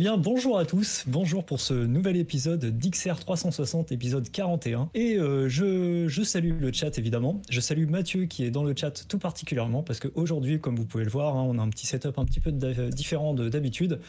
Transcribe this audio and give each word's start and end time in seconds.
Bonjour 0.00 0.58
à 0.58 0.64
tous, 0.64 1.04
bonjour 1.06 1.44
pour 1.44 1.60
ce 1.60 1.74
nouvel 1.74 2.16
épisode 2.16 2.64
d'XR 2.78 3.16
360, 3.16 3.92
épisode 3.92 4.30
41. 4.30 4.88
Et 4.94 5.16
euh, 5.16 5.46
je, 5.46 6.22
salue 6.24 6.58
le 6.58 6.72
chat 6.72 6.96
évidemment. 6.96 7.42
Je 7.50 7.60
salue 7.60 7.86
Mathieu 7.86 8.24
qui 8.24 8.44
est 8.44 8.50
dans 8.50 8.64
le 8.64 8.74
chat 8.74 9.06
tout 9.06 9.18
particulièrement 9.18 9.82
parce 9.82 10.00
qu'aujourd'hui, 10.00 10.58
comme 10.58 10.76
vous 10.76 10.86
pouvez 10.86 11.04
le 11.04 11.10
voir, 11.10 11.36
hein, 11.36 11.44
on 11.46 11.58
a 11.58 11.62
un 11.62 11.68
petit 11.68 11.86
setup 11.86 12.18
un 12.18 12.24
petit 12.24 12.40
peu 12.40 12.50
différent 12.50 13.34
d'habitude. 13.34 14.00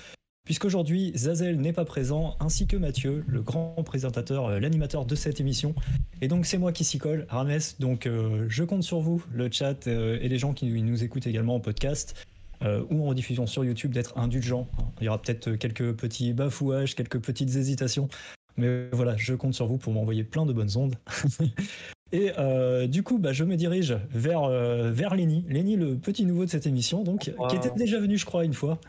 Puisqu'aujourd'hui, 0.46 1.12
Zazel 1.16 1.60
n'est 1.60 1.74
pas 1.74 1.86
présent, 1.86 2.36
ainsi 2.40 2.68
que 2.68 2.78
Mathieu, 2.78 3.26
le 3.28 3.42
grand 3.42 3.76
présentateur, 3.84 4.46
euh, 4.46 4.60
l'animateur 4.60 5.06
de 5.06 5.16
cette 5.16 5.42
émission. 5.42 5.76
Et 6.22 6.30
donc, 6.30 6.46
c'est 6.46 6.58
moi 6.58 6.72
qui 6.72 6.86
s'y 6.86 7.00
colle, 7.00 7.26
Rames. 7.30 7.60
Donc, 7.80 8.06
euh, 8.08 8.46
je 8.48 8.64
compte 8.64 8.84
sur 8.84 9.02
vous, 9.02 9.24
le 9.32 9.52
chat 9.52 9.88
et 9.88 10.28
les 10.28 10.38
gens 10.38 10.54
qui 10.54 10.66
nous 10.66 11.04
écoutent 11.04 11.28
également 11.28 11.56
en 11.56 11.60
podcast 11.60 12.16
euh, 12.64 12.84
ou 12.90 13.08
en 13.08 13.14
diffusion 13.14 13.48
sur 13.48 13.64
YouTube 13.64 13.92
d'être 13.92 14.18
indulgent. 14.18 14.68
Il 15.00 15.06
y 15.06 15.08
aura 15.10 15.22
peut-être 15.22 15.52
quelques 15.54 15.94
petits 15.94 16.34
bafouages, 16.34 16.96
quelques 16.96 17.20
petites 17.20 17.56
hésitations, 17.56 18.10
mais 18.58 18.90
voilà, 18.92 19.16
je 19.18 19.34
compte 19.34 19.54
sur 19.54 19.68
vous 19.68 19.78
pour 19.78 19.94
m'envoyer 19.94 20.24
plein 20.24 20.46
de 20.46 20.54
bonnes 20.54 20.76
ondes. 20.78 20.96
Et 22.12 22.32
euh, 22.38 22.88
du 22.88 23.04
coup, 23.04 23.20
bah, 23.20 23.32
je 23.32 23.44
me 23.44 23.56
dirige 23.56 23.98
vers, 24.10 24.44
euh, 24.44 24.92
vers 24.92 25.16
Lenny. 25.16 25.46
Lenny, 25.48 25.78
le 25.78 25.98
petit 25.98 26.26
nouveau 26.26 26.46
de 26.46 26.50
cette 26.50 26.68
émission, 26.68 27.04
donc, 27.04 27.32
qui 27.50 27.56
était 27.56 27.72
déjà 27.72 28.00
venu, 28.00 28.18
je 28.18 28.26
crois, 28.26 28.44
une 28.44 28.54
fois. 28.54 28.80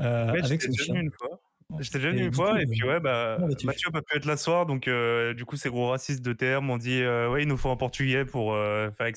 Euh, 0.00 0.28
avec 0.28 0.62
son 0.62 0.72
chien. 0.72 0.94
Une 0.96 1.12
fois. 1.12 1.40
J'étais 1.78 1.98
déjà 1.98 2.10
venu 2.10 2.26
une 2.26 2.32
fois, 2.32 2.60
et 2.60 2.66
puis 2.66 2.82
ouais, 2.84 3.00
bah, 3.00 3.38
Mathieu 3.64 3.88
n'a 3.88 3.92
pas 3.92 4.02
pu 4.02 4.16
être 4.16 4.26
là 4.26 4.36
ce 4.36 4.44
soir, 4.44 4.66
donc 4.66 4.90
du 5.36 5.44
coup, 5.46 5.56
ces 5.56 5.70
gros 5.70 5.88
racistes 5.88 6.22
de 6.22 6.32
terme 6.32 6.66
m'ont 6.66 6.76
dit 6.76 7.00
ouais, 7.02 7.42
il 7.42 7.48
nous 7.48 7.56
faut 7.56 7.70
un 7.70 7.76
portugais 7.76 8.24
pour 8.24 8.52
faire 8.52 8.92
avec 8.98 9.16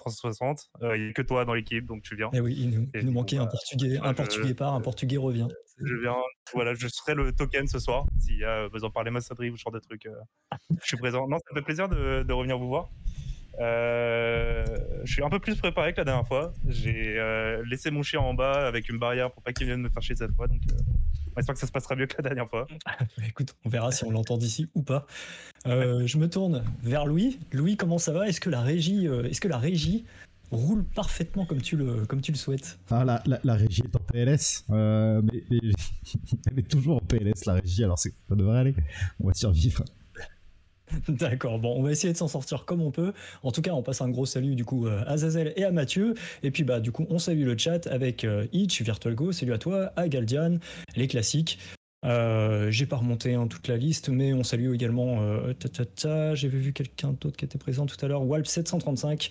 360. 0.00 0.70
Euh, 0.82 0.96
il 0.96 1.04
n'y 1.04 1.10
a 1.10 1.12
que 1.12 1.22
toi 1.22 1.44
dans 1.44 1.54
l'équipe, 1.54 1.86
donc 1.86 2.02
tu 2.02 2.16
viens. 2.16 2.28
Et 2.32 2.38
eh 2.38 2.40
oui, 2.40 2.56
il 2.58 3.04
nous, 3.04 3.12
manquait 3.12 3.36
un 3.36 3.44
bah, 3.44 3.50
portugais, 3.50 3.98
un 4.02 4.14
portugais 4.14 4.54
part, 4.54 4.74
un 4.74 4.80
portugais 4.80 5.16
revient. 5.16 5.48
Je 5.78 5.94
viens, 5.94 6.16
voilà, 6.52 6.74
je 6.74 6.88
serai 6.88 7.14
le 7.14 7.32
token 7.32 7.66
ce 7.66 7.78
soir. 7.78 8.04
S'il 8.18 8.38
y 8.38 8.44
a 8.44 8.68
besoin 8.68 8.88
de 8.88 8.94
parler 8.94 9.10
massadrie 9.10 9.50
ou 9.50 9.56
ce 9.56 9.62
genre 9.62 9.72
de 9.72 9.78
trucs, 9.78 10.06
euh, 10.06 10.14
je 10.80 10.86
suis 10.86 10.96
présent. 10.96 11.26
Non, 11.28 11.38
ça 11.38 11.44
me 11.52 11.60
fait 11.60 11.64
plaisir 11.64 11.88
de, 11.88 12.32
revenir 12.32 12.58
vous 12.58 12.68
voir. 12.68 12.90
Euh, 13.60 14.64
je 15.04 15.12
suis 15.12 15.22
un 15.22 15.28
peu 15.28 15.38
plus 15.38 15.56
préparé 15.56 15.92
que 15.92 15.98
la 15.98 16.04
dernière 16.04 16.26
fois. 16.26 16.52
J'ai 16.66 17.16
laissé 17.66 17.90
mon 17.90 18.02
chien 18.02 18.20
en 18.20 18.34
bas 18.34 18.66
avec 18.66 18.88
une 18.88 18.98
barrière 18.98 19.30
pour 19.30 19.42
pas 19.42 19.52
qu'il 19.52 19.66
vienne 19.66 19.80
me 19.80 19.88
faire 19.88 20.02
chier 20.02 20.16
cette 20.16 20.34
fois. 20.34 20.48
Donc, 20.48 20.60
J'espère 21.36 21.54
que 21.54 21.60
ça 21.60 21.66
se 21.66 21.72
passera 21.72 21.96
mieux 21.96 22.06
que 22.06 22.16
la 22.18 22.22
dernière 22.22 22.48
fois. 22.48 22.66
Écoute, 23.26 23.54
on 23.64 23.68
verra 23.68 23.92
si 23.92 24.04
on 24.04 24.10
l'entend 24.10 24.36
d'ici 24.36 24.68
ou 24.74 24.82
pas. 24.82 25.06
Euh, 25.66 26.06
je 26.06 26.18
me 26.18 26.28
tourne 26.28 26.64
vers 26.82 27.06
Louis. 27.06 27.38
Louis, 27.52 27.76
comment 27.76 27.98
ça 27.98 28.12
va? 28.12 28.28
Est-ce 28.28 28.40
que 28.40 28.50
la 28.50 28.60
régie, 28.60 29.06
euh, 29.06 29.24
est-ce 29.24 29.40
que 29.40 29.48
la 29.48 29.58
régie 29.58 30.04
roule 30.50 30.84
parfaitement 30.84 31.46
comme 31.46 31.62
tu 31.62 31.76
le, 31.76 32.06
comme 32.06 32.20
tu 32.20 32.32
le 32.32 32.36
souhaites? 32.36 32.78
Ah, 32.90 33.04
la, 33.04 33.22
la, 33.44 33.54
régie 33.54 33.82
est 33.82 33.94
en 33.94 34.00
PLS, 34.00 34.64
euh, 34.70 35.22
mais, 35.22 35.44
elle 36.50 36.58
est 36.58 36.68
toujours 36.68 36.96
en 36.96 37.00
PLS 37.00 37.44
la 37.46 37.54
régie, 37.54 37.84
alors 37.84 37.98
ça 37.98 38.10
devrait 38.30 38.58
aller. 38.58 38.74
On 39.20 39.28
va 39.28 39.34
survivre. 39.34 39.84
D'accord, 41.08 41.58
bon, 41.58 41.76
on 41.76 41.82
va 41.82 41.90
essayer 41.92 42.12
de 42.12 42.18
s'en 42.18 42.28
sortir 42.28 42.64
comme 42.64 42.82
on 42.82 42.90
peut. 42.90 43.12
En 43.42 43.52
tout 43.52 43.62
cas, 43.62 43.72
on 43.72 43.82
passe 43.82 44.00
un 44.00 44.08
gros 44.08 44.26
salut 44.26 44.54
du 44.54 44.64
coup 44.64 44.86
à 44.86 45.16
Zazel 45.16 45.52
et 45.56 45.64
à 45.64 45.72
Mathieu. 45.72 46.14
Et 46.42 46.50
puis 46.50 46.64
bah 46.64 46.80
du 46.80 46.92
coup, 46.92 47.06
on 47.10 47.18
salue 47.18 47.44
le 47.44 47.56
chat 47.56 47.86
avec 47.86 48.26
Itch, 48.52 48.82
VirtualGo, 48.82 49.32
salut 49.32 49.52
à 49.52 49.58
toi, 49.58 49.92
à 49.96 50.08
Galdian, 50.08 50.58
les 50.96 51.08
classiques. 51.08 51.58
Euh, 52.04 52.70
j'ai 52.70 52.86
pas 52.86 52.96
remonté 52.96 53.34
hein, 53.34 53.46
toute 53.46 53.68
la 53.68 53.76
liste, 53.76 54.08
mais 54.08 54.32
on 54.32 54.42
salue 54.42 54.74
également. 54.74 55.22
Euh, 55.22 56.34
J'ai 56.34 56.48
vu 56.48 56.72
quelqu'un 56.72 57.12
d'autre 57.12 57.36
qui 57.36 57.44
était 57.44 57.58
présent 57.58 57.86
tout 57.86 58.02
à 58.04 58.08
l'heure, 58.08 58.22
Walp 58.22 58.46
735. 58.46 59.30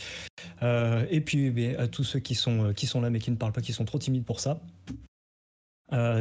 Euh, 0.62 1.06
et 1.10 1.22
puis 1.22 1.76
à 1.76 1.88
tous 1.88 2.04
ceux 2.04 2.20
qui 2.20 2.36
sont, 2.36 2.74
qui 2.74 2.86
sont 2.88 3.02
là 3.02 3.10
mais 3.10 3.20
qui 3.20 3.32
ne 3.32 3.36
parlent 3.36 3.54
pas, 3.54 3.62
qui 3.62 3.74
sont 3.74 3.86
trop 3.86 4.00
timides 4.00 4.26
pour 4.26 4.40
ça. 4.40 4.60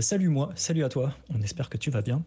salut 0.00 0.28
moi, 0.28 0.50
salut 0.54 0.84
à 0.84 0.88
toi. 0.88 1.14
On 1.30 1.42
espère 1.42 1.68
que 1.68 1.78
tu 1.78 1.90
vas 1.90 2.02
bien. 2.02 2.24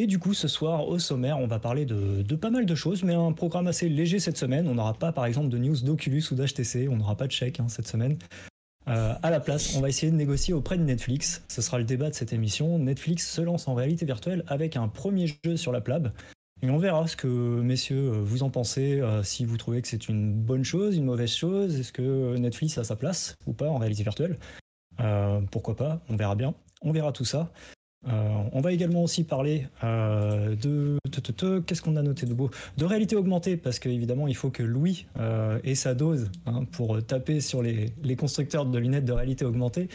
Et 0.00 0.06
du 0.06 0.18
coup, 0.18 0.32
ce 0.32 0.48
soir, 0.48 0.88
au 0.88 0.98
sommaire, 0.98 1.38
on 1.38 1.46
va 1.46 1.58
parler 1.58 1.84
de, 1.84 2.34
pas 2.34 2.48
mal 2.48 2.64
de 2.64 2.74
choses, 2.74 3.02
mais 3.02 3.12
un 3.12 3.32
programme 3.32 3.66
assez 3.66 3.86
léger 3.90 4.18
cette 4.18 4.38
semaine. 4.38 4.66
On 4.66 4.76
n'aura 4.76 4.94
pas, 4.94 5.12
par 5.12 5.26
exemple, 5.26 5.50
de 5.50 5.58
news 5.58 5.76
d'Oculus 5.82 6.24
ou 6.30 6.36
d'HTC. 6.36 6.88
On 6.88 6.96
n'aura 6.96 7.16
pas 7.16 7.26
de 7.26 7.32
chèque 7.32 7.60
hein, 7.60 7.66
cette 7.68 7.86
semaine. 7.86 8.16
Euh, 8.88 9.12
à 9.22 9.28
la 9.30 9.40
place, 9.40 9.76
on 9.76 9.82
va 9.82 9.90
essayer 9.90 10.10
de 10.10 10.16
négocier 10.16 10.54
auprès 10.54 10.78
de 10.78 10.84
Netflix. 10.84 11.44
Ce 11.48 11.60
sera 11.60 11.76
le 11.76 11.84
débat 11.84 12.08
de 12.08 12.14
cette 12.14 12.32
émission. 12.32 12.78
Netflix 12.78 13.30
se 13.30 13.42
lance 13.42 13.68
en 13.68 13.74
réalité 13.74 14.06
virtuelle 14.06 14.42
avec 14.46 14.74
un 14.74 14.88
premier 14.88 15.26
jeu 15.44 15.58
sur 15.58 15.70
la 15.70 15.82
plab. 15.82 16.14
Et 16.62 16.70
on 16.70 16.78
verra 16.78 17.06
ce 17.06 17.16
que, 17.16 17.28
messieurs, 17.60 18.08
euh, 18.08 18.22
vous 18.22 18.42
en 18.42 18.48
pensez, 18.48 19.02
euh, 19.02 19.22
si 19.22 19.44
vous 19.44 19.58
trouvez 19.58 19.82
que 19.82 19.88
c'est 19.88 20.08
une 20.08 20.32
bonne 20.32 20.64
chose, 20.64 20.96
une 20.96 21.04
mauvaise 21.04 21.34
chose, 21.34 21.78
est-ce 21.78 21.92
que 21.92 22.38
Netflix 22.38 22.78
a 22.78 22.84
sa 22.84 22.96
place 22.96 23.34
ou 23.46 23.52
pas 23.52 23.68
en 23.68 23.76
réalité 23.76 24.02
virtuelle? 24.02 24.38
Pourquoi 25.50 25.76
pas, 25.76 26.02
on 26.08 26.16
verra 26.16 26.36
bien. 26.36 26.54
On 26.80 26.92
verra 26.92 27.12
tout 27.12 27.24
ça. 27.26 27.52
Euh, 28.08 28.42
on 28.52 28.60
va 28.60 28.72
également 28.72 29.02
aussi 29.02 29.24
parler 29.24 29.66
euh, 29.84 30.56
de, 30.56 30.98
qu'est-ce 31.66 31.82
qu'on 31.82 31.96
a 31.96 32.02
noté 32.02 32.24
de 32.24 32.32
beau? 32.32 32.50
De 32.78 32.86
réalité 32.86 33.14
augmentée 33.14 33.58
parce 33.58 33.78
qu'évidemment 33.78 34.26
il 34.26 34.34
faut 34.34 34.50
que 34.50 34.62
Louis 34.62 35.06
euh, 35.18 35.58
ait 35.64 35.74
sa 35.74 35.94
dose 35.94 36.30
hein, 36.46 36.64
pour 36.72 37.04
taper 37.04 37.40
sur 37.40 37.62
les, 37.62 37.92
constructeurs 38.16 38.64
de 38.64 38.78
lunettes 38.78 39.04
de 39.04 39.12
réalité 39.12 39.44
augmentée. 39.44 39.88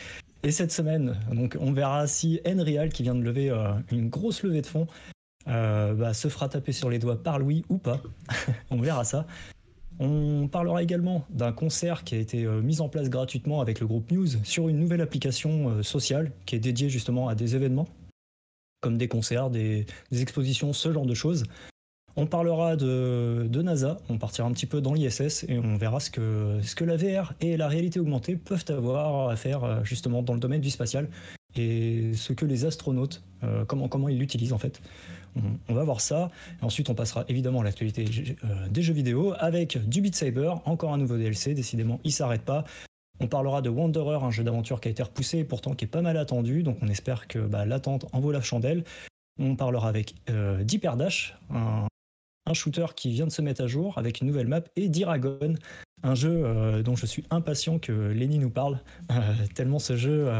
Et 0.43 0.51
cette 0.51 0.71
semaine 0.71 1.17
donc 1.33 1.57
on 1.59 1.71
verra 1.71 2.05
si 2.05 2.39
Enreal 2.45 2.89
qui 2.89 3.01
vient 3.01 3.15
de 3.15 3.23
lever 3.23 3.51
une 3.91 4.09
grosse 4.09 4.43
levée 4.43 4.61
de 4.61 4.67
fonds 4.67 4.87
bah, 5.47 6.13
se 6.13 6.27
fera 6.27 6.47
taper 6.47 6.73
sur 6.73 6.91
les 6.91 6.99
doigts 6.99 7.21
par 7.21 7.39
Louis 7.39 7.65
ou 7.69 7.77
pas. 7.77 8.01
On 8.69 8.77
verra 8.77 9.03
ça 9.03 9.25
on 9.99 10.47
parlera 10.47 10.83
également 10.83 11.25
d'un 11.29 11.51
concert 11.51 12.03
qui 12.03 12.15
a 12.15 12.17
été 12.17 12.43
euh, 12.43 12.61
mis 12.61 12.81
en 12.81 12.89
place 12.89 13.09
gratuitement 13.09 13.61
avec 13.61 13.79
le 13.79 13.87
groupe 13.87 14.11
News 14.11 14.27
sur 14.43 14.67
une 14.67 14.79
nouvelle 14.79 15.01
application 15.01 15.69
euh, 15.69 15.83
sociale 15.83 16.31
qui 16.45 16.55
est 16.55 16.59
dédiée 16.59 16.89
justement 16.89 17.29
à 17.29 17.35
des 17.35 17.55
événements, 17.55 17.87
comme 18.81 18.97
des 18.97 19.07
concerts, 19.07 19.49
des, 19.49 19.85
expositions, 20.11 20.73
ce 20.73 20.91
genre 20.91 21.05
de 21.05 21.13
choses. 21.13 21.43
On 22.17 22.27
parlera 22.27 22.77
de, 22.77 23.61
NASA, 23.61 23.97
on 24.07 24.17
partira 24.17 24.47
un 24.47 24.51
petit 24.51 24.65
peu 24.65 24.79
dans 24.79 24.93
l'ISS 24.93 25.45
et 25.49 25.59
on 25.59 25.75
verra 25.75 25.99
ce 25.99 26.09
que, 26.09 26.83
la 26.83 26.95
VR 26.95 27.33
et 27.41 27.57
la 27.57 27.67
réalité 27.67 27.99
augmentée 27.99 28.37
peuvent 28.37 28.65
avoir 28.69 29.29
à 29.29 29.35
faire 29.35 29.63
euh, 29.63 29.83
justement 29.83 30.23
dans 30.23 30.33
le 30.33 30.39
domaine 30.39 30.61
du 30.61 30.69
spatial 30.69 31.09
et 31.57 32.13
ce 32.13 32.33
que 32.33 32.45
les 32.45 32.65
astronautes, 32.65 33.23
comment, 33.67 33.87
comment 33.87 34.09
ils 34.09 34.17
l'utilisent 34.17 34.53
en 34.53 34.57
fait 34.57 34.81
on, 35.67 35.73
va 35.73 35.83
voir 35.83 36.01
ça. 36.01 36.31
ensuite, 36.61 36.89
on 36.89 36.95
passera 36.95 37.25
évidemment 37.27 37.61
à 37.61 37.63
l'actualité 37.63 38.05
euh, 38.43 38.67
des 38.69 38.81
jeux 38.81 38.93
vidéo 38.93 39.33
avec 39.37 39.77
du 39.87 40.01
Beat 40.01 40.15
Saber, 40.15 40.53
encore 40.65 40.93
un 40.93 40.97
nouveau 40.97 41.17
DLC. 41.17 41.53
Décidément, 41.53 41.99
il 42.03 42.11
s'arrête 42.11 42.43
pas. 42.43 42.63
On 43.19 43.27
parlera 43.27 43.61
de 43.61 43.69
Wanderer, 43.69 44.23
un 44.23 44.31
jeu 44.31 44.43
d'aventure 44.43 44.81
qui 44.81 44.89
a 44.89 44.91
été 44.91 45.03
repoussé 45.03 45.39
et 45.39 45.43
pourtant 45.43 45.73
qui 45.73 45.85
est 45.85 45.89
pas 45.89 46.01
mal 46.01 46.17
attendu. 46.17 46.63
Donc 46.63 46.77
on 46.81 46.87
espère 46.87 47.27
que 47.27 47.39
bah, 47.39 47.65
l'attente 47.65 48.05
en 48.13 48.19
vaut 48.19 48.31
la 48.31 48.41
chandelle. 48.41 48.83
On 49.39 49.55
parlera 49.55 49.89
avec 49.89 50.15
euh, 50.29 50.63
Dash, 50.63 51.37
un, 51.49 51.87
shooter 52.53 52.85
qui 52.95 53.09
vient 53.09 53.25
de 53.25 53.31
se 53.31 53.41
mettre 53.41 53.63
à 53.63 53.67
jour 53.67 53.97
avec 53.97 54.21
une 54.21 54.27
nouvelle 54.27 54.47
map, 54.47 54.61
et 54.77 54.87
Diragon, 54.87 55.55
un 56.03 56.15
jeu 56.15 56.45
euh, 56.45 56.83
dont 56.83 56.95
je 56.95 57.05
suis 57.05 57.25
impatient 57.31 57.79
que 57.79 57.91
Lenny 57.91 58.39
nous 58.39 58.49
parle, 58.49 58.79
euh, 59.11 59.33
tellement 59.53 59.79
ce 59.79 59.97
jeu 59.97 60.31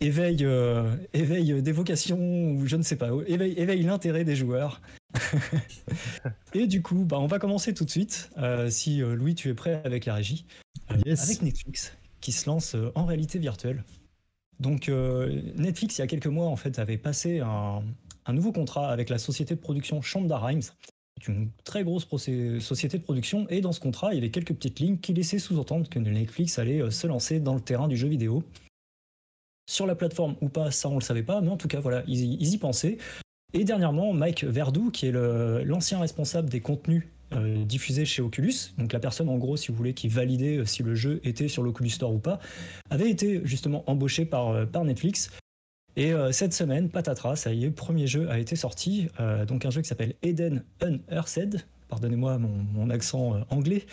éveille, 0.00 0.44
euh, 0.44 0.94
éveille 1.12 1.62
des 1.62 1.72
vocations 1.72 2.52
ou 2.52 2.66
je 2.66 2.76
ne 2.76 2.82
sais 2.82 2.96
pas, 2.96 3.10
éveille, 3.26 3.52
éveille 3.52 3.82
l'intérêt 3.82 4.24
des 4.24 4.36
joueurs. 4.36 4.80
et 6.54 6.66
du 6.66 6.82
coup, 6.82 7.04
bah, 7.04 7.18
on 7.18 7.26
va 7.26 7.38
commencer 7.38 7.74
tout 7.74 7.84
de 7.84 7.90
suite. 7.90 8.30
Euh, 8.38 8.70
si 8.70 9.02
euh, 9.02 9.14
Louis, 9.14 9.34
tu 9.34 9.48
es 9.48 9.54
prêt 9.54 9.82
avec 9.84 10.06
la 10.06 10.14
régie, 10.14 10.46
avec 10.88 11.42
Netflix 11.42 11.92
qui 12.20 12.32
se 12.32 12.48
lance 12.48 12.76
en 12.94 13.06
réalité 13.06 13.38
virtuelle. 13.38 13.82
Donc 14.58 14.90
Netflix, 15.56 15.96
il 15.96 16.02
y 16.02 16.04
a 16.04 16.06
quelques 16.06 16.26
mois, 16.26 16.44
en 16.44 16.56
fait, 16.56 16.78
avait 16.78 16.98
passé 16.98 17.40
un, 17.40 17.82
un 18.26 18.32
nouveau 18.34 18.52
contrat 18.52 18.90
avec 18.90 19.08
la 19.08 19.16
société 19.16 19.54
de 19.54 19.60
production 19.60 20.02
Shonda 20.02 20.36
Rhimes, 20.36 20.60
une 21.26 21.48
très 21.64 21.82
grosse 21.82 22.06
société 22.06 22.98
de 22.98 23.02
production, 23.02 23.46
et 23.48 23.62
dans 23.62 23.72
ce 23.72 23.80
contrat, 23.80 24.12
il 24.12 24.16
y 24.16 24.18
avait 24.18 24.30
quelques 24.30 24.52
petites 24.52 24.80
lignes 24.80 24.98
qui 24.98 25.14
laissaient 25.14 25.38
sous-entendre 25.38 25.88
que 25.88 25.98
Netflix 25.98 26.58
allait 26.58 26.90
se 26.90 27.06
lancer 27.06 27.40
dans 27.40 27.54
le 27.54 27.62
terrain 27.62 27.88
du 27.88 27.96
jeu 27.96 28.08
vidéo 28.08 28.44
sur 29.70 29.86
la 29.86 29.94
plateforme 29.94 30.34
ou 30.40 30.48
pas, 30.48 30.72
ça 30.72 30.88
on 30.88 30.96
le 30.96 31.00
savait 31.00 31.22
pas, 31.22 31.40
mais 31.40 31.48
en 31.48 31.56
tout 31.56 31.68
cas 31.68 31.78
voilà, 31.78 32.02
ils, 32.08 32.52
y 32.52 32.58
pensaient. 32.58 32.98
Et 33.52 33.62
dernièrement, 33.62 34.12
Mike 34.12 34.42
Verdoux, 34.44 34.90
qui 34.90 35.06
est 35.06 35.12
l'ancien 35.12 36.00
responsable 36.00 36.48
des 36.48 36.60
contenus 36.60 37.06
euh, 37.32 37.64
diffusés 37.64 38.04
chez 38.04 38.20
Oculus, 38.20 38.72
donc 38.78 38.92
la 38.92 38.98
personne 38.98 39.28
en 39.28 39.38
gros, 39.38 39.56
si 39.56 39.68
vous 39.68 39.76
voulez, 39.76 39.94
qui 39.94 40.08
validait 40.08 40.56
euh, 40.56 40.64
si 40.64 40.82
le 40.82 40.96
jeu 40.96 41.20
était 41.22 41.46
sur 41.46 41.62
l'Oculus 41.62 41.90
Store 41.90 42.12
ou 42.12 42.18
pas, 42.18 42.40
avait 42.90 43.08
été 43.08 43.40
justement 43.44 43.88
embauché 43.88 44.24
par, 44.24 44.48
euh, 44.48 44.66
par 44.66 44.84
Netflix. 44.84 45.30
Et 45.96 46.12
cette 46.30 46.54
semaine, 46.54 46.88
patatras, 46.88 47.34
ça 47.34 47.52
y 47.52 47.64
est, 47.64 47.70
premier 47.70 48.06
jeu 48.06 48.30
a 48.30 48.38
été 48.38 48.54
sorti, 48.54 49.08
donc 49.48 49.66
un 49.66 49.70
jeu 49.70 49.82
qui 49.82 49.88
s'appelle 49.88 50.14
Eden 50.22 50.62
Unearthed, 50.80 51.66
pardonnez-moi 51.88 52.38
mon, 52.38 52.88
accent 52.90 53.40
anglais, 53.50 53.84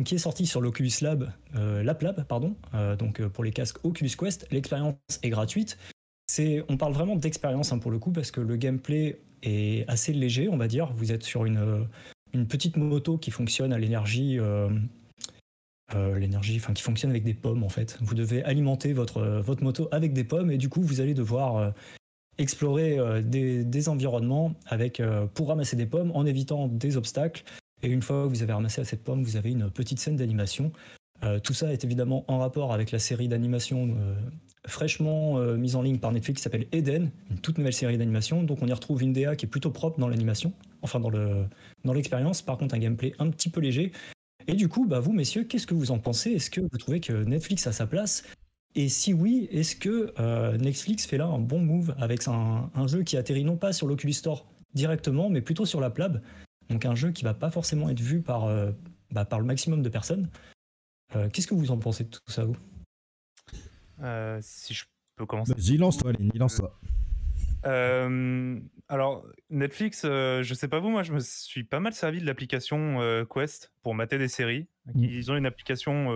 qui 0.00 0.14
est 0.14 0.18
sorti 0.18 0.46
sur 0.46 0.60
l'Oculus 0.60 0.90
Lab, 1.02 1.30
euh, 1.54 1.82
Lab, 1.82 2.24
pardon, 2.26 2.56
euh, 2.74 2.96
donc 2.96 3.20
euh, 3.20 3.28
pour 3.28 3.44
les 3.44 3.50
casques 3.50 3.78
Oculus 3.84 4.10
Quest. 4.18 4.46
L'expérience 4.50 4.96
est 5.22 5.28
gratuite. 5.28 5.78
C'est, 6.26 6.64
on 6.68 6.78
parle 6.78 6.94
vraiment 6.94 7.14
d'expérience 7.14 7.72
hein, 7.72 7.78
pour 7.78 7.90
le 7.90 7.98
coup 7.98 8.10
parce 8.10 8.30
que 8.30 8.40
le 8.40 8.56
gameplay 8.56 9.20
est 9.42 9.88
assez 9.88 10.14
léger, 10.14 10.48
on 10.48 10.56
va 10.56 10.66
dire. 10.66 10.92
Vous 10.94 11.12
êtes 11.12 11.24
sur 11.24 11.44
une, 11.44 11.86
une 12.32 12.46
petite 12.46 12.78
moto 12.78 13.18
qui 13.18 13.30
fonctionne 13.30 13.72
à 13.72 13.78
l'énergie, 13.78 14.38
l'énergie, 15.94 16.56
enfin 16.56 16.72
qui 16.72 16.82
fonctionne 16.82 17.10
avec 17.10 17.24
des 17.24 17.34
pommes 17.34 17.64
en 17.64 17.68
fait. 17.68 17.98
Vous 18.00 18.14
devez 18.14 18.42
alimenter 18.44 18.94
votre 18.94 19.62
moto 19.62 19.88
avec 19.90 20.14
des 20.14 20.24
pommes 20.24 20.50
et 20.50 20.58
du 20.58 20.70
coup 20.70 20.80
vous 20.80 21.00
allez 21.02 21.12
devoir 21.12 21.74
explorer 22.38 22.98
des, 23.24 23.88
environnements 23.88 24.54
pour 25.34 25.48
ramasser 25.48 25.76
des 25.76 25.86
pommes 25.86 26.12
en 26.14 26.24
évitant 26.24 26.68
des 26.68 26.96
obstacles. 26.96 27.44
Et 27.82 27.88
une 27.88 28.02
fois 28.02 28.24
que 28.24 28.28
vous 28.28 28.42
avez 28.42 28.52
ramassé 28.52 28.80
assez 28.80 28.96
de 28.96 29.00
pommes, 29.00 29.22
vous 29.22 29.36
avez 29.36 29.50
une 29.50 29.70
petite 29.70 29.98
scène 29.98 30.16
d'animation. 30.16 30.72
tout 31.42 31.52
ça 31.52 31.72
est 31.72 31.84
évidemment 31.84 32.24
en 32.28 32.38
rapport 32.38 32.72
avec 32.72 32.90
la 32.90 32.98
série 32.98 33.28
d'animation 33.28 33.96
fraîchement 34.66 35.38
mise 35.56 35.74
en 35.74 35.82
ligne 35.82 35.98
par 35.98 36.12
Netflix 36.12 36.38
qui 36.38 36.42
s'appelle 36.44 36.66
Eden, 36.72 37.10
une 37.30 37.38
toute 37.38 37.58
nouvelle 37.58 37.72
série 37.72 37.98
d'animation. 37.98 38.44
Donc 38.44 38.58
on 38.62 38.68
y 38.68 38.72
retrouve 38.72 39.02
une 39.02 39.12
DA 39.12 39.34
qui 39.34 39.46
est 39.46 39.48
plutôt 39.48 39.70
propre 39.70 39.98
dans 39.98 40.08
l'animation, 40.08 40.52
enfin 40.82 41.00
dans 41.00 41.10
le 41.10 41.44
dans 41.84 41.92
l'expérience. 41.92 42.42
Par 42.42 42.58
contre 42.58 42.74
un 42.74 42.78
gameplay 42.78 43.14
un 43.18 43.30
petit 43.30 43.50
peu 43.50 43.60
léger. 43.60 43.92
Et 44.46 44.54
du 44.54 44.68
coup, 44.68 44.86
bah 44.86 45.00
vous 45.00 45.12
messieurs, 45.12 45.44
qu'est-ce 45.44 45.66
que 45.66 45.74
vous 45.74 45.90
en 45.90 45.98
pensez? 45.98 46.32
Est-ce 46.32 46.50
que 46.50 46.60
vous 46.60 46.78
trouvez 46.78 47.00
que 47.00 47.12
Netflix 47.24 47.66
a 47.66 47.72
sa 47.72 47.86
place? 47.86 48.24
Et 48.74 48.88
si 48.88 49.12
oui, 49.12 49.48
est-ce 49.52 49.76
que 49.76 50.14
euh, 50.18 50.56
Netflix 50.56 51.06
fait 51.06 51.18
là 51.18 51.26
un 51.26 51.38
bon 51.38 51.58
move 51.58 51.94
avec 51.98 52.26
un, 52.26 52.86
jeu 52.86 53.02
qui 53.02 53.16
atterrit 53.16 53.44
non 53.44 53.56
pas 53.56 53.72
sur 53.72 53.86
l'Oculus 53.86 54.14
Store 54.14 54.46
directement, 54.74 55.28
mais 55.28 55.42
plutôt 55.42 55.66
sur 55.66 55.80
la 55.80 55.90
plab? 55.90 56.22
Donc 56.72 56.86
un 56.86 56.94
jeu 56.94 57.12
qui 57.12 57.22
va 57.22 57.34
pas 57.34 57.50
forcément 57.50 57.90
être 57.90 58.00
vu 58.00 58.22
par, 58.22 58.44
euh, 58.44 58.72
bah, 59.10 59.26
par 59.26 59.38
le 59.38 59.44
maximum 59.44 59.82
de 59.82 59.88
personnes. 59.90 60.30
Euh, 61.14 61.28
qu'est-ce 61.28 61.46
que 61.46 61.54
vous 61.54 61.70
en 61.70 61.78
pensez 61.78 62.04
de 62.04 62.08
tout 62.08 62.20
ça, 62.28 62.44
vous? 62.44 62.56
Si 64.40 64.74
je 64.74 64.84
peux 65.16 65.26
commencer. 65.26 65.52
Vas-y, 65.54 65.76
lance-toi, 65.76 66.10
Aline, 66.10 66.32
lance-toi. 66.34 66.80
alors, 68.88 69.26
Netflix, 69.50 70.02
je 70.02 70.54
sais 70.54 70.66
pas 70.66 70.80
vous, 70.80 70.88
moi 70.88 71.02
je 71.02 71.12
me 71.12 71.20
suis 71.20 71.62
pas 71.62 71.78
mal 71.78 71.92
servi 71.92 72.20
de 72.20 72.26
l'application 72.26 72.98
Quest 73.32 73.70
pour 73.82 73.94
mater 73.94 74.18
des 74.18 74.28
séries. 74.28 74.66
Mmh. 74.86 75.04
Ils 75.04 75.30
ont 75.30 75.36
une 75.36 75.46
application 75.46 76.08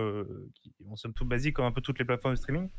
qui, 0.55 0.73
en 0.89 0.95
somme 0.95 1.13
toute 1.13 1.29
basique 1.29 1.55
comme 1.55 1.65
un 1.65 1.71
peu 1.71 1.81
toutes 1.81 1.99
les 1.99 2.05
plateformes 2.05 2.33
de 2.33 2.39
streaming, 2.39 2.69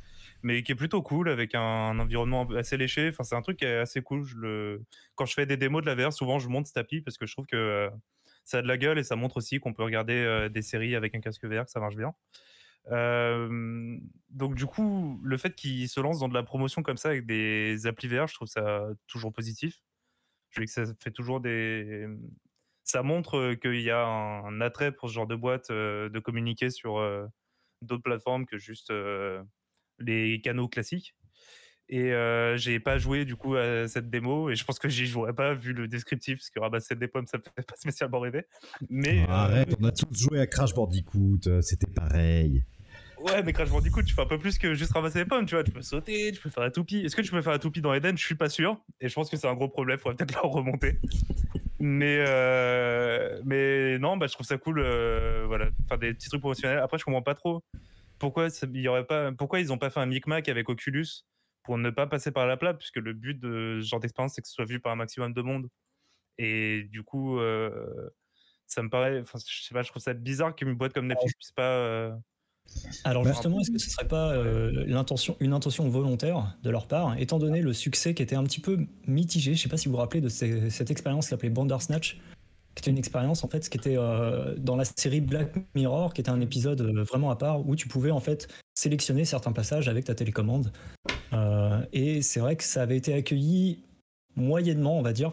mais 0.43 0.62
qui 0.62 0.73
est 0.73 0.76
plutôt 0.76 1.02
cool 1.02 1.29
avec 1.29 1.55
un, 1.55 1.99
environnement 1.99 2.49
assez 2.50 2.76
léché. 2.76 3.08
Enfin, 3.08 3.25
c'est 3.25 3.35
un 3.35 3.43
truc 3.43 3.58
qui 3.58 3.64
est 3.64 3.79
assez 3.79 4.02
cool. 4.02 4.25
Quand 5.14 5.26
je 5.26 5.35
fais 5.35 5.46
des 5.46 5.56
démos 5.56 5.82
de 5.82 5.87
la 5.87 5.94
VR, 5.94 6.12
souvent 6.12 6.38
je 6.38 6.49
monte 6.49 6.67
cet 6.67 6.76
appli 6.76 7.00
parce 7.02 7.19
que 7.19 7.26
je 7.26 7.32
trouve 7.32 7.46
que 7.46 7.90
ça 8.44 8.58
a 8.58 8.62
de 8.62 8.69
la 8.69 8.79
gueule 8.79 8.99
et 8.99 9.05
ça 9.05 9.17
montre 9.17 9.38
aussi 9.38 9.61
qu'on 9.61 9.75
peut 9.75 9.82
regarder 9.82 10.49
des 10.50 10.62
séries 10.62 10.94
avec 10.94 11.14
un 11.14 11.20
casque 11.20 11.44
VR, 11.44 11.64
que 11.64 11.70
ça 11.70 11.81
marche 11.81 11.96
bien 11.96 12.14
donc 14.31 14.55
du 14.55 14.67
coup, 14.67 15.20
le 15.23 15.37
fait 15.37 15.55
qu'ils 15.55 15.88
se 15.88 16.00
lancent 16.00 16.20
dans 16.20 16.29
de 16.29 16.35
la 16.35 16.43
promotion 16.43 16.82
comme 16.82 16.96
ça 16.96 17.11
avec 17.11 17.26
des 17.26 17.87
applis 17.87 18.08
VR, 18.08 18.26
je 18.26 18.35
trouve 18.35 18.49
ça 18.49 18.88
toujours 19.06 19.32
positif. 19.32 19.82
Je 20.50 20.61
veux 20.61 20.67
que 20.67 20.73
ça 20.73 20.85
fait 21.02 21.11
toujours 21.11 21.40
des, 21.40 22.06
ça 22.85 23.02
montre 23.02 23.55
qu'il 23.55 23.81
y 23.81 23.90
a 23.90 24.05
un, 24.06 24.61
attrait 24.61 24.93
pour 24.93 25.08
ce 25.08 25.14
genre 25.14 25.26
de 25.26 25.37
boîte 25.37 25.70
de 25.70 26.19
communiquer 26.20 26.70
sur 26.70 26.99
d'autres 27.82 28.02
plateformes 28.02 28.46
que 28.46 28.58
juste 28.58 28.93
les 29.98 30.40
canaux 30.40 30.68
classiques. 30.68 31.14
Et 31.90 32.12
j'ai 32.56 32.80
pas 32.80 32.98
joué 32.98 33.24
du 33.24 33.34
coup 33.34 33.54
à 33.54 33.88
cette 33.88 34.10
démo 34.10 34.50
et 34.50 34.56
je 34.56 34.64
pense 34.64 34.78
que 34.78 34.90
j'y 34.90 35.06
jouerai 35.06 35.32
pas 35.32 35.54
vu 35.54 35.72
le 35.72 35.88
descriptif 35.88 36.38
parce 36.38 36.50
que 36.50 36.60
ramasser 36.60 36.94
des 36.94 37.08
pommes 37.08 37.26
ça 37.26 37.38
me 37.38 37.42
fait 37.42 37.66
pas 37.66 37.76
spécialement 37.76 38.20
rêver. 38.20 38.44
Mais 38.90 39.24
arrête, 39.26 39.74
on 39.80 39.84
a 39.84 39.92
tous 39.92 40.14
joué 40.14 40.38
à 40.38 40.46
Crash 40.46 40.74
Bandicoot, 40.74 41.62
c'était 41.62 41.90
pareil. 41.90 42.62
Ouais, 43.20 43.42
mais 43.42 43.52
Crash 43.52 43.70
Bandicoot, 43.70 44.02
tu 44.04 44.14
fais 44.14 44.22
un 44.22 44.26
peu 44.26 44.38
plus 44.38 44.58
que 44.58 44.74
juste 44.74 44.92
ramasser 44.92 45.18
les 45.18 45.24
pommes, 45.24 45.44
tu 45.44 45.54
vois. 45.54 45.64
Tu 45.64 45.72
peux 45.72 45.82
sauter, 45.82 46.30
tu 46.32 46.40
peux 46.40 46.50
faire 46.50 46.62
la 46.62 46.70
toupie. 46.70 46.98
Est-ce 46.98 47.16
que 47.16 47.22
tu 47.22 47.30
peux 47.30 47.42
faire 47.42 47.52
la 47.52 47.58
toupie 47.58 47.80
dans 47.80 47.92
Eden? 47.92 48.16
Je 48.16 48.24
suis 48.24 48.36
pas 48.36 48.48
sûr. 48.48 48.80
Et 49.00 49.08
je 49.08 49.14
pense 49.14 49.28
que 49.28 49.36
c'est 49.36 49.48
un 49.48 49.54
gros 49.54 49.68
problème. 49.68 49.98
Faudrait 49.98 50.16
peut-être 50.16 50.34
la 50.34 50.48
remonter. 50.48 51.00
mais, 51.80 52.22
euh... 52.26 53.40
mais 53.44 53.98
non, 53.98 54.16
bah, 54.16 54.26
je 54.28 54.34
trouve 54.34 54.46
ça 54.46 54.56
cool. 54.56 54.78
Euh... 54.78 55.44
Voilà, 55.48 55.68
faire 55.88 55.98
des 55.98 56.14
petits 56.14 56.28
trucs 56.28 56.40
professionnels. 56.40 56.78
Après, 56.78 56.98
je 56.98 57.04
comprends 57.04 57.22
pas 57.22 57.34
trop 57.34 57.64
pourquoi, 58.18 58.48
il 58.62 58.80
y 58.80 58.88
aurait 58.88 59.06
pas... 59.06 59.32
pourquoi 59.32 59.60
ils 59.60 59.72
ont 59.72 59.78
pas 59.78 59.90
fait 59.90 60.00
un 60.00 60.06
micmac 60.06 60.48
avec 60.48 60.68
Oculus 60.68 61.06
pour 61.62 61.78
ne 61.78 61.90
pas 61.90 62.06
passer 62.06 62.30
par 62.30 62.46
la 62.46 62.56
plate, 62.56 62.78
puisque 62.78 62.96
le 62.96 63.12
but 63.12 63.38
de 63.38 63.80
ce 63.82 63.86
genre 63.86 64.00
d'expérience, 64.00 64.34
c'est 64.34 64.42
que 64.42 64.48
ce 64.48 64.54
soit 64.54 64.64
vu 64.64 64.80
par 64.80 64.92
un 64.92 64.96
maximum 64.96 65.32
de 65.32 65.42
monde. 65.42 65.68
Et 66.38 66.84
du 66.84 67.02
coup, 67.02 67.38
euh... 67.38 68.10
ça 68.66 68.82
me 68.82 68.88
paraît. 68.90 69.20
Enfin, 69.20 69.38
je 69.46 69.62
sais 69.64 69.74
pas, 69.74 69.82
je 69.82 69.90
trouve 69.90 70.02
ça 70.02 70.14
bizarre 70.14 70.54
qu'une 70.54 70.74
boîte 70.74 70.92
comme 70.92 71.06
Netflix 71.06 71.34
puisse 71.34 71.52
pas 71.52 71.62
euh, 71.62 72.12
alors 73.04 73.24
bah, 73.24 73.32
justement, 73.32 73.60
est-ce 73.60 73.70
que 73.70 73.78
ce 73.78 73.90
serait 73.90 74.06
pas 74.06 74.32
euh, 74.32 74.84
l'intention, 74.86 75.36
une 75.40 75.52
intention 75.52 75.88
volontaire 75.88 76.56
de 76.62 76.70
leur 76.70 76.86
part, 76.86 77.18
étant 77.18 77.38
donné 77.38 77.62
le 77.62 77.72
succès 77.72 78.14
qui 78.14 78.22
était 78.22 78.36
un 78.36 78.44
petit 78.44 78.60
peu 78.60 78.78
mitigé? 79.06 79.54
Je 79.54 79.62
sais 79.62 79.68
pas 79.68 79.76
si 79.76 79.88
vous 79.88 79.92
vous 79.92 80.00
rappelez 80.00 80.20
de 80.20 80.28
cette 80.28 80.90
expérience 80.90 81.32
appelée 81.32 81.50
Bandersnatch, 81.50 82.20
qui 82.78 82.82
était 82.82 82.90
une 82.90 82.98
expérience 82.98 83.44
en 83.44 83.48
fait 83.48 83.69
qui 83.69 83.76
était 83.76 83.96
euh, 83.96 84.54
dans 84.56 84.76
la 84.76 84.84
série 84.84 85.20
Black 85.20 85.54
Mirror, 85.75 86.14
qui 86.14 86.20
était 86.20 86.30
un 86.30 86.40
épisode 86.40 86.80
euh, 86.80 87.02
vraiment 87.02 87.30
à 87.30 87.36
part 87.36 87.66
où 87.66 87.76
tu 87.76 87.88
pouvais 87.88 88.10
en 88.10 88.20
fait 88.20 88.48
sélectionner 88.75 89.25
certains 89.25 89.52
passages 89.52 89.88
avec 89.88 90.04
ta 90.04 90.14
télécommande. 90.14 90.72
et 91.92 92.22
c'est 92.22 92.40
vrai 92.40 92.56
que 92.56 92.64
ça 92.64 92.82
avait 92.82 92.96
été 92.96 93.12
accueilli 93.12 93.82
moyennement, 94.36 94.98
on 94.98 95.02
va 95.02 95.12
dire. 95.12 95.32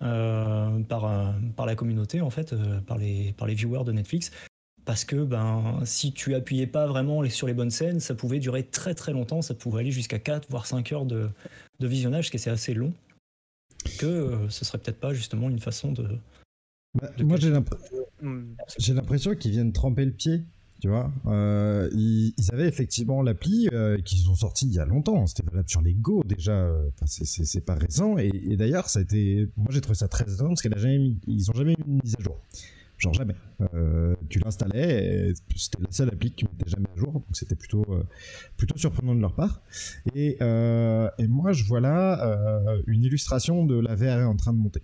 par, 0.00 1.34
par 1.56 1.66
la 1.66 1.74
communauté 1.76 2.20
en 2.20 2.30
fait, 2.30 2.54
par, 2.86 2.98
les, 2.98 3.32
par 3.36 3.46
les 3.46 3.54
viewers 3.54 3.84
de 3.84 3.92
Netflix 3.92 4.32
parce 4.84 5.04
que 5.04 5.22
ben, 5.22 5.80
si 5.84 6.12
tu 6.12 6.34
appuyais 6.34 6.66
pas 6.66 6.86
vraiment 6.86 7.24
sur 7.28 7.46
les 7.46 7.54
bonnes 7.54 7.70
scènes, 7.70 8.00
ça 8.00 8.14
pouvait 8.14 8.38
durer 8.38 8.64
très 8.64 8.94
très 8.94 9.12
longtemps, 9.12 9.42
ça 9.42 9.54
pouvait 9.54 9.80
aller 9.80 9.90
jusqu'à 9.90 10.18
4 10.18 10.50
voire 10.50 10.66
5 10.66 10.92
heures 10.92 11.04
de, 11.04 11.30
visionnage, 11.80 12.26
ce 12.26 12.30
qui 12.30 12.36
est 12.36 12.48
assez 12.48 12.74
long, 12.74 12.92
que 13.98 14.06
euh, 14.06 14.48
ce 14.48 14.64
serait 14.64 14.78
peut-être 14.78 15.00
pas 15.00 15.14
justement 15.14 15.48
une 15.48 15.60
façon 15.60 15.92
de... 15.92 16.08
Bah, 16.94 17.10
moi 17.20 17.36
j'ai 17.38 18.94
l'impression 18.94 19.34
qu'ils 19.34 19.52
viennent 19.52 19.72
tremper 19.72 20.04
le 20.04 20.10
pied, 20.10 20.44
tu 20.80 20.88
vois. 20.88 21.12
Euh, 21.26 21.88
ils, 21.92 22.34
avaient 22.52 22.66
effectivement 22.66 23.22
l'appli 23.22 23.68
euh, 23.72 23.98
qu'ils 23.98 24.28
ont 24.28 24.34
sorti 24.34 24.66
il 24.66 24.72
y 24.72 24.78
a 24.80 24.84
longtemps, 24.84 25.26
c'était 25.26 25.44
valable 25.48 25.68
sur 25.68 25.82
les 25.82 25.94
Go 25.94 26.24
déjà, 26.24 26.68
c'est 27.06 27.64
pas 27.64 27.74
récent, 27.74 28.18
et, 28.18 28.56
d'ailleurs 28.56 28.88
ça 28.88 28.98
a 28.98 29.02
été... 29.02 29.48
Moi 29.56 29.68
j'ai 29.70 29.80
trouvé 29.80 29.94
ça 29.94 30.08
très 30.08 30.32
étonnant 30.32 30.50
parce 30.50 30.62
qu'ils 30.62 30.70
n'ont 30.72 31.54
jamais 31.54 31.72
eu 31.72 31.82
une 31.86 32.00
mise 32.02 32.16
à 32.18 32.22
jour 32.22 32.40
genre 33.00 33.14
jamais. 33.14 33.34
Euh, 33.74 34.14
tu 34.28 34.38
l'installais, 34.38 35.32
c'était 35.56 35.82
la 35.82 35.90
seule 35.90 36.08
appli 36.08 36.30
qui 36.32 36.44
mettait 36.44 36.70
jamais 36.70 36.88
à 36.94 36.98
jour, 36.98 37.12
donc 37.12 37.24
c'était 37.32 37.54
plutôt, 37.54 37.84
euh, 37.88 38.04
surprenant 38.76 39.14
de 39.14 39.20
leur 39.20 39.34
part. 39.34 39.62
Et, 40.14 40.36
euh, 40.40 41.08
moi, 41.28 41.52
je 41.52 41.64
vois 41.64 41.80
là 41.80 42.80
une 42.86 43.02
illustration 43.04 43.64
de 43.64 43.78
la 43.78 43.94
VR 43.94 44.20
est 44.20 44.24
en 44.24 44.36
train 44.36 44.52
de 44.52 44.58
monter. 44.58 44.82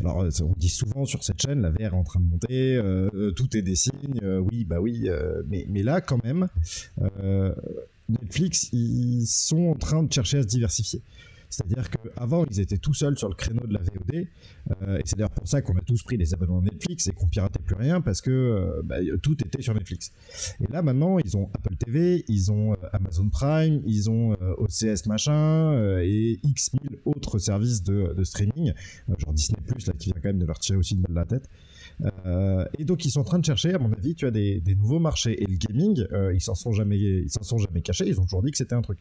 Alors, 0.00 0.26
on 0.42 0.54
dit 0.56 0.68
souvent 0.68 1.04
sur 1.04 1.22
cette 1.24 1.40
chaîne, 1.40 1.60
la 1.60 1.70
VR 1.70 1.80
est 1.80 1.90
en 1.92 2.04
train 2.04 2.20
de 2.20 2.26
monter, 2.26 2.80
tout 3.36 3.56
est 3.56 3.62
des 3.62 3.76
signes, 3.76 4.20
oui, 4.50 4.64
bah 4.64 4.80
oui, 4.80 5.08
mais, 5.48 5.66
mais 5.68 5.82
là, 5.82 6.00
quand 6.00 6.22
même, 6.24 6.48
Netflix, 8.08 8.68
ils 8.72 9.26
sont 9.26 9.68
en 9.68 9.74
train 9.74 10.02
de 10.02 10.12
chercher 10.12 10.38
à 10.38 10.42
se 10.42 10.48
diversifier. 10.48 11.02
C'est-à-dire 11.52 11.90
qu'avant, 11.90 12.46
ils 12.50 12.60
étaient 12.60 12.78
tout 12.78 12.94
seuls 12.94 13.18
sur 13.18 13.28
le 13.28 13.34
créneau 13.34 13.66
de 13.66 13.74
la 13.74 13.80
VOD. 13.80 14.26
Euh, 14.82 14.96
et 14.96 15.02
c'est 15.04 15.16
d'ailleurs 15.16 15.30
pour 15.30 15.46
ça 15.46 15.60
qu'on 15.60 15.76
a 15.76 15.82
tous 15.82 16.02
pris 16.02 16.16
les 16.16 16.32
abonnements 16.32 16.62
Netflix 16.62 17.06
et 17.08 17.12
qu'on 17.12 17.28
piratait 17.28 17.60
plus 17.60 17.74
rien 17.74 18.00
parce 18.00 18.22
que 18.22 18.30
euh, 18.30 18.82
bah, 18.82 18.96
tout 19.22 19.36
était 19.44 19.60
sur 19.60 19.74
Netflix. 19.74 20.12
Et 20.60 20.72
là, 20.72 20.80
maintenant, 20.80 21.18
ils 21.18 21.36
ont 21.36 21.50
Apple 21.52 21.76
TV, 21.76 22.24
ils 22.26 22.50
ont 22.50 22.72
euh, 22.72 22.76
Amazon 22.94 23.28
Prime, 23.28 23.82
ils 23.84 24.08
ont 24.08 24.32
OCS 24.58 25.06
machin 25.06 26.00
et 26.00 26.40
X 26.42 26.72
mille 26.72 26.98
autres 27.04 27.38
services 27.38 27.82
de, 27.82 28.24
streaming, 28.24 28.72
genre 29.18 29.34
Disney 29.34 29.60
Plus, 29.66 29.86
là, 29.86 29.92
qui 29.98 30.06
vient 30.10 30.20
quand 30.22 30.30
même 30.30 30.38
de 30.38 30.46
leur 30.46 30.58
tirer 30.58 30.78
aussi 30.78 30.96
de 30.96 31.14
la 31.14 31.26
tête. 31.26 31.48
Et 32.78 32.84
donc 32.84 33.04
ils 33.04 33.10
sont 33.10 33.20
en 33.20 33.24
train 33.24 33.38
de 33.38 33.44
chercher, 33.44 33.74
à 33.74 33.78
mon 33.78 33.92
avis, 33.92 34.14
tu 34.14 34.26
as 34.26 34.30
des, 34.30 34.62
nouveaux 34.76 34.98
marchés. 34.98 35.42
Et 35.42 35.46
le 35.46 35.56
gaming, 35.56 36.06
ils 36.32 36.40
s'en 36.40 36.54
sont 36.54 36.72
jamais, 36.72 36.98
ils 36.98 37.30
s'en 37.30 37.42
sont 37.42 37.58
jamais 37.58 37.82
cachés. 37.82 38.06
Ils 38.06 38.20
ont 38.20 38.24
toujours 38.24 38.42
dit 38.42 38.50
que 38.50 38.58
c'était 38.58 38.74
un 38.74 38.82
truc. 38.82 38.98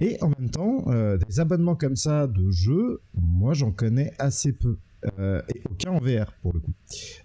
Et 0.00 0.16
en 0.22 0.30
même 0.30 0.50
temps, 0.50 0.84
euh, 0.88 1.18
des 1.18 1.40
abonnements 1.40 1.76
comme 1.76 1.96
ça 1.96 2.26
de 2.26 2.50
jeux, 2.50 3.00
moi 3.14 3.52
j'en 3.52 3.70
connais 3.70 4.12
assez 4.18 4.52
peu. 4.52 4.78
Euh, 5.18 5.40
et 5.54 5.62
aucun 5.70 5.92
en 5.92 5.98
VR 5.98 6.32
pour 6.42 6.52
le 6.52 6.60
coup. 6.60 6.72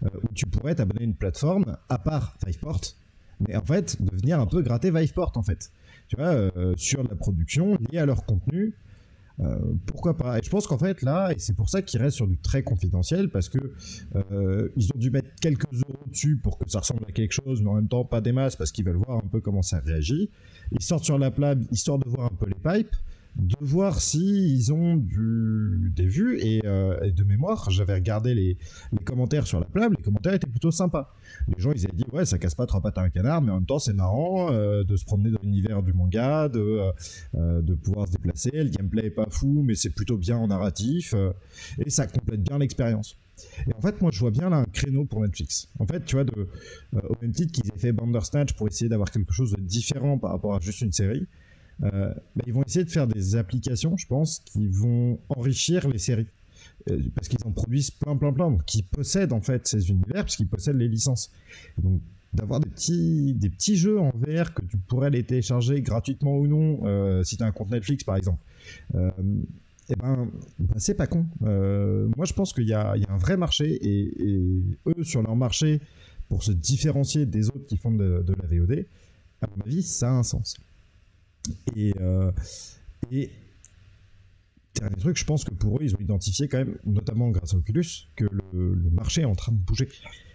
Euh, 0.04 0.10
où 0.24 0.34
tu 0.34 0.46
pourrais 0.46 0.76
t'abonner 0.76 1.02
à 1.02 1.04
une 1.06 1.16
plateforme, 1.16 1.78
à 1.90 1.98
part 1.98 2.38
Viveport, 2.46 2.82
mais 3.46 3.56
en 3.56 3.66
fait, 3.66 4.02
de 4.02 4.16
venir 4.16 4.40
un 4.40 4.46
peu 4.46 4.62
gratter 4.62 4.92
Viveport 4.92 5.34
en 5.36 5.44
fait. 5.44 5.72
Tu 6.08 6.18
vois, 6.18 6.52
sur 6.78 7.02
la 7.02 7.16
production 7.16 7.80
liée 7.90 7.98
à 7.98 8.06
leur 8.06 8.26
contenu, 8.26 8.76
euh, 9.42 9.58
pourquoi 9.86 10.16
pas? 10.16 10.38
Et 10.38 10.42
je 10.44 10.50
pense 10.50 10.68
qu'en 10.68 10.78
fait 10.78 11.02
là, 11.02 11.32
et 11.32 11.40
c'est 11.40 11.56
pour 11.56 11.70
ça 11.70 11.82
qu'ils 11.82 12.02
restent 12.02 12.18
sur 12.18 12.28
du 12.28 12.38
très 12.38 12.64
confidentiel, 12.64 13.30
parce 13.30 13.50
que 13.50 13.60
euh, 14.16 14.70
ils 14.76 14.86
ont 14.94 14.98
dû 14.98 15.12
mettre 15.12 15.30
quelques 15.42 15.72
euros 15.74 16.06
dessus 16.08 16.38
pour 16.38 16.58
que 16.58 16.70
ça 16.70 16.80
ressemble 16.80 17.04
à 17.08 17.12
quelque 17.12 17.34
chose, 17.34 17.62
mais 17.62 17.70
en 17.70 17.76
même 17.76 17.88
temps 17.88 18.06
pas 18.06 18.22
des 18.22 18.32
masses 18.32 18.56
parce 18.56 18.72
qu'ils 18.72 18.86
veulent 18.86 19.02
voir 19.06 19.18
un 19.18 19.28
peu 19.28 19.42
comment 19.42 19.62
ça 19.62 19.80
réagit. 19.80 20.30
Ils 20.72 20.82
sortent 20.82 21.04
sur 21.04 21.18
la 21.18 21.32
plab 21.32 21.64
histoire 21.72 22.00
de 22.00 22.08
voir 22.08 22.32
un 22.32 22.36
peu 22.36 22.46
les 22.46 22.56
pipes 22.56 22.96
de 23.36 23.56
voir 23.60 24.02
s'ils 24.02 24.72
ont 24.72 24.96
des 24.96 26.08
vues. 26.08 26.40
Euh, 26.66 27.00
et, 27.04 27.12
de 27.12 27.24
mémoire, 27.24 27.70
j'avais 27.70 27.94
regardé 27.94 28.34
les, 28.34 28.58
commentaires 29.04 29.46
sur 29.46 29.60
la 29.60 29.66
plage, 29.66 29.92
les 29.98 30.04
commentaires 30.04 30.34
étaient 30.34 30.48
plutôt 30.48 30.72
sympas. 30.72 31.14
Les 31.48 31.62
gens, 31.62 31.72
ils 31.72 31.86
avaient 31.86 31.96
dit, 31.96 32.06
ouais, 32.14 32.26
ça 32.26 32.38
casse 32.38 32.56
pas 32.56 32.66
trois 32.66 32.82
pattes 32.82 32.98
à 32.98 33.02
un 33.02 33.10
canard, 33.10 33.42
mais 33.42 33.52
en 33.52 33.56
même 33.56 33.66
temps, 33.66 33.80
c'est 33.80 33.94
marrant 33.94 34.52
euh, 34.52 34.84
de 34.84 34.96
se 34.96 35.06
promener 35.06 35.32
dans 35.32 35.42
l'univers 35.44 35.84
du 35.84 35.94
manga, 35.94 36.50
de, 36.50 36.92
euh, 37.36 37.62
de 37.62 37.76
pouvoir 37.76 38.08
se 38.08 38.14
déplacer. 38.14 38.52
Le 38.52 38.70
gameplay 38.70 39.08
est 39.08 39.12
pas 39.12 39.28
fou, 39.30 39.64
mais 39.66 39.76
c'est 39.76 39.92
plutôt 39.92 40.18
bien 40.18 40.38
en 40.38 40.48
narratif. 40.48 41.14
et 41.78 41.90
ça 41.90 42.08
complète 42.08 42.42
bien 42.42 42.58
l'expérience. 42.58 43.18
Et 43.68 43.74
en 43.74 43.82
fait, 43.82 44.02
moi, 44.02 44.12
je 44.14 44.20
vois 44.20 44.32
bien 44.32 44.50
là 44.50 44.58
un 44.58 44.66
créneau 44.66 45.04
pour 45.04 45.22
Netflix. 45.22 45.68
En 45.80 45.86
fait, 45.86 46.06
tu 46.06 46.16
vois, 46.16 46.24
de, 46.24 46.48
au 46.94 47.16
même 47.22 47.34
titre 47.34 47.52
qu'ils 47.52 47.70
aient 47.74 47.80
fait 47.80 47.92
Bandersnatch 47.92 48.54
pour 48.54 48.68
essayer 48.68 48.88
d'avoir 48.90 49.12
quelque 49.12 49.34
chose 49.34 49.52
de 49.52 49.62
différent 49.62 50.18
par 50.18 50.32
rapport 50.32 50.56
à 50.56 50.60
juste 50.62 50.82
une 50.82 50.94
série, 50.94 51.28
bah, 51.80 52.16
ils 52.46 52.54
vont 52.54 52.64
essayer 52.64 52.86
de 52.86 52.90
faire 52.90 53.08
des 53.08 53.36
applications, 53.36 53.98
je 53.98 54.08
pense, 54.08 54.40
qui 54.40 54.68
vont 54.68 55.20
enrichir 55.30 55.88
les 55.88 55.98
séries. 55.98 56.28
parce 57.16 57.28
qu'ils 57.28 57.46
en 57.46 57.52
produisent 57.52 57.92
plein, 57.92 58.16
plein, 58.16 58.34
plein, 58.34 58.58
qui 58.66 58.84
possèdent 58.84 59.34
en 59.34 59.42
fait 59.42 59.68
ces 59.68 59.90
univers, 59.90 60.24
parce 60.24 60.36
qu'ils 60.36 60.48
possèdent 60.48 60.78
les 60.78 60.88
licences. 60.88 61.32
donc, 61.82 62.02
d'avoir 62.34 62.60
des 62.60 62.70
petits, 62.70 63.34
des 63.34 63.50
petits 63.50 63.78
jeux 63.78 63.98
en 63.98 64.10
VR 64.10 64.54
que 64.54 64.62
tu 64.66 64.76
pourrais 64.76 65.10
les 65.10 65.24
télécharger 65.24 65.82
gratuitement 65.82 66.38
ou 66.38 66.48
non, 66.48 67.24
si 67.24 67.38
tu 67.38 67.44
as 67.44 67.46
un 67.46 67.52
compte 67.52 67.72
Netflix 67.72 68.04
par 68.04 68.18
exemple. 68.18 68.44
Eh 69.90 69.96
ben, 69.96 70.32
ben, 70.58 70.80
c'est 70.80 70.96
pas 70.96 71.08
con. 71.08 71.26
moi, 71.40 72.26
je 72.26 72.34
pense 72.34 72.54
qu'il 72.54 72.68
y, 72.68 72.74
a, 72.74 72.96
un 73.08 73.18
vrai 73.18 73.38
marché 73.38 73.78
et, 73.82 74.42
eux, 74.88 75.04
sur 75.04 75.22
leur 75.22 75.36
marché, 75.36 75.82
pour 76.28 76.44
se 76.44 76.52
différencier 76.52 77.26
des 77.26 77.50
autres 77.50 77.68
qui 77.68 77.78
font 77.78 77.92
de, 77.92 78.26
la 78.28 78.48
VOD, 78.48 78.86
à 79.42 79.48
mon 79.48 79.64
avis, 79.64 79.84
ça 79.84 80.10
a 80.10 80.14
un 80.14 80.24
sens. 80.24 80.56
Et, 81.76 81.94
euh, 82.00 82.32
et 83.12 83.30
dernier 84.80 84.96
truc, 84.98 85.18
je 85.18 85.26
pense 85.26 85.44
que 85.44 85.54
pour 85.54 85.78
eux, 85.78 85.84
ils 85.84 85.96
ont 85.96 86.00
identifié 86.00 86.48
quand 86.48 86.58
même, 86.58 86.78
notamment 86.86 87.30
grâce 87.30 87.54
à 87.54 87.58
Oculus, 87.58 87.86
que 88.16 88.26
le, 88.26 88.76
marché 88.92 89.22
est 89.22 89.26
en 89.26 89.36
train 89.36 89.52
de 89.52 89.58
bouger. 89.58 89.90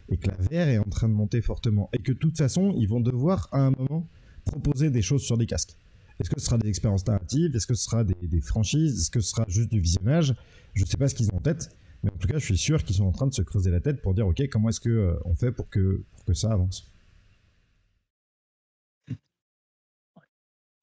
Et 0.09 0.17
que 0.17 0.29
la 0.29 0.37
VR 0.37 0.69
est 0.69 0.79
en 0.79 0.85
train 0.85 1.09
de 1.09 1.15
monter 1.15 1.41
fortement. 1.41 1.89
Et 1.93 1.99
que 1.99 2.13
de 2.13 2.19
toute 2.19 2.37
façon, 2.37 2.75
ils 2.77 2.89
vont 2.89 3.01
devoir 3.01 3.49
à 3.53 3.61
un 3.61 3.71
moment 3.71 4.09
proposer 4.45 4.91
des 4.91 5.03
choses 5.03 5.23
sur 5.23 5.39
des 5.39 5.47
casques. 5.47 5.77
Est-ce 6.19 6.29
que 6.29 6.41
ce 6.41 6.47
sera 6.47 6.59
des 6.59 6.69
expériences 6.69 7.07
narratives? 7.07 7.55
Est-ce 7.55 7.67
que 7.67 7.75
ce 7.75 7.85
sera 7.85 8.05
des, 8.05 8.41
franchises? 8.41 9.01
Est-ce 9.01 9.11
que 9.11 9.21
ce 9.21 9.31
sera 9.31 9.45
juste 9.49 9.71
du 9.71 9.81
visionnage? 9.81 10.35
Je 10.75 10.83
ne 10.83 10.89
sais 10.89 10.97
pas 10.97 11.09
ce 11.09 11.15
qu'ils 11.15 11.31
ont 11.31 11.37
en 11.37 11.41
tête, 11.41 11.71
mais 12.03 12.11
en 12.11 12.17
tout 12.17 12.29
cas, 12.29 12.39
je 12.39 12.45
suis 12.45 12.59
sûr 12.59 12.83
qu'ils 12.83 12.97
sont 12.97 13.05
en 13.05 13.13
train 13.13 13.27
de 13.27 13.35
se 13.35 13.43
creuser 13.43 13.71
la 13.71 13.81
tête 13.81 14.03
pour 14.03 14.15
dire, 14.15 14.27
OK, 14.27 14.43
comment 14.51 14.69
est-ce 14.69 14.81
qu'on 14.81 14.91
euh, 14.91 15.15
on 15.25 15.35
fait 15.35 15.55
que, 15.71 16.03
pour 16.15 16.25
que 16.25 16.35
ça 16.35 16.53
avance? 16.53 16.91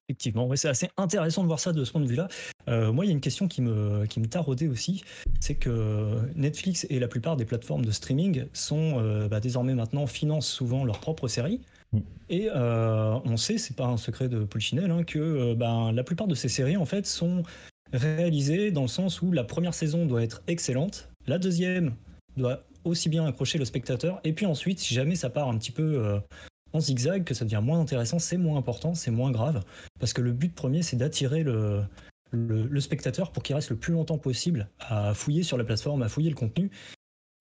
Effectivement, 0.08 0.48
c'est 0.56 0.68
assez 0.68 0.88
intéressant 0.96 1.42
de 1.42 1.46
voir 1.46 1.60
ça 1.60 1.72
de 1.72 1.84
ce 1.84 1.92
point 1.92 2.00
de 2.00 2.06
vue-là. 2.06 2.28
Euh, 2.68 2.92
moi, 2.92 3.04
il 3.04 3.08
y 3.08 3.10
a 3.10 3.14
une 3.14 3.20
question 3.20 3.46
qui 3.46 3.60
me, 3.60 4.06
qui 4.06 4.20
me 4.20 4.26
taraudait 4.26 4.68
aussi, 4.68 5.04
c'est 5.40 5.54
que 5.54 6.18
Netflix 6.34 6.86
et 6.88 6.98
la 6.98 7.08
plupart 7.08 7.36
des 7.36 7.44
plateformes 7.44 7.84
de 7.84 7.90
streaming 7.90 8.46
sont 8.52 8.94
euh, 8.98 9.28
bah, 9.28 9.40
désormais 9.40 9.74
maintenant 9.74 10.06
financent 10.06 10.48
souvent 10.48 10.84
leurs 10.84 11.00
propres 11.00 11.28
séries. 11.28 11.60
Mm. 11.92 11.98
Et 12.30 12.50
on 12.50 13.36
sait, 13.36 13.58
c'est 13.58 13.76
pas 13.76 13.86
un 13.86 13.96
secret 13.96 14.28
de 14.28 14.44
Polichinelle, 14.44 14.90
hein, 14.90 15.04
que 15.04 15.54
bah, 15.54 15.90
la 15.92 16.04
plupart 16.04 16.26
de 16.26 16.34
ces 16.34 16.48
séries 16.48 16.76
en 16.76 16.84
fait 16.84 17.06
sont 17.06 17.42
réalisées 17.92 18.70
dans 18.70 18.82
le 18.82 18.88
sens 18.88 19.22
où 19.22 19.32
la 19.32 19.44
première 19.44 19.74
saison 19.74 20.06
doit 20.06 20.22
être 20.22 20.42
excellente, 20.46 21.08
la 21.26 21.38
deuxième 21.38 21.94
doit 22.36 22.64
aussi 22.84 23.08
bien 23.08 23.26
accrocher 23.26 23.58
le 23.58 23.64
spectateur. 23.64 24.20
Et 24.24 24.32
puis 24.32 24.46
ensuite, 24.46 24.78
si 24.78 24.94
jamais 24.94 25.16
ça 25.16 25.30
part 25.30 25.48
un 25.48 25.58
petit 25.58 25.72
peu 25.72 25.82
euh, 25.82 26.18
en 26.72 26.80
zigzag, 26.80 27.24
que 27.24 27.34
ça 27.34 27.44
devient 27.44 27.60
moins 27.62 27.80
intéressant, 27.80 28.18
c'est 28.18 28.36
moins 28.36 28.58
important, 28.58 28.94
c'est 28.94 29.10
moins 29.10 29.30
grave. 29.30 29.64
Parce 29.98 30.12
que 30.12 30.20
le 30.20 30.32
but 30.32 30.54
premier, 30.54 30.82
c'est 30.82 30.96
d'attirer 30.96 31.42
le, 31.42 31.86
spectateur 32.80 33.32
pour 33.32 33.42
qu'il 33.42 33.54
reste 33.54 33.70
le 33.70 33.76
plus 33.76 33.92
longtemps 33.92 34.18
possible 34.18 34.68
à 34.80 35.14
fouiller 35.14 35.42
sur 35.42 35.56
la 35.56 35.64
plateforme, 35.64 36.02
à 36.02 36.08
fouiller 36.08 36.30
le 36.30 36.36
contenu. 36.36 36.70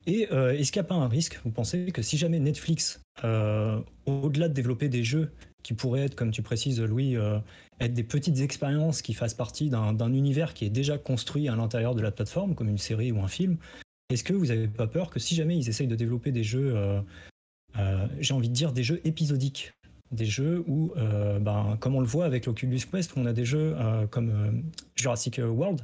Et 0.06 0.30
euh, 0.32 0.54
est-ce 0.54 0.72
qu'il 0.72 0.82
n'y 0.82 0.86
a 0.86 0.90
pas 0.90 0.96
un 0.96 1.10
risque? 1.10 1.40
Vous 1.44 1.52
pensez 1.52 1.92
que 1.92 2.02
si 2.02 2.18
jamais 2.18 2.40
Netflix, 2.40 3.02
euh, 3.26 3.82
au-delà 4.06 4.48
de 4.48 4.54
développer 4.54 4.88
des 4.88 5.04
jeux 5.04 5.32
qui 5.64 5.74
pourraient 5.74 6.06
être, 6.06 6.16
comme 6.16 6.32
tu 6.32 6.42
précises 6.42 6.80
Louis, 6.80 7.18
être 7.82 7.94
des 7.94 8.04
petites 8.06 8.40
expériences 8.40 9.02
qui 9.02 9.14
fassent 9.14 9.34
partie 9.34 9.70
d'un 9.70 10.14
univers 10.14 10.54
qui 10.54 10.64
est 10.64 10.70
déjà 10.70 10.98
construit 10.98 11.50
à 11.50 11.58
l'intérieur 11.58 11.94
de 11.94 12.02
la 12.02 12.12
plateforme, 12.12 12.56
comme 12.56 12.70
une 12.70 12.78
série 12.78 13.12
ou 13.12 13.20
un 13.20 13.28
film, 13.28 13.58
est-ce 14.10 14.24
que 14.24 14.34
vous 14.34 14.46
n'avez 14.46 14.70
pas 14.70 14.88
peur 14.88 15.10
que 15.10 15.20
si 15.20 15.36
jamais 15.36 15.58
ils 15.58 15.68
essayent 15.68 15.88
de 15.88 15.96
développer 15.96 16.32
des 16.32 16.44
jeux, 16.44 16.74
euh, 16.76 17.02
euh, 17.02 17.02
j'ai 18.20 18.34
envie 18.34 18.50
de 18.50 18.54
dire 18.54 18.72
des 18.72 18.84
jeux 18.84 19.02
épisodiques, 19.04 19.74
des 20.12 20.26
jeux 20.26 20.64
où, 20.68 20.94
euh, 20.98 21.40
ben, 21.40 21.78
comme 21.80 21.96
on 21.96 22.00
le 22.00 22.08
voit 22.08 22.26
avec 22.26 22.46
l'Oculus 22.46 22.80
Quest, 22.92 23.16
où 23.16 23.20
on 23.20 23.26
a 23.26 23.34
des 23.34 23.46
jeux 23.46 23.76
comme 24.10 24.64
Jurassic 24.96 25.40
World, 25.44 25.82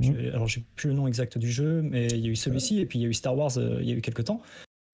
mmh. 0.00 0.12
alors 0.32 0.48
j'ai 0.48 0.62
plus 0.76 0.88
le 0.88 0.94
nom 0.94 1.06
exact 1.06 1.38
du 1.38 1.50
jeu, 1.50 1.82
mais 1.82 2.06
il 2.06 2.18
y 2.18 2.28
a 2.28 2.30
eu 2.30 2.36
celui-ci, 2.36 2.80
et 2.80 2.86
puis 2.86 2.98
il 2.98 3.02
y 3.02 3.04
a 3.06 3.08
eu 3.08 3.14
Star 3.14 3.36
Wars 3.36 3.52
il 3.56 3.88
y 3.88 3.92
a 3.92 3.94
eu 3.94 4.00
quelques 4.00 4.24
temps, 4.24 4.42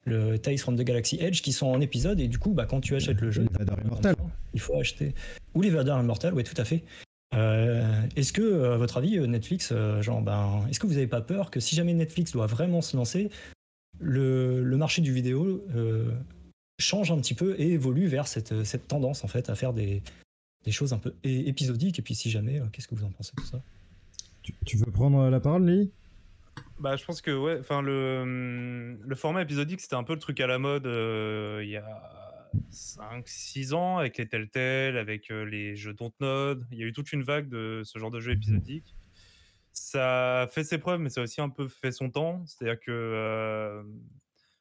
le 0.07 0.39
Tales 0.39 0.59
from 0.59 0.77
the 0.77 0.83
Galaxy 0.83 1.19
Edge, 1.21 1.43
qui 1.43 1.53
sont 1.53 1.67
en 1.67 1.81
épisode, 1.81 2.21
et 2.21 2.29
du 2.29 2.39
coup, 2.39 2.53
bah, 2.53 2.67
quand 2.67 2.81
tu 2.81 2.95
achètes 2.95 3.21
le 3.21 3.31
jeu, 3.31 3.47
il 4.55 4.61
faut 4.61 4.79
acheter. 4.79 5.15
Ou 5.55 5.63
les 5.63 5.71
Vader 5.71 5.97
Immortal, 6.01 6.35
oui, 6.35 6.45
tout 6.45 6.61
à 6.61 6.65
fait. 6.65 6.85
Euh, 7.35 8.03
est-ce 8.17 8.33
que, 8.33 8.73
à 8.73 8.77
votre 8.77 8.97
avis, 8.97 9.21
Netflix, 9.21 9.71
euh, 9.73 10.03
genre, 10.03 10.21
ben, 10.23 10.67
est-ce 10.69 10.81
que 10.81 10.87
vous 10.87 10.95
n'avez 10.95 11.07
pas 11.07 11.21
peur 11.21 11.51
que 11.51 11.61
si 11.61 11.77
jamais 11.77 11.95
Netflix 11.95 12.33
doit 12.33 12.47
vraiment 12.47 12.81
se 12.81 12.97
lancer, 12.97 13.31
le, 14.01 14.77
marché 14.77 15.03
du 15.03 15.13
vidéo 15.13 15.65
euh, 15.75 16.13
change 16.79 17.11
un 17.11 17.19
petit 17.19 17.35
peu 17.35 17.55
et 17.59 17.73
évolue 17.73 18.07
vers 18.07 18.27
cette, 18.27 18.65
cette 18.65 18.89
tendance 18.89 19.25
en 19.25 19.29
fait 19.29 19.51
à 19.51 19.55
faire 19.55 19.73
des, 19.73 20.03
des 20.65 20.73
choses 20.73 20.93
un 20.93 20.99
peu 20.99 21.15
épisodiques 21.23 21.99
Et 21.99 22.03
puis, 22.03 22.15
si 22.15 22.31
jamais, 22.31 22.61
qu'est-ce 22.73 22.89
que 22.89 22.95
vous 22.95 23.05
en 23.05 23.11
pensez 23.11 23.33
de 23.37 23.43
ça? 23.43 23.63
Tu, 24.65 24.77
veux 24.77 24.91
prendre 24.91 25.29
la 25.29 25.39
parole, 25.39 25.67
Lee? 25.67 25.93
Bah, 26.79 26.97
je 26.97 27.05
pense 27.05 27.21
que 27.21 27.31
ouais, 27.31 27.59
enfin 27.61 27.83
le, 27.83 28.97
le 29.01 29.15
format 29.15 29.43
épisodique 29.43 29.81
c'était 29.81 29.97
un 29.97 30.03
peu 30.03 30.15
le 30.15 30.19
truc 30.19 30.41
à 30.41 30.47
la 30.47 30.59
mode 30.59 30.87
il 30.87 31.69
y 31.69 31.77
a 31.77 32.21
5-6 32.73 33.75
ans 33.75 33.99
avec 33.99 34.19
les 34.19 34.27
Telltale, 34.27 34.97
avec 34.97 35.31
euh, 35.31 35.45
les 35.45 35.77
jeux 35.77 35.95
Dontnod. 35.95 36.67
Il 36.71 36.79
y 36.79 36.83
a 36.83 36.87
eu 36.87 36.93
toute 36.93 37.13
une 37.13 37.23
vague 37.23 37.49
de 37.49 37.83
ce 37.85 37.99
genre 37.99 38.11
de 38.11 38.21
jeux 38.21 38.33
épisodiques. 38.33 38.95
Ça 39.73 40.49
fait 40.51 40.65
ses 40.65 40.79
preuves, 40.79 41.01
mais 41.01 41.11
ça 41.11 41.21
a 41.21 41.25
aussi 41.25 41.41
un 41.41 41.49
peu 41.49 41.69
fait 41.69 41.93
son 41.93 42.11
temps. 42.11 42.45
C'est-à-dire 42.47 42.81
que 42.81 43.85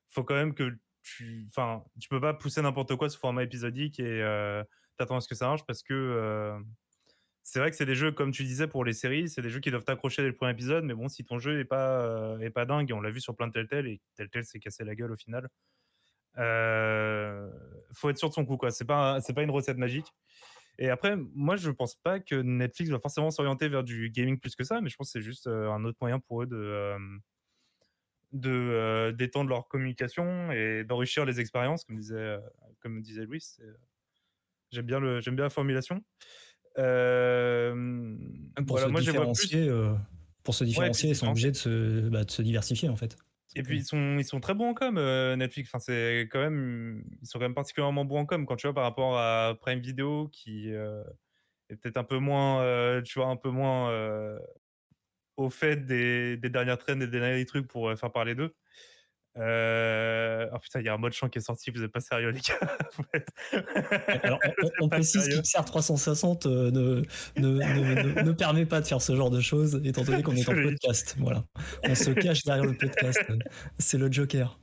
faut 0.10 0.24
quand 0.24 0.36
même 0.36 0.54
que 0.54 0.78
tu, 1.02 1.46
enfin, 1.50 1.84
tu 2.00 2.10
peux 2.10 2.22
pas 2.22 2.34
pousser 2.34 2.62
n'importe 2.62 2.96
quoi 2.96 3.10
sous 3.10 3.20
format 3.20 3.44
épisodique 3.44 4.00
et 4.00 4.22
euh, 4.22 4.64
t'attends 4.98 5.18
à 5.18 5.22
ce 5.22 5.28
que 5.28 5.36
ça 5.36 5.48
marche 5.48 5.66
parce 5.66 5.82
que 5.84 6.60
c'est 7.44 7.60
vrai 7.60 7.72
que 7.72 7.78
c'est 7.78 7.86
des 7.86 7.96
jeux, 7.96 8.12
comme 8.12 8.32
tu 8.32 8.44
disais, 8.44 8.68
pour 8.68 8.86
les 8.86 8.94
séries, 8.94 9.28
c'est 9.28 9.42
des 9.42 9.50
jeux 9.50 9.60
qui 9.60 9.72
doivent 9.72 9.84
t'accrocher 9.84 10.22
dès 10.22 10.28
le 10.28 10.36
premier 10.36 10.52
épisode. 10.52 10.84
Mais 10.84 10.94
bon, 10.94 11.08
si 11.08 11.24
ton 11.26 11.40
jeu 11.40 11.60
est 11.60 11.66
pas, 11.66 12.38
est 12.42 12.52
pas 12.52 12.66
dingue, 12.66 12.92
et 12.92 12.94
on 12.94 13.02
l'a 13.02 13.10
vu 13.10 13.22
sur 13.22 13.36
plein 13.36 13.48
de 13.48 13.54
Telltale, 13.54 13.88
et 13.88 14.02
Telltale 14.16 14.46
s'est 14.46 14.60
cassé 14.60 14.84
la 14.84 14.94
gueule 14.94 15.12
au 15.12 15.16
final, 15.16 15.50
faut 17.94 18.10
être 18.10 18.18
sûr 18.18 18.30
de 18.30 18.34
son 18.34 18.46
coup, 18.46 18.58
quoi. 18.58 18.72
C'est 18.72 18.86
pas, 18.86 19.20
c'est 19.22 19.34
pas 19.34 19.42
une 19.42 19.52
recette 19.52 19.78
magique. 19.78 20.14
Et 20.82 20.90
après, 20.90 21.18
moi, 21.18 21.58
je 21.58 21.70
pense 21.72 21.96
pas 21.96 22.22
que 22.22 22.36
Netflix 22.36 22.90
va 22.90 23.00
forcément 23.00 23.32
s'orienter 23.32 23.68
vers 23.68 23.84
du 23.84 24.10
gaming 24.10 24.40
plus 24.40 24.56
que 24.56 24.64
ça, 24.64 24.80
mais 24.80 24.90
je 24.90 24.96
pense 24.96 25.10
que 25.10 25.20
c'est 25.20 25.22
juste 25.22 25.48
euh, 25.48 25.70
un 25.70 25.84
autre 25.84 25.98
moyen 26.00 26.20
pour 26.20 26.44
eux 26.44 26.48
de, 26.48 26.56
euh, 26.56 26.98
de 28.32 29.12
d'étendre 29.12 29.50
leur 29.50 29.68
communication 29.68 30.52
et 30.54 30.86
d'enrichir 30.86 31.26
les 31.26 31.42
expériences, 31.42 31.84
comme 31.84 31.98
disait, 31.98 32.38
comme 32.80 33.02
disait 33.02 33.26
Louis. 33.26 33.44
J'aime 34.72 34.86
bien 34.86 35.02
le, 35.02 35.20
j'aime 35.20 35.36
bien 35.36 35.44
la 35.44 35.50
formulation. 35.50 36.02
pour, 38.66 38.80
se 38.80 38.86
moi, 38.86 39.02
différencier, 39.02 39.70
pour 40.44 40.56
se 40.56 40.64
différencier, 40.64 41.10
ils 41.10 41.16
sont 41.16 41.28
obligés 41.28 41.52
de 41.52 41.58
se, 41.58 42.08
bah, 42.08 42.24
de 42.24 42.32
se 42.32 42.42
diversifier 42.42 42.88
en 42.88 42.96
fait. 42.96 43.18
Et 43.56 43.64
puis 43.64 43.78
ils 43.78 43.84
sont, 43.84 44.18
ils 44.20 44.26
sont 44.26 44.40
très 44.40 44.54
bons 44.54 44.70
en 44.70 44.74
com, 44.74 44.98
euh, 44.98 45.36
Netflix. 45.36 45.70
Enfin, 45.70 45.80
c'est 45.80 46.28
quand 46.32 46.40
même, 46.40 47.04
ils 47.22 47.28
sont 47.28 47.40
quand 47.40 47.46
même 47.46 47.56
particulièrement 47.56 48.06
bons 48.06 48.20
en 48.20 48.26
com 48.26 48.46
quand 48.46 48.56
tu 48.56 48.68
vois 48.68 48.74
par 48.74 48.84
rapport 48.84 49.18
à 49.18 49.56
Prime 49.60 49.80
Video 49.80 50.28
qui 50.28 50.72
euh, 50.72 51.04
est 51.70 51.76
peut-être 51.76 51.98
un 51.98 52.04
peu 52.04 52.20
moins, 52.20 52.62
euh, 52.62 53.02
tu 53.02 53.20
vois, 53.20 53.28
un 53.30 53.36
peu 53.36 53.50
moins 53.50 53.92
au 55.38 55.50
fait 55.50 55.78
des, 55.86 56.38
des, 56.38 56.50
dernières 56.50 56.78
trends 56.78 57.00
et 57.00 57.08
des 57.08 57.20
derniers 57.20 57.46
trucs 57.46 57.68
pour 57.68 57.98
faire 57.98 58.12
parler 58.12 58.36
d'eux. 58.36 58.54
Euh... 59.38 60.48
Oh 60.54 60.60
putain, 60.60 60.80
il 60.80 60.86
y 60.86 60.90
a 60.90 60.94
un 60.94 60.98
mode 60.98 61.14
champ 61.14 61.30
qui 61.30 61.38
est 61.38 61.42
sorti, 61.42 61.72
vous 61.72 61.84
êtes 61.84 61.92
pas 61.92 62.00
sérieux 62.00 62.30
les 62.30 62.42
gars. 62.42 62.60
Alors, 64.24 64.40
on, 64.82 64.90
précise 64.90 65.30
qu'XR 65.30 65.66
360 65.66 66.46
euh, 66.46 66.72
ne, 66.72 67.04
ne, 67.38 68.22
ne, 68.24 68.32
permet 68.32 68.66
pas 68.66 68.82
de 68.82 68.88
faire 68.88 69.02
ce 69.02 69.16
genre 69.16 69.30
de 69.30 69.40
choses, 69.40 69.80
étant 69.84 70.04
donné 70.04 70.24
qu'on 70.24 70.36
est 70.36 70.50
en 70.50 70.54
podcast. 70.54 71.16
Voilà. 71.20 71.44
On 71.88 71.96
se 71.96 72.12
cache 72.12 72.44
derrière 72.44 72.66
le 72.66 72.76
podcast. 72.76 73.24
C'est 73.78 73.98
le 73.98 74.12
Joker. 74.12 74.60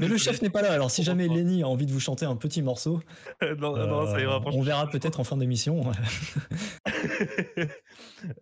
Mais 0.00 0.08
le 0.08 0.16
chef 0.16 0.42
n'est 0.42 0.50
pas 0.50 0.62
là, 0.62 0.72
alors 0.72 0.90
si 0.90 1.04
jamais 1.04 1.28
Lenny 1.28 1.62
a 1.62 1.68
envie 1.68 1.86
de 1.86 1.92
vous 1.92 2.00
chanter 2.00 2.26
un 2.26 2.34
petit 2.34 2.62
morceau, 2.62 3.00
non, 3.42 3.76
non, 3.76 4.06
ça 4.06 4.20
ira, 4.20 4.36
euh, 4.36 4.50
on 4.52 4.60
verra 4.60 4.88
peut-être 4.88 5.20
en 5.20 5.24
fin 5.24 5.36
d'émission. 5.36 5.92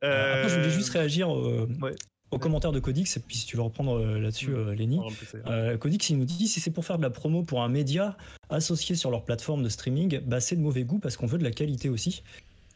euh... 0.02 0.30
Après, 0.35 0.49
je 0.49 0.54
voulais 0.56 0.70
juste 0.70 0.90
réagir 0.90 1.35
euh, 1.35 1.68
ouais 1.82 1.94
au 2.30 2.38
commentaire 2.38 2.73
de 2.73 2.80
Codix, 2.80 3.16
et 3.16 3.21
puis 3.21 3.37
si 3.37 3.47
tu 3.47 3.56
veux 3.56 3.62
reprendre 3.62 3.99
euh, 3.99 4.18
là-dessus, 4.18 4.50
mmh. 4.50 4.73
Lenny, 4.73 5.00
euh, 5.47 5.76
Codix, 5.76 6.11
il 6.11 6.18
nous 6.18 6.25
dit 6.25 6.49
si 6.49 6.61
c'est 6.61 6.71
pour 6.71 6.85
faire 6.85 6.99
de 6.99 7.02
la 7.02 7.11
promo 7.11 7.42
pour 7.42 7.62
un 7.62 7.68
média 7.68 8.16
associé 8.50 8.97
sur 8.97 9.11
leur 9.11 9.25
plateforme 9.25 9.62
de 9.62 9.68
streaming, 9.68 10.21
bah, 10.26 10.40
c'est 10.40 10.56
de 10.56 10.61
mauvais 10.61 10.85
goût 10.85 10.99
parce 10.99 11.16
qu'on 11.16 11.26
veut 11.26 11.38
de 11.38 11.45
la 11.45 11.52
qualité 11.52 11.88
aussi. 11.88 12.23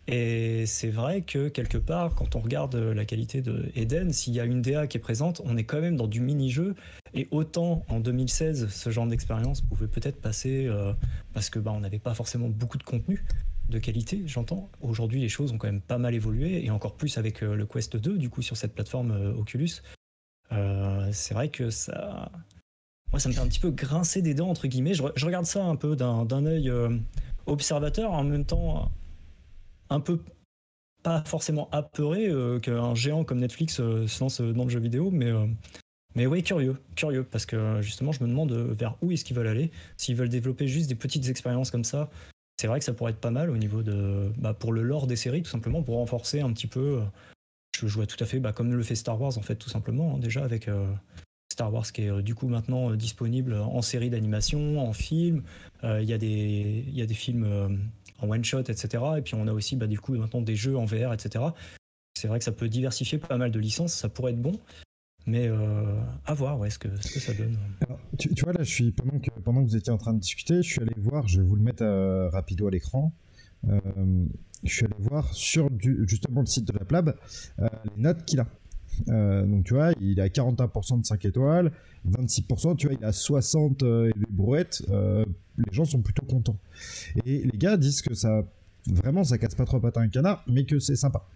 Et 0.07 0.67
c'est 0.67 0.89
vrai 0.89 1.23
que 1.23 1.49
quelque 1.49 1.79
part, 1.79 2.15
quand 2.15 2.35
on 2.35 2.41
regarde 2.41 2.75
la 2.75 3.05
qualité 3.05 3.43
de 3.43 3.71
Eden, 3.77 4.13
s'il 4.13 4.35
y 4.35 4.41
a 4.41 4.45
une 4.45 4.61
DA 4.63 4.87
qui 4.87 4.97
est 4.97 5.01
présente, 5.01 5.41
on 5.45 5.57
est 5.57 5.65
quand 5.65 5.81
même 5.81 5.97
dans 5.97 6.09
du 6.09 6.21
mini-jeu. 6.21 6.75
Et 7.15 7.29
autant 7.31 7.85
en 7.89 8.01
2016, 8.01 8.69
ce 8.69 8.91
genre 8.91 9.07
d'expérience 9.07 9.61
pouvait 9.61 9.87
peut-être 9.87 10.21
passer 10.21 10.69
parce 11.33 11.49
que 11.49 11.61
bah, 11.61 11.73
on 11.73 11.81
n'avait 11.81 12.01
pas 12.01 12.15
forcément 12.15 12.49
beaucoup 12.49 12.79
de 12.79 12.83
contenu 12.83 13.23
de 13.71 13.79
qualité, 13.79 14.23
j'entends. 14.27 14.71
Aujourd'hui, 14.81 15.21
les 15.21 15.29
choses 15.29 15.53
ont 15.53 15.59
quand 15.59 15.69
même 15.69 15.81
pas 15.81 15.99
mal 15.99 16.15
évolué, 16.15 16.65
et 16.65 16.71
encore 16.71 16.95
plus 16.95 17.19
avec 17.19 17.43
euh, 17.43 17.55
le 17.55 17.67
Quest 17.67 17.97
2, 17.97 18.19
du 18.19 18.29
coup, 18.29 18.43
sur 18.43 18.57
cette 18.57 18.75
plateforme 18.75 19.13
euh, 19.13 19.33
Oculus. 19.35 19.83
Euh, 20.53 21.09
c'est 21.13 21.35
vrai 21.35 21.49
que 21.49 21.71
ça. 21.71 22.31
Moi, 23.13 23.21
ça 23.21 23.29
me 23.29 23.35
fait 23.35 23.41
un 23.41 23.49
petit 23.49 23.61
peu 23.61 23.71
grincer 23.71 24.23
des 24.23 24.35
dents, 24.35 24.51
entre 24.51 24.67
guillemets. 24.67 24.95
Je, 24.95 25.03
regarde 25.03 25.47
ça 25.47 25.65
un 25.65 25.77
peu 25.77 25.97
d'un 25.97 26.47
œil 26.47 26.71
observateur, 27.47 28.13
en 28.13 28.23
même 28.23 28.45
temps. 28.45 28.93
un 29.89 30.01
peu 30.01 30.21
pas 31.03 31.25
forcément 31.25 31.69
apeuré 31.73 32.31
qu'un 32.63 32.95
géant 32.95 33.25
comme 33.25 33.41
Netflix 33.41 33.77
se 33.77 34.21
lance 34.21 34.41
dans 34.41 34.65
le 34.65 34.71
jeu 34.71 34.79
vidéo, 34.79 35.11
mais 35.11 35.33
mais 36.15 36.27
oui, 36.27 36.43
curieux, 36.45 36.77
curieux, 36.95 37.25
parce 37.25 37.47
que 37.47 37.81
justement, 37.81 38.13
je 38.13 38.23
me 38.23 38.29
demande 38.29 38.53
vers 38.53 38.97
où 39.03 39.11
est-ce 39.11 39.25
qu'ils 39.25 39.37
veulent 39.37 39.49
aller. 39.49 39.73
S'ils 39.97 40.15
veulent 40.15 40.29
développer 40.29 40.69
juste 40.69 40.89
des 40.89 40.95
petites 40.95 41.29
expériences 41.29 41.73
comme 41.73 41.85
ça, 41.85 42.11
c'est 42.61 42.67
vrai 42.67 42.79
que 42.79 42.85
ça 42.85 42.93
pourrait 42.93 43.13
être 43.13 43.21
pas 43.21 43.31
mal 43.31 43.51
au 43.51 43.57
niveau 43.57 43.83
de, 43.83 44.31
bah, 44.37 44.55
pour 44.55 44.73
le 44.73 44.83
lore 44.83 45.07
des 45.07 45.17
séries, 45.17 45.43
tout 45.43 45.51
simplement, 45.51 45.83
pour 45.83 45.97
renforcer 45.97 46.41
un 46.41 46.53
petit 46.53 46.67
peu. 46.67 47.01
Je, 47.77 47.87
vois 47.87 48.07
tout 48.07 48.23
à 48.23 48.27
fait, 48.27 48.39
bah, 48.39 48.53
comme 48.53 48.75
le 48.75 48.83
fait 48.83 48.95
Star 48.95 49.21
Wars 49.21 49.39
en 49.39 49.43
fait, 49.43 49.57
tout 49.57 49.71
simplement, 49.71 50.15
hein, 50.15 50.19
déjà 50.19 50.45
avec 50.45 50.69
Star 51.61 51.73
Wars 51.73 51.93
qui 51.93 52.03
est 52.03 52.11
euh, 52.11 52.23
du 52.23 52.35
coup 52.35 52.49
maintenant 52.49 52.91
euh, 52.91 52.97
disponible 52.97 53.55
en 53.55 53.83
série 53.83 54.09
d'animation, 54.09 54.81
en 54.81 54.93
film. 54.93 55.43
Euh, 55.85 56.01
il 56.01 56.09
y, 56.09 56.13
a 56.13 56.19
des, 56.19 56.85
y 56.89 57.03
a 57.03 57.07
des 57.07 57.15
films 57.15 57.81
en 58.19 58.31
one-shot, 58.31 58.61
etc. 58.61 59.05
Et 59.19 59.23
puis 59.23 59.35
on 59.35 59.47
a 59.47 59.53
aussi 59.53 59.77
bah, 59.77 59.87
du 59.87 60.01
coup 60.01 60.15
maintenant 60.15 60.41
des 60.41 60.57
jeux 60.57 60.77
en 60.77 60.85
VR, 60.85 61.13
etc. 61.13 61.45
C'est 62.15 62.29
vrai 62.29 62.39
que 62.39 62.45
ça 62.45 62.53
peut 62.53 62.69
diversifier 62.69 63.19
pas 63.19 63.37
mal 63.37 63.51
de 63.51 63.59
licences, 63.59 63.93
ça 63.93 64.09
pourrait 64.09 64.33
être 64.33 64.41
bon. 64.41 64.59
Mais 65.27 65.49
à 66.27 66.35
voir 66.35 66.59
ouais, 66.59 66.71
ce, 66.71 66.79
que, 66.79 66.89
ça 66.99 67.33
donne. 67.35 67.57
tu, 68.19 68.29
vois, 68.43 68.53
là, 68.53 68.65
pendant, 68.97 69.19
que, 69.19 69.31
pendant 69.45 69.63
que 69.63 69.69
vous 69.69 69.77
étiez 69.77 69.93
en 69.93 69.99
train 69.99 70.15
de 70.15 70.19
discuter, 70.19 70.63
je 70.63 70.69
suis 70.69 70.81
allé 70.81 70.95
voir, 70.97 71.29
je 71.29 71.41
vais 71.41 71.47
vous 71.47 71.57
le 71.57 71.63
mettre 71.63 71.85
rapido 72.33 72.67
à 72.67 72.71
l'écran. 72.71 73.13
je 73.65 74.29
suis 74.65 74.87
allé 74.87 74.95
voir 74.99 75.33
sur 75.35 75.69
justement 76.07 76.41
le 76.41 76.47
site 76.47 76.67
de 76.67 76.73
la 76.73 76.85
Plab 76.85 77.15
les 77.59 78.03
notes 78.03 78.25
qu'il 78.25 78.41
a. 78.41 78.47
Euh, 79.09 79.47
donc 79.47 79.65
tu 79.65 79.75
vois, 79.75 79.93
il 80.01 80.21
a 80.21 80.29
41% 80.29 81.01
de 81.01 81.07
5 81.07 81.25
étoiles, 81.25 81.73
26%, 82.09 82.77
tu 82.77 82.87
vois, 82.89 82.97
il 83.01 83.05
a 83.05 83.13
60 83.13 83.83
euh, 83.83 84.11
brouettes, 84.29 84.83
euh, 84.91 85.25
les 85.59 85.73
gens 85.73 85.85
sont 85.85 86.03
plutôt 86.03 86.25
contents. 86.27 86.59
Et 87.25 87.43
les 87.45 87.59
gars 87.59 87.77
disent 87.77 88.03
que 88.03 88.15
ça 88.15 88.45
vraiment 88.87 89.25
ça 89.25 89.39
casse 89.39 89.55
pas 89.55 89.65
trop 89.65 89.81
patin 89.81 90.03
un 90.03 90.09
canard 90.09 90.45
mais 90.47 90.65
que 90.65 90.79
c'est 90.79 90.97
sympa 90.97 91.27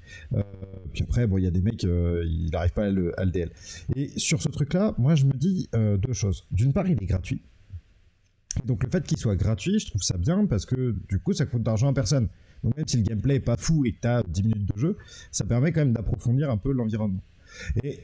puis 0.93 1.03
après 1.03 1.27
bon 1.27 1.39
il 1.39 1.45
y 1.45 1.47
a 1.47 1.51
des 1.51 1.61
mecs 1.61 1.83
ils 1.83 2.49
n'arrivent 2.53 2.73
pas 2.73 2.87
à 2.87 2.91
le, 2.91 3.19
à 3.21 3.27
DL 3.27 3.51
et 3.97 4.11
sur 4.17 4.41
ce 4.43 4.49
truc 4.49 4.73
là 4.75 4.95
moi 4.99 5.15
je 5.15 5.27
me 5.27 5.33
dis 5.33 5.69
deux 5.73 6.13
choses 6.13 6.47
d'une 6.51 6.73
part 6.73 6.87
il 6.89 7.03
est 7.03 7.07
gratuit 7.07 7.43
donc 8.65 8.85
le 8.85 8.91
fait 8.91 9.05
qu'il 9.05 9.19
soit 9.19 9.37
gratuit 9.37 9.79
je 9.79 9.87
trouve 9.87 10.03
ça 10.03 10.17
bien 10.17 10.47
parce 10.47 10.65
que 10.67 10.95
du 11.09 11.19
coup 11.19 11.33
ça 11.33 11.47
coûte 11.47 11.63
d'argent 11.63 11.91
à 11.91 11.93
personne 11.93 12.29
donc 12.63 12.77
même 12.77 12.89
si 12.89 12.97
le 12.97 13.03
gameplay 13.03 13.37
est 13.37 13.41
pas 13.41 13.57
fou 13.57 13.85
et 13.85 13.93
que 13.93 14.01
tu 14.01 14.09
as 14.09 14.23
10 14.23 14.43
minutes 14.43 14.75
de 14.75 14.81
jeu 14.81 14.97
ça 15.31 15.45
permet 15.45 15.73
quand 15.73 15.81
même 15.81 15.93
d'approfondir 15.93 16.51
un 16.51 16.57
peu 16.57 16.73
l'environnement 16.73 17.21
et 17.83 18.01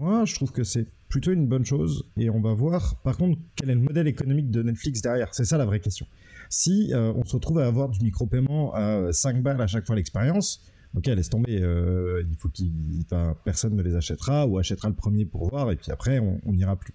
moi, 0.00 0.24
je 0.24 0.34
trouve 0.34 0.52
que 0.52 0.64
c'est 0.64 0.86
plutôt 1.08 1.32
une 1.32 1.46
bonne 1.46 1.64
chose. 1.64 2.04
Et 2.16 2.30
on 2.30 2.40
va 2.40 2.54
voir, 2.54 2.96
par 3.02 3.16
contre, 3.16 3.38
quel 3.56 3.70
est 3.70 3.74
le 3.74 3.80
modèle 3.80 4.06
économique 4.06 4.50
de 4.50 4.62
Netflix 4.62 5.02
derrière. 5.02 5.34
C'est 5.34 5.44
ça 5.44 5.58
la 5.58 5.64
vraie 5.64 5.80
question. 5.80 6.06
Si 6.52 6.92
euh, 6.92 7.14
on 7.16 7.24
se 7.24 7.32
retrouve 7.32 7.60
à 7.60 7.66
avoir 7.66 7.88
du 7.88 7.98
micro-paiement 8.04 8.74
à 8.74 9.10
5 9.10 9.42
balles 9.42 9.62
à 9.62 9.66
chaque 9.66 9.86
fois 9.86 9.96
l'expérience, 9.96 10.62
ok, 10.94 11.06
laisse 11.06 11.30
tomber. 11.30 11.62
Euh, 11.62 12.22
il 12.28 12.36
faut 12.36 12.50
qu'il, 12.50 13.06
personne 13.42 13.74
ne 13.74 13.82
les 13.82 13.96
achètera 13.96 14.46
ou 14.46 14.58
achètera 14.58 14.90
le 14.90 14.94
premier 14.94 15.24
pour 15.24 15.48
voir, 15.48 15.72
et 15.72 15.76
puis 15.76 15.90
après, 15.90 16.18
on 16.18 16.52
n'ira 16.52 16.76
plus. 16.76 16.92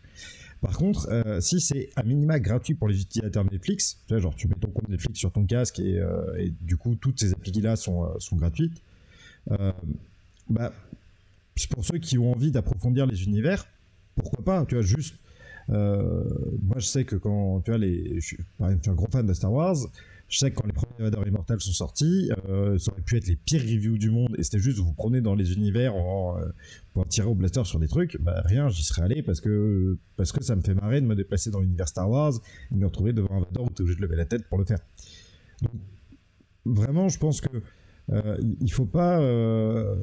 Par 0.61 0.77
contre, 0.77 1.09
euh, 1.09 1.41
si 1.41 1.59
c'est 1.59 1.89
à 1.95 2.03
minima 2.03 2.39
gratuit 2.39 2.75
pour 2.75 2.87
les 2.87 3.01
utilisateurs 3.01 3.45
Netflix, 3.45 4.03
tu 4.05 4.13
vois, 4.13 4.21
genre 4.21 4.35
tu 4.35 4.47
mets 4.47 4.53
ton 4.53 4.69
compte 4.69 4.89
Netflix 4.89 5.17
sur 5.17 5.31
ton 5.31 5.43
casque 5.43 5.79
et, 5.79 6.03
du 6.61 6.77
coup 6.77 6.93
toutes 6.93 7.19
ces 7.19 7.33
applis 7.33 7.51
là 7.59 7.75
sont, 7.75 8.07
sont 8.19 8.35
gratuites, 8.35 8.83
bah 10.51 10.71
pour 11.71 11.83
ceux 11.83 11.97
qui 11.97 12.19
ont 12.19 12.31
envie 12.31 12.51
d'approfondir 12.51 13.07
les 13.07 13.23
univers, 13.23 13.65
pourquoi 14.13 14.45
pas 14.45 14.65
Tu 14.67 14.75
vois, 14.75 14.83
juste. 14.83 15.15
Euh, 15.69 16.23
moi, 16.61 16.77
je 16.77 16.85
sais 16.85 17.05
que 17.05 17.15
quand. 17.15 17.61
Tu 17.61 17.71
vois, 17.71 17.77
les, 17.77 18.19
je, 18.19 18.25
suis, 18.25 18.37
un 18.59 18.93
gros 18.93 19.07
fan 19.11 19.25
de 19.25 19.33
Star 19.33 19.51
Wars. 19.51 19.77
Je 20.29 20.39
sais 20.39 20.51
que 20.51 20.55
quand 20.55 20.67
les 20.67 20.73
premiers 20.73 21.09
Vader 21.09 21.25
Immortels 21.25 21.61
sont 21.61 21.71
sortis, 21.71 22.29
euh, 22.49 22.77
ça 22.77 22.91
aurait 22.91 23.01
pu 23.01 23.15
être 23.15 23.27
les 23.27 23.37
pires 23.37 23.61
reviews 23.61 23.97
du 23.97 24.11
monde 24.11 24.35
et 24.37 24.43
c'était 24.43 24.59
juste 24.59 24.77
vous 24.77 24.91
prenez 24.91 25.21
dans 25.21 25.35
les 25.35 25.53
univers 25.53 25.95
en, 25.95 26.37
euh, 26.37 26.49
pour 26.93 27.07
tirer 27.07 27.27
au 27.27 27.33
blaster 27.33 27.63
sur 27.63 27.79
des 27.79 27.87
trucs. 27.87 28.19
Bah, 28.19 28.41
rien, 28.43 28.67
j'y 28.67 28.83
serais 28.83 29.03
allé 29.03 29.23
parce 29.23 29.39
que, 29.39 29.97
parce 30.17 30.33
que 30.33 30.43
ça 30.43 30.57
me 30.57 30.61
fait 30.61 30.73
marrer 30.73 30.99
de 30.99 31.05
me 31.05 31.15
déplacer 31.15 31.49
dans 31.49 31.61
l'univers 31.61 31.87
Star 31.87 32.09
Wars 32.09 32.33
et 32.71 32.75
de 32.75 32.79
me 32.79 32.87
retrouver 32.87 33.13
devant 33.13 33.35
un 33.35 33.39
Vader 33.39 33.61
où 33.61 33.69
tu 33.69 33.75
es 33.77 33.81
obligé 33.83 33.95
de 33.95 34.01
lever 34.01 34.17
la 34.17 34.25
tête 34.25 34.45
pour 34.49 34.57
le 34.57 34.65
faire. 34.65 34.79
Donc, 35.61 35.71
vraiment, 36.65 37.07
je 37.07 37.19
pense 37.19 37.39
que 37.39 37.61
euh, 38.11 38.37
il 38.61 38.71
faut 38.71 38.85
pas, 38.85 39.19
euh, 39.19 39.95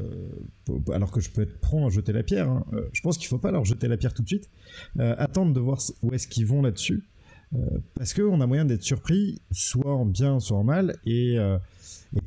alors 0.92 1.10
que 1.10 1.20
je 1.20 1.30
peux 1.30 1.42
être 1.42 1.58
prompt 1.58 1.86
à 1.86 1.90
jeter 1.90 2.12
la 2.12 2.22
pierre, 2.22 2.48
hein, 2.50 2.64
euh, 2.74 2.82
je 2.92 3.00
pense 3.00 3.16
qu'il 3.16 3.28
faut 3.28 3.38
pas 3.38 3.50
leur 3.50 3.64
jeter 3.64 3.88
la 3.88 3.96
pierre 3.96 4.12
tout 4.12 4.22
de 4.22 4.28
suite, 4.28 4.50
attendre 4.98 5.54
de 5.54 5.60
voir 5.60 5.80
où 6.02 6.12
est-ce 6.12 6.28
qu'ils 6.28 6.46
vont 6.46 6.62
là-dessus, 6.62 7.04
parce 7.94 8.12
qu'on 8.12 8.40
a 8.40 8.46
moyen 8.46 8.64
d'être 8.64 8.82
surpris, 8.82 9.40
soit 9.52 9.94
en 9.94 10.04
bien, 10.04 10.40
soit 10.40 10.58
en 10.58 10.64
mal, 10.64 10.96
et, 11.06 11.38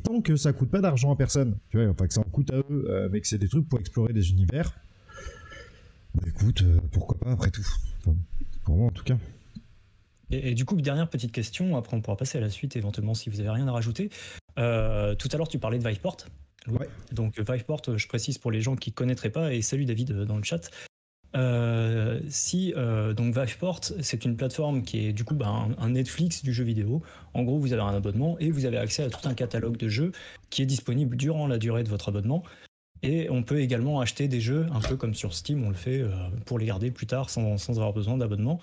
tant 0.04 0.22
que 0.22 0.36
ça 0.36 0.52
coûte 0.52 0.70
pas 0.70 0.82
d'argent 0.82 1.14
à 1.14 1.16
personne, 1.16 1.58
tu 1.70 1.80
enfin 1.86 2.08
que 2.08 2.14
ça 2.14 2.22
en 2.22 2.24
coûte 2.24 2.52
à 2.52 2.58
eux, 2.58 3.10
mais 3.12 3.22
que 3.22 3.28
c'est 3.28 3.38
des 3.38 3.50
trucs 3.50 3.70
pour 3.70 3.80
explorer 3.80 4.14
des 4.14 4.32
univers, 4.32 4.74
bah 6.16 6.24
écoute, 6.28 6.64
pourquoi 6.92 7.20
pas 7.20 7.32
après 7.32 7.52
tout, 7.52 7.68
pour 8.64 8.76
moi 8.76 8.88
en 8.88 8.92
tout 8.92 9.04
cas. 9.04 9.18
Et, 10.32 10.54
du 10.56 10.66
coup, 10.66 10.76
dernière 10.82 11.10
petite 11.10 11.32
question, 11.32 11.78
après 11.78 11.96
on 11.96 12.02
pourra 12.02 12.18
passer 12.18 12.38
à 12.38 12.42
la 12.42 12.50
suite 12.50 12.76
éventuellement 12.76 13.14
si 13.14 13.30
vous 13.30 13.40
avez 13.40 13.50
rien 13.50 13.68
à 13.68 13.72
rajouter. 13.72 14.10
Euh, 14.60 15.16
tout 15.16 15.30
à 15.32 15.38
l'heure, 15.38 15.48
tu 15.48 15.60
parlais 15.60 15.80
de 15.80 15.88
Viveport. 15.88 16.18
Ouais. 16.68 16.90
Donc 17.14 17.40
Viveport, 17.40 17.82
je 17.96 18.08
précise 18.08 18.38
pour 18.38 18.52
les 18.52 18.62
gens 18.62 18.76
qui 18.76 18.90
ne 18.90 18.96
connaîtraient 18.96 19.30
pas, 19.30 19.54
et 19.54 19.62
salut 19.62 19.86
David 19.86 20.12
euh, 20.12 20.26
dans 20.26 20.38
le 20.38 20.44
chat. 20.44 20.70
Euh, 21.36 22.20
si 22.30 22.74
donc 23.16 23.38
Viveport, 23.38 23.82
c'est 24.02 24.26
une 24.26 24.36
plateforme 24.36 24.82
qui 24.82 25.06
est 25.06 25.14
du 25.14 25.24
coup 25.24 25.36
bah, 25.36 25.68
un, 25.78 25.90
Netflix 25.90 26.44
du 26.44 26.52
jeu 26.52 26.64
vidéo. 26.64 27.02
En 27.34 27.44
gros, 27.44 27.60
vous 27.60 27.74
avez 27.74 27.82
un 27.82 27.96
abonnement 27.96 28.38
et 28.40 28.50
vous 28.50 28.66
avez 28.66 28.78
accès 28.78 29.04
à 29.04 29.10
tout 29.10 29.28
un 29.28 29.34
catalogue 29.34 29.78
de 29.78 29.88
jeux 29.88 30.12
qui 30.50 30.62
est 30.62 30.66
disponible 30.66 31.16
durant 31.16 31.48
la 31.48 31.58
durée 31.58 31.84
de 31.84 31.90
votre 31.90 32.10
abonnement. 32.10 32.44
Et 33.04 33.30
on 33.30 33.44
peut 33.44 33.60
également 33.60 34.00
acheter 34.02 34.28
des 34.28 34.42
jeux, 34.42 34.66
un 34.72 34.80
peu 34.80 34.96
comme 34.96 35.14
sur 35.14 35.36
Steam, 35.36 35.64
on 35.64 35.70
le 35.70 35.76
fait 35.76 36.04
pour 36.46 36.58
les 36.58 36.66
garder 36.66 36.90
plus 36.90 37.06
tard 37.06 37.30
sans, 37.30 37.58
sans 37.58 37.74
avoir 37.74 37.94
besoin 37.94 38.18
d'abonnement. 38.18 38.60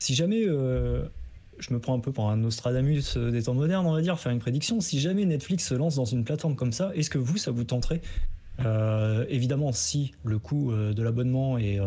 Si 0.00 0.14
jamais 0.14 0.44
euh, 0.46 1.04
je 1.58 1.72
me 1.74 1.78
prends 1.78 1.94
un 1.94 2.00
peu 2.00 2.10
pour 2.10 2.30
un 2.30 2.36
Nostradamus 2.38 3.16
euh, 3.16 3.30
des 3.30 3.44
temps 3.44 3.54
modernes, 3.54 3.86
on 3.86 3.92
va 3.92 4.00
dire, 4.00 4.18
faire 4.18 4.32
une 4.32 4.38
prédiction, 4.38 4.80
si 4.80 4.98
jamais 4.98 5.26
Netflix 5.26 5.68
se 5.68 5.74
lance 5.74 5.96
dans 5.96 6.06
une 6.06 6.24
plateforme 6.24 6.56
comme 6.56 6.72
ça, 6.72 6.90
est-ce 6.94 7.10
que 7.10 7.18
vous, 7.18 7.36
ça 7.36 7.50
vous 7.50 7.64
tenterait 7.64 8.00
euh, 8.60 9.26
Évidemment, 9.28 9.72
si 9.72 10.12
le 10.24 10.38
coût 10.38 10.72
de 10.72 11.02
l'abonnement 11.02 11.58
est, 11.58 11.78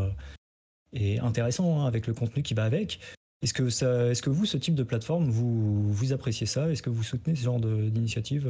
intéressant 1.19 1.81
hein, 1.81 1.87
avec 1.87 2.05
le 2.05 2.13
contenu 2.13 2.43
qui 2.43 2.53
va 2.53 2.63
avec. 2.63 2.99
Est-ce 3.41 3.53
que, 3.53 4.29
vous, 4.29 4.45
ce 4.45 4.57
type 4.57 4.75
de 4.75 4.83
plateforme, 4.83 5.29
vous, 5.29 5.91
vous 5.91 6.13
appréciez 6.13 6.45
ça? 6.45 6.69
Est-ce 6.71 6.83
que 6.83 6.91
vous 6.91 7.03
soutenez 7.03 7.35
ce 7.35 7.43
genre 7.43 7.59
d'initiative 7.59 8.49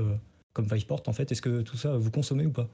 comme 0.52 0.68
Viveport 0.68 1.04
en 1.08 1.14
fait? 1.14 1.32
Est-ce 1.32 1.42
que 1.42 1.62
tout 1.62 1.78
ça, 1.78 1.96
vous 1.96 2.12
consommez 2.12 2.46
ou 2.46 2.52
pas? 2.52 2.70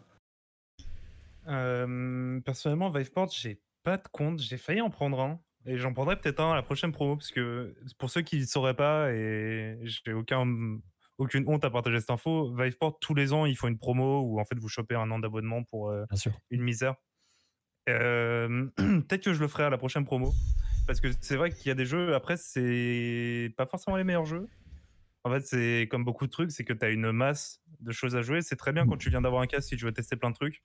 Personnellement, 1.45 2.89
Viveport, 2.89 3.30
j'ai 3.32 3.62
pas 3.84 3.97
de 3.97 4.08
compte. 4.12 4.41
J'ai 4.41 4.58
failli 4.58 4.82
en 4.82 4.89
prendre 4.89 5.19
un. 5.21 5.39
Et 5.69 5.77
j'en 5.77 5.93
prendrai 5.93 6.19
peut-être 6.19 6.39
un 6.39 6.51
à 6.51 6.55
la 6.55 6.63
prochaine 6.63 6.91
promo, 6.91 7.15
parce 7.15 7.29
que 7.29 7.75
pour 7.99 8.10
ceux 8.10 8.23
qui 8.23 8.39
ne 8.39 8.45
sauraient 8.45 8.73
pas, 8.73 9.12
et 9.13 9.77
j'ai 9.84 10.13
aucun, 10.13 10.47
aucune 11.19 11.47
honte 11.47 11.63
à 11.63 11.69
partager 11.69 11.99
cette 11.99 12.10
info, 12.10 12.51
Viveport, 12.55 12.97
tous 12.99 13.13
les 13.13 13.34
ans, 13.34 13.45
ils 13.45 13.55
font 13.55 13.67
une 13.67 13.77
promo 13.77 14.21
où 14.21 14.39
en 14.39 14.45
fait 14.45 14.58
vous 14.58 14.67
chopez 14.67 14.95
un 14.95 15.12
an 15.12 15.19
d'abonnement 15.19 15.63
pour 15.63 15.91
euh, 15.91 16.05
une 16.49 16.63
misère. 16.63 16.95
Euh, 17.88 18.65
peut-être 18.77 19.25
que 19.25 19.34
je 19.34 19.39
le 19.39 19.47
ferai 19.47 19.65
à 19.65 19.69
la 19.69 19.77
prochaine 19.77 20.05
promo, 20.05 20.34
parce 20.88 20.99
que 20.99 21.10
c'est 21.21 21.36
vrai 21.36 21.51
qu'il 21.51 21.67
y 21.67 21.71
a 21.71 21.75
des 21.75 21.86
jeux, 21.86 22.15
après, 22.15 22.36
c'est 22.36 23.53
pas 23.55 23.67
forcément 23.67 23.95
les 23.95 24.03
meilleurs 24.03 24.25
jeux. 24.25 24.47
En 25.23 25.29
fait, 25.29 25.45
c'est 25.45 25.88
comme 25.91 26.03
beaucoup 26.03 26.25
de 26.25 26.32
trucs, 26.32 26.51
c'est 26.51 26.63
que 26.63 26.73
tu 26.73 26.84
as 26.84 26.89
une 26.89 27.12
masse 27.12 27.62
de 27.79 27.91
choses 27.91 28.15
à 28.15 28.23
jouer. 28.23 28.41
C'est 28.41 28.55
très 28.55 28.73
bien 28.73 28.88
quand 28.88 28.97
tu 28.97 29.12
viens 29.12 29.21
d'avoir 29.21 29.43
un 29.43 29.47
casque 29.47 29.69
si 29.69 29.77
tu 29.77 29.86
veux 29.86 29.91
tester 29.91 30.15
plein 30.15 30.32
de 30.32 30.36
trucs. 30.36 30.63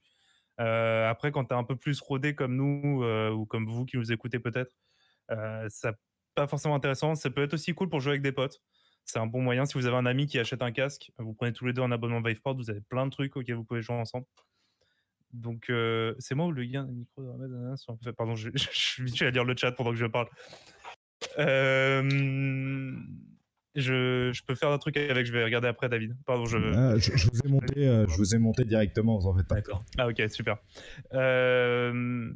Euh, 0.59 1.07
après, 1.07 1.31
quand 1.31 1.45
tu 1.45 1.53
es 1.53 1.57
un 1.57 1.63
peu 1.63 1.75
plus 1.75 1.99
rodé 1.99 2.33
comme 2.33 2.55
nous, 2.55 3.03
ou 3.05 3.45
comme 3.45 3.67
vous 3.67 3.85
qui 3.85 3.97
nous 3.97 4.11
écoutez 4.11 4.39
peut-être, 4.39 4.73
ça 5.29 5.93
pas 6.35 6.47
forcément 6.47 6.75
intéressant. 6.75 7.15
Ça 7.15 7.29
peut 7.29 7.43
être 7.43 7.53
aussi 7.53 7.73
cool 7.73 7.89
pour 7.89 8.01
jouer 8.01 8.11
avec 8.11 8.21
des 8.21 8.31
potes. 8.31 8.61
C'est 9.05 9.19
un 9.19 9.25
bon 9.25 9.41
moyen. 9.41 9.65
Si 9.65 9.75
vous 9.75 9.85
avez 9.85 9.95
un 9.95 10.05
ami 10.05 10.27
qui 10.27 10.37
achète 10.37 10.61
un 10.61 10.71
casque, 10.71 11.11
vous 11.17 11.33
prenez 11.33 11.53
tous 11.53 11.65
les 11.65 11.73
deux 11.73 11.81
un 11.81 11.91
abonnement 11.91 12.21
Viveport, 12.21 12.55
vous 12.55 12.69
avez 12.69 12.81
plein 12.81 13.05
de 13.05 13.11
trucs 13.11 13.35
auxquels 13.35 13.55
vous 13.55 13.63
pouvez 13.63 13.81
jouer 13.81 13.95
ensemble. 13.95 14.25
Donc, 15.31 15.69
euh, 15.69 16.13
c'est 16.19 16.35
moi 16.35 16.47
ou 16.47 16.51
le 16.51 16.63
lien 16.63 16.85
micro 16.85 17.23
Pardon, 18.17 18.35
je, 18.35 18.49
je, 18.55 18.69
suis 18.71 19.01
habitué 19.01 19.27
à 19.27 19.31
lire 19.31 19.43
le 19.43 19.55
chat 19.55 19.71
pendant 19.71 19.91
que 19.91 19.97
je 19.97 20.05
parle. 20.05 20.27
Euh, 21.37 22.93
je, 23.75 24.31
je, 24.33 24.43
peux 24.43 24.55
faire 24.55 24.69
un 24.69 24.77
truc 24.77 24.97
avec, 24.97 25.25
je 25.25 25.33
vais 25.33 25.43
regarder 25.43 25.67
après, 25.67 25.89
David. 25.89 26.15
Pardon, 26.25 26.45
je, 26.45 26.57
ah, 26.57 26.97
je, 26.97 27.11
vous, 27.29 27.39
ai 27.43 27.49
monté, 27.49 27.73
je 27.75 28.17
vous 28.17 28.33
ai 28.33 28.37
monté 28.37 28.63
directement, 28.63 29.19
vous 29.19 29.27
en 29.27 29.35
faites 29.35 29.47
pas. 29.47 29.55
D'accord. 29.55 29.83
Ah, 29.97 30.07
ok, 30.07 30.23
super. 30.29 30.57
Euh, 31.13 32.33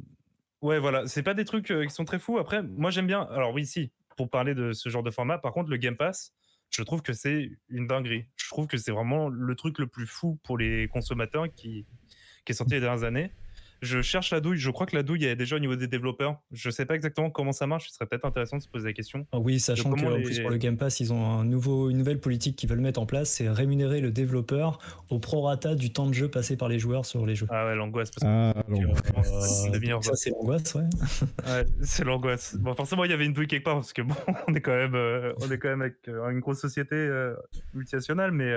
Ouais, 0.62 0.78
voilà, 0.78 1.06
c'est 1.06 1.22
pas 1.22 1.34
des 1.34 1.44
trucs 1.44 1.66
qui 1.66 1.90
sont 1.90 2.04
très 2.04 2.18
fous. 2.18 2.38
Après, 2.38 2.62
moi 2.62 2.90
j'aime 2.90 3.06
bien. 3.06 3.22
Alors 3.30 3.52
oui, 3.54 3.64
si, 3.64 3.92
pour 4.16 4.28
parler 4.28 4.54
de 4.54 4.72
ce 4.72 4.88
genre 4.88 5.02
de 5.02 5.10
format, 5.10 5.38
par 5.38 5.52
contre, 5.52 5.70
le 5.70 5.76
Game 5.78 5.96
Pass, 5.96 6.34
je 6.70 6.82
trouve 6.82 7.02
que 7.02 7.12
c'est 7.12 7.50
une 7.68 7.86
dinguerie. 7.86 8.26
Je 8.36 8.48
trouve 8.48 8.66
que 8.66 8.76
c'est 8.76 8.92
vraiment 8.92 9.28
le 9.28 9.54
truc 9.54 9.78
le 9.78 9.86
plus 9.86 10.06
fou 10.06 10.38
pour 10.42 10.58
les 10.58 10.88
consommateurs 10.88 11.46
qui, 11.54 11.86
qui 12.44 12.52
est 12.52 12.54
sorti 12.54 12.74
les 12.74 12.80
dernières 12.80 13.04
années. 13.04 13.32
Je 13.82 14.02
cherche 14.02 14.30
la 14.30 14.40
douille. 14.40 14.58
Je 14.58 14.70
crois 14.70 14.86
que 14.86 14.94
la 14.94 15.02
douille 15.02 15.24
est 15.24 15.36
déjà 15.36 15.56
au 15.56 15.58
niveau 15.58 15.76
des 15.76 15.86
développeurs. 15.86 16.40
Je 16.52 16.70
sais 16.70 16.86
pas 16.86 16.94
exactement 16.94 17.30
comment 17.30 17.52
ça 17.52 17.66
marche. 17.66 17.88
Ce 17.88 17.94
serait 17.94 18.06
peut-être 18.06 18.24
intéressant 18.24 18.58
de 18.58 18.62
se 18.62 18.68
poser 18.68 18.88
la 18.88 18.92
question. 18.92 19.26
Ah 19.32 19.38
oui, 19.38 19.60
sachant 19.60 19.90
que 19.90 20.22
plus 20.22 20.40
pour 20.40 20.50
le 20.50 20.56
Game 20.56 20.76
Pass, 20.76 21.00
ils 21.00 21.12
ont 21.12 21.24
un 21.24 21.44
nouveau, 21.44 21.90
une 21.90 21.98
nouvelle 21.98 22.20
politique 22.20 22.56
qu'ils 22.56 22.68
veulent 22.68 22.80
mettre 22.80 23.00
en 23.00 23.06
place, 23.06 23.30
c'est 23.30 23.48
rémunérer 23.48 24.00
le 24.00 24.10
développeur 24.10 24.78
au 25.08 25.18
prorata 25.18 25.74
du 25.74 25.92
temps 25.92 26.06
de 26.06 26.14
jeu 26.14 26.28
passé 26.28 26.56
par 26.56 26.68
les 26.68 26.78
joueurs 26.78 27.06
sur 27.06 27.26
les 27.26 27.34
jeux. 27.34 27.46
Ah 27.50 27.66
ouais, 27.66 27.74
l'angoisse. 27.74 28.10
Ah, 28.22 28.52
euh, 28.70 30.00
ça 30.02 30.14
c'est 30.14 30.30
l'angoisse, 30.30 30.74
ouais. 30.74 30.82
ouais 31.46 31.66
c'est 31.82 32.04
l'angoisse. 32.04 32.56
Bon, 32.56 32.74
forcément, 32.74 33.04
il 33.04 33.10
y 33.10 33.14
avait 33.14 33.26
une 33.26 33.32
douille 33.32 33.46
quelque 33.46 33.64
part 33.64 33.76
parce 33.76 33.92
que 33.92 34.02
bon, 34.02 34.14
on 34.48 34.54
est 34.54 34.60
quand 34.60 34.76
même, 34.76 34.94
euh, 34.94 35.32
on 35.40 35.50
est 35.50 35.58
quand 35.58 35.68
même 35.68 35.82
avec 35.82 35.96
euh, 36.08 36.28
une 36.30 36.40
grosse 36.40 36.60
société 36.60 37.08
multinationale, 37.74 38.32
mais 38.32 38.52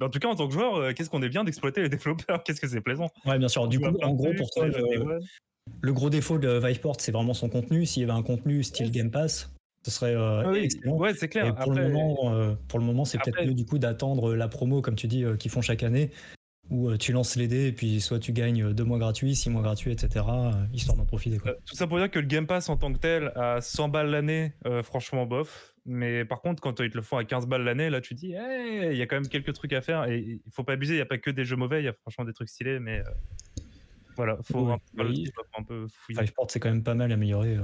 en 0.00 0.08
tout 0.08 0.18
cas, 0.18 0.28
en 0.28 0.34
tant 0.34 0.46
que 0.46 0.52
joueur, 0.52 0.76
euh, 0.76 0.92
qu'est-ce 0.92 1.10
qu'on 1.10 1.22
est 1.22 1.28
bien 1.28 1.44
d'exploiter 1.44 1.82
les 1.82 1.88
développeurs? 1.90 2.42
Qu'est-ce 2.42 2.60
que 2.60 2.68
c'est 2.68 2.80
plaisant? 2.80 3.10
Ouais, 3.24 3.38
bien 3.38 3.48
sûr. 3.48 3.68
Du 3.68 3.78
coup, 3.78 3.96
en 4.02 4.14
gros, 4.14 4.32
pour 4.34 4.50
toi, 4.50 4.66
le, 4.66 5.92
gros 5.92 6.10
défaut 6.10 6.38
de 6.38 6.58
Viveport, 6.58 6.96
c'est 7.00 7.12
vraiment 7.12 7.34
son 7.34 7.48
contenu. 7.48 7.86
S'il 7.86 8.02
y 8.02 8.04
avait 8.04 8.18
un 8.18 8.22
contenu 8.22 8.62
style 8.62 8.90
Game 8.90 9.10
Pass, 9.10 9.52
ce 9.84 9.90
serait 9.90 10.14
euh, 10.14 10.42
ah 10.46 10.52
excellent. 10.54 10.96
Ouais, 10.96 11.14
c'est 11.14 11.28
clair. 11.28 11.54
pour, 11.54 11.72
le 11.72 11.88
moment, 11.88 12.34
euh, 12.34 12.54
pour 12.68 12.78
le 12.78 12.84
moment, 12.84 13.04
c'est 13.04 13.18
peut-être 13.18 13.44
mieux 13.44 13.54
du 13.54 13.64
coup 13.64 13.78
d'attendre 13.78 14.34
la 14.34 14.48
promo, 14.48 14.82
comme 14.82 14.96
tu 14.96 15.06
dis, 15.06 15.24
qu'ils 15.38 15.50
font 15.50 15.62
chaque 15.62 15.82
année, 15.82 16.10
où 16.70 16.96
tu 16.96 17.12
lances 17.12 17.36
les 17.36 17.46
dés 17.46 17.66
et 17.66 17.72
puis 17.72 18.00
soit 18.00 18.18
tu 18.18 18.32
gagnes 18.32 18.72
deux 18.72 18.84
mois 18.84 18.98
gratuits, 18.98 19.36
six 19.36 19.50
mois 19.50 19.62
gratuits, 19.62 19.92
etc., 19.92 20.24
histoire 20.72 20.96
d'en 20.96 21.04
profiter. 21.04 21.38
tout 21.38 21.74
ça 21.74 21.86
pour 21.86 21.98
dire 21.98 22.10
que 22.10 22.18
le 22.18 22.26
Game 22.26 22.46
Pass 22.46 22.68
en 22.68 22.76
tant 22.76 22.92
que 22.92 22.98
tel, 22.98 23.32
à 23.36 23.60
100 23.60 23.88
balles 23.88 24.10
l'année, 24.10 24.52
franchement, 24.82 25.26
bof. 25.26 25.74
Mais 25.86 26.24
par 26.24 26.40
contre, 26.40 26.62
quand 26.62 26.80
ils 26.80 26.90
te 26.90 26.96
le 26.96 27.02
font 27.02 27.18
à 27.18 27.24
15 27.24 27.46
balles 27.46 27.62
l'année, 27.62 27.90
là, 27.90 28.00
tu 28.00 28.14
dis, 28.14 28.28
il 28.28 28.96
y 28.96 29.02
a 29.02 29.06
quand 29.06 29.16
même 29.16 29.28
quelques 29.28 29.52
trucs 29.52 29.72
à 29.74 29.82
faire. 29.82 30.08
Et 30.08 30.18
il 30.18 30.52
faut 30.52 30.64
pas 30.64 30.72
abuser, 30.72 30.94
il 30.94 30.98
n'y 30.98 31.02
a 31.02 31.06
pas 31.06 31.18
que 31.18 31.30
des 31.30 31.44
jeux 31.44 31.56
mauvais, 31.56 31.82
il 31.82 31.84
y 31.84 31.88
a 31.88 31.92
franchement 31.92 32.24
des 32.24 32.32
trucs 32.32 32.48
stylés, 32.48 32.78
mais 32.78 33.00
euh, 33.00 33.62
voilà, 34.16 34.38
faut 34.42 34.70
un, 34.70 34.78
peu, 34.96 35.04
un 35.58 35.62
peu 35.62 35.86
fouiller. 35.88 36.22
Viveport, 36.22 36.50
c'est 36.50 36.60
quand 36.60 36.70
même 36.70 36.82
pas 36.82 36.94
mal 36.94 37.12
amélioré. 37.12 37.58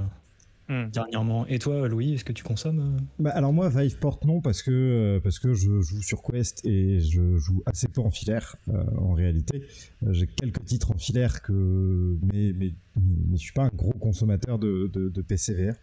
Euh, 0.71 0.85
hmm. 0.85 0.91
Dernièrement. 0.91 1.45
Et 1.47 1.59
toi, 1.59 1.87
Louis, 1.87 2.13
est-ce 2.13 2.25
que 2.25 2.31
tu 2.31 2.43
consommes 2.43 2.79
euh? 2.79 3.03
Bah, 3.19 3.31
Alors 3.31 3.53
moi, 3.53 3.69
Viveport, 3.69 4.19
non, 4.25 4.41
parce 4.41 4.63
que, 4.63 5.19
parce 5.23 5.39
que 5.39 5.53
je 5.53 5.81
joue 5.81 6.01
sur 6.01 6.23
Quest 6.23 6.65
et 6.65 6.99
je 6.99 7.37
joue 7.37 7.61
assez 7.65 7.87
peu 7.87 8.01
en 8.01 8.11
filaire, 8.11 8.55
en 8.97 9.13
réalité. 9.13 9.63
J'ai 10.09 10.27
quelques 10.27 10.63
titres 10.65 10.91
en 10.91 10.97
filaire, 10.97 11.41
que... 11.41 12.17
mais, 12.33 12.53
mais, 12.53 12.73
mais, 12.95 13.37
je 13.37 13.41
suis 13.41 13.53
pas 13.53 13.63
un 13.63 13.71
gros 13.75 13.93
consommateur 13.93 14.59
de, 14.59 14.89
de, 14.91 15.09
de 15.09 15.21
PCVR. 15.21 15.73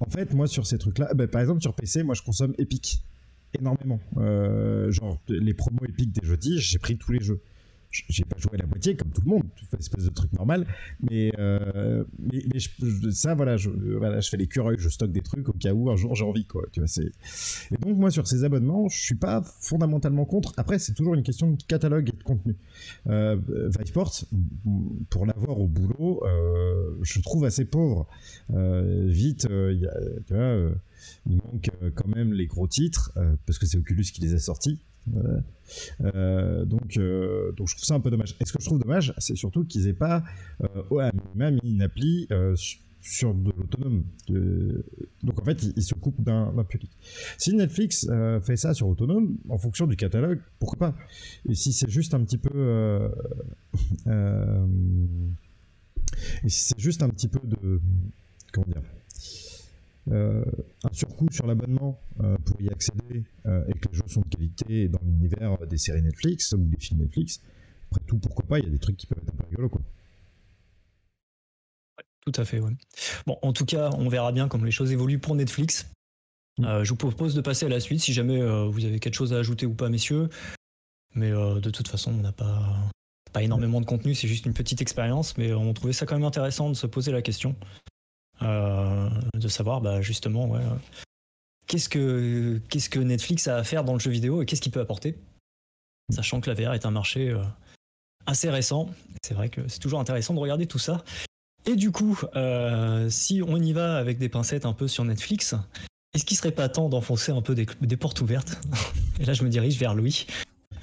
En 0.00 0.10
fait, 0.10 0.32
moi, 0.32 0.46
sur 0.46 0.66
ces 0.66 0.78
trucs-là, 0.78 1.12
bah, 1.14 1.26
par 1.26 1.40
exemple, 1.40 1.60
sur 1.60 1.74
PC, 1.74 2.02
moi, 2.02 2.14
je 2.14 2.22
consomme 2.22 2.54
Epic 2.58 3.02
énormément. 3.58 4.00
Euh, 4.16 4.90
genre, 4.90 5.18
les 5.28 5.54
promos 5.54 5.84
Epic 5.88 6.12
des 6.12 6.26
jeudis, 6.26 6.58
j'ai 6.58 6.78
pris 6.78 6.96
tous 6.96 7.12
les 7.12 7.20
jeux 7.20 7.40
j'ai 8.08 8.24
pas 8.24 8.36
joué 8.38 8.52
à 8.54 8.58
la 8.58 8.66
moitié 8.66 8.96
comme 8.96 9.10
tout 9.10 9.22
le 9.22 9.30
monde, 9.30 9.44
une 9.72 9.78
espèce 9.78 10.04
de 10.04 10.10
truc 10.10 10.32
normal, 10.32 10.66
mais, 11.00 11.32
euh, 11.38 12.04
mais, 12.18 12.42
ça 13.10 13.34
voilà 13.34 13.56
je, 13.56 13.70
voilà, 13.70 14.20
je 14.20 14.28
fais 14.28 14.36
les 14.36 14.46
cureuils, 14.46 14.76
je 14.78 14.88
stocke 14.88 15.12
des 15.12 15.22
trucs 15.22 15.48
au 15.48 15.52
cas 15.52 15.72
où 15.72 15.90
un 15.90 15.96
jour 15.96 16.14
j'ai 16.14 16.24
envie 16.24 16.46
quoi. 16.46 16.64
Tu 16.72 16.80
vois, 16.80 16.88
c'est... 16.88 17.10
Et 17.70 17.76
donc 17.80 17.96
moi 17.96 18.10
sur 18.10 18.26
ces 18.26 18.44
abonnements, 18.44 18.88
je 18.88 18.98
suis 19.00 19.14
pas 19.14 19.42
fondamentalement 19.60 20.24
contre. 20.24 20.52
Après 20.56 20.78
c'est 20.78 20.92
toujours 20.94 21.14
une 21.14 21.22
question 21.22 21.50
de 21.50 21.62
catalogue 21.62 22.08
et 22.08 22.16
de 22.16 22.22
contenu. 22.22 22.56
Euh, 23.08 23.36
Viveport, 23.78 24.12
pour 25.10 25.26
l'avoir 25.26 25.58
au 25.58 25.66
boulot, 25.66 26.22
euh, 26.24 26.98
je 27.02 27.20
trouve 27.20 27.44
assez 27.44 27.64
pauvre. 27.64 28.06
Euh, 28.52 29.06
vite, 29.06 29.46
il 29.50 31.36
manque 31.36 31.70
quand 31.94 32.08
même 32.08 32.32
les 32.32 32.46
gros 32.46 32.68
titres 32.68 33.12
parce 33.46 33.58
que 33.58 33.66
c'est 33.66 33.78
Oculus 33.78 34.04
qui 34.04 34.20
les 34.20 34.34
a 34.34 34.38
sortis. 34.38 34.80
Euh, 36.00 36.64
donc, 36.64 36.96
euh, 36.96 37.52
donc 37.52 37.68
je 37.68 37.74
trouve 37.74 37.84
ça 37.84 37.94
un 37.94 38.00
peu 38.00 38.10
dommage. 38.10 38.36
Et 38.40 38.44
ce 38.44 38.52
que 38.52 38.60
je 38.60 38.66
trouve 38.66 38.78
dommage, 38.78 39.14
c'est 39.18 39.36
surtout 39.36 39.64
qu'ils 39.64 39.88
aient 39.88 39.92
pas 39.92 40.22
euh, 40.62 41.10
même 41.34 41.58
une 41.62 41.82
appli 41.82 42.28
sur 43.00 43.34
de 43.34 43.52
l'autonome. 43.56 44.04
Donc 45.22 45.40
en 45.40 45.44
fait, 45.44 45.62
ils, 45.76 45.82
se 45.82 45.94
coupent 45.94 46.22
d'un 46.22 46.52
public. 46.68 46.90
Si 47.36 47.54
Netflix 47.54 48.08
fait 48.42 48.56
ça 48.56 48.74
sur 48.74 48.88
autonome, 48.88 49.38
en 49.48 49.58
fonction 49.58 49.86
du 49.86 49.96
catalogue, 49.96 50.40
pourquoi 50.58 50.78
pas? 50.78 50.94
Et 51.48 51.54
si 51.54 51.72
c'est 51.72 51.90
juste 51.90 52.14
un 52.14 52.24
petit 52.24 52.38
peu... 52.38 53.10
et 56.44 56.48
si 56.48 56.64
c'est 56.64 56.80
juste 56.80 57.02
un 57.02 57.08
petit 57.08 57.28
peu 57.28 57.40
de... 57.46 57.80
Comment 58.52 58.66
dire 58.68 58.82
euh, 60.10 60.42
un 60.84 60.92
surcoût 60.92 61.26
sur 61.30 61.46
l'abonnement 61.46 62.00
euh, 62.20 62.36
pour 62.38 62.60
y 62.62 62.70
accéder 62.70 63.24
euh, 63.46 63.62
et 63.68 63.72
que 63.78 63.88
les 63.88 63.94
jeux 63.94 64.08
sont 64.08 64.22
de 64.22 64.28
qualité 64.28 64.88
dans 64.88 65.00
l'univers 65.02 65.58
des 65.66 65.76
séries 65.76 66.02
Netflix 66.02 66.52
ou 66.52 66.64
des 66.64 66.78
films 66.78 67.00
Netflix. 67.00 67.42
Après 67.90 68.04
tout, 68.06 68.18
pourquoi 68.18 68.46
pas, 68.46 68.58
il 68.58 68.64
y 68.64 68.68
a 68.68 68.70
des 68.70 68.78
trucs 68.78 68.96
qui 68.96 69.06
peuvent 69.06 69.18
être 69.22 69.32
un 69.32 69.36
peu 69.36 69.46
rigolos. 69.48 69.68
Quoi. 69.68 69.82
tout 72.24 72.32
à 72.40 72.44
fait, 72.44 72.60
ouais. 72.60 72.72
Bon, 73.26 73.38
en 73.42 73.52
tout 73.52 73.66
cas, 73.66 73.90
on 73.98 74.08
verra 74.08 74.32
bien 74.32 74.48
comment 74.48 74.64
les 74.64 74.70
choses 74.70 74.92
évoluent 74.92 75.20
pour 75.20 75.34
Netflix. 75.34 75.90
Mm. 76.58 76.82
je 76.82 76.88
vous 76.88 76.96
propose 76.96 77.34
de 77.34 77.40
passer 77.40 77.66
à 77.66 77.68
la 77.68 77.80
suite 77.80 78.00
si 78.00 78.12
jamais 78.12 78.40
vous 78.68 78.84
avez 78.84 78.98
quelque 78.98 79.14
chose 79.14 79.32
à 79.32 79.38
ajouter 79.38 79.66
ou 79.66 79.74
pas, 79.74 79.88
messieurs. 79.88 80.28
Mais 81.14 81.30
de 81.30 81.70
toute 81.70 81.88
façon, 81.88 82.12
on 82.12 82.22
n'a 82.22 82.32
pas, 82.32 82.90
pas 83.32 83.42
énormément 83.42 83.80
de 83.80 83.86
contenu, 83.86 84.14
c'est 84.14 84.28
juste 84.28 84.44
une 84.46 84.54
petite 84.54 84.82
expérience, 84.82 85.36
mais 85.38 85.52
on 85.52 85.72
trouvait 85.72 85.92
ça 85.92 86.04
quand 86.04 86.16
même 86.16 86.24
intéressant 86.24 86.68
de 86.68 86.74
se 86.74 86.86
poser 86.86 87.12
la 87.12 87.22
question. 87.22 87.56
Euh, 88.42 89.08
de 89.34 89.48
savoir 89.48 89.80
bah, 89.80 90.00
justement 90.00 90.56
qu'est-ce 91.66 91.88
que 91.88 92.60
qu'est-ce 92.68 92.88
que 92.88 93.00
Netflix 93.00 93.48
a 93.48 93.56
à 93.56 93.64
faire 93.64 93.82
dans 93.82 93.94
le 93.94 93.98
jeu 93.98 94.12
vidéo 94.12 94.42
et 94.42 94.46
qu'est-ce 94.46 94.60
qu'il 94.60 94.70
peut 94.70 94.80
apporter, 94.80 95.16
sachant 96.14 96.40
que 96.40 96.48
la 96.48 96.54
VR 96.54 96.74
est 96.74 96.86
un 96.86 96.92
marché 96.92 97.30
euh, 97.30 97.42
assez 98.26 98.48
récent. 98.48 98.90
C'est 99.24 99.34
vrai 99.34 99.48
que 99.48 99.66
c'est 99.66 99.80
toujours 99.80 99.98
intéressant 99.98 100.34
de 100.34 100.38
regarder 100.38 100.66
tout 100.66 100.78
ça. 100.78 101.02
Et 101.66 101.74
du 101.74 101.90
coup, 101.90 102.20
euh, 102.36 103.10
si 103.10 103.42
on 103.42 103.56
y 103.56 103.72
va 103.72 103.96
avec 103.96 104.18
des 104.18 104.28
pincettes 104.28 104.66
un 104.66 104.72
peu 104.72 104.86
sur 104.86 105.04
Netflix, 105.04 105.56
est-ce 106.14 106.24
qu'il 106.24 106.36
serait 106.36 106.52
pas 106.52 106.68
temps 106.68 106.88
d'enfoncer 106.88 107.32
un 107.32 107.42
peu 107.42 107.56
des, 107.56 107.96
portes 107.96 108.20
ouvertes 108.20 108.60
Et 109.20 109.24
là, 109.24 109.32
je 109.32 109.42
me 109.42 109.48
dirige 109.48 109.78
vers 109.78 109.94
Louis 109.94 110.26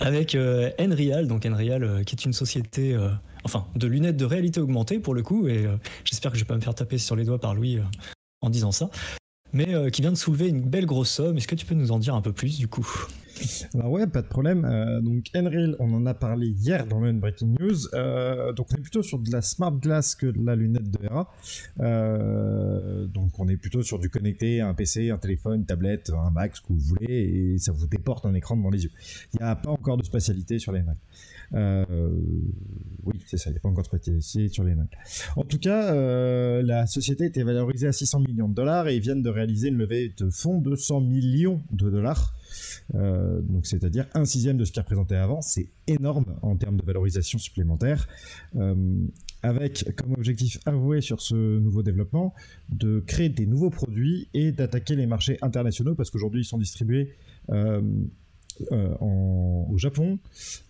avec 0.01 0.35
Enreal, 0.35 1.27
donc 1.27 1.43
qui 1.43 1.47
est 1.47 2.25
une 2.25 2.33
société 2.33 2.97
enfin 3.45 3.67
de 3.75 3.87
lunettes 3.87 4.17
de 4.17 4.25
réalité 4.25 4.59
augmentée 4.59 4.99
pour 4.99 5.13
le 5.13 5.23
coup, 5.23 5.47
et 5.47 5.65
euh, 5.65 5.77
j'espère 6.03 6.31
que 6.31 6.37
je 6.37 6.43
vais 6.43 6.47
pas 6.47 6.55
me 6.55 6.61
faire 6.61 6.75
taper 6.75 6.97
sur 6.97 7.15
les 7.15 7.23
doigts 7.23 7.39
par 7.39 7.55
Louis 7.55 7.77
euh, 7.77 7.83
en 8.41 8.49
disant 8.49 8.71
ça, 8.71 8.89
mais 9.53 9.73
euh, 9.73 9.89
qui 9.89 10.01
vient 10.01 10.11
de 10.11 10.17
soulever 10.17 10.49
une 10.49 10.61
belle 10.61 10.87
grosse 10.87 11.11
somme. 11.11 11.37
Est-ce 11.37 11.47
que 11.47 11.55
tu 11.55 11.65
peux 11.65 11.75
nous 11.75 11.91
en 11.91 11.99
dire 11.99 12.15
un 12.15 12.21
peu 12.21 12.33
plus 12.33 12.57
du 12.57 12.67
coup? 12.67 12.87
Alors 13.73 13.91
ouais, 13.91 14.07
pas 14.07 14.21
de 14.21 14.27
problème. 14.27 14.61
donc 15.03 15.25
Enreal, 15.35 15.75
on 15.79 15.93
en 15.93 16.05
a 16.05 16.13
parlé 16.13 16.47
hier 16.47 16.87
dans 16.87 17.01
le 17.01 17.11
Breaking 17.11 17.53
News. 17.59 17.89
donc 18.53 18.67
on 18.71 18.77
est 18.77 18.81
plutôt 18.81 19.03
sur 19.03 19.19
de 19.19 19.29
la 19.29 19.41
smart 19.41 19.73
glass 19.73 20.15
que 20.15 20.27
de 20.27 20.41
la 20.45 20.55
lunette 20.55 20.89
de 20.89 21.05
RA. 21.05 21.29
donc 23.07 23.37
on 23.37 23.49
est 23.49 23.57
plutôt 23.57 23.83
sur 23.83 23.99
du 23.99 24.09
connecté, 24.09 24.61
un 24.61 24.73
PC, 24.73 25.09
un 25.09 25.17
téléphone, 25.17 25.59
une 25.59 25.65
tablette, 25.65 26.11
un 26.11 26.29
Mac, 26.31 26.55
ce 26.55 26.61
que 26.61 26.67
vous 26.69 26.79
voulez, 26.79 27.13
et 27.13 27.57
ça 27.57 27.73
vous 27.73 27.87
déporte 27.87 28.25
un 28.25 28.33
écran 28.35 28.55
devant 28.55 28.69
les 28.69 28.85
yeux. 28.85 28.91
Il 29.33 29.41
n'y 29.41 29.45
a 29.45 29.55
pas 29.57 29.69
encore 29.69 29.97
de 29.97 30.05
spatialité 30.05 30.57
sur 30.57 30.71
les 30.71 30.81
Macs. 30.81 30.97
Euh, 31.53 32.09
oui, 33.03 33.21
c'est 33.27 33.37
ça, 33.37 33.49
il 33.49 33.53
n'y 33.53 33.57
a 33.57 33.61
pas 33.61 33.69
encore 33.69 33.85
sur 33.85 34.63
les 34.63 34.75
notes. 34.75 34.91
En 35.35 35.43
tout 35.43 35.59
cas, 35.59 35.93
euh, 35.93 36.61
la 36.63 36.87
société 36.87 37.25
était 37.25 37.43
valorisée 37.43 37.87
à 37.87 37.91
600 37.91 38.21
millions 38.21 38.49
de 38.49 38.55
dollars 38.55 38.87
et 38.87 38.95
ils 38.95 39.01
viennent 39.01 39.21
de 39.21 39.29
réaliser 39.29 39.67
une 39.69 39.77
levée 39.77 40.13
de 40.17 40.29
fonds 40.29 40.59
de 40.59 40.75
100 40.75 41.01
millions 41.01 41.61
de 41.71 41.89
dollars. 41.89 42.33
Euh, 42.95 43.41
donc 43.41 43.65
c'est-à-dire 43.65 44.07
un 44.13 44.25
sixième 44.25 44.57
de 44.57 44.65
ce 44.65 44.71
qui 44.71 44.79
représentait 44.79 45.15
avant, 45.15 45.41
c'est 45.41 45.69
énorme 45.87 46.25
en 46.41 46.55
termes 46.55 46.77
de 46.77 46.85
valorisation 46.85 47.37
supplémentaire, 47.37 48.07
avec 49.43 49.95
comme 49.95 50.13
objectif 50.13 50.59
avoué 50.65 51.01
sur 51.01 51.21
ce 51.21 51.35
nouveau 51.59 51.83
développement 51.83 52.33
de 52.69 53.03
créer 53.05 53.29
des 53.29 53.45
nouveaux 53.45 53.69
produits 53.69 54.29
et 54.33 54.51
d'attaquer 54.51 54.95
les 54.95 55.05
marchés 55.05 55.37
internationaux 55.41 55.95
parce 55.95 56.09
qu'aujourd'hui 56.09 56.41
ils 56.41 56.45
sont 56.45 56.57
distribués 56.57 57.15
en, 58.71 59.67
au 59.69 59.77
Japon, 59.77 60.19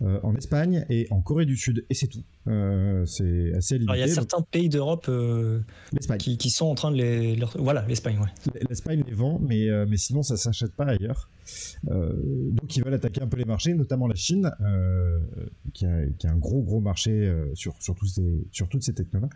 euh, 0.01 0.19
en 0.23 0.35
Espagne 0.35 0.85
et 0.89 1.07
en 1.11 1.21
Corée 1.21 1.45
du 1.45 1.57
Sud, 1.57 1.85
et 1.89 1.93
c'est 1.93 2.07
tout. 2.07 2.23
Euh, 2.47 3.05
c'est 3.05 3.53
assez 3.55 3.77
limité. 3.77 3.97
il 3.97 3.99
y 3.99 4.03
a 4.03 4.07
certains 4.07 4.41
pays 4.41 4.69
d'Europe 4.69 5.09
qui, 6.19 6.37
qui, 6.37 6.49
sont 6.49 6.67
en 6.67 6.75
train 6.75 6.91
de 6.91 6.97
les. 6.97 7.39
Voilà, 7.55 7.85
l'Espagne, 7.87 8.19
ouais. 8.19 8.61
L'Espagne 8.69 9.03
les 9.07 9.13
vend, 9.13 9.39
mais, 9.41 9.67
mais 9.87 9.97
sinon 9.97 10.23
ça 10.23 10.37
s'achète 10.37 10.73
pas 10.73 10.85
ailleurs. 10.85 11.29
donc 11.83 12.75
ils 12.75 12.83
veulent 12.83 12.93
attaquer 12.93 13.21
un 13.21 13.27
peu 13.27 13.37
les 13.37 13.45
marchés, 13.45 13.73
notamment 13.73 14.07
la 14.07 14.15
Chine, 14.15 14.51
qui 15.73 15.85
a, 15.85 16.05
qui, 16.17 16.27
a, 16.27 16.31
un 16.31 16.37
gros 16.37 16.61
gros 16.61 16.81
marché 16.81 17.33
sur, 17.53 17.75
sur, 17.79 17.95
tous 17.95 18.07
ces, 18.07 18.47
sur 18.51 18.69
toutes 18.69 18.83
ces 18.83 18.93
technologies. 18.93 19.33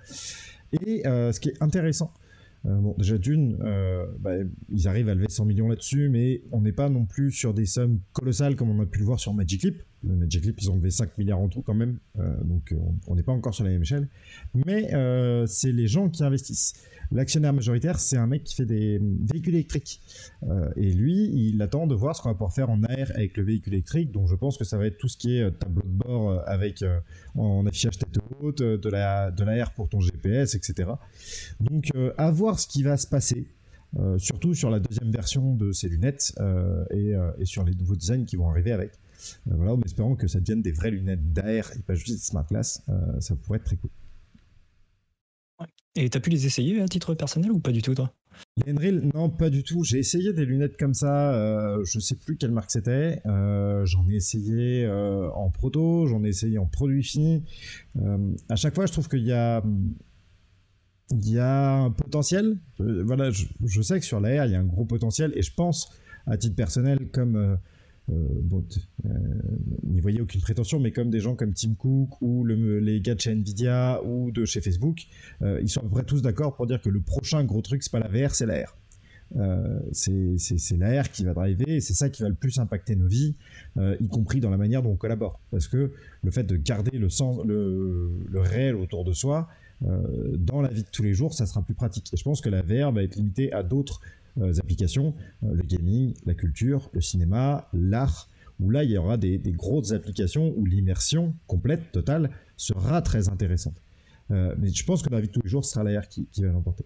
Et 0.74 1.04
ce 1.04 1.40
qui 1.40 1.50
est 1.50 1.62
intéressant, 1.62 2.12
euh, 2.14 2.29
bon, 2.66 2.96
déjà 2.98 3.18
d'une, 3.18 3.58
euh, 3.62 4.06
bah, 4.20 4.34
ils 4.70 4.88
arrivent 4.88 5.10
à 5.10 5.16
lever 5.16 5.28
100 5.30 5.46
millions 5.46 5.68
là-dessus, 5.68 6.10
mais 6.10 6.42
on 6.52 6.62
n'est 6.62 6.72
pas 6.72 6.90
non 6.90 7.06
plus 7.06 7.32
sur 7.32 7.54
des 7.54 7.66
sommes 7.66 8.00
colossales 8.14 8.56
comme 8.56 8.70
on 8.70 8.82
a 8.82 8.86
pu 8.86 9.00
le 9.00 9.06
voir 9.06 9.20
sur 9.20 9.34
Magic 9.34 9.64
Leap. 9.64 9.84
Le 10.04 10.16
Magic 10.16 10.46
Leap, 10.46 10.62
ils 10.62 10.72
ont 10.72 10.76
levé 10.76 10.92
5 10.92 11.18
milliards 11.18 11.40
en 11.40 11.50
tout 11.50 11.62
quand 11.62 11.74
même, 11.74 12.00
euh, 12.20 12.44
donc 12.44 12.74
on 13.08 13.16
n'est 13.16 13.24
pas 13.24 13.34
encore 13.34 13.54
sur 13.54 13.64
la 13.64 13.72
même 13.72 13.82
échelle. 13.82 14.08
Mais 14.54 14.90
c'est 15.48 15.72
les 15.72 15.88
gens 15.88 16.10
qui 16.10 16.24
investissent. 16.24 16.74
L'actionnaire 17.12 17.54
majoritaire, 17.54 18.00
c'est 18.00 18.18
un 18.18 18.28
mec 18.28 18.44
qui 18.44 18.56
fait 18.56 18.66
des 18.66 19.00
véhicules 19.02 19.56
électriques. 19.56 20.02
Euh, 20.44 20.70
et 20.76 20.92
lui, 20.92 21.30
il 21.34 21.62
attend 21.62 21.88
de 21.88 21.96
voir 21.96 22.16
ce 22.16 22.22
qu'on 22.22 22.30
va 22.30 22.36
pouvoir 22.36 22.54
faire 22.54 22.70
en 22.70 22.84
AR 22.84 23.10
avec 23.16 23.36
le 23.38 23.44
véhicule 23.44 23.74
électrique. 23.74 24.12
Donc 24.12 24.28
je 24.28 24.36
pense 24.36 24.58
que 24.58 24.64
ça 24.64 24.78
va 24.78 24.86
être 24.86 24.98
tout 24.98 25.08
ce 25.08 25.18
qui 25.18 25.38
est 25.38 25.52
tableau 25.60 25.82
de 25.82 25.88
bord 25.88 26.44
avec 26.48 26.84
en 27.36 27.66
affichage 27.66 27.98
tête 27.98 28.20
haute, 28.40 28.62
de 28.62 28.90
la 28.90 29.32
de 29.32 29.44
l'AR 29.44 29.74
pour 29.74 29.90
ton 29.90 30.00
GPS, 30.00 30.54
etc. 30.54 30.92
Donc 31.60 31.90
à 32.18 32.32
voir 32.32 32.60
ce 32.60 32.68
qui 32.68 32.84
va 32.84 32.98
se 32.98 33.08
passer. 33.08 33.48
surtout 34.18 34.54
sur 34.54 34.70
la 34.70 34.80
deuxième 34.80 35.12
version 35.12 35.56
de 35.56 35.72
ces 35.72 35.90
lunettes 35.90 36.34
et, 36.92 37.14
et, 37.40 37.46
sur 37.46 37.64
les 37.64 37.74
nouveaux 37.74 37.96
designs 37.96 38.26
qui 38.26 38.36
vont 38.36 38.50
arriver 38.50 38.72
avec. 38.72 38.92
voilà, 39.48 39.74
en 39.74 39.82
espérant 39.82 40.16
que 40.16 40.28
ça 40.28 40.40
devienne 40.40 40.62
des 40.62 40.72
vraies 40.72 40.92
lunettes 40.92 41.34
d'AR 41.34 41.76
et 41.76 41.82
pas 41.86 41.96
juste 41.96 42.14
des 42.14 42.24
smart 42.24 42.46
glass, 42.48 42.84
ça 43.20 43.36
pourrait 43.36 43.58
être 43.58 43.66
très 43.66 43.78
cool. 43.78 43.90
Et 45.96 46.10
t'as 46.10 46.20
pu 46.20 46.30
les 46.30 46.46
essayer 46.46 46.82
à 46.82 46.88
titre 46.88 47.14
personnel 47.14 47.52
ou 47.52 47.60
pas 47.60 47.72
du 47.72 47.82
tout, 47.82 47.96
toi? 47.96 48.14
Les 48.66 48.92
non, 48.92 49.30
pas 49.30 49.50
du 49.50 49.64
tout. 49.64 49.84
J'ai 49.84 50.00
essayé 50.00 50.32
des 50.34 50.46
lunettes 50.46 50.78
comme 50.78 50.94
ça. 50.94 51.34
Euh, 51.34 51.84
je 51.84 52.00
sais 52.00 52.16
plus 52.16 52.38
quelle 52.38 52.52
marque 52.52 52.72
c'était. 52.72 53.22
Euh, 53.26 53.86
j'en 53.86 54.08
ai 54.10 54.16
essayé 54.16 54.86
euh, 54.86 55.30
en 55.32 55.50
proto, 55.50 56.08
j'en 56.08 56.24
ai 56.24 56.30
essayé 56.30 56.58
en 56.58 56.66
produit 56.66 57.04
fini. 57.04 57.44
à 58.48 58.56
chaque 58.56 58.76
fois, 58.76 58.86
je 58.86 58.92
trouve 58.94 59.10
qu'il 59.10 59.26
y 59.26 59.34
a 59.34 59.64
il 61.12 61.30
y 61.30 61.40
a 61.40 61.72
un 61.74 61.92
potentiel. 61.92 62.58
voilà, 62.78 63.32
je, 63.32 63.82
sais 63.82 64.00
que 64.00 64.06
sur 64.06 64.20
l'AR, 64.20 64.46
il 64.46 64.52
y 64.52 64.56
a 64.56 64.60
un 64.60 64.66
gros 64.66 64.86
potentiel 64.86 65.32
et 65.36 65.42
je 65.42 65.54
pense, 65.54 65.92
à 66.28 66.38
titre 66.38 66.56
personnel, 66.56 67.10
comme 67.12 67.36
euh, 67.36 67.56
bon, 68.10 68.64
euh, 69.06 69.10
n'y 69.84 70.00
voyez 70.00 70.22
aucune 70.22 70.42
prétention, 70.42 70.80
mais 70.80 70.92
comme 70.92 71.10
des 71.10 71.20
gens 71.20 71.36
comme 71.36 71.54
Tim 71.54 71.74
Cook 71.76 72.22
ou 72.22 72.46
les 72.46 73.02
gars 73.02 73.16
de 73.16 73.20
chez 73.20 73.32
Nvidia 73.32 74.02
ou 74.04 74.32
de 74.32 74.46
chez 74.46 74.62
Facebook, 74.62 75.06
euh, 75.42 75.60
ils 75.62 75.70
sont 75.70 75.82
à 75.82 75.84
peu 75.84 75.90
près 75.90 76.04
tous 76.04 76.22
d'accord 76.22 76.56
pour 76.56 76.68
dire 76.68 76.82
que 76.82 76.90
le 76.90 77.02
prochain 77.02 77.44
gros 77.44 77.62
truc, 77.62 77.84
c'est 77.84 77.92
pas 77.92 78.00
la 78.00 78.08
VR, 78.08 78.34
c'est 78.34 78.46
la 78.46 78.66
R. 78.66 78.78
c'est 79.92 80.78
la 80.78 81.02
R 81.02 81.12
qui 81.12 81.24
va 81.24 81.34
driver 81.34 81.70
et 81.70 81.82
c'est 81.82 81.94
ça 81.94 82.10
qui 82.10 82.24
va 82.24 82.30
le 82.30 82.36
plus 82.36 82.58
impacter 82.60 82.96
nos 82.96 83.08
vies, 83.08 83.36
y 84.00 84.08
compris 84.08 84.40
dans 84.40 84.50
la 84.50 84.58
manière 84.58 84.82
dont 84.82 84.92
on 84.92 84.98
collabore. 84.98 85.40
Parce 85.52 85.68
que 85.68 85.92
le 86.24 86.32
fait 86.32 86.44
de 86.44 86.56
garder 86.56 86.98
le, 86.98 87.10
sens, 87.10 87.44
le, 87.46 88.12
le 88.28 88.40
réel 88.40 88.76
autour 88.76 89.04
de 89.04 89.14
soi, 89.14 89.48
dans 89.82 90.62
la 90.62 90.70
vie 90.70 90.84
de 90.84 90.90
tous 90.90 91.04
les 91.04 91.14
jours, 91.14 91.34
ça 91.34 91.46
sera 91.46 91.62
plus 91.62 91.74
pratique. 91.74 92.14
Et 92.14 92.18
je 92.18 92.24
pense 92.24 92.42
que 92.42 92.50
la 92.50 92.62
VR 92.62 92.92
va 92.92 93.04
être 93.04 93.16
limitée 93.16 93.54
à 93.54 93.64
d'autres 93.64 94.02
euh, 94.02 94.19
applications, 94.60 95.14
euh, 95.44 95.54
le 95.54 95.64
gaming, 95.64 96.14
la 96.26 96.34
culture, 96.34 96.90
le 96.94 97.02
cinéma, 97.02 97.68
l'art, 97.74 98.30
où 98.60 98.70
là 98.70 98.84
il 98.84 98.92
y 98.92 98.98
aura 98.98 99.18
des, 99.18 99.40
grosses 99.52 99.92
applications 99.92 100.54
où 100.58 100.66
l'immersion 100.66 101.34
complète, 101.48 101.92
totale, 101.92 102.30
sera 102.58 103.02
très 103.02 103.30
intéressante. 103.30 103.82
Euh, 104.32 104.54
mais 104.60 104.70
je 104.70 104.86
pense 104.86 105.02
que 105.02 105.10
dans 105.10 105.16
la 105.16 105.22
vie 105.22 105.28
de 105.28 105.34
tous 105.34 105.42
les 105.44 105.50
jours, 105.50 105.66
ce 105.66 105.72
sera 105.74 105.84
l'AR 105.84 106.08
qui, 106.08 106.28
va 106.40 106.48
l'emporter. 106.52 106.86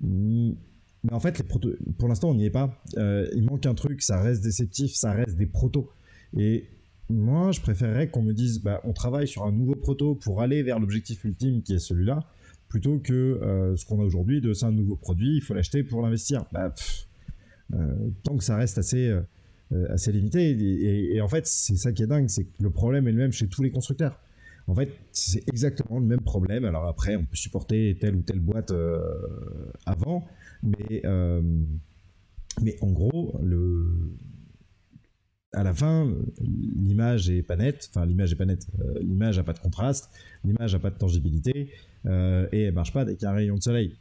Mais 0.00 1.12
en 1.12 1.20
fait, 1.20 1.42
pour 1.98 2.08
l'instant, 2.08 2.30
on 2.30 2.34
n'y 2.34 2.46
est 2.46 2.50
pas. 2.50 2.82
il 2.96 3.44
manque 3.44 3.66
un 3.66 3.74
truc, 3.74 4.02
ça 4.02 4.20
reste 4.20 4.42
déceptif, 4.42 4.94
ça 4.94 5.12
reste 5.12 5.36
des 5.36 5.46
protos. 5.46 5.90
Et 6.36 6.66
moi, 7.10 7.52
je 7.52 7.60
préférerais 7.60 8.08
qu'on 8.08 8.22
me 8.22 8.32
dise, 8.32 8.62
bah, 8.62 8.80
on 8.84 8.92
travaille 8.92 9.28
sur 9.28 9.44
un 9.44 9.52
nouveau 9.52 9.74
proto 9.74 10.14
pour 10.14 10.40
aller 10.40 10.62
vers 10.62 10.78
l'objectif 10.78 11.24
ultime 11.24 11.62
qui 11.62 11.74
est 11.74 11.78
celui-là, 11.78 12.26
plutôt 12.68 12.98
que 12.98 13.12
euh, 13.12 13.76
ce 13.76 13.84
qu'on 13.84 14.00
a 14.00 14.04
aujourd'hui 14.04 14.40
de 14.40 14.52
c'est 14.52 14.66
un 14.66 14.72
nouveau 14.72 14.96
produit, 14.96 15.36
il 15.36 15.40
faut 15.42 15.54
l'acheter 15.54 15.82
pour 15.82 16.02
l'investir. 16.02 16.44
Bah, 16.52 16.74
euh, 17.72 18.10
tant 18.22 18.36
que 18.36 18.44
ça 18.44 18.56
reste 18.56 18.78
assez, 18.78 19.08
euh, 19.08 19.22
assez 19.88 20.12
limité. 20.12 20.50
Et, 21.14 21.20
en 21.20 21.28
fait, 21.28 21.46
c'est 21.46 21.76
ça 21.76 21.92
qui 21.92 22.02
est 22.02 22.06
dingue, 22.06 22.28
c'est 22.28 22.44
que 22.44 22.62
le 22.62 22.70
problème 22.70 23.08
est 23.08 23.12
le 23.12 23.18
même 23.18 23.32
chez 23.32 23.48
tous 23.48 23.62
les 23.62 23.70
constructeurs. 23.70 24.20
En 24.66 24.74
fait, 24.74 24.90
c'est 25.12 25.46
exactement 25.48 25.98
le 25.98 26.06
même 26.06 26.20
problème. 26.20 26.64
Alors 26.64 26.86
après, 26.86 27.16
on 27.16 27.24
peut 27.24 27.36
supporter 27.36 27.96
telle 28.00 28.16
ou 28.16 28.22
telle 28.22 28.40
boîte 28.40 28.72
avant, 29.84 30.26
mais, 30.62 31.02
mais 32.62 32.76
en 32.80 32.90
gros, 32.90 33.38
le, 33.42 34.16
à 35.54 35.62
la 35.62 35.74
fin, 35.74 36.10
l'image 36.40 37.30
est 37.30 37.42
pas 37.42 37.56
nette. 37.56 37.90
Enfin, 37.90 38.06
l'image 38.06 38.32
est 38.32 38.36
pas 38.36 38.44
nette. 38.44 38.66
l'image 39.00 39.38
a 39.38 39.42
pas 39.42 39.52
de 39.52 39.58
contraste, 39.58 40.10
l'image 40.44 40.74
a 40.74 40.78
pas 40.78 40.90
de 40.90 40.98
tangibilité. 40.98 41.70
Euh, 42.06 42.46
et 42.52 42.62
elle 42.64 42.74
marche 42.74 42.92
pas 42.92 43.00
avec 43.00 43.22
un 43.24 43.32
rayon 43.32 43.56
de 43.56 43.62
soleil. 43.62 43.94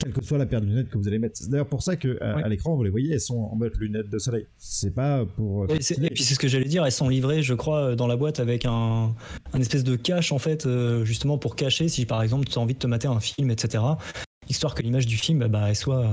Quelle 0.00 0.12
que 0.12 0.24
soit 0.24 0.38
la 0.38 0.46
paire 0.46 0.60
de 0.60 0.66
lunettes 0.66 0.88
que 0.88 0.98
vous 0.98 1.06
allez 1.06 1.20
mettre. 1.20 1.36
C'est 1.36 1.48
d'ailleurs 1.48 1.68
pour 1.68 1.82
ça 1.82 1.94
que 1.94 2.20
à, 2.20 2.48
l'écran, 2.48 2.74
vous 2.74 2.82
les 2.82 2.90
voyez, 2.90 3.12
elles 3.12 3.20
sont 3.20 3.38
en 3.38 3.54
mode 3.54 3.72
lunettes 3.78 4.10
de 4.10 4.18
soleil. 4.18 4.46
C'est 4.58 4.92
pas 4.92 5.24
pour. 5.24 5.70
Et, 5.70 5.76
et 5.76 6.10
puis 6.10 6.24
c'est 6.24 6.34
ce 6.34 6.38
que 6.40 6.48
j'allais 6.48 6.64
dire, 6.64 6.84
elles 6.84 6.90
sont 6.90 7.08
livrées, 7.08 7.44
je 7.44 7.54
crois, 7.54 7.94
dans 7.94 8.08
la 8.08 8.16
boîte 8.16 8.40
avec 8.40 8.64
un, 8.64 9.14
un 9.52 9.60
espèce 9.60 9.84
de 9.84 9.94
cache 9.94 10.32
en 10.32 10.40
fait, 10.40 10.66
euh, 10.66 11.04
justement 11.04 11.38
pour 11.38 11.54
cacher 11.54 11.86
si 11.88 12.06
par 12.06 12.22
exemple 12.22 12.46
tu 12.46 12.58
as 12.58 12.60
envie 12.60 12.74
de 12.74 12.80
te 12.80 12.88
mater 12.88 13.06
un 13.06 13.20
film, 13.20 13.52
etc. 13.52 13.84
Histoire 14.48 14.74
que 14.74 14.82
l'image 14.82 15.06
du 15.06 15.16
film, 15.16 15.46
bah, 15.46 15.66
elle 15.68 15.76
soit 15.76 16.12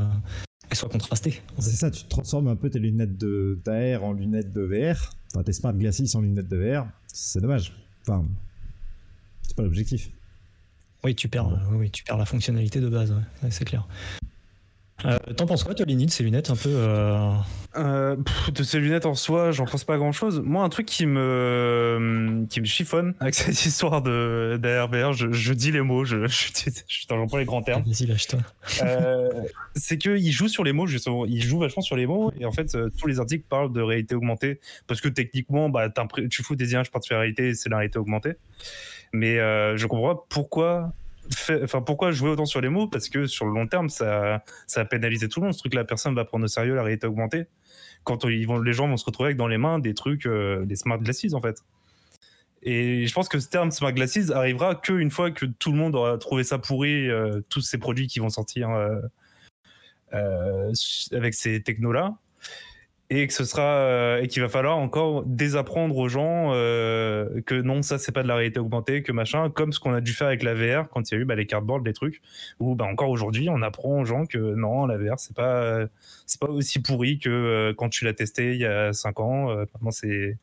elle 0.72 0.78
soit 0.78 0.90
contrastée. 0.90 1.42
C'est 1.60 1.72
ça, 1.72 1.92
tu 1.92 2.06
transformes 2.06 2.48
un 2.48 2.56
peu 2.56 2.70
tes 2.70 2.80
lunettes 2.80 3.18
d'AR 3.18 4.04
en 4.04 4.14
lunettes 4.14 4.54
de 4.54 4.62
VR, 4.62 5.14
enfin 5.34 5.44
tes 5.44 5.54
smart 5.54 5.74
glasses 5.74 6.16
en 6.16 6.22
lunettes 6.22 6.48
de 6.48 6.58
VR, 6.58 6.88
c'est 7.08 7.42
dommage. 7.42 7.76
Enfin, 8.04 8.26
c'est 9.42 9.56
pas 9.56 9.64
l'objectif. 9.64 10.10
Oui, 11.04 11.14
tu 11.14 11.28
perds, 11.28 11.60
oui, 11.74 11.92
tu 11.92 12.04
perds 12.04 12.18
la 12.18 12.26
fonctionnalité 12.26 12.80
de 12.80 12.88
base, 12.88 13.14
c'est 13.50 13.66
clair. 13.66 13.88
Euh, 15.06 15.18
T'en 15.36 15.46
penses 15.46 15.64
quoi, 15.64 15.74
toi, 15.74 15.86
Lini, 15.86 16.06
de 16.06 16.12
ces 16.12 16.24
lunettes 16.24 16.50
un 16.50 16.56
peu 16.56 16.70
euh... 16.70 17.32
Euh, 17.78 18.16
De 18.54 18.64
ces 18.64 18.80
lunettes 18.80 19.06
en 19.06 19.14
soi, 19.14 19.52
j'en 19.52 19.66
pense 19.66 19.84
pas 19.84 19.98
grand 19.98 20.12
chose. 20.12 20.42
Moi, 20.44 20.64
un 20.64 20.70
truc 20.70 20.86
qui 20.86 21.06
me, 21.06 22.46
qui 22.50 22.60
me 22.60 22.66
chiffonne 22.66 23.14
avec 23.20 23.34
cette 23.36 23.66
histoire 23.66 24.02
de 24.02 24.60
d'ARVR, 24.62 25.14
je, 25.14 25.32
je, 25.32 25.54
dis 25.54 25.72
les 25.72 25.82
mots, 25.82 26.04
je, 26.04 26.28
je, 26.28 27.06
j'emploie 27.10 27.40
les 27.40 27.46
grands 27.46 27.62
termes. 27.62 27.84
Vas-y, 27.84 28.08
lâche-toi. 28.08 28.40
C'est 29.76 29.98
qu'il 29.98 30.32
joue 30.32 30.48
sur 30.48 30.64
les 30.64 30.74
mots, 30.74 30.88
justement. 30.88 31.26
Il 31.26 31.42
joue 31.42 31.60
vachement 31.60 31.82
sur 31.82 31.96
les 31.96 32.06
mots, 32.06 32.32
et 32.40 32.46
en 32.46 32.52
fait, 32.52 32.78
tous 33.00 33.08
les 33.08 33.20
articles 33.20 33.46
parlent 33.48 33.72
de 33.72 33.82
réalité 33.82 34.16
augmentée, 34.16 34.60
parce 34.88 35.02
que 35.02 35.08
techniquement, 35.08 35.70
bah, 35.70 35.90
tu 36.30 36.44
fous 36.44 36.56
des 36.56 36.74
images 36.74 36.92
par 36.92 37.02
de 37.02 37.16
réalité, 37.16 37.54
c'est 37.54 37.70
la 37.70 37.78
réalité 37.78 38.00
augmentée. 38.00 38.34
Mais 39.14 39.38
je 39.38 39.86
comprends 39.88 40.16
pas 40.16 40.26
pourquoi 40.30 40.94
enfin 41.64 41.82
pourquoi 41.82 42.12
jouer 42.12 42.30
autant 42.30 42.46
sur 42.46 42.62
les 42.62 42.70
mots? 42.70 42.88
Parce 42.88 43.10
que 43.10 43.26
sur 43.26 43.46
le 43.46 43.54
long 43.54 43.68
terme 43.68 43.90
ça 43.90 44.44
ça 44.68 44.82
a 44.82 44.86
pénalisé 44.86 45.28
tout 45.28 45.40
le 45.40 45.46
monde 45.46 45.54
ce 45.54 45.60
truc 45.60 45.74
là 45.74 45.84
personne 45.84 46.16
va 46.16 46.26
prendre 46.26 46.46
au 46.46 46.48
sérieux 46.48 46.76
la 46.76 46.84
réalité 46.84 47.08
augmentée. 47.08 47.46
Quand 48.04 48.26
ils 48.26 48.46
vont 48.46 48.60
les 48.60 48.74
gens 48.74 48.88
vont 48.88 48.98
se 48.98 49.06
retrouver 49.06 49.28
avec 49.28 49.38
dans 49.38 49.48
les 49.48 49.58
mains 49.58 49.80
des 49.80 49.94
trucs 49.94 50.26
euh, 50.26 50.66
des 50.66 50.76
smart 50.76 50.98
glasses 50.98 51.34
en 51.34 51.42
fait. 51.42 51.64
Et 52.64 53.08
je 53.08 53.14
pense 53.14 53.28
que 53.28 53.40
ce 53.40 53.50
terme 53.50 53.72
smart 53.72 53.94
glasses 53.94 54.30
arrivera 54.30 54.76
qu'une 54.76 55.10
fois 55.10 55.32
que 55.32 55.46
tout 55.46 55.72
le 55.72 55.78
monde 55.78 55.96
aura 55.96 56.18
trouvé 56.18 56.44
ça 56.44 56.60
pourri 56.60 57.10
euh, 57.10 57.42
tous 57.50 57.62
ces 57.62 57.78
produits 57.78 58.08
qui 58.08 58.20
vont 58.20 58.30
sortir 58.30 58.70
avec 60.12 61.34
ces 61.34 61.64
technos 61.64 61.92
là 61.92 62.16
et 63.12 63.28
que 63.28 63.34
ce 63.34 63.44
sera 63.44 63.62
euh, 63.64 64.22
et 64.22 64.30
qu'il 64.30 64.42
va 64.42 64.48
falloir 64.48 64.78
encore 64.78 65.24
désapprendre 65.26 65.98
aux 65.98 66.08
gens 66.08 66.54
euh, 66.54 67.42
que 67.42 67.56
non 67.56 67.82
ça 67.82 67.98
c'est 67.98 68.14
pas 68.14 68.24
de 68.24 68.28
la 68.30 68.36
réalité 68.36 68.60
augmentée 68.60 69.04
que 69.04 69.12
machin 69.12 69.50
comme 69.50 69.74
ce 69.74 69.82
qu'on 69.82 69.94
a 69.94 70.00
dû 70.00 70.14
faire 70.14 70.28
avec 70.28 70.44
la 70.44 70.54
VR 70.54 70.88
quand 70.90 71.12
il 71.12 71.16
y 71.16 71.18
a 71.18 71.22
eu 71.22 71.26
bah, 71.26 71.36
les 71.36 71.46
cardboards 71.46 71.84
les 71.84 71.92
trucs 71.92 72.22
où 72.62 72.74
bah, 72.74 72.86
encore 72.86 73.10
aujourd'hui 73.10 73.50
on 73.50 73.62
apprend 73.64 74.00
aux 74.00 74.06
gens 74.06 74.26
que 74.26 74.38
non 74.38 74.86
la 74.86 74.98
VR 74.98 75.20
c'est 75.20 75.36
pas 75.36 75.88
c'est 76.26 76.40
pas 76.40 76.48
aussi 76.48 76.82
pourri 76.82 77.20
que 77.20 77.30
euh, 77.30 77.74
quand 77.76 77.90
tu 77.90 78.06
l'as 78.06 78.14
testé 78.14 78.54
il 78.54 78.62
y 78.62 78.66
a 78.66 78.94
5 78.94 79.20
ans 79.20 79.56
maintenant 79.56 79.92
c'est 79.92 80.38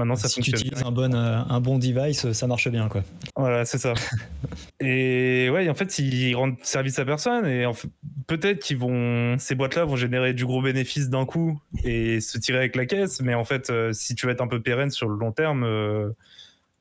Maintenant, 0.00 0.16
ça 0.16 0.28
si 0.28 0.40
tu 0.40 0.50
utilises 0.52 0.82
un 0.82 0.92
bon, 0.92 1.14
euh, 1.14 1.42
un 1.46 1.60
bon 1.60 1.78
device, 1.78 2.32
ça 2.32 2.46
marche 2.46 2.68
bien, 2.70 2.88
quoi. 2.88 3.04
Voilà, 3.36 3.66
c'est 3.66 3.76
ça. 3.76 3.92
et 4.80 5.50
ouais, 5.50 5.68
en 5.68 5.74
fait, 5.74 5.98
ils 5.98 6.34
rendent 6.34 6.56
service 6.62 6.98
à 6.98 7.04
personne 7.04 7.46
et 7.46 7.66
en 7.66 7.74
fait, 7.74 7.88
peut-être 8.26 8.60
qu'ils 8.60 8.78
vont, 8.78 9.36
ces 9.36 9.54
boîtes-là 9.54 9.84
vont 9.84 9.96
générer 9.96 10.32
du 10.32 10.46
gros 10.46 10.62
bénéfice 10.62 11.10
d'un 11.10 11.26
coup 11.26 11.60
et 11.84 12.22
se 12.22 12.38
tirer 12.38 12.56
avec 12.56 12.76
la 12.76 12.86
caisse. 12.86 13.20
Mais 13.20 13.34
en 13.34 13.44
fait, 13.44 13.68
euh, 13.68 13.92
si 13.92 14.14
tu 14.14 14.24
veux 14.24 14.32
être 14.32 14.40
un 14.40 14.48
peu 14.48 14.62
pérenne 14.62 14.90
sur 14.90 15.06
le 15.06 15.18
long 15.18 15.32
terme, 15.32 15.64
euh, 15.64 16.08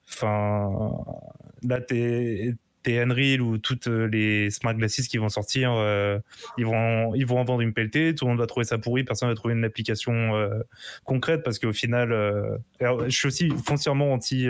enfin, 0.08 0.70
là, 1.64 1.82
t'es 1.82 2.56
tes 2.84 3.00
Unreal 3.00 3.42
ou 3.42 3.58
toutes 3.58 3.88
euh, 3.88 4.06
les 4.06 4.50
smart 4.50 4.74
glasses 4.74 5.08
qui 5.08 5.18
vont 5.18 5.30
sortir, 5.30 5.74
euh, 5.74 6.20
ils, 6.58 6.66
vont, 6.66 7.14
ils 7.14 7.26
vont 7.26 7.40
en 7.40 7.44
vendre 7.44 7.62
une 7.62 7.74
pelletée, 7.74 8.16
tout 8.16 8.26
le 8.26 8.30
monde 8.30 8.40
va 8.40 8.48
trouver 8.48 8.66
ça 8.66 8.78
pourri, 8.78 9.04
personne 9.04 9.30
va 9.30 9.36
trouver 9.36 9.54
une 9.54 9.66
application 9.66 10.36
euh, 10.36 10.60
concrète 11.04 11.44
parce 11.44 11.60
qu'au 11.60 11.74
final, 11.74 12.10
je 12.80 13.10
suis 13.10 13.28
aussi 13.28 13.50
foncièrement 13.66 14.14
anti 14.14 14.48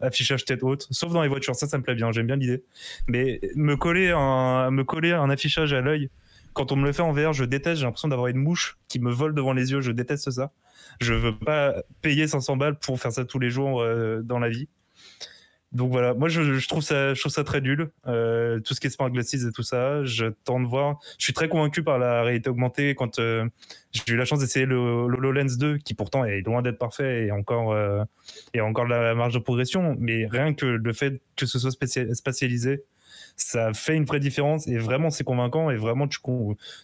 affichage 0.00 0.44
tête 0.44 0.62
haute, 0.62 0.86
sauf 0.90 1.12
dans 1.12 1.22
les 1.22 1.28
voitures, 1.28 1.54
ça, 1.54 1.66
ça 1.66 1.78
me 1.78 1.82
plaît 1.82 1.94
bien, 1.94 2.10
j'aime 2.12 2.26
bien 2.26 2.36
l'idée. 2.36 2.62
Mais 3.08 3.40
me 3.54 3.76
coller 3.76 4.10
un, 4.10 4.70
me 4.70 4.84
coller 4.84 5.12
un 5.12 5.30
affichage 5.30 5.72
à 5.72 5.80
l'œil, 5.80 6.08
quand 6.54 6.72
on 6.72 6.76
me 6.76 6.84
le 6.84 6.92
fait 6.92 7.02
en 7.02 7.12
VR, 7.12 7.32
je 7.32 7.44
déteste, 7.44 7.80
j'ai 7.80 7.86
l'impression 7.86 8.08
d'avoir 8.08 8.28
une 8.28 8.36
mouche 8.36 8.78
qui 8.88 8.98
me 8.98 9.10
vole 9.10 9.34
devant 9.34 9.52
les 9.52 9.72
yeux, 9.72 9.80
je 9.80 9.90
déteste 9.90 10.30
ça. 10.30 10.52
Je 11.00 11.14
veux 11.14 11.36
pas 11.36 11.74
payer 12.02 12.26
500 12.26 12.56
balles 12.56 12.78
pour 12.78 13.00
faire 13.00 13.12
ça 13.12 13.24
tous 13.24 13.38
les 13.38 13.48
jours 13.48 13.82
dans 14.22 14.38
la 14.38 14.48
vie 14.48 14.68
donc 15.72 15.90
voilà, 15.90 16.12
moi 16.12 16.28
je, 16.28 16.66
trouve 16.68 16.82
ça, 16.82 17.14
je 17.14 17.20
trouve 17.20 17.32
ça 17.32 17.44
très 17.44 17.62
nul. 17.62 17.90
Euh, 18.06 18.60
tout 18.60 18.74
ce 18.74 18.80
qui 18.80 18.88
est 18.88 18.90
smart 18.90 19.10
glasses 19.10 19.32
et 19.32 19.52
tout 19.52 19.62
ça, 19.62 20.04
je 20.04 20.26
tente 20.44 20.64
de 20.64 20.68
voir. 20.68 20.98
Je 21.18 21.24
suis 21.24 21.32
très 21.32 21.48
convaincu 21.48 21.82
par 21.82 21.98
la 21.98 22.22
réalité 22.22 22.50
augmentée 22.50 22.94
quand 22.94 23.18
euh, 23.18 23.48
j'ai 23.92 24.12
eu 24.12 24.16
la 24.16 24.26
chance 24.26 24.40
d'essayer 24.40 24.66
le, 24.66 24.76
HoloLens 24.76 25.56
2, 25.58 25.78
qui 25.78 25.94
pourtant 25.94 26.24
est 26.26 26.42
loin 26.42 26.60
d'être 26.60 26.78
parfait 26.78 27.26
et 27.26 27.32
encore, 27.32 27.72
euh, 27.72 28.04
et 28.52 28.60
encore 28.60 28.86
la 28.86 29.14
marge 29.14 29.32
de 29.32 29.38
progression. 29.38 29.96
Mais 29.98 30.26
rien 30.26 30.52
que 30.52 30.66
le 30.66 30.92
fait 30.92 31.22
que 31.36 31.46
ce 31.46 31.58
soit 31.58 31.70
spatialisé, 31.70 32.84
ça 33.36 33.72
fait 33.72 33.96
une 33.96 34.04
vraie 34.04 34.20
différence 34.20 34.68
et 34.68 34.76
vraiment 34.76 35.08
c'est 35.08 35.24
convaincant 35.24 35.70
et 35.70 35.76
vraiment 35.76 36.06
tu, 36.06 36.18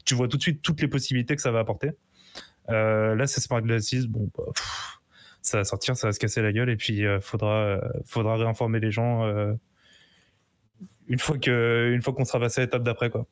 tu 0.07 0.15
vois 0.15 0.29
tout 0.29 0.39
de 0.39 0.43
suite 0.43 0.63
toutes 0.63 0.81
les 0.81 0.89
possibilités 0.89 1.37
que 1.37 1.43
ça 1.43 1.51
va 1.51 1.59
apporter. 1.59 1.91
Euh, 2.71 3.15
là, 3.15 3.27
c'est 3.27 3.41
Smart 3.41 3.63
Glasses, 3.63 4.07
bon, 4.07 4.31
bah, 4.37 4.45
ça 5.49 5.59
va 5.59 5.65
sortir, 5.65 5.97
ça 5.97 6.09
va 6.09 6.13
se 6.13 6.19
casser 6.19 6.43
la 6.43 6.53
gueule 6.53 6.71
et 6.71 6.77
puis 6.77 7.05
euh, 7.05 7.21
faudra, 7.21 7.81
faudra 8.05 8.37
réinformer 8.37 8.81
les 8.81 8.91
gens 8.91 9.27
une 11.09 11.19
fois 11.19 11.39
que, 11.39 11.93
une 11.95 12.03
fois 12.03 12.13
qu'on 12.13 12.25
sera 12.25 12.39
passé 12.39 12.61
à 12.61 12.65
l'étape 12.65 12.83
d'après, 12.83 13.11
quoi. 13.11 13.27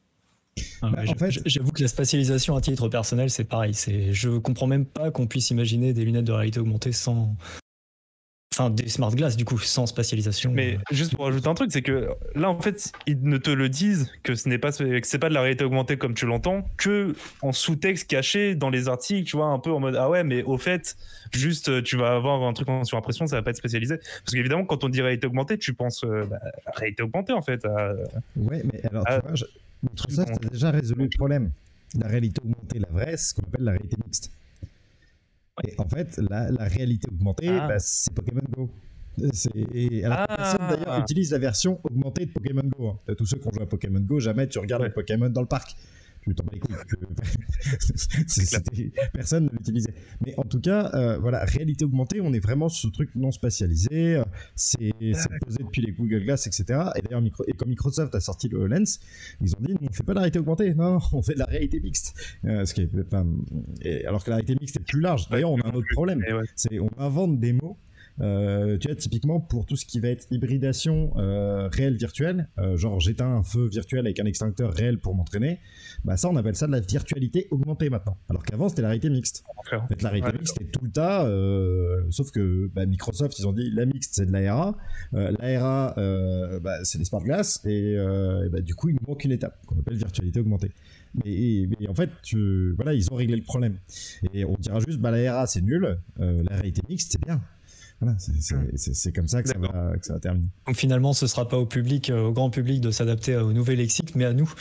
Ah, 0.81 0.91
bah, 0.91 1.03
j'avoue 1.45 1.71
que 1.71 1.83
la 1.83 1.89
spatialisation 1.89 2.57
à 2.57 2.61
titre 2.63 2.89
personnel, 2.89 3.29
c'est 3.29 3.45
pareil. 3.45 3.75
C'est, 3.75 4.13
je 4.13 4.31
comprends 4.39 4.67
même 4.67 4.87
pas 4.87 5.11
qu'on 5.11 5.27
puisse 5.27 5.51
imaginer 5.51 5.93
des 5.93 6.05
lunettes 6.05 6.25
de 6.25 6.33
réalité 6.33 6.61
augmentée 6.61 6.93
sans, 6.93 7.37
Enfin, 8.59 8.71
des 8.71 8.89
smart 8.89 9.15
glass, 9.15 9.37
du 9.37 9.45
coup, 9.45 9.59
sans 9.59 9.85
spatialisation. 9.85 10.51
Mais 10.51 10.79
juste 10.91 11.15
pour 11.15 11.27
ajouter 11.27 11.47
un 11.47 11.53
truc, 11.53 11.71
c'est 11.71 11.83
que 11.83 12.09
là, 12.35 12.49
en 12.49 12.59
fait, 12.59 12.91
ils 13.07 13.23
ne 13.23 13.37
te 13.37 13.51
le 13.51 13.69
disent 13.69 14.11
que 14.23 14.35
ce 14.35 14.49
n'est 14.49 14.57
pas, 14.57 14.73
que 14.73 15.01
c'est 15.03 15.19
pas 15.19 15.29
de 15.29 15.35
la 15.35 15.43
réalité 15.43 15.63
augmentée 15.65 15.99
comme 15.99 16.15
tu 16.15 16.25
l'entends, 16.25 16.67
que 16.79 17.15
en 17.43 17.53
sous-texte 17.53 18.09
caché 18.09 18.55
dans 18.55 18.71
les 18.71 18.89
articles, 18.89 19.29
tu 19.29 19.37
vois, 19.37 19.49
un 19.49 19.59
peu 19.59 19.71
en 19.71 19.81
mode 19.81 19.97
ah 19.97 20.09
ouais, 20.09 20.25
mais 20.25 20.43
au 20.43 20.57
fait, 20.57 20.97
juste 21.33 21.83
tu 21.83 21.99
vas 21.99 22.15
avoir 22.15 22.43
un 22.45 22.55
truc 22.55 22.71
en 22.71 22.83
surimpression, 22.85 23.27
ça 23.27 23.37
va 23.37 23.43
pas 23.43 23.51
être 23.51 23.59
spécialisé. 23.59 23.99
Parce 23.99 24.33
qu'évidemment, 24.33 24.65
quand 24.65 24.85
on 24.85 24.89
dit 24.89 25.03
réalité 25.03 25.27
augmentée, 25.27 25.59
tu 25.59 25.75
penses 25.75 26.03
euh, 26.05 26.25
bah, 26.25 26.39
réalité 26.77 27.03
augmentée 27.03 27.35
en 27.35 27.43
fait. 27.43 27.63
Ouais, 28.37 28.63
mais 28.73 28.81
alors, 28.87 29.05
tu 29.05 29.21
vois, 29.21 29.35
je... 29.35 29.45
Microsoft 29.83 30.31
a 30.31 30.49
déjà 30.49 30.71
résolu 30.71 31.03
le 31.05 31.17
problème. 31.19 31.51
La 31.99 32.09
réalité 32.09 32.41
augmentée, 32.41 32.79
la 32.79 32.89
vraie, 32.91 33.19
c'est 33.19 33.31
ce 33.31 33.35
qu'on 33.35 33.43
appelle 33.43 33.65
la 33.65 33.73
réalité 33.73 33.97
mixte. 34.03 34.31
Et 35.65 35.75
en 35.79 35.89
fait, 35.89 36.19
la, 36.19 36.51
la 36.51 36.65
réalité 36.65 37.09
augmentée, 37.11 37.49
ah. 37.49 37.69
bah, 37.69 37.79
c'est 37.79 38.13
Pokémon 38.13 38.43
Go. 38.51 38.71
Et 39.73 40.05
alors, 40.05 40.19
ah. 40.29 40.37
personne 40.37 40.69
d'ailleurs 40.69 41.01
utilise 41.01 41.33
la 41.33 41.39
version 41.39 41.81
augmentée 41.85 42.27
de 42.27 42.33
Pokémon 42.33 42.69
Go. 42.79 42.89
Hein. 42.89 43.15
Tous 43.17 43.27
ceux 43.27 43.39
qui 43.39 43.49
ont 43.49 43.53
joué 43.53 43.63
à 43.63 43.67
Pokémon 43.67 44.01
Go, 44.01 44.21
jamais 44.21 44.47
tu 44.47 44.59
regardes 44.59 44.83
les 44.83 44.91
Pokémon 44.91 45.31
dans 45.31 45.41
le 45.41 45.47
parc 45.47 45.77
personne 49.13 49.45
ne 49.45 49.51
l'utilisait. 49.51 49.95
Mais 50.25 50.35
en 50.37 50.43
tout 50.43 50.61
cas, 50.61 50.91
euh, 50.95 51.19
voilà, 51.19 51.45
réalité 51.45 51.85
augmentée, 51.85 52.21
on 52.21 52.33
est 52.33 52.41
vraiment 52.41 52.69
sur 52.69 52.89
ce 52.89 52.93
truc 52.93 53.11
non 53.15 53.31
spatialisé. 53.31 54.17
Euh, 54.17 54.25
c'est 54.55 54.93
posé 55.45 55.59
depuis 55.61 55.83
les 55.83 55.93
Google 55.93 56.25
Glass, 56.25 56.47
etc. 56.47 56.91
Et 56.97 57.03
d'ailleurs, 57.03 57.23
et 57.47 57.53
comme 57.53 57.69
Microsoft 57.69 58.15
a 58.15 58.21
sorti 58.21 58.49
le 58.49 58.67
Lens, 58.67 59.01
ils 59.41 59.55
ont 59.55 59.61
dit 59.61 59.75
on 59.81 59.93
fait 59.93 60.03
pas 60.03 60.13
de 60.13 60.17
la 60.17 60.23
réalité 60.23 60.39
augmentée, 60.39 60.75
non, 60.75 60.99
on 61.13 61.23
fait 61.23 61.35
de 61.35 61.39
la 61.39 61.47
réalité 61.47 61.81
mixte. 61.81 62.15
Euh, 62.45 62.65
ce 62.65 62.75
qui 62.75 62.83
est, 62.83 62.91
et 63.83 64.07
alors 64.07 64.25
que 64.25 64.31
la 64.31 64.37
réalité 64.37 64.57
mixte 64.61 64.77
est 64.77 64.85
plus 64.85 65.01
large. 65.01 65.29
D'ailleurs, 65.29 65.51
on 65.51 65.61
a 65.61 65.69
un 65.69 65.75
autre 65.75 65.89
problème. 65.93 66.23
C'est 66.55 66.81
on 66.81 66.91
invente 66.99 67.39
des 67.39 67.53
mots 67.53 67.79
euh, 68.21 68.79
tu 68.79 68.89
vois, 68.89 68.97
typiquement 68.97 69.41
pour 69.41 69.67
tout 69.67 69.77
ce 69.77 69.85
qui 69.85 70.01
va 70.01 70.09
être 70.09 70.27
hybridation 70.31 71.13
euh, 71.19 71.69
réelle 71.69 71.97
virtuelle, 71.97 72.49
euh, 72.59 72.77
genre 72.77 72.99
j'éteins 72.99 73.29
un 73.29 73.43
feu 73.43 73.69
virtuel 73.69 74.07
avec 74.07 74.19
un 74.21 74.25
extincteur 74.25 74.73
réel 74.73 74.99
pour 74.99 75.15
m'entraîner, 75.15 75.61
bah 76.05 76.17
ça 76.17 76.29
on 76.31 76.37
appelle 76.37 76.57
ça 76.57 76.67
de 76.67 76.73
la 76.73 76.81
virtualité 76.81 77.47
augmentée 77.51 77.91
maintenant. 77.91 78.17
Alors 78.31 78.43
qu'avant 78.43 78.69
c'était 78.69 78.83
la 78.83 78.89
réalité 78.89 79.11
mixte. 79.11 79.45
En 79.73 79.87
fait, 79.87 80.03
la 80.03 80.11
réalité 80.11 80.39
mixte 80.39 80.55
c'était 80.57 80.71
tout 80.71 80.85
le 80.85 80.91
tas, 80.91 81.25
sauf 82.11 82.31
que 82.31 82.71
bah, 82.75 82.87
Microsoft 82.87 83.39
ils 83.39 83.47
ont 83.47 83.53
dit 83.53 83.71
la 83.71 83.85
mixte 83.85 84.15
c'est 84.15 84.27
de 84.27 84.33
l'ARA, 84.33 84.77
l'ARA 85.13 85.95
bah, 86.61 86.85
c'est 86.85 86.99
des 86.99 87.05
smart 87.05 87.23
glass 87.23 87.61
et, 87.67 87.97
bah, 88.51 88.61
du 88.61 88.75
coup 88.75 88.89
il 88.89 88.95
nous 88.95 89.07
manque 89.09 89.25
une 89.25 89.33
étape 89.33 89.65
qu'on 89.67 89.79
appelle 89.79 89.97
virtualité 89.97 90.41
augmentée. 90.41 90.73
Mais, 91.25 91.67
mais, 91.81 91.89
en 91.89 91.95
fait, 91.95 92.11
tu, 92.23 92.75
voilà, 92.75 92.93
ils 92.93 93.11
ont 93.11 93.15
réglé 93.15 93.37
le 93.37 93.43
problème. 93.43 93.79
Et 94.35 94.45
on 94.45 94.55
dira 94.59 94.81
juste, 94.81 95.01
bah, 95.01 95.11
la 95.11 95.47
c'est 95.47 95.63
nul, 95.63 95.99
la 96.19 96.57
réalité 96.57 96.83
mixte, 96.91 97.13
c'est 97.13 97.25
bien. 97.25 97.41
Voilà, 98.01 98.15
c'est 98.19 99.13
comme 99.13 99.27
ça 99.27 99.43
que 99.43 99.49
ça, 99.49 99.59
va, 99.59 99.97
que 99.97 100.05
ça, 100.05 100.15
va, 100.15 100.21
terminer. 100.21 100.49
Donc 100.67 100.77
finalement, 100.77 101.13
ce 101.15 101.27
sera 101.27 101.49
pas 101.49 101.57
au 101.57 101.67
public, 101.67 102.11
euh, 102.11 102.27
au 102.27 102.33
grand 102.33 102.51
public 102.51 102.81
de 102.81 102.91
s'adapter 102.91 103.37
au 103.37 103.53
nouvel 103.53 103.79
lexique, 103.79 104.15
mais 104.15 104.27
à 104.27 104.35
nous, 104.35 104.53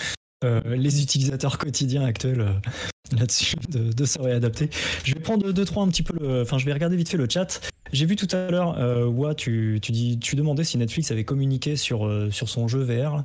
euh, 0.44 0.62
les 0.76 1.02
utilisateurs 1.02 1.58
quotidiens 1.58 2.04
actuels 2.04 2.42
euh, 2.42 3.18
là-dessus, 3.18 3.56
de, 3.70 3.92
de, 3.94 4.06
se 4.06 4.20
réadapter. 4.20 4.70
Je 5.04 5.14
vais 5.14 5.20
prendre 5.20 5.52
deux, 5.52 5.66
trois 5.66 5.84
un 5.84 5.88
petit 5.88 6.04
peu 6.04 6.14
le, 6.20 6.42
enfin, 6.42 6.58
je 6.58 6.66
vais 6.66 6.74
regarder 6.74 6.98
vite 6.98 7.10
fait 7.10 7.18
le 7.18 7.28
chat. 7.30 7.62
J'ai 7.94 8.06
vu 8.06 8.16
tout 8.16 8.28
à 8.36 8.52
l'heure, 8.52 8.78
euh, 8.78 9.34
tu, 9.34 9.80
tu, 9.82 9.92
dis, 9.92 10.20
tu 10.20 10.36
demandais 10.36 10.64
si 10.64 10.78
Netflix 10.78 11.10
avait 11.12 11.24
communiqué 11.24 11.76
sur, 11.76 12.12
sur 12.32 12.50
son 12.50 12.68
jeu 12.68 12.84
VR. 12.84 13.24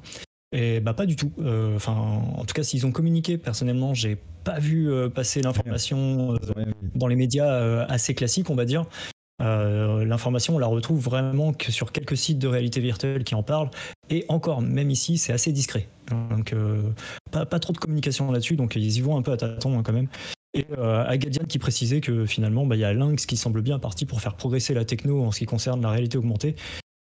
Et 0.52 0.80
bah 0.80 0.94
pas 0.94 1.06
du 1.06 1.14
tout. 1.14 1.32
Enfin, 1.76 1.92
en 1.92 2.44
tout 2.44 2.54
cas, 2.54 2.64
s'ils 2.64 2.84
ont 2.84 2.90
communiqué, 2.90 3.38
personnellement, 3.38 3.94
j'ai 3.94 4.18
pas 4.42 4.58
vu 4.58 4.90
passer 5.14 5.42
l'information 5.42 6.36
dans 6.94 7.06
les 7.06 7.16
médias 7.16 7.84
assez 7.84 8.14
classiques, 8.14 8.50
on 8.50 8.56
va 8.56 8.64
dire. 8.64 8.86
Euh, 9.40 10.04
l'information, 10.04 10.56
on 10.56 10.58
la 10.58 10.66
retrouve 10.66 11.00
vraiment 11.00 11.52
que 11.52 11.72
sur 11.72 11.92
quelques 11.92 12.16
sites 12.16 12.38
de 12.38 12.48
réalité 12.48 12.80
virtuelle 12.80 13.24
qui 13.24 13.34
en 13.34 13.42
parlent. 13.42 13.70
Et 14.10 14.24
encore, 14.28 14.60
même 14.60 14.90
ici, 14.90 15.18
c'est 15.18 15.32
assez 15.32 15.52
discret. 15.52 15.88
Donc, 16.30 16.52
euh, 16.52 16.82
pas, 17.30 17.46
trop 17.46 17.72
de 17.72 17.78
communication 17.78 18.30
là-dessus. 18.30 18.56
Donc, 18.56 18.76
ils 18.76 18.96
y 18.96 19.00
vont 19.00 19.16
un 19.16 19.22
peu 19.22 19.32
à 19.32 19.36
tâtons 19.36 19.78
hein, 19.78 19.82
quand 19.82 19.92
même. 19.92 20.08
Et 20.52 20.66
euh, 20.76 21.04
Agadian 21.06 21.44
qui 21.44 21.58
précisait 21.58 22.00
que 22.00 22.26
finalement, 22.26 22.66
bah, 22.66 22.74
il 22.74 22.80
y 22.80 22.84
a 22.84 22.92
Lynx 22.92 23.24
qui 23.24 23.36
semble 23.36 23.62
bien 23.62 23.78
parti 23.78 24.04
pour 24.04 24.20
faire 24.20 24.34
progresser 24.34 24.74
la 24.74 24.84
techno 24.84 25.22
en 25.22 25.30
ce 25.30 25.38
qui 25.38 25.46
concerne 25.46 25.80
la 25.80 25.90
réalité 25.90 26.18
augmentée. 26.18 26.56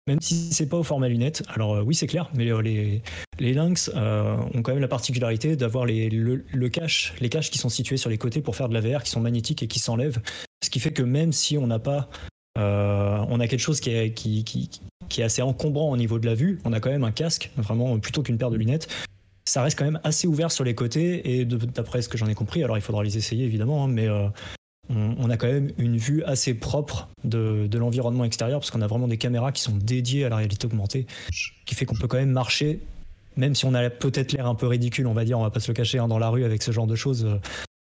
Même 0.07 0.21
si 0.21 0.53
c'est 0.53 0.67
pas 0.67 0.77
au 0.77 0.83
format 0.83 1.07
lunettes. 1.07 1.43
Alors 1.53 1.83
oui, 1.85 1.93
c'est 1.93 2.07
clair, 2.07 2.31
mais 2.33 2.45
les, 2.63 3.03
les 3.39 3.53
Lynx 3.53 3.91
ont 3.95 4.61
quand 4.63 4.71
même 4.71 4.81
la 4.81 4.87
particularité 4.87 5.55
d'avoir 5.55 5.85
les, 5.85 6.09
le, 6.09 6.69
cache, 6.69 7.13
les 7.19 7.29
caches 7.29 7.51
qui 7.51 7.59
sont 7.59 7.69
situés 7.69 7.97
sur 7.97 8.09
les 8.09 8.17
côtés 8.17 8.41
pour 8.41 8.55
faire 8.55 8.69
de 8.69 8.73
la 8.73 8.81
VR, 8.81 9.03
qui 9.03 9.11
sont 9.11 9.19
magnétiques 9.19 9.61
et 9.61 9.67
qui 9.67 9.77
s'enlèvent. 9.77 10.19
Ce 10.63 10.69
qui 10.69 10.79
fait 10.79 10.91
que 10.91 11.03
même 11.03 11.31
si 11.31 11.57
on 11.57 11.67
n'a 11.67 11.79
pas 11.79 12.09
euh, 12.57 13.23
on 13.29 13.39
a 13.39 13.47
quelque 13.47 13.59
chose 13.59 13.79
qui 13.79 13.91
est, 13.91 15.23
assez 15.23 15.41
encombrant 15.41 15.91
au 15.91 15.97
niveau 15.97 16.19
de 16.19 16.25
la 16.25 16.35
vue. 16.35 16.59
On 16.65 16.73
a 16.73 16.79
quand 16.79 16.89
même 16.89 17.03
un 17.03 17.11
casque, 17.11 17.51
vraiment 17.57 17.97
plutôt 17.99 18.21
qu'une 18.21 18.37
paire 18.37 18.49
de 18.49 18.57
lunettes. 18.57 18.87
Ça 19.45 19.63
reste 19.63 19.77
quand 19.77 19.85
même 19.85 19.99
assez 20.03 20.27
ouvert 20.27 20.51
sur 20.51 20.63
les 20.63 20.75
côtés 20.75 21.39
et 21.39 21.45
d'après 21.45 22.01
ce 22.01 22.09
que 22.09 22.17
j'en 22.17 22.27
ai 22.27 22.35
compris, 22.35 22.63
alors 22.63 22.77
il 22.77 22.81
faudra 22.81 23.03
les 23.03 23.17
essayer 23.17 23.45
évidemment, 23.45 23.83
hein, 23.83 23.87
mais 23.87 24.07
euh, 24.07 24.27
on, 24.89 25.27
a 25.29 25.37
quand 25.37 25.47
même 25.47 25.71
une 25.79 25.97
vue 25.97 26.23
assez 26.23 26.53
propre 26.53 27.09
de, 27.23 27.67
l'environnement 27.75 28.25
extérieur 28.25 28.59
parce 28.59 28.69
qu'on 28.69 28.81
a 28.81 28.87
vraiment 28.87 29.07
des 29.07 29.17
caméras 29.17 29.51
qui 29.51 29.63
sont 29.63 29.75
dédiées 29.75 30.25
à 30.25 30.29
la 30.29 30.35
réalité 30.35 30.67
augmentée, 30.67 31.07
qui 31.65 31.73
fait 31.73 31.85
qu'on 31.85 31.95
peut 31.95 32.07
quand 32.07 32.17
même 32.17 32.31
marcher, 32.31 32.79
même 33.37 33.55
si 33.55 33.65
on 33.65 33.73
a 33.73 33.89
peut-être 33.89 34.33
l'air 34.33 34.45
un 34.45 34.55
peu 34.55 34.67
ridicule, 34.67 35.07
on 35.07 35.13
va 35.13 35.25
dire, 35.25 35.39
on 35.39 35.43
va 35.43 35.49
pas 35.49 35.59
se 35.59 35.69
le 35.69 35.73
cacher 35.73 35.97
hein, 35.97 36.07
dans 36.07 36.19
la 36.19 36.29
rue 36.29 36.43
avec 36.43 36.61
ce 36.61 36.71
genre 36.71 36.87
de 36.87 36.95
choses. 36.95 37.27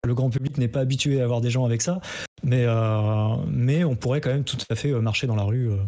Le 0.05 0.15
grand 0.15 0.31
public 0.31 0.57
n'est 0.59 0.69
pas 0.69 0.81
habitué 0.81 1.21
à 1.21 1.25
avoir 1.25 1.41
des 1.41 1.51
gens 1.51 1.65
avec 1.65 1.83
ça, 1.83 2.01
mais, 2.45 2.65
euh, 2.65 3.37
mais 3.49 3.85
on 3.85 3.97
pourrait 3.97 4.21
quand 4.21 4.31
même 4.31 4.45
tout 4.45 4.59
à 4.71 4.75
fait 4.77 4.93
euh, 4.93 5.01
marcher 5.01 5.27
dans 5.27 5.35
la 5.35 5.43
rue 5.43 5.71
euh, 5.71 5.79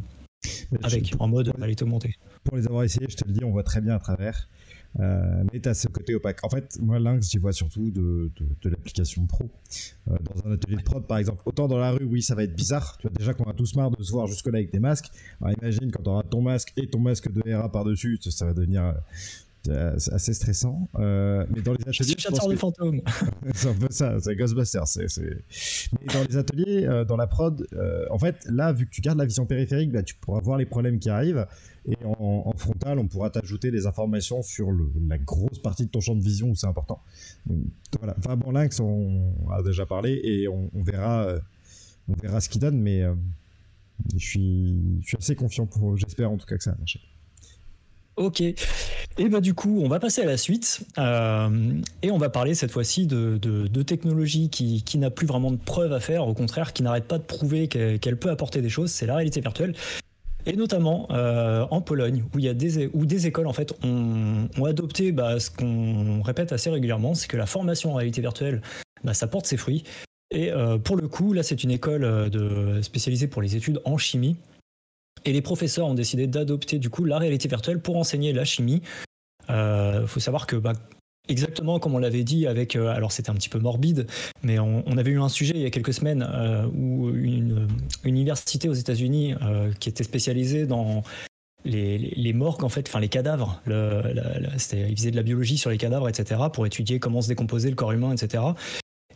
avec, 0.83 1.14
en 1.21 1.29
mode 1.29 1.53
réalité 1.57 1.85
augmentée. 1.85 2.16
Pour 2.42 2.57
les 2.57 2.66
avoir 2.66 2.83
essayés, 2.83 3.07
je 3.09 3.16
te 3.16 3.25
le 3.27 3.33
dis, 3.33 3.44
on 3.44 3.51
voit 3.51 3.62
très 3.62 3.81
bien 3.81 3.94
à 3.94 3.99
travers. 4.01 4.49
mais 4.99 5.61
tu 5.61 5.68
as 5.68 5.75
ce 5.75 5.87
côté 5.87 6.16
opaque. 6.16 6.44
En 6.44 6.49
fait, 6.49 6.79
moi, 6.81 6.99
Lynx, 6.99 7.31
j'y 7.31 7.38
vois 7.38 7.53
surtout 7.53 7.90
de, 7.90 8.33
de, 8.62 8.68
l'application 8.68 9.27
pro. 9.27 9.49
dans 10.07 10.47
un 10.49 10.53
atelier 10.53 10.77
de 10.77 10.83
prod, 10.83 11.07
par 11.07 11.18
exemple. 11.18 11.42
Autant 11.44 11.68
dans 11.68 11.79
la 11.79 11.92
rue, 11.92 12.05
oui, 12.05 12.23
ça 12.23 12.35
va 12.35 12.42
être 12.42 12.57
bizarre. 12.57 12.97
Tu 12.99 13.07
vois, 13.07 13.16
déjà 13.16 13.35
qu'on 13.35 13.49
a 13.49 13.55
tous 13.55 13.77
marre 13.77 13.90
de 13.90 14.03
se 14.03 14.11
voir 14.11 14.27
jusque-là 14.27 14.59
avec 14.59 14.73
des 14.73 14.81
masques. 14.81 15.11
Alors, 15.40 15.55
imagine 15.61 15.92
quand 15.92 16.03
tu 16.03 16.09
auras 16.09 16.23
ton 16.25 16.40
masque 16.40 16.73
et 16.77 16.88
ton 16.88 16.99
masque 16.99 17.31
de 17.31 17.55
RA 17.55 17.71
par-dessus, 17.71 18.18
ça 18.21 18.47
va 18.47 18.55
devenir 18.55 18.94
c'est 19.98 20.12
assez 20.12 20.35
stressant. 20.35 20.88
Euh, 20.96 21.44
mais 21.54 21.62
dans 21.62 21.72
les 21.72 21.83
ateliers. 21.83 22.14
C'est 22.18 22.57
fantômes. 22.57 23.00
c'est 23.54 23.68
un 23.68 23.74
peu 23.74 23.87
ça, 23.90 24.18
c'est 24.20 24.35
Ghostbusters. 24.35 24.85
Mais 24.98 26.07
dans 26.12 26.24
les 26.28 26.37
ateliers, 26.37 26.87
euh, 26.87 27.04
dans 27.04 27.16
la 27.16 27.26
prod, 27.26 27.66
euh, 27.72 28.07
en 28.11 28.18
fait, 28.18 28.46
là, 28.50 28.72
vu 28.72 28.87
que 28.87 28.90
tu 28.90 29.00
gardes 29.00 29.18
la 29.18 29.24
vision 29.24 29.46
périphérique, 29.46 29.92
bah, 29.92 30.02
tu 30.02 30.14
pourras 30.14 30.40
voir 30.40 30.59
les 30.59 30.66
problèmes 30.66 30.98
qui 30.98 31.11
arrivent. 31.11 31.46
Et 31.87 31.96
en, 32.04 32.52
frontal, 32.57 32.98
on 32.98 33.09
pourra 33.09 33.31
t'ajouter 33.31 33.70
des 33.70 33.87
informations 33.87 34.42
sur 34.42 34.68
la 35.09 35.16
grosse 35.16 35.59
partie 35.59 35.87
de 35.87 35.90
ton 35.90 36.00
champ 36.00 36.14
de 36.14 36.22
vision 36.22 36.50
où 36.50 36.54
c'est 36.54 36.66
important. 36.66 37.00
voilà. 37.98 38.14
Enfin, 38.18 38.37
bon, 38.37 38.50
Lynx, 38.50 38.78
on 38.81 39.33
a 39.50 39.62
déjà 39.62 39.87
parlé 39.87 40.20
et 40.22 40.48
on, 40.48 40.70
verra, 40.74 41.35
on 42.09 42.12
verra 42.20 42.40
ce 42.40 42.50
qu'il 42.50 42.61
donne, 42.61 42.78
mais 42.78 43.04
je, 44.14 44.26
suis, 44.26 45.00
je 45.00 45.07
suis 45.07 45.16
assez 45.16 45.35
confiant 45.35 45.64
pour. 45.64 45.96
J'espère 45.96 46.31
en 46.31 46.37
tout 46.37 46.46
cas 46.46 46.59
que 46.59 46.62
ça 46.62 46.72
va 46.72 46.76
marcher. 46.76 47.00
Ok. 48.18 48.40
Et 48.40 49.28
bah 49.28 49.40
du 49.40 49.55
coup, 49.55 49.80
on 49.82 49.88
va 49.88 50.01
passer 50.01 50.22
à 50.22 50.26
la 50.26 50.36
suite 50.36 50.80
euh, 50.99 51.72
et 52.03 52.11
on 52.11 52.18
va 52.18 52.28
parler 52.28 52.55
cette 52.55 52.72
fois-ci 52.72 53.07
de, 53.07 53.38
de, 53.38 53.82
technologie 53.82 54.51
qui, 54.51 54.82
qui 54.82 54.99
n'a 54.99 55.11
plus 55.11 55.26
vraiment 55.26 55.53
de 55.53 55.57
preuves 55.57 55.93
à 55.93 56.01
faire, 56.01 56.26
au 56.26 56.34
contraire, 56.34 56.72
qui 56.72 56.82
n'arrête 56.82 57.05
pas 57.05 57.18
de 57.18 57.22
prouver 57.22 57.68
qu'elle 57.68 58.16
peut 58.16 58.30
apporter 58.30 58.61
des 58.61 58.68
choses. 58.68 58.90
C'est 58.90 59.07
la 59.07 59.14
réalité 59.14 59.40
virtuelle. 59.40 59.74
Et 60.47 60.57
notamment 60.57 61.07
euh, 61.11 61.64
en 61.70 61.80
Pologne, 61.80 62.24
où 62.34 62.38
il 62.38 62.45
y 62.45 62.49
a 62.49 62.55
des 62.55 63.26
écoles 63.26 63.47
en 63.47 63.53
fait 63.53 63.72
ont, 63.84 64.49
adopté 64.64 65.12
bah, 65.12 65.38
ce 65.38 65.51
qu'on 65.51 66.20
répète 66.22 66.53
assez 66.53 66.70
régulièrement, 66.70 67.14
c'est 67.14 67.28
que 67.28 67.36
la 67.36 67.47
formation 67.47 67.93
en 67.93 67.95
réalité 67.95 68.20
virtuelle, 68.20 68.62
bah, 69.05 69.14
ça 69.14 69.28
porte 69.28 69.47
ses 69.47 69.57
fruits. 69.57 69.84
Et 70.30 70.51
euh, 70.51 70.76
pour 70.76 70.97
le 70.97 71.07
coup, 71.07 71.32
là, 71.32 71.43
c'est 71.43 71.62
une 71.62 71.70
école 71.70 72.30
spécialisée 72.82 73.28
pour 73.28 73.43
les 73.43 73.55
études 73.57 73.80
en 73.84 73.97
chimie 73.97 74.36
et 75.25 75.33
les 75.33 75.43
professeurs 75.43 75.87
ont 75.87 75.95
décidé 75.95 76.27
d'adopter 76.27 76.79
du 76.79 76.91
coup 76.91 77.05
la 77.05 77.19
réalité 77.19 77.49
virtuelle 77.49 77.81
pour 77.81 77.97
enseigner 77.97 78.33
la 78.33 78.45
chimie. 78.45 78.83
Il 79.49 79.55
euh, 79.55 80.07
faut 80.07 80.21
savoir 80.21 80.47
que 80.47 80.57
bah, 80.57 80.75
exactement 81.29 81.79
comme 81.79 81.95
on 81.95 81.99
l'avait 81.99 82.25
dit 82.25 82.47
avec, 82.47 82.77
euh, 82.77 82.89
alors 82.89 83.12
c'était 83.12 83.31
un 83.31 83.35
petit 83.35 83.49
peu 83.49 83.59
morbide, 83.59 84.07
mais 84.43 84.59
on, 84.59 84.99
avait 84.99 85.11
eu 85.11 85.21
un 85.21 85.29
sujet 85.29 85.55
il 85.55 85.61
y 85.61 85.66
a 85.66 85.71
quelques 85.71 85.95
semaines 85.95 86.29
euh, 86.29 86.66
où 86.75 87.09
une, 87.11 87.69
université 88.05 88.69
aux 88.69 88.75
États-Unis 88.75 89.35
qui 89.81 89.89
était 89.89 90.05
spécialisée 90.05 90.66
dans 90.66 91.03
les, 91.64 92.33
morgues, 92.33 92.64
en 92.64 92.69
fait, 92.69 92.89
enfin 92.89 93.01
les 93.01 93.09
cadavres. 93.09 93.61
Le, 93.66 94.03
ils 94.73 94.97
faisaient 94.97 95.11
de 95.11 95.16
la 95.16 95.23
biologie 95.23 95.59
sur 95.59 95.71
les 95.71 95.79
cadavres, 95.79 96.09
etc., 96.09 96.41
pour 96.53 96.66
étudier 96.66 96.99
comment 96.99 97.21
se 97.21 97.29
décomposait 97.29 97.71
le 97.71 97.77
corps 97.77 97.93
humain, 97.93 98.12
etc. 98.12 98.43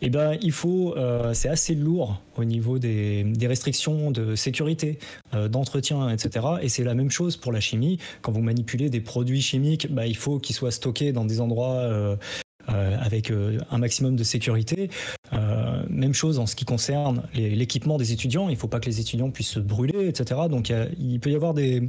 Eh 0.04 0.10
ben, 0.10 0.36
il 0.42 0.50
faut, 0.50 0.96
euh, 0.96 1.32
c'est 1.32 1.48
assez 1.48 1.76
lourd 1.76 2.20
au 2.36 2.42
niveau 2.42 2.80
des, 2.80 3.24
restrictions 3.42 4.10
de 4.10 4.34
sécurité, 4.34 4.98
euh, 5.32 5.48
d'entretien, 5.48 6.10
etc. 6.10 6.44
Et 6.60 6.68
c'est 6.68 6.82
la 6.82 6.94
même 6.94 7.10
chose 7.10 7.36
pour 7.36 7.52
la 7.52 7.60
chimie. 7.60 7.98
Quand 8.20 8.32
vous 8.32 8.42
manipulez 8.42 8.90
des 8.90 9.00
produits 9.00 9.40
chimiques, 9.40 9.92
bah, 9.94 10.08
il 10.08 10.16
faut 10.16 10.40
qu'ils 10.40 10.56
soient 10.56 10.72
stockés 10.72 11.12
dans 11.12 11.24
des 11.24 11.40
endroits 11.40 11.76
euh, 11.76 12.16
avec 12.68 13.30
un 13.30 13.78
maximum 13.78 14.16
de 14.16 14.24
sécurité. 14.24 14.90
même 15.88 16.14
chose 16.14 16.38
en 16.38 16.46
ce 16.46 16.56
qui 16.56 16.64
concerne 16.64 17.22
l'équipement 17.34 17.96
des 17.96 18.12
étudiants. 18.12 18.48
Il 18.48 18.54
ne 18.54 18.58
faut 18.58 18.68
pas 18.68 18.80
que 18.80 18.86
les 18.86 18.98
étudiants 19.00 19.30
puissent 19.30 19.50
se 19.50 19.60
brûler, 19.60 20.08
etc. 20.08 20.42
Donc 20.48 20.72
il 20.98 21.20
peut 21.20 21.30
y 21.30 21.34
avoir 21.34 21.54
des, 21.54 21.88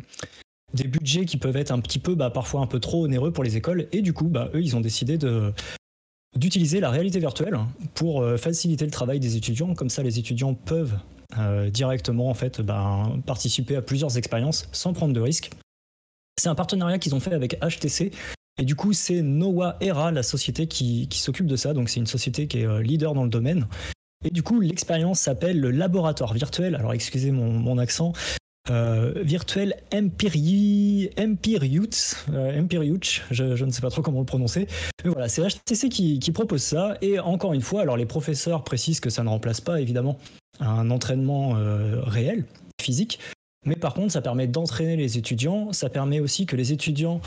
des 0.74 0.88
budgets 0.88 1.26
qui 1.26 1.38
peuvent 1.38 1.58
être 1.58 1.72
un 1.72 1.80
petit 1.80 2.00
peu, 2.00 2.16
bah, 2.16 2.32
parfois 2.32 2.62
un 2.62 2.68
peu 2.68 2.80
trop 2.80 3.06
onéreux 3.06 3.32
pour 3.32 3.44
les 3.44 3.56
écoles. 3.56 3.88
Et 3.92 4.02
du 4.02 4.14
coup, 4.14 4.30
bah, 4.30 4.50
eux, 4.54 4.62
ils 4.62 4.76
ont 4.76 4.82
décidé 4.82 5.18
de, 5.18 5.54
d'utiliser 6.36 6.80
la 6.80 6.90
réalité 6.90 7.20
virtuelle 7.20 7.58
pour 7.94 8.22
euh, 8.22 8.38
faciliter 8.38 8.86
le 8.86 8.92
travail 8.92 9.20
des 9.20 9.38
étudiants. 9.38 9.74
Comme 9.76 9.90
ça, 9.90 10.04
les 10.04 10.20
étudiants 10.20 10.54
peuvent 10.54 10.98
euh, 11.38 11.70
directement 11.70 12.30
en 12.30 12.34
fait, 12.34 12.62
ben, 12.62 13.22
participer 13.26 13.76
à 13.76 13.82
plusieurs 13.82 14.18
expériences 14.18 14.68
sans 14.72 14.94
prendre 14.94 15.14
de 15.14 15.20
risques. 15.20 15.52
C'est 16.40 16.50
un 16.50 16.56
partenariat 16.56 17.00
qu'ils 17.00 17.16
ont 17.16 17.20
fait 17.20 17.34
avec 17.34 17.60
HTC. 17.62 18.12
Et 18.60 18.66
du 18.66 18.76
coup, 18.76 18.94
c'est 18.94 19.22
Noah 19.22 19.78
Era, 19.82 20.12
la 20.12 20.24
société 20.24 20.68
qui, 20.68 21.08
s'occupe 21.12 21.48
de 21.48 21.56
ça. 21.56 21.74
Donc, 21.74 21.90
c'est 21.90 22.00
une 22.00 22.08
société 22.08 22.48
qui 22.48 22.60
est 22.60 22.68
euh, 22.68 22.82
leader 22.82 23.14
dans 23.14 23.24
le 23.24 23.30
domaine. 23.30 23.68
Et 24.26 24.30
du 24.30 24.44
coup, 24.44 24.60
l'expérience 24.60 25.20
s'appelle 25.20 25.60
le 25.60 25.72
laboratoire 25.72 26.34
virtuel. 26.34 26.76
Alors, 26.76 26.94
excusez 26.94 27.32
mon, 27.32 27.52
mon 27.52 27.78
accent. 27.78 28.14
Euh, 28.70 29.12
virtuel 29.24 29.76
Empiriut, 29.94 31.90
euh, 32.32 32.64
je, 33.30 33.66
ne 33.66 33.72
sais 33.72 33.82
pas 33.82 33.90
trop 33.90 34.02
comment 34.02 34.20
le 34.20 34.26
prononcer. 34.26 34.68
Mais 35.04 35.10
voilà, 35.10 35.28
c'est 35.28 35.42
HTC 35.42 35.90
qui, 35.90 36.32
propose 36.32 36.62
ça. 36.62 36.98
Et 37.02 37.20
encore 37.20 37.52
une 37.52 37.62
fois, 37.62 37.82
alors 37.82 37.98
les 37.98 38.06
professeurs 38.06 38.64
précisent 38.64 39.02
que 39.02 39.10
ça 39.10 39.24
ne 39.24 39.30
remplace 39.30 39.60
pas 39.60 39.82
évidemment 39.82 40.18
un 40.62 40.90
entraînement 40.92 41.58
euh, 41.58 42.02
réel, 42.04 42.46
physique. 42.82 43.20
Mais 43.66 43.76
par 43.76 43.94
contre, 43.94 44.14
ça 44.14 44.22
permet 44.22 44.48
d'entraîner 44.48 44.96
les 44.96 45.18
étudiants. 45.18 45.74
Ça 45.74 45.90
permet 45.90 46.22
aussi 46.22 46.46
que 46.46 46.56
les 46.56 46.72
étudiants 46.72 47.20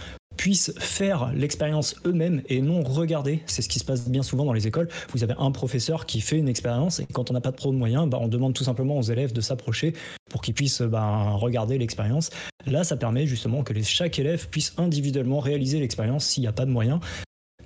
puissent 0.46 0.72
faire 0.78 1.32
l'expérience 1.34 1.96
eux-mêmes 2.06 2.40
et 2.48 2.60
non 2.60 2.84
regarder. 2.84 3.42
C'est 3.46 3.62
ce 3.62 3.68
qui 3.68 3.80
se 3.80 3.84
passe 3.84 4.08
bien 4.08 4.22
souvent 4.22 4.44
dans 4.44 4.52
les 4.52 4.68
écoles. 4.68 4.86
Vous 5.12 5.24
avez 5.24 5.34
un 5.40 5.50
professeur 5.50 6.06
qui 6.06 6.20
fait 6.20 6.38
une 6.38 6.48
expérience 6.48 7.00
et 7.00 7.06
quand 7.12 7.32
on 7.32 7.34
n'a 7.34 7.40
pas 7.40 7.50
trop 7.50 7.72
de 7.72 7.76
moyens, 7.76 8.08
bah, 8.08 8.18
on 8.20 8.28
demande 8.28 8.54
tout 8.54 8.62
simplement 8.62 8.96
aux 8.96 9.02
élèves 9.02 9.32
de 9.32 9.40
s'approcher 9.40 9.92
pour 10.30 10.42
qu'ils 10.42 10.54
puissent 10.54 10.82
bah, 10.82 11.32
regarder 11.32 11.78
l'expérience. 11.78 12.30
Là, 12.64 12.84
ça 12.84 12.96
permet 12.96 13.26
justement 13.26 13.64
que 13.64 13.74
chaque 13.82 14.20
élève 14.20 14.46
puisse 14.48 14.72
individuellement 14.76 15.40
réaliser 15.40 15.80
l'expérience 15.80 16.24
s'il 16.24 16.42
n'y 16.42 16.46
a 16.46 16.52
pas 16.52 16.64
de 16.64 16.70
moyens. 16.70 17.00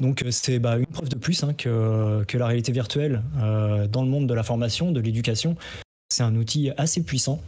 Donc 0.01 0.22
euh, 0.22 0.31
c'est 0.31 0.59
bah, 0.59 0.78
une 0.78 0.87
preuve 0.87 1.11
de 1.11 1.16
plus 1.16 1.45
hein, 1.45 1.53
que, 1.53 2.24
que, 2.26 2.39
la 2.39 2.47
réalité 2.47 2.72
virtuelle 2.72 3.22
euh, 3.43 3.89
dans 3.89 4.03
le 4.03 4.09
monde 4.09 4.26
de 4.26 4.33
la 4.33 4.43
formation, 4.43 4.91
de 4.91 5.01
l'éducation, 5.01 5.55
c'est 6.09 6.22
un 6.22 6.35
outil 6.35 6.70
assez 6.78 7.03
puissant. 7.03 7.43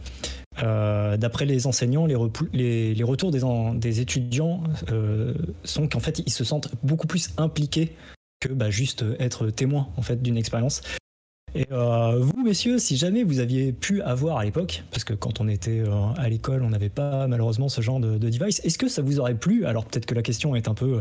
Euh, 0.62 1.16
d'après 1.16 1.44
les 1.44 1.66
enseignants, 1.66 2.06
les, 2.06 2.14
retours 2.14 3.30
des, 3.30 4.00
étudiants 4.00 4.62
euh, 4.90 5.34
sont 5.64 5.88
qu'en 5.88 6.00
fait, 6.00 6.22
ils 6.24 6.32
se 6.32 6.44
sentent 6.44 6.68
beaucoup 6.82 7.06
plus 7.06 7.30
impliqués 7.36 7.96
que 8.40 8.48
bah, 8.48 8.70
juste 8.70 9.04
être 9.18 9.50
témoin 9.50 9.88
en 9.96 10.02
fait 10.02 10.22
d'une 10.22 10.36
expérience. 10.36 10.82
Et 11.54 11.66
euh, 11.72 12.18
vous, 12.18 12.42
messieurs, 12.44 12.78
si 12.78 12.96
jamais 12.96 13.24
vous 13.24 13.40
aviez 13.40 13.72
pu 13.72 14.02
avoir 14.02 14.38
à 14.38 14.44
l'époque, 14.44 14.84
parce 14.90 15.04
que 15.04 15.14
quand 15.14 15.40
on 15.40 15.48
était 15.48 15.82
à 16.16 16.28
l'école, 16.28 16.62
on 16.62 16.70
n'avait 16.70 16.88
pas 16.88 17.26
malheureusement 17.26 17.68
ce 17.68 17.80
genre 17.80 18.00
de, 18.00 18.16
de 18.16 18.30
device, 18.30 18.60
est-ce 18.64 18.78
que 18.78 18.88
ça 18.88 19.02
vous 19.02 19.20
aurait 19.20 19.34
plu? 19.34 19.66
Alors 19.66 19.84
peut-être 19.84 20.06
que 20.06 20.14
la 20.14 20.22
question 20.22 20.54
est 20.54 20.68
un 20.68 20.74
peu 20.74 21.00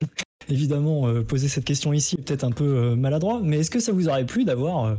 évidemment 0.48 1.12
poser 1.24 1.48
cette 1.48 1.64
question 1.64 1.92
ici 1.92 2.16
est 2.18 2.22
peut-être 2.22 2.44
un 2.44 2.52
peu 2.52 2.94
maladroit, 2.94 3.40
mais 3.42 3.58
est-ce 3.58 3.70
que 3.70 3.80
ça 3.80 3.92
vous 3.92 4.08
aurait 4.08 4.24
plu 4.24 4.44
d'avoir 4.44 4.96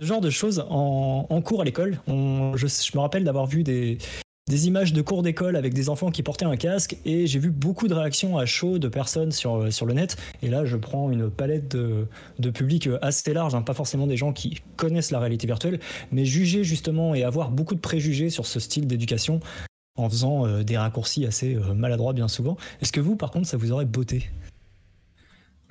ce 0.00 0.04
genre 0.04 0.20
de 0.20 0.30
choses 0.30 0.64
en, 0.68 1.40
cours 1.42 1.62
à 1.62 1.64
l'école. 1.64 1.98
Je, 2.06 2.96
me 2.96 3.00
rappelle 3.00 3.24
d'avoir 3.24 3.46
vu 3.46 3.62
des, 3.62 3.98
images 4.50 4.92
de 4.92 5.00
cours 5.02 5.22
d'école 5.22 5.56
avec 5.56 5.74
des 5.74 5.88
enfants 5.88 6.10
qui 6.10 6.22
portaient 6.22 6.44
un 6.44 6.56
casque 6.56 6.96
et 7.04 7.26
j'ai 7.26 7.38
vu 7.38 7.50
beaucoup 7.50 7.88
de 7.88 7.94
réactions 7.94 8.36
à 8.36 8.46
chaud 8.46 8.78
de 8.78 8.88
personnes 8.88 9.32
sur, 9.32 9.72
sur 9.72 9.86
le 9.86 9.94
net. 9.94 10.16
Et 10.42 10.48
là, 10.48 10.64
je 10.64 10.76
prends 10.76 11.10
une 11.10 11.30
palette 11.30 11.68
de, 11.68 12.06
de 12.38 12.50
public 12.50 12.88
assez 13.00 13.32
large, 13.32 13.54
hein, 13.54 13.62
pas 13.62 13.74
forcément 13.74 14.06
des 14.06 14.16
gens 14.16 14.32
qui 14.32 14.60
connaissent 14.76 15.10
la 15.10 15.18
réalité 15.18 15.46
virtuelle, 15.46 15.80
mais 16.12 16.24
juger 16.24 16.62
justement 16.62 17.14
et 17.14 17.24
avoir 17.24 17.50
beaucoup 17.50 17.74
de 17.74 17.80
préjugés 17.80 18.30
sur 18.30 18.46
ce 18.46 18.60
style 18.60 18.86
d'éducation 18.86 19.40
en 19.96 20.10
faisant 20.10 20.46
euh, 20.46 20.62
des 20.62 20.76
raccourcis 20.76 21.24
assez 21.24 21.54
euh, 21.54 21.72
maladroits 21.72 22.12
bien 22.12 22.28
souvent. 22.28 22.56
Est-ce 22.82 22.92
que 22.92 23.00
vous, 23.00 23.16
par 23.16 23.30
contre, 23.30 23.46
ça 23.46 23.56
vous 23.56 23.72
aurait 23.72 23.86
beauté 23.86 24.30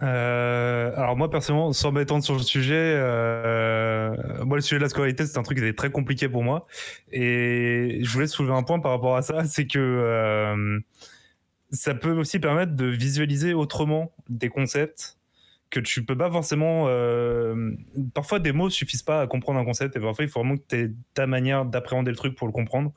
euh, 0.01 0.91
alors 0.97 1.15
moi 1.15 1.29
personnellement, 1.29 1.71
sans 1.71 1.91
m'étendre 1.91 2.23
sur 2.23 2.33
le 2.35 2.41
sujet, 2.41 2.75
euh, 2.75 4.13
moi 4.43 4.57
le 4.57 4.61
sujet 4.61 4.77
de 4.77 4.83
la 4.83 4.89
scolarité 4.89 5.25
c'est 5.25 5.37
un 5.37 5.43
truc 5.43 5.57
qui 5.57 5.63
est 5.63 5.77
très 5.77 5.89
compliqué 5.89 6.27
pour 6.27 6.43
moi 6.43 6.67
et 7.13 7.99
je 8.01 8.11
voulais 8.11 8.27
soulever 8.27 8.53
un 8.53 8.63
point 8.63 8.79
par 8.79 8.91
rapport 8.91 9.15
à 9.15 9.21
ça, 9.21 9.43
c'est 9.45 9.67
que 9.67 9.79
euh, 9.79 10.79
ça 11.71 11.95
peut 11.95 12.11
aussi 12.11 12.39
permettre 12.39 12.73
de 12.75 12.85
visualiser 12.85 13.53
autrement 13.53 14.11
des 14.27 14.49
concepts 14.49 15.17
que 15.69 15.79
tu 15.79 16.05
peux 16.05 16.17
pas 16.17 16.29
forcément. 16.31 16.87
parfois 18.13 18.39
des 18.39 18.51
mots 18.51 18.69
suffisent 18.69 19.03
pas 19.03 19.21
à 19.21 19.27
comprendre 19.27 19.59
un 19.59 19.65
concept 19.65 19.95
et 19.95 19.99
parfois 19.99 20.23
il 20.25 20.29
faut 20.29 20.39
vraiment 20.39 20.57
que 20.57 20.63
tu 20.67 20.75
aies 20.75 20.91
ta 21.13 21.25
manière 21.27 21.65
d'appréhender 21.65 22.11
le 22.11 22.17
truc 22.17 22.35
pour 22.35 22.47
le 22.47 22.53
comprendre. 22.53 22.93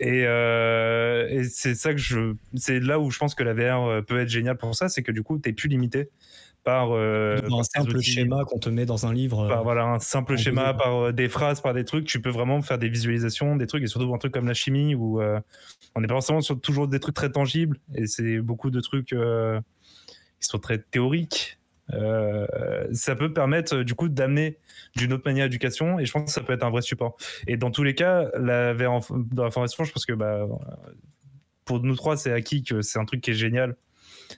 Et, 0.00 0.24
euh, 0.26 1.28
et 1.28 1.44
c'est 1.44 1.74
ça 1.74 1.92
que 1.92 1.98
je, 1.98 2.34
c'est 2.54 2.78
là 2.78 3.00
où 3.00 3.10
je 3.10 3.18
pense 3.18 3.34
que 3.34 3.42
la 3.42 3.54
VR 3.54 3.84
euh, 3.84 4.02
peut 4.02 4.20
être 4.20 4.28
géniale 4.28 4.56
pour 4.56 4.74
ça, 4.74 4.88
c'est 4.88 5.02
que 5.02 5.12
du 5.12 5.22
coup, 5.22 5.38
t'es 5.38 5.52
plus 5.52 5.68
limité 5.68 6.10
par, 6.62 6.90
euh, 6.92 7.38
un 7.50 7.62
simple 7.62 8.00
schéma 8.00 8.44
qu'on 8.44 8.58
te 8.58 8.68
met 8.68 8.84
dans 8.84 9.06
un 9.06 9.12
livre. 9.12 9.48
Par, 9.48 9.62
voilà, 9.62 9.84
un 9.84 9.98
simple 9.98 10.36
schéma, 10.36 10.74
par 10.74 11.12
des 11.12 11.28
phrases, 11.28 11.60
par 11.60 11.72
des 11.72 11.84
trucs. 11.84 12.04
Tu 12.04 12.20
peux 12.20 12.30
vraiment 12.30 12.60
faire 12.62 12.78
des 12.78 12.88
visualisations, 12.88 13.56
des 13.56 13.66
trucs, 13.66 13.82
et 13.82 13.86
surtout 13.86 14.12
un 14.14 14.18
truc 14.18 14.32
comme 14.32 14.46
la 14.46 14.54
chimie 14.54 14.94
où 14.94 15.20
on 15.20 16.00
n'est 16.00 16.06
pas 16.06 16.14
forcément 16.14 16.40
sur 16.40 16.60
toujours 16.60 16.86
des 16.86 17.00
trucs 17.00 17.14
très 17.14 17.30
tangibles, 17.30 17.78
et 17.94 18.06
c'est 18.06 18.38
beaucoup 18.38 18.70
de 18.70 18.80
trucs 18.80 19.08
qui 19.08 19.16
sont 20.46 20.58
très 20.58 20.78
théoriques. 20.78 21.57
Ça 21.90 23.16
peut 23.16 23.32
permettre 23.32 23.78
du 23.82 23.94
coup 23.94 24.08
d'amener 24.08 24.58
d'une 24.96 25.12
autre 25.12 25.24
manière 25.26 25.46
d'éducation 25.46 25.98
et 25.98 26.06
je 26.06 26.12
pense 26.12 26.24
que 26.24 26.30
ça 26.30 26.42
peut 26.42 26.52
être 26.52 26.64
un 26.64 26.70
vrai 26.70 26.82
support. 26.82 27.16
Et 27.46 27.56
dans 27.56 27.70
tous 27.70 27.82
les 27.82 27.94
cas, 27.94 28.30
la 28.38 28.72
VR 28.74 29.00
dans 29.10 29.44
la 29.44 29.50
formation, 29.50 29.84
je 29.84 29.92
pense 29.92 30.06
que 30.06 30.12
bah, 30.12 30.46
pour 31.64 31.80
nous 31.80 31.96
trois, 31.96 32.16
c'est 32.16 32.32
acquis 32.32 32.62
que 32.62 32.82
c'est 32.82 32.98
un 32.98 33.04
truc 33.04 33.20
qui 33.20 33.30
est 33.30 33.34
génial 33.34 33.76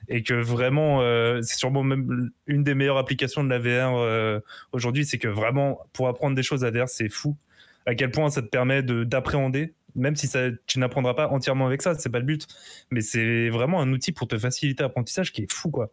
et 0.09 0.23
que 0.23 0.35
vraiment, 0.35 1.01
euh, 1.01 1.41
c'est 1.43 1.57
sûrement 1.57 1.83
même 1.83 2.31
une 2.47 2.63
des 2.63 2.75
meilleures 2.75 2.99
applications 2.99 3.43
de 3.43 3.49
la 3.49 3.59
VR 3.59 3.97
euh, 3.97 4.41
aujourd'hui, 4.73 5.05
c'est 5.05 5.19
que 5.19 5.29
vraiment, 5.29 5.81
pour 5.93 6.09
apprendre 6.09 6.37
des 6.37 6.43
choses 6.43 6.65
à 6.65 6.71
VR, 6.71 6.89
c'est 6.89 7.09
fou 7.09 7.37
à 7.87 7.95
quel 7.95 8.11
point 8.11 8.29
ça 8.31 8.43
te 8.43 8.47
permet 8.47 8.83
d'appréhender 8.83 9.75
même 9.97 10.15
si 10.15 10.29
tu 10.67 10.79
n'apprendras 10.79 11.15
pas 11.15 11.29
entièrement 11.29 11.67
avec 11.67 11.83
ça, 11.83 11.95
c'est 11.95 12.11
pas 12.11 12.21
le 12.21 12.25
but, 12.25 12.47
mais 12.91 13.01
c'est 13.01 13.49
vraiment 13.49 13.81
un 13.81 13.91
outil 13.93 14.13
pour 14.13 14.29
te 14.29 14.39
faciliter 14.39 14.85
l'apprentissage 14.85 15.33
qui 15.33 15.43
est 15.43 15.53
fou 15.53 15.71
quoi. 15.71 15.93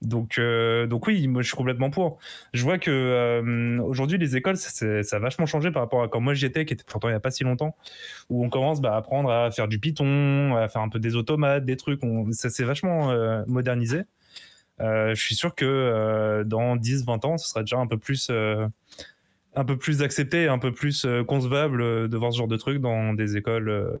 Donc, 0.00 0.38
euh, 0.38 0.86
donc 0.86 1.06
oui, 1.08 1.28
je 1.38 1.42
suis 1.42 1.56
complètement 1.56 1.90
pour. 1.90 2.18
Je 2.52 2.62
vois 2.62 2.78
que 2.78 2.90
euh, 2.90 3.82
aujourd'hui 3.82 4.16
les 4.16 4.36
écoles, 4.36 4.56
ça, 4.56 4.86
a 4.86 5.18
vachement 5.18 5.46
changé 5.46 5.72
par 5.72 5.82
rapport 5.82 6.02
à 6.02 6.08
quand 6.08 6.20
moi 6.20 6.34
j'y 6.34 6.46
étais, 6.46 6.64
qui 6.64 6.74
était 6.74 6.84
pourtant 6.86 7.08
il 7.08 7.12
n'y 7.12 7.16
a 7.16 7.20
pas 7.20 7.32
si 7.32 7.42
longtemps, 7.42 7.76
où 8.30 8.44
on 8.44 8.48
commence 8.48 8.80
bah, 8.80 8.94
à 8.94 8.96
apprendre 8.96 9.30
à 9.30 9.50
faire 9.50 9.66
du 9.66 9.80
Python, 9.80 10.54
à 10.54 10.68
faire 10.68 10.82
un 10.82 10.88
peu 10.88 11.00
des 11.00 11.16
automates, 11.16 11.64
des 11.64 11.76
trucs. 11.76 12.00
ça 12.30 12.48
s'est 12.48 12.64
vachement 12.64 13.10
euh, 13.10 13.42
modernisé. 13.48 14.02
je 14.78 15.14
suis 15.16 15.34
sûr 15.34 15.54
que 15.54 16.44
dans 16.46 16.76
10-20 16.76 17.26
ans, 17.26 17.38
ce 17.38 17.48
sera 17.48 17.62
déjà 17.62 17.78
un 17.78 17.88
peu 17.88 17.98
plus, 17.98 18.30
un 18.30 19.64
peu 19.64 19.76
plus 19.76 20.02
accepté, 20.02 20.46
un 20.46 20.58
peu 20.58 20.72
plus 20.72 21.06
concevable 21.26 22.08
de 22.08 22.16
voir 22.16 22.32
ce 22.32 22.38
genre 22.38 22.48
de 22.48 22.56
trucs 22.56 22.78
dans 22.80 23.14
des 23.14 23.36
écoles, 23.36 23.98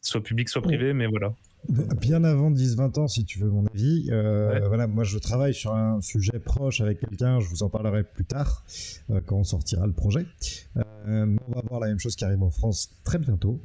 soit 0.00 0.22
publiques, 0.22 0.48
soit 0.48 0.62
privées, 0.62 0.92
mais 0.92 1.06
voilà. 1.06 1.34
Bien 1.68 2.24
avant 2.24 2.50
10-20 2.50 3.00
ans, 3.00 3.06
si 3.06 3.24
tu 3.24 3.38
veux 3.38 3.50
mon 3.50 3.66
avis. 3.66 4.08
Euh, 4.10 4.66
voilà, 4.68 4.86
moi 4.86 5.04
je 5.04 5.18
travaille 5.18 5.52
sur 5.52 5.74
un 5.74 6.00
sujet 6.00 6.38
proche 6.38 6.80
avec 6.80 7.00
quelqu'un, 7.00 7.38
je 7.38 7.48
vous 7.48 7.62
en 7.62 7.68
parlerai 7.68 8.02
plus 8.02 8.24
tard 8.24 8.64
euh, 9.10 9.20
quand 9.24 9.36
on 9.36 9.44
sortira 9.44 9.86
le 9.86 9.92
projet. 9.92 10.26
Euh, 10.76 11.36
on 11.48 11.52
va 11.52 11.62
voir 11.68 11.80
la 11.80 11.88
même 11.88 12.00
chose 12.00 12.16
qui 12.16 12.24
arrive 12.24 12.42
en 12.42 12.50
France 12.50 12.90
très 13.04 13.18
bientôt. 13.18 13.60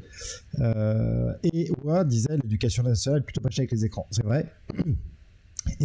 et 1.43 1.71
Oua 1.83 2.03
disait 2.03 2.37
l'éducation 2.37 2.83
nationale 2.83 3.23
plutôt 3.23 3.41
fâchée 3.41 3.61
avec 3.61 3.71
les 3.71 3.85
écrans. 3.85 4.07
C'est 4.11 4.25
vrai. 4.25 4.51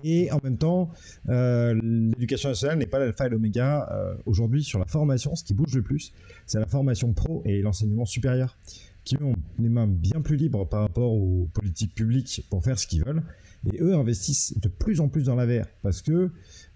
Et 0.04 0.30
en 0.30 0.38
même 0.44 0.58
temps, 0.58 0.90
l'éducation 1.26 2.50
nationale 2.50 2.76
n'est 2.76 2.86
pas 2.86 2.98
l'alpha 2.98 3.26
et 3.26 3.28
l'oméga 3.30 3.88
aujourd'hui 4.26 4.62
sur 4.62 4.78
la 4.78 4.84
formation. 4.84 5.34
Ce 5.36 5.42
qui 5.42 5.54
bouge 5.54 5.74
le 5.74 5.80
plus, 5.80 6.12
c'est 6.44 6.60
la 6.60 6.66
formation 6.66 7.14
pro 7.14 7.40
et 7.46 7.62
l'enseignement 7.62 8.04
supérieur. 8.04 8.58
Qui 9.04 9.16
ont 9.22 9.34
les 9.58 9.68
mains 9.68 9.86
bien 9.86 10.20
plus 10.20 10.36
libres 10.36 10.68
par 10.68 10.82
rapport 10.82 11.12
aux 11.12 11.48
politiques 11.52 11.94
publiques 11.94 12.46
pour 12.50 12.62
faire 12.62 12.78
ce 12.78 12.86
qu'ils 12.86 13.04
veulent. 13.04 13.22
Et 13.70 13.82
eux 13.82 13.94
investissent 13.94 14.58
de 14.58 14.68
plus 14.68 15.00
en 15.00 15.08
plus 15.08 15.24
dans 15.24 15.34
la 15.34 15.44
VR 15.44 15.66
parce 15.82 16.00
que 16.00 16.30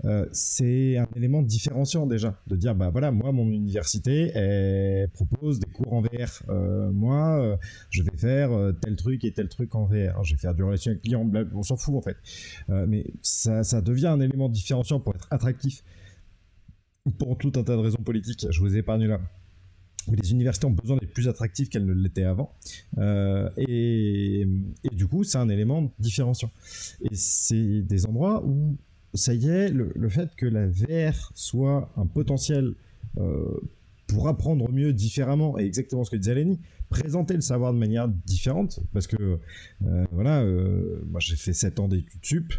euh, 0.05 0.27
c'est 0.33 0.99
un 0.99 1.09
élément 1.17 1.41
différenciant 1.41 2.07
déjà 2.07 2.39
de 2.47 2.57
dire 2.57 2.75
bah 2.75 2.91
voilà 2.91 3.11
moi 3.11 3.33
mon 3.33 3.49
université 3.49 4.33
elle 4.35 5.09
propose 5.09 5.61
des 5.61 5.71
cours 5.71 5.95
en 5.95 6.03
VR. 6.03 6.43
Euh, 6.51 6.93
moi 6.93 7.41
euh, 7.41 7.57
je 7.89 8.03
vais 8.03 8.17
faire 8.17 8.51
tel 8.83 8.97
truc 8.97 9.25
et 9.25 9.33
tel 9.33 9.49
truc 9.49 9.75
en 9.75 9.87
VR. 9.87 10.25
Je 10.25 10.35
vais 10.35 10.41
faire 10.41 10.55
du 10.55 10.63
relation 10.63 10.91
avec 10.91 11.03
client. 11.03 11.31
On 11.55 11.63
s'en 11.63 11.77
fout 11.77 11.95
en 11.95 12.03
fait. 12.03 12.17
mais 12.69 13.07
ça, 13.23 13.65
ça 13.65 13.81
devient 13.81 14.09
un 14.09 14.21
élément 14.21 14.51
différenciant 14.51 15.01
pour 15.01 15.15
être 15.15 15.29
attractif 15.31 15.83
pour 17.19 17.37
tout 17.39 17.53
un 17.57 17.63
tas 17.63 17.77
de 17.77 17.81
raisons 17.81 18.03
politiques. 18.03 18.47
Je 18.51 18.61
vous 18.61 18.75
ai 18.77 18.79
épargné 18.79 19.07
là 20.09 20.15
les 20.23 20.33
universités 20.33 20.67
ont 20.67 20.71
besoin 20.71 20.97
d'être 20.97 21.13
plus 21.13 21.29
attractives 21.29 21.69
qu'elles 21.69 21.87
ne 21.87 21.93
l'étaient 21.93 22.25
avant. 22.25 22.53
Euh, 22.99 23.49
et, 23.57 24.47
du 24.93 25.07
coup, 25.07 25.25
c'est 25.25 25.39
un 25.39 25.49
élément 25.49 25.93
différenciant. 25.99 26.51
Et 27.03 27.15
c'est 27.15 27.83
des 27.83 28.07
endroits 28.07 28.45
où, 28.45 28.77
ça 29.15 29.35
y 29.35 29.49
est, 29.49 29.71
le, 29.71 30.09
fait 30.09 30.35
que 30.37 30.47
la 30.47 30.67
VR 30.67 31.33
soit 31.35 31.93
un 31.97 32.07
potentiel 32.07 32.75
euh, 33.19 33.61
pour 34.07 34.29
apprendre 34.29 34.71
mieux 34.71 34.93
différemment, 34.93 35.59
et 35.59 35.65
exactement 35.65 36.05
ce 36.05 36.11
que 36.11 36.17
disait 36.17 36.35
Lenny, 36.35 36.61
présenter 36.91 37.35
le 37.35 37.41
savoir 37.41 37.73
de 37.73 37.79
manière 37.79 38.09
différente, 38.09 38.81
parce 38.93 39.07
que, 39.07 39.39
euh, 39.87 40.05
voilà, 40.13 40.45
moi 41.07 41.21
j'ai 41.21 41.37
fait 41.37 41.53
7 41.53 41.81
ans 41.81 41.89
d'études 41.89 42.21
sup, 42.23 42.53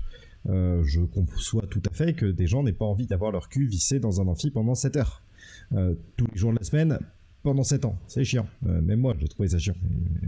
je 0.46 1.02
conçois 1.02 1.66
tout 1.70 1.82
à 1.90 1.94
fait 1.94 2.14
que 2.14 2.26
des 2.26 2.48
gens 2.48 2.64
n'aient 2.64 2.74
pas 2.74 2.86
envie 2.86 3.06
d'avoir 3.08 3.32
leur 3.32 3.50
cul 3.50 3.68
vissé 3.68 4.00
dans 4.00 4.22
un 4.22 4.28
amphi 4.28 4.50
pendant 4.50 4.76
7 4.76 4.98
heures. 4.98 5.22
tous 5.72 6.28
les 6.32 6.38
jours 6.38 6.52
de 6.52 6.58
la 6.58 6.64
semaine, 6.64 7.00
pendant 7.46 7.64
7 7.64 7.86
ans. 7.86 7.98
C'est 8.08 8.26
chiant. 8.26 8.48
Euh, 8.66 8.82
même 8.82 9.00
moi, 9.00 9.16
j'ai 9.20 9.28
trouvé 9.28 9.48
ça 9.48 9.60
chiant. 9.60 9.76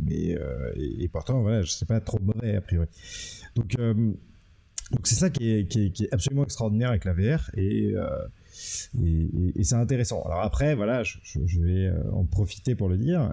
Mais, 0.06 0.38
euh, 0.38 0.72
et, 0.76 1.10
pourtant, 1.10 1.42
voilà, 1.42 1.64
je 1.64 1.72
sais 1.72 1.86
pas 1.86 2.00
trop 2.00 2.20
mauvais 2.20 2.56
a 2.56 2.62
priori. 2.62 2.88
Donc, 3.56 3.76
euh, 3.80 4.14
c'est 5.04 5.16
ça 5.16 5.30
qui 5.30 5.50
est, 5.50 6.14
absolument 6.14 6.44
extraordinaire 6.44 6.90
avec 6.90 7.04
la 7.04 7.14
VR 7.14 7.50
et, 7.58 7.94
et, 9.04 9.64
c'est 9.64 9.76
intéressant. 9.76 10.22
Alors 10.24 10.42
après, 10.42 10.76
voilà, 10.76 11.04
je, 11.04 11.60
vais 11.60 11.92
en 12.14 12.24
profiter 12.24 12.76
pour 12.76 12.88
le 12.88 12.98
dire. 12.98 13.30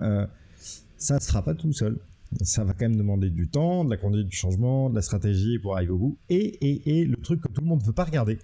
ça 0.96 1.16
ne 1.16 1.20
sera 1.20 1.44
pas 1.44 1.54
tout 1.54 1.72
seul. 1.72 1.98
Ça 2.40 2.64
va 2.64 2.72
quand 2.72 2.88
même 2.88 2.96
demander 2.96 3.30
du 3.30 3.46
temps, 3.46 3.84
de 3.84 3.90
la 3.90 3.96
conduite 3.96 4.26
du 4.26 4.36
changement, 4.36 4.90
de 4.90 4.96
la 4.96 5.02
stratégie 5.02 5.60
pour 5.60 5.76
arriver 5.76 5.92
au 5.92 5.98
bout. 5.98 6.18
Et, 6.28 6.98
et, 7.00 7.04
le 7.04 7.16
truc 7.18 7.40
que 7.40 7.48
tout 7.48 7.60
le 7.60 7.68
monde 7.68 7.82
ne 7.82 7.86
veut 7.86 7.92
pas 7.92 8.04
regarder, 8.04 8.38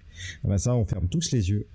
eh 0.45 0.49
ben 0.49 0.59
ça, 0.59 0.77
on 0.77 0.85
ferme 0.85 1.09
tous 1.09 1.33
les 1.33 1.51
yeux 1.51 1.67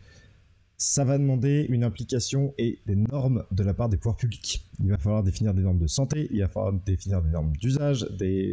ça 0.78 1.06
va 1.06 1.18
demander 1.18 1.66
une 1.70 1.84
implication 1.84 2.54
et 2.58 2.80
des 2.86 2.96
normes 2.96 3.46
de 3.52 3.64
la 3.64 3.74
part 3.74 3.88
des 3.88 3.98
pouvoirs 3.98 4.18
publics. 4.18 4.68
Il 4.84 4.90
va 4.90 4.98
falloir 4.98 5.24
définir 5.24 5.54
des 5.54 5.62
normes 5.62 5.80
de 5.80 5.88
santé, 5.88 6.28
il 6.32 6.42
va 6.42 6.50
falloir 6.50 6.74
définir 6.74 7.22
des 7.22 7.30
normes 7.30 7.56
d'usage, 7.56 8.08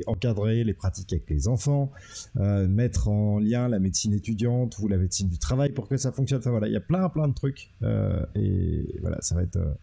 encadrer 0.06 0.62
les 0.62 0.74
pratiques 0.74 1.12
avec 1.12 1.28
les 1.28 1.48
enfants, 1.48 1.90
euh, 2.36 2.68
mettre 2.68 3.08
en 3.08 3.38
lien 3.38 3.68
la 3.68 3.80
médecine 3.80 4.14
étudiante 4.14 4.78
ou 4.78 4.88
la 4.88 4.98
médecine 4.98 5.28
du 5.28 5.38
travail 5.38 5.72
pour 5.72 5.88
que 5.88 5.96
ça 5.96 6.12
fonctionne. 6.12 6.38
Enfin 6.38 6.50
voilà, 6.50 6.68
il 6.68 6.72
y 6.72 6.76
a 6.76 6.80
plein 6.80 7.08
plein 7.08 7.26
de 7.26 7.34
trucs 7.34 7.70
euh, 7.82 8.24
et 8.36 8.98
voilà, 9.00 9.20
ça 9.20 9.34
va 9.34 9.42
être 9.42 9.56
euh, 9.56 9.74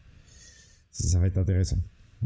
ça 0.92 1.20
va 1.20 1.28
être 1.28 1.38
intéressant. 1.38 1.78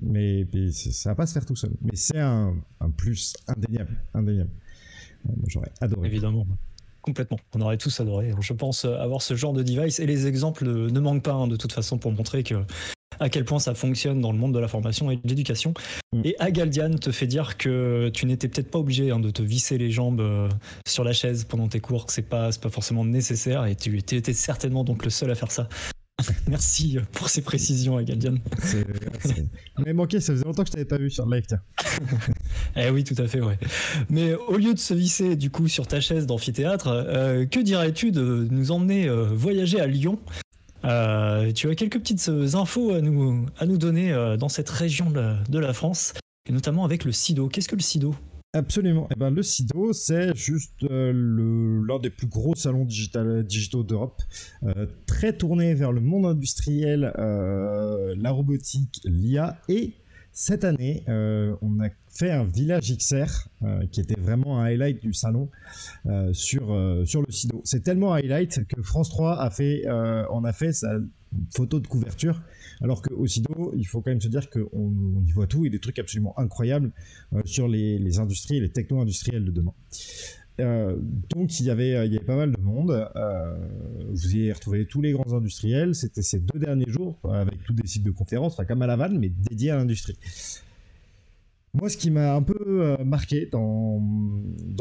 Mais, 0.01 0.47
ça 0.71 1.11
va 1.11 1.15
pas 1.15 1.27
se 1.27 1.33
faire 1.33 1.45
tout 1.45 1.55
seul. 1.55 1.71
Mais 1.81 1.95
c'est 1.95 2.19
un, 2.19 2.55
un, 2.79 2.89
plus 2.89 3.35
indéniable, 3.47 3.95
indéniable. 4.15 4.49
J'aurais 5.47 5.71
adoré. 5.81 6.07
Évidemment. 6.07 6.47
Complètement. 7.03 7.37
On 7.53 7.61
aurait 7.61 7.77
tous 7.77 7.99
adoré. 7.99 8.31
Je 8.39 8.53
pense 8.53 8.85
euh, 8.85 8.95
avoir 8.95 9.21
ce 9.21 9.35
genre 9.35 9.51
de 9.51 9.61
device 9.61 9.99
et 9.99 10.05
les 10.05 10.25
exemples 10.25 10.65
ne 10.65 10.99
manquent 10.99 11.23
pas 11.23 11.33
hein, 11.33 11.47
de 11.47 11.57
toute 11.57 11.73
façon 11.73 11.97
pour 11.97 12.13
montrer 12.13 12.43
que 12.43 12.55
à 13.19 13.29
quel 13.29 13.45
point 13.45 13.59
ça 13.59 13.75
fonctionne 13.75 14.21
dans 14.21 14.31
le 14.31 14.37
monde 14.37 14.53
de 14.53 14.59
la 14.59 14.67
formation 14.67 15.11
et 15.11 15.17
de 15.17 15.27
l'éducation. 15.27 15.73
Mm. 16.13 16.21
Et 16.23 16.35
Agaldian 16.39 16.95
te 16.95 17.11
fait 17.11 17.27
dire 17.27 17.57
que 17.57 18.09
tu 18.13 18.25
n'étais 18.25 18.47
peut-être 18.47 18.71
pas 18.71 18.79
obligé 18.79 19.11
hein, 19.11 19.19
de 19.19 19.29
te 19.29 19.41
visser 19.41 19.77
les 19.77 19.91
jambes 19.91 20.21
euh, 20.21 20.49
sur 20.87 21.03
la 21.03 21.13
chaise 21.13 21.43
pendant 21.43 21.67
tes 21.67 21.81
cours, 21.81 22.05
que 22.05 22.13
c'est 22.13 22.21
pas, 22.21 22.49
pas 22.61 22.69
forcément 22.69 23.05
nécessaire 23.05 23.65
et 23.65 23.75
tu 23.75 23.97
étais 23.97 24.33
certainement 24.33 24.83
donc 24.83 25.03
le 25.03 25.09
seul 25.09 25.29
à 25.29 25.35
faire 25.35 25.51
ça. 25.51 25.67
Merci 26.47 26.97
pour 27.11 27.29
ces 27.29 27.41
précisions, 27.41 27.97
Agaldian. 27.97 28.35
Mais 29.85 29.93
manqué, 29.93 30.19
ça 30.19 30.33
faisait 30.33 30.45
longtemps 30.45 30.63
que 30.63 30.69
je 30.69 30.73
t'avais 30.73 30.85
pas 30.85 30.97
vu 30.97 31.09
sur 31.09 31.25
le 31.25 31.35
live, 31.35 31.45
tiens. 31.47 31.61
eh 32.75 32.89
oui, 32.89 33.03
tout 33.03 33.15
à 33.17 33.27
fait, 33.27 33.41
ouais. 33.41 33.57
Mais 34.09 34.33
au 34.33 34.57
lieu 34.57 34.73
de 34.73 34.79
se 34.79 34.93
visser 34.93 35.35
du 35.35 35.49
coup 35.49 35.67
sur 35.67 35.87
ta 35.87 36.01
chaise 36.01 36.25
d'amphithéâtre, 36.25 36.87
euh, 36.87 37.45
que 37.45 37.59
dirais-tu 37.59 38.11
de 38.11 38.47
nous 38.49 38.71
emmener 38.71 39.07
euh, 39.07 39.25
voyager 39.33 39.79
à 39.79 39.87
Lyon? 39.87 40.19
Euh, 40.85 41.51
Tu 41.53 41.69
as 41.69 41.75
quelques 41.75 41.99
petites 41.99 42.29
infos 42.53 42.93
à 42.93 43.01
nous, 43.01 43.45
à 43.57 43.65
nous 43.65 43.77
donner 43.77 44.13
dans 44.37 44.49
cette 44.49 44.69
région 44.69 45.09
de, 45.09 45.35
de 45.49 45.59
la 45.59 45.73
France, 45.73 46.13
et 46.47 46.51
notamment 46.51 46.83
avec 46.83 47.05
le 47.05 47.11
SIDO. 47.11 47.47
Qu'est-ce 47.47 47.69
que 47.69 47.75
le 47.75 47.81
SIDO? 47.81 48.15
Absolument. 48.55 49.07
Eh 49.09 49.15
ben, 49.15 49.31
le 49.31 49.41
SIDO, 49.41 49.93
c'est 49.93 50.35
juste 50.35 50.83
euh, 50.83 51.11
l'un 51.87 51.97
des 51.97 52.11
plus 52.11 52.27
gros 52.27 52.53
salons 52.53 52.85
digital, 52.85 53.43
digitaux 53.43 53.81
d'Europe, 53.81 54.21
euh, 54.61 54.85
très 55.07 55.35
tourné 55.35 55.73
vers 55.73 55.91
le 55.91 56.01
monde 56.01 56.27
industriel, 56.27 57.13
euh, 57.17 58.13
la 58.15 58.29
robotique, 58.29 59.01
l'IA. 59.05 59.57
Et 59.69 59.93
cette 60.33 60.63
année, 60.63 61.03
on 61.07 61.79
a 61.79 61.89
fait 62.09 62.31
un 62.31 62.43
village 62.43 62.95
XR, 62.95 63.47
qui 63.91 64.01
était 64.01 64.19
vraiment 64.19 64.59
un 64.59 64.65
highlight 64.65 65.01
du 65.01 65.13
salon, 65.13 65.49
sur, 66.31 67.03
sur 67.05 67.21
le 67.21 67.31
SIDO. 67.31 67.61
C'est 67.63 67.83
tellement 67.83 68.13
highlight 68.13 68.65
que 68.67 68.81
France 68.81 69.09
3 69.09 69.39
a 69.39 69.49
fait, 69.49 69.87
en 69.89 70.43
a 70.43 70.53
fait 70.53 70.73
sa 70.73 70.97
photo 71.55 71.79
de 71.79 71.87
couverture 71.87 72.41
alors 72.83 73.01
qu'au 73.01 73.25
SIDO, 73.25 73.73
il 73.75 73.85
faut 73.85 74.01
quand 74.01 74.11
même 74.11 74.21
se 74.21 74.27
dire 74.27 74.49
qu'on 74.49 74.67
on 74.73 75.23
y 75.25 75.31
voit 75.31 75.47
tout 75.47 75.65
et 75.65 75.69
des 75.69 75.79
trucs 75.79 75.99
absolument 75.99 76.37
incroyables 76.37 76.91
euh, 77.33 77.41
sur 77.45 77.67
les, 77.67 78.19
industries 78.19 78.57
et 78.57 78.59
les 78.59 78.69
techno-industriels 78.69 79.45
de 79.45 79.51
demain. 79.51 79.73
Euh, 80.59 80.95
donc 81.29 81.59
il 81.59 81.65
y, 81.65 81.71
avait, 81.71 82.05
il 82.05 82.13
y 82.13 82.17
avait 82.17 82.25
pas 82.25 82.35
mal 82.35 82.51
de 82.51 82.61
monde. 82.61 83.09
Euh, 83.15 83.55
vous 84.09 84.35
y 84.35 84.51
retrouvez 84.51 84.85
tous 84.85 85.01
les 85.01 85.11
grands 85.11 85.33
industriels. 85.33 85.95
C'était 85.95 86.21
ces 86.21 86.39
deux 86.39 86.59
derniers 86.59 86.89
jours 86.89 87.19
avec 87.23 87.63
tous 87.63 87.73
des 87.73 87.87
sites 87.87 88.03
de 88.03 88.11
conférences, 88.11 88.53
enfin 88.53 88.65
comme 88.65 88.81
à 88.81 88.87
Laval, 88.87 89.17
mais 89.17 89.29
dédiés 89.29 89.71
à 89.71 89.77
l'industrie. 89.77 90.17
Moi, 91.75 91.89
ce 91.89 91.97
qui 91.97 92.11
m'a 92.11 92.35
un 92.35 92.43
peu 92.43 92.83
euh, 92.83 93.03
marqué 93.03 93.47
dans, 93.51 93.99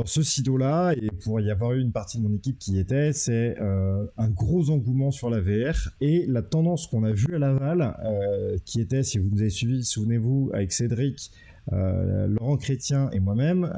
ce 0.04 0.22
sido-là, 0.22 0.92
et 0.92 1.10
pour 1.24 1.40
y 1.40 1.50
avoir 1.50 1.72
eu 1.72 1.80
une 1.80 1.90
partie 1.90 2.18
de 2.18 2.22
mon 2.22 2.34
équipe 2.34 2.58
qui 2.58 2.72
y 2.72 2.78
était, 2.78 3.14
c'est 3.14 3.56
euh, 3.62 4.04
un 4.18 4.28
gros 4.28 4.68
engouement 4.68 5.10
sur 5.10 5.30
la 5.30 5.40
VR 5.40 5.88
et 6.02 6.26
la 6.26 6.42
tendance 6.42 6.86
qu'on 6.86 7.02
a 7.04 7.12
vue 7.12 7.34
à 7.34 7.38
Laval, 7.38 7.96
euh, 8.04 8.58
qui 8.66 8.78
était, 8.82 9.02
si 9.04 9.18
vous 9.18 9.30
nous 9.30 9.40
avez 9.40 9.48
suivi, 9.48 9.84
souvenez-vous, 9.84 10.50
avec 10.52 10.70
Cédric, 10.70 11.30
Laurent 11.70 12.56
Chrétien 12.56 13.08
et 13.10 13.20
moi-même, 13.20 13.72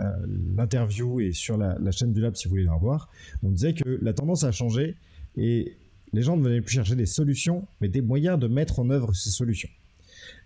l'interview 0.57 1.20
est 1.20 1.32
sur 1.32 1.57
la, 1.57 1.91
chaîne 1.91 2.12
du 2.12 2.20
Lab 2.20 2.35
si 2.35 2.45
vous 2.45 2.51
voulez 2.51 2.64
la 2.64 2.72
revoir, 2.72 3.11
on 3.43 3.51
disait 3.51 3.74
que 3.74 3.99
la 4.03 4.12
tendance 4.12 4.45
a 4.45 4.53
changé 4.53 4.97
et 5.37 5.76
les 6.12 6.22
gens 6.22 6.37
ne 6.37 6.43
venaient 6.43 6.61
plus 6.61 6.74
chercher 6.74 6.97
des 6.97 7.07
solutions, 7.07 7.66
mais 7.80 7.89
des 7.89 8.01
moyens 8.01 8.39
de 8.39 8.47
mettre 8.47 8.78
en 8.78 8.89
œuvre 8.91 9.12
ces 9.14 9.30
solutions. 9.30 9.68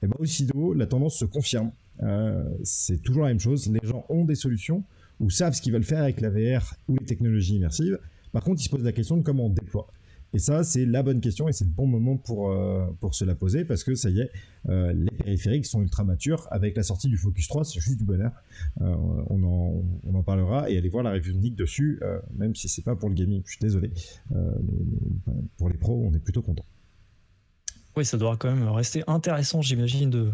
Et 0.03 0.07
bien 0.07 0.17
au 0.19 0.25
SIDO, 0.25 0.75
la 0.75 0.87
tendance 0.87 1.17
se 1.17 1.25
confirme. 1.25 1.71
Euh, 2.03 2.45
c'est 2.65 3.03
toujours 3.03 3.25
la 3.25 3.29
même 3.29 3.41
chose. 3.41 3.69
Les 3.71 3.87
gens 3.87 4.05
ont 4.09 4.25
des 4.25 4.35
solutions 4.35 4.83
ou 5.21 5.31
savent 5.31 5.55
ce 5.55 5.61
qu'ils 5.61 5.73
veulent 5.73 5.85
faire 5.85 6.03
avec 6.03 6.21
la 6.21 6.31
VR 6.31 6.75
ou 6.89 6.97
les 6.97 7.05
technologies 7.05 7.57
immersives. 7.57 7.99
Par 8.33 8.43
contre, 8.43 8.61
ils 8.61 8.65
se 8.65 8.71
posent 8.71 8.85
la 8.85 8.93
question 8.93 9.17
de 9.17 9.23
comment 9.23 9.47
on 9.47 9.51
déploie. 9.51 9.89
Et 10.35 10.39
ça, 10.39 10.63
c'est 10.63 10.85
la 10.85 11.03
bonne 11.03 11.21
question 11.21 11.49
et 11.49 11.53
c'est 11.53 11.65
le 11.65 11.71
bon 11.71 11.87
moment 11.87 12.17
pour, 12.17 12.51
euh, 12.51 12.87
pour 13.01 13.15
se 13.15 13.25
la 13.25 13.35
poser 13.35 13.65
parce 13.65 13.83
que 13.83 13.95
ça 13.95 14.11
y 14.11 14.21
est, 14.21 14.31
euh, 14.69 14.93
les 14.93 15.11
périphériques 15.11 15.67
sont 15.67 15.81
ultra 15.81 16.05
matures. 16.05 16.47
Avec 16.51 16.77
la 16.77 16.83
sortie 16.83 17.09
du 17.09 17.17
Focus 17.17 17.49
3, 17.49 17.65
c'est 17.65 17.81
juste 17.81 17.99
du 17.99 18.05
bonheur. 18.05 18.33
on, 18.81 19.43
en, 19.43 19.83
on, 20.05 20.15
en, 20.15 20.23
parlera 20.23 20.71
et 20.71 20.77
allez 20.77 20.89
voir 20.89 21.03
la 21.03 21.13
review 21.13 21.35
Nick 21.35 21.55
dessus, 21.55 22.01
même 22.37 22.55
si 22.55 22.69
c'est 22.69 22.83
pas 22.83 22.97
pour 22.97 23.09
le 23.09 23.15
gaming, 23.15 23.43
je 23.47 23.53
suis 23.53 23.61
désolé. 23.61 23.91
pour 25.57 25.69
les 25.71 25.79
pros, 25.79 26.05
on 26.07 26.13
est 26.15 26.21
plutôt 26.21 26.43
content. 26.43 26.65
Oui, 27.99 28.05
ça 28.05 28.17
doit 28.17 28.37
quand 28.37 28.55
même 28.55 28.69
rester 28.69 29.03
intéressant, 29.09 29.61
j'imagine, 29.61 30.09
de, 30.09 30.31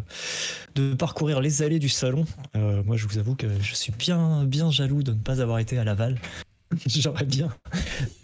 de 0.74 0.92
parcourir 0.92 1.40
les 1.40 1.62
allées 1.62 1.78
du 1.78 1.88
salon. 1.88 2.26
Euh, 2.56 2.82
moi, 2.84 2.98
je 2.98 3.06
vous 3.06 3.16
avoue 3.16 3.36
que 3.36 3.46
je 3.62 3.74
suis 3.74 3.90
bien, 3.90 4.44
bien 4.44 4.70
jaloux 4.70 5.02
de 5.02 5.12
ne 5.12 5.18
pas 5.18 5.40
avoir 5.40 5.60
été 5.60 5.78
à 5.78 5.84
Laval. 5.84 6.18
J'aurais 6.86 7.24
bien, 7.24 7.54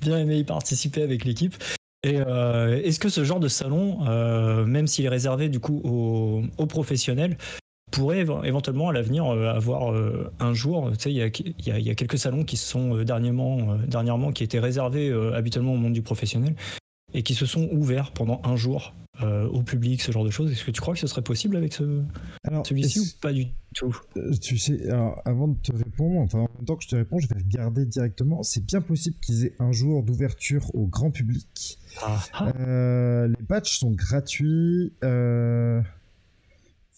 bien 0.01 0.19
aimé 0.19 0.39
y 0.39 0.45
participer 0.45 1.03
avec 1.03 1.25
l'équipe. 1.25 1.55
Et 2.03 2.17
euh, 2.17 2.81
est-ce 2.83 2.99
que 2.99 3.11
ce 3.11 3.25
genre 3.25 3.41
de 3.41 3.49
salon, 3.49 4.07
euh, 4.09 4.65
même 4.65 4.87
s'il 4.87 5.05
est 5.05 5.11
réservé 5.11 5.49
du 5.49 5.61
coup 5.61 5.81
aux, 5.85 6.67
professionnels, 6.67 7.37
pourrait 7.91 8.25
éventuellement 8.45 8.89
à 8.89 8.93
l'avenir 8.93 9.27
avoir 9.27 9.93
un 10.39 10.55
jour, 10.55 10.93
tu 10.93 10.99
sais, 11.01 11.13
il 11.13 11.17
y, 11.17 11.71
y 11.71 11.91
a, 11.91 11.95
quelques 11.97 12.19
salons 12.19 12.45
qui 12.45 12.57
sont 12.57 13.03
dernièrement, 13.03 13.77
dernièrement 13.87 14.31
qui 14.31 14.45
étaient 14.45 14.61
réservés 14.61 15.13
habituellement 15.35 15.75
au 15.75 15.77
monde 15.77 15.93
du 15.93 16.01
professionnel 16.01 16.55
et 17.15 17.23
qui 17.23 17.35
se 17.35 17.47
sont 17.47 17.69
ouverts 17.73 18.13
pendant 18.13 18.41
un 18.45 18.57
jour 18.57 18.95
euh, 19.23 19.47
au 19.49 19.63
public, 19.63 20.01
ce 20.01 20.13
genre 20.13 20.25
de 20.25 20.31
choses. 20.31 20.51
Est-ce 20.51 20.65
que 20.65 20.71
tu 20.71 20.81
crois 20.81 20.95
que 20.95 21.01
ce 21.01 21.07
serait 21.07 21.23
possible 21.23 21.57
avec 21.57 21.75
ce, 21.75 22.03
celui-ci 22.65 23.01
ou 23.01 23.05
pas 23.21 23.33
du 23.33 23.49
tout? 23.75 23.95
Euh, 24.17 24.33
Tu 24.41 24.57
sais, 24.57 24.89
alors, 24.89 25.21
avant 25.27 25.49
de 25.49 25.57
te 25.59 25.73
répondre, 25.73 26.21
enfin 26.21 26.39
en 26.39 26.49
même 26.57 26.65
temps 26.65 26.77
que 26.77 26.85
je 26.85 26.89
te 26.89 26.97
réponds, 26.97 27.19
je 27.19 27.29
vais 27.29 27.37
regarder 27.41 27.85
directement. 27.85 28.43
C'est 28.43 28.65
bien 28.65 28.81
possible 28.81 29.17
qu'ils 29.21 29.45
aient 29.45 29.57
un 29.59 29.73
jour 29.73 30.03
d'ouverture 30.03 30.75
au 30.75 30.87
grand 30.87 31.11
public. 31.11 31.79
Ah, 32.03 32.23
ah. 32.33 32.53
Euh, 32.61 33.29
les 33.29 33.47
patchs 33.47 33.79
sont 33.79 33.91
gratuits. 33.91 34.93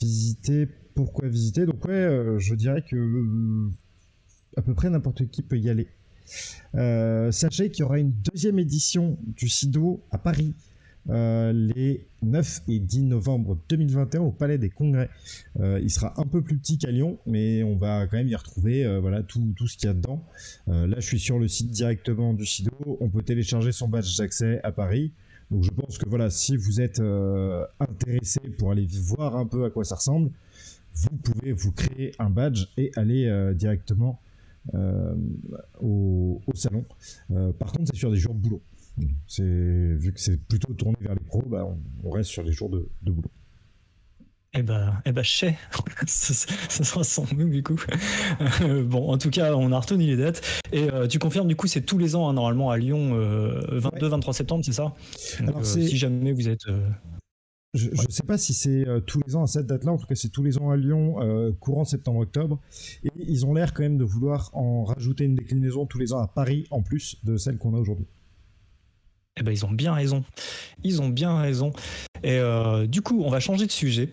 visiter, 0.00 0.68
pourquoi 0.94 1.28
visiter? 1.28 1.66
Donc 1.66 1.84
ouais, 1.86 2.36
je 2.38 2.54
dirais 2.54 2.82
que 2.88 3.68
à 4.56 4.62
peu 4.62 4.74
près 4.74 4.90
n'importe 4.90 5.28
qui 5.28 5.42
peut 5.42 5.58
y 5.58 5.70
aller. 5.70 5.88
Sachez 6.74 7.70
qu'il 7.70 7.82
y 7.82 7.84
aura 7.84 7.98
une 7.98 8.12
deuxième 8.32 8.58
édition 8.58 9.18
du 9.36 9.48
SIDO 9.48 10.02
à 10.10 10.18
Paris 10.18 10.54
euh, 11.10 11.52
les 11.52 12.06
9 12.22 12.62
et 12.68 12.78
10 12.78 13.02
novembre 13.02 13.58
2021 13.68 14.20
au 14.20 14.30
Palais 14.30 14.58
des 14.58 14.70
Congrès. 14.70 15.10
Euh, 15.58 15.80
il 15.82 15.90
sera 15.90 16.14
un 16.20 16.24
peu 16.24 16.42
plus 16.42 16.56
petit 16.58 16.78
qu'à 16.78 16.92
Lyon, 16.92 17.18
mais 17.26 17.64
on 17.64 17.76
va 17.76 18.06
quand 18.06 18.16
même 18.16 18.28
y 18.28 18.36
retrouver 18.36 18.84
euh, 18.84 19.00
voilà, 19.00 19.22
tout, 19.24 19.40
tout 19.56 19.66
ce 19.66 19.76
qu'il 19.76 19.88
y 19.88 19.90
a 19.90 19.94
dedans. 19.94 20.24
là, 20.68 20.94
je 20.96 21.06
suis 21.06 21.18
sur 21.18 21.38
le 21.38 21.48
site 21.48 21.70
directement 21.70 22.34
du 22.34 22.46
SIDO. 22.46 22.98
On 23.00 23.08
peut 23.08 23.22
télécharger 23.22 23.72
son 23.72 23.88
badge 23.88 24.16
d'accès 24.16 24.60
à 24.62 24.70
Paris. 24.70 25.12
Donc 25.50 25.64
je 25.64 25.70
pense 25.70 25.98
que 25.98 26.08
voilà, 26.08 26.30
si 26.30 26.56
vous 26.56 26.80
êtes 26.80 27.02
intéressé 27.80 28.40
pour 28.58 28.70
aller 28.70 28.86
voir 28.86 29.36
un 29.36 29.46
peu 29.46 29.64
à 29.64 29.70
quoi 29.70 29.84
ça 29.84 29.96
ressemble, 29.96 30.30
vous 30.94 31.16
pouvez 31.22 31.52
vous 31.52 31.72
créer 31.72 32.14
un 32.18 32.30
badge 32.30 32.66
et 32.76 32.90
aller 32.96 33.52
directement 33.54 34.20
au, 35.80 36.40
au, 36.46 36.54
salon. 36.54 36.84
par 37.58 37.72
contre, 37.72 37.90
c'est 37.92 37.98
sur 37.98 38.10
des 38.10 38.18
jours 38.18 38.34
de 38.34 38.40
boulot. 38.40 38.62
C'est 39.26 39.42
vu 39.42 40.12
que 40.12 40.20
c'est 40.20 40.36
plutôt 40.36 40.72
tourné 40.74 40.96
vers 41.00 41.14
les 41.14 41.24
pros, 41.24 41.42
bah, 41.42 41.66
on, 42.04 42.10
reste 42.10 42.30
sur 42.30 42.42
les 42.42 42.52
jours 42.52 42.68
de, 42.68 42.90
boulot. 43.02 43.30
Eh 44.54 44.62
ben, 44.62 45.00
eh 45.06 45.12
ben, 45.12 45.24
je 45.24 45.30
sais. 45.30 45.56
ça, 46.06 46.84
sera 46.84 47.04
sans 47.04 47.26
nous, 47.34 47.48
du 47.48 47.62
coup. 47.62 47.80
Euh, 48.60 48.84
bon, 48.84 49.08
en 49.10 49.16
tout 49.16 49.30
cas, 49.30 49.54
on 49.54 49.72
a 49.72 49.80
retenu 49.80 50.04
les 50.04 50.16
dates. 50.16 50.42
Et 50.72 50.90
euh, 50.90 51.06
tu 51.06 51.18
confirmes, 51.18 51.48
du 51.48 51.56
coup, 51.56 51.66
c'est 51.66 51.80
tous 51.80 51.96
les 51.96 52.14
ans, 52.14 52.28
hein, 52.28 52.34
normalement, 52.34 52.70
à 52.70 52.76
Lyon, 52.76 53.16
22-23 53.16 54.28
euh, 54.28 54.32
septembre, 54.32 54.64
c'est 54.64 54.72
ça? 54.72 54.94
Alors, 55.40 55.64
Si 55.64 55.96
jamais 55.96 56.32
vous 56.32 56.48
êtes. 56.48 56.66
Je 57.74 57.88
ne 57.88 58.10
sais 58.10 58.22
pas 58.22 58.36
si 58.36 58.52
c'est 58.52 58.84
tous 59.06 59.20
les 59.26 59.34
ans 59.34 59.44
à 59.44 59.46
cette 59.46 59.66
date-là, 59.66 59.92
en 59.92 59.96
tout 59.96 60.06
cas 60.06 60.14
c'est 60.14 60.28
tous 60.28 60.42
les 60.42 60.58
ans 60.58 60.70
à 60.70 60.76
Lyon, 60.76 61.16
courant 61.58 61.84
septembre-octobre. 61.84 62.60
Et 63.02 63.10
ils 63.16 63.46
ont 63.46 63.54
l'air 63.54 63.72
quand 63.72 63.82
même 63.82 63.96
de 63.96 64.04
vouloir 64.04 64.50
en 64.52 64.84
rajouter 64.84 65.24
une 65.24 65.36
déclinaison 65.36 65.86
tous 65.86 65.98
les 65.98 66.12
ans 66.12 66.18
à 66.18 66.26
Paris, 66.26 66.66
en 66.70 66.82
plus 66.82 67.16
de 67.24 67.38
celle 67.38 67.56
qu'on 67.56 67.74
a 67.74 67.78
aujourd'hui. 67.78 68.06
Eh 69.38 69.42
ben, 69.42 69.52
ils 69.52 69.64
ont 69.64 69.70
bien 69.70 69.94
raison. 69.94 70.24
Ils 70.84 71.00
ont 71.00 71.08
bien 71.08 71.38
raison. 71.38 71.72
Et 72.22 72.38
euh, 72.38 72.86
du 72.86 73.02
coup, 73.02 73.22
on 73.24 73.30
va 73.30 73.40
changer 73.40 73.66
de 73.66 73.72
sujet. 73.72 74.10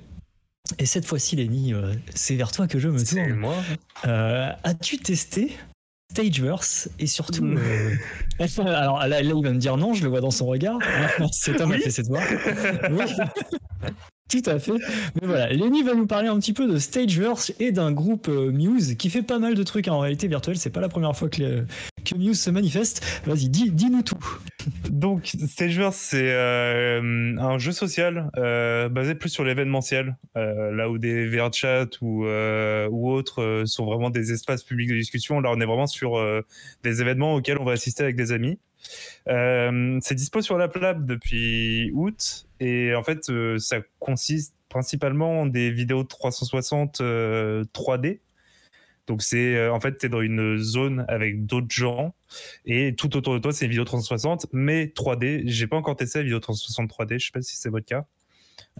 Et 0.78 0.86
cette 0.86 1.06
fois-ci, 1.06 1.36
Lenny, 1.36 1.74
euh, 1.74 1.94
c'est 2.14 2.36
vers 2.36 2.52
toi 2.52 2.68
que 2.68 2.80
je 2.80 2.88
me 2.88 3.04
tourne. 3.04 3.34
moi. 3.34 3.56
Euh, 4.06 4.52
as-tu 4.64 4.98
testé 4.98 5.52
Stageverse 6.12 6.90
et 6.98 7.06
surtout. 7.08 7.46
alors 8.60 9.06
là, 9.08 9.22
il 9.22 9.32
va 9.32 9.52
me 9.52 9.60
dire 9.60 9.78
non, 9.78 9.94
je 9.94 10.04
le 10.04 10.10
vois 10.10 10.22
dans 10.22 10.32
son 10.32 10.48
regard. 10.48 10.80
C'est 11.32 11.56
Tom 11.56 11.70
oui. 11.70 11.78
a 11.78 11.80
fait 11.80 11.92
cette 11.92 12.08
voix. 12.08 12.22
Oui. 12.90 13.06
Tout 14.30 14.44
à 14.46 14.60
fait. 14.60 14.74
Mais 15.22 15.28
voilà, 15.28 15.50
Lenny 15.50 15.84
va 15.84 15.96
nous 15.96 16.08
parler 16.08 16.28
un 16.28 16.40
petit 16.40 16.54
peu 16.54 16.68
de 16.68 16.78
Stageverse 16.78 17.52
et 17.60 17.72
d'un 17.72 17.92
groupe 17.92 18.28
Muse 18.28 18.96
qui 18.96 19.10
fait 19.10 19.24
pas 19.24 19.40
mal 19.40 19.56
de 19.56 19.64
trucs 19.64 19.88
en 19.88 20.00
réalité 20.00 20.28
virtuelle. 20.28 20.58
C'est 20.58 20.70
pas 20.70 20.82
la 20.82 20.90
première 20.90 21.16
fois 21.16 21.30
que, 21.30 21.66
que 22.06 22.16
Muse 22.16 22.40
se 22.40 22.50
manifeste. 22.50 23.04
Vas-y, 23.26 23.50
dis-nous 23.50 24.04
tout. 24.04 24.40
Donc, 24.90 25.28
Stageverse, 25.48 25.96
c'est 25.96 26.32
euh, 26.32 27.36
un 27.38 27.58
jeu 27.58 27.72
social 27.72 28.30
euh, 28.38 28.90
basé 28.90 29.16
plus 29.16 29.30
sur 29.30 29.44
l'événementiel, 29.44 30.18
euh, 30.38 30.72
là 30.72 30.90
où 30.90 30.98
des 30.98 31.28
VR 31.28 31.54
chat 31.54 31.88
ou, 32.02 32.26
ou 32.26 33.12
autres 33.12 33.64
sont 33.66 33.86
vraiment 33.86 34.10
des 34.10 34.32
espaces 34.32 34.64
publics 34.64 34.90
de 34.90 34.96
discussion. 34.96 35.40
Là, 35.40 35.52
on 35.54 35.60
est 35.60 35.66
vraiment 35.66 35.88
sur 35.88 36.20
des 36.84 37.02
événements 37.02 37.36
auxquels 37.36 37.58
on 37.60 37.66
va 37.66 37.74
assister 37.74 38.04
avec 38.04 38.16
des 38.16 38.32
amis. 38.32 38.60
C'est 39.28 40.16
dispo 40.16 40.42
sur 40.42 40.58
la 40.58 40.68
plab 40.68 41.06
depuis 41.06 41.92
août 41.94 42.48
et 42.60 42.96
en 42.96 43.04
fait, 43.04 43.32
ça 43.58 43.78
consiste 44.00 44.56
principalement 44.70 45.42
en 45.42 45.46
des 45.46 45.72
vidéos 45.72 46.04
360 46.04 47.02
3D 47.02 48.20
donc 49.10 49.24
c'est 49.24 49.56
euh, 49.56 49.74
en 49.74 49.80
fait 49.80 49.98
tu 49.98 50.06
es 50.06 50.10
dans 50.10 50.22
une 50.22 50.58
zone 50.58 51.04
avec 51.08 51.48
d'autres 51.48 51.72
gens 51.72 52.14
et 52.66 52.94
tout 52.96 53.18
autour 53.18 53.34
de 53.34 53.40
toi 53.40 53.52
c'est 53.52 53.66
une 53.66 53.72
vidéo 53.72 53.84
360 53.84 54.46
mais 54.54 54.86
3D. 54.86 55.42
J'ai 55.48 55.66
pas 55.66 55.78
encore 55.78 55.96
testé 55.96 56.20
la 56.20 56.24
vidéo 56.26 56.40
360 56.40 56.92
3D, 56.92 57.20
je 57.20 57.26
sais 57.26 57.32
pas 57.32 57.42
si 57.42 57.58
c'est 57.58 57.70
votre 57.70 57.88
cas. 57.88 58.06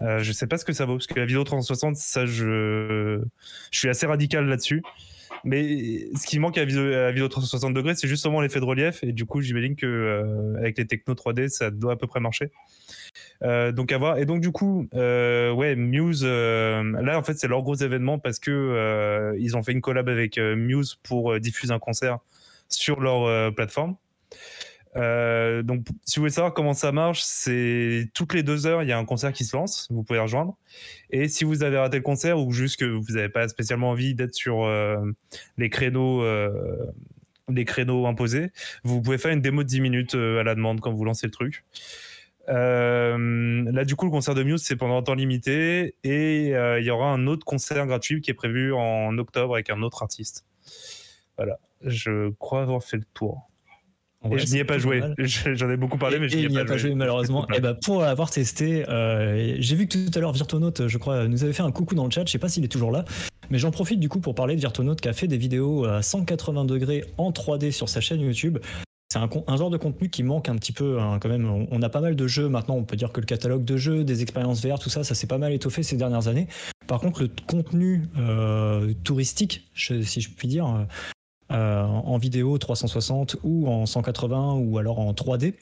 Euh, 0.02 0.20
je 0.20 0.30
sais 0.30 0.46
pas 0.46 0.56
ce 0.56 0.64
que 0.64 0.72
ça 0.72 0.84
vaut 0.84 0.94
parce 0.94 1.08
que 1.08 1.18
la 1.18 1.26
vidéo 1.26 1.42
360 1.42 1.96
ça 1.96 2.26
je 2.26 3.20
je 3.72 3.78
suis 3.78 3.88
assez 3.88 4.06
radical 4.06 4.46
là-dessus. 4.46 4.84
Mais 5.44 6.08
ce 6.16 6.26
qui 6.26 6.38
manque 6.38 6.58
à 6.58 6.64
vidéo, 6.64 7.28
360 7.28 7.74
degrés, 7.74 7.94
c'est 7.94 8.08
justement 8.08 8.40
l'effet 8.40 8.60
de 8.60 8.64
relief. 8.64 9.02
Et 9.02 9.12
du 9.12 9.26
coup, 9.26 9.40
j'imagine 9.40 9.76
que 9.76 9.86
euh, 9.86 10.56
avec 10.58 10.78
les 10.78 10.86
techno 10.86 11.14
3D, 11.14 11.48
ça 11.48 11.70
doit 11.70 11.92
à 11.92 11.96
peu 11.96 12.06
près 12.06 12.20
marcher. 12.20 12.50
Euh, 13.42 13.72
donc 13.72 13.92
à 13.92 13.98
voir. 13.98 14.18
Et 14.18 14.26
donc 14.26 14.40
du 14.40 14.52
coup, 14.52 14.86
euh, 14.94 15.52
ouais, 15.52 15.76
Muse. 15.76 16.24
là, 16.24 17.18
en 17.18 17.22
fait, 17.22 17.34
c'est 17.38 17.48
leur 17.48 17.62
gros 17.62 17.74
événement 17.74 18.18
parce 18.18 18.38
que 18.38 19.34
ils 19.38 19.56
ont 19.56 19.62
fait 19.62 19.72
une 19.72 19.80
collab 19.80 20.08
avec 20.08 20.38
Muse 20.38 20.96
pour 21.02 21.38
diffuser 21.40 21.72
un 21.72 21.78
concert 21.78 22.18
sur 22.68 23.00
leur 23.00 23.54
plateforme. 23.54 23.96
Euh, 24.96 25.62
donc, 25.62 25.86
si 26.04 26.16
vous 26.16 26.22
voulez 26.22 26.32
savoir 26.32 26.52
comment 26.52 26.74
ça 26.74 26.92
marche, 26.92 27.22
c'est 27.22 28.08
toutes 28.14 28.34
les 28.34 28.42
deux 28.42 28.66
heures, 28.66 28.82
il 28.82 28.88
y 28.88 28.92
a 28.92 28.98
un 28.98 29.04
concert 29.04 29.32
qui 29.32 29.44
se 29.44 29.56
lance. 29.56 29.86
Vous 29.90 30.02
pouvez 30.02 30.18
rejoindre. 30.18 30.56
Et 31.10 31.28
si 31.28 31.44
vous 31.44 31.62
avez 31.62 31.78
raté 31.78 31.98
le 31.98 32.02
concert 32.02 32.38
ou 32.38 32.50
juste 32.52 32.78
que 32.78 32.84
vous 32.84 33.14
n'avez 33.14 33.28
pas 33.28 33.46
spécialement 33.48 33.90
envie 33.90 34.14
d'être 34.14 34.34
sur 34.34 34.64
euh, 34.64 34.96
les 35.58 35.70
créneaux, 35.70 36.22
euh, 36.22 36.50
les 37.48 37.64
créneaux 37.64 38.06
imposés, 38.06 38.50
vous 38.84 39.00
pouvez 39.00 39.18
faire 39.18 39.32
une 39.32 39.40
démo 39.40 39.62
de 39.62 39.68
10 39.68 39.80
minutes 39.80 40.14
à 40.14 40.42
la 40.42 40.54
demande 40.54 40.80
quand 40.80 40.92
vous 40.92 41.04
lancez 41.04 41.26
le 41.26 41.32
truc. 41.32 41.64
là, 42.48 43.84
du 43.84 43.94
coup, 43.94 44.06
le 44.06 44.10
concert 44.10 44.34
de 44.34 44.42
Muse, 44.42 44.62
c'est 44.62 44.76
pendant 44.76 44.98
un 44.98 45.02
temps 45.02 45.14
limité 45.14 45.94
et 46.02 46.48
il 46.48 46.84
y 46.84 46.90
aura 46.90 47.08
un 47.12 47.26
autre 47.26 47.44
concert 47.44 47.86
gratuit 47.86 48.20
qui 48.20 48.30
est 48.30 48.34
prévu 48.34 48.72
en 48.72 49.16
octobre 49.18 49.54
avec 49.54 49.70
un 49.70 49.82
autre 49.82 50.02
artiste. 50.02 50.46
Voilà, 51.36 51.58
je 51.82 52.30
crois 52.38 52.62
avoir 52.62 52.82
fait 52.82 52.98
le 52.98 53.04
tour 53.14 53.49
je 54.24 54.52
n'y 54.52 54.58
ai 54.58 54.64
pas 54.64 54.78
joué. 54.78 55.02
J'en 55.18 55.70
ai 55.70 55.76
beaucoup 55.76 55.98
parlé, 55.98 56.18
mais 56.18 56.28
je 56.28 56.36
n'y 56.36 56.44
ai, 56.44 56.64
pas, 56.64 56.76
joué. 56.76 56.94
malheureusement. 56.94 57.46
et 57.54 57.60
bah, 57.60 57.74
pour 57.74 58.02
l'avoir 58.02 58.30
testé, 58.30 58.88
euh, 58.88 59.56
j'ai 59.58 59.76
vu 59.76 59.86
que 59.86 59.96
tout 60.06 60.18
à 60.18 60.20
l'heure 60.20 60.32
Virtonaut, 60.32 60.72
je 60.86 60.98
crois, 60.98 61.26
nous 61.26 61.42
avait 61.44 61.52
fait 61.52 61.62
un 61.62 61.72
coucou 61.72 61.94
dans 61.94 62.04
le 62.04 62.10
chat. 62.10 62.24
Je 62.26 62.32
sais 62.32 62.38
pas 62.38 62.48
s'il 62.48 62.64
est 62.64 62.68
toujours 62.68 62.90
là, 62.90 63.04
mais 63.50 63.58
j'en 63.58 63.70
profite 63.70 64.00
du 64.00 64.08
coup 64.08 64.20
pour 64.20 64.34
parler 64.34 64.54
de 64.54 64.60
Virtonaut 64.60 64.94
qui 64.94 65.08
a 65.08 65.12
fait 65.12 65.26
des 65.26 65.38
vidéos 65.38 65.84
à 65.84 66.02
180 66.02 66.64
degrés 66.64 67.04
en 67.18 67.30
3D 67.30 67.70
sur 67.70 67.88
sa 67.88 68.00
chaîne 68.00 68.20
YouTube. 68.20 68.58
C'est 69.12 69.18
un, 69.18 69.28
un, 69.48 69.56
genre 69.56 69.70
de 69.70 69.76
contenu 69.76 70.08
qui 70.08 70.22
manque 70.22 70.48
un 70.48 70.54
petit 70.54 70.70
peu 70.70 71.00
hein, 71.00 71.18
quand 71.20 71.28
même. 71.28 71.66
On, 71.70 71.82
a 71.82 71.88
pas 71.88 72.00
mal 72.00 72.14
de 72.14 72.26
jeux 72.28 72.48
maintenant. 72.48 72.76
On 72.76 72.84
peut 72.84 72.94
dire 72.94 73.10
que 73.10 73.20
le 73.20 73.26
catalogue 73.26 73.64
de 73.64 73.76
jeux, 73.76 74.04
des 74.04 74.22
expériences 74.22 74.64
VR, 74.64 74.78
tout 74.78 74.88
ça, 74.88 75.02
ça 75.02 75.16
s'est 75.16 75.26
pas 75.26 75.38
mal 75.38 75.52
étoffé 75.52 75.82
ces 75.82 75.96
dernières 75.96 76.28
années. 76.28 76.46
Par 76.86 77.00
contre, 77.00 77.22
le 77.22 77.30
contenu 77.48 78.04
euh, 78.18 78.92
touristique, 79.02 79.68
si 79.74 80.20
je 80.20 80.30
puis 80.30 80.46
dire, 80.46 80.86
euh, 81.52 81.82
en 81.82 82.16
vidéo 82.18 82.58
360 82.58 83.38
ou 83.42 83.68
en 83.68 83.84
180 83.84 84.52
ou 84.54 84.78
alors 84.78 85.00
en 85.00 85.12
3D. 85.12 85.54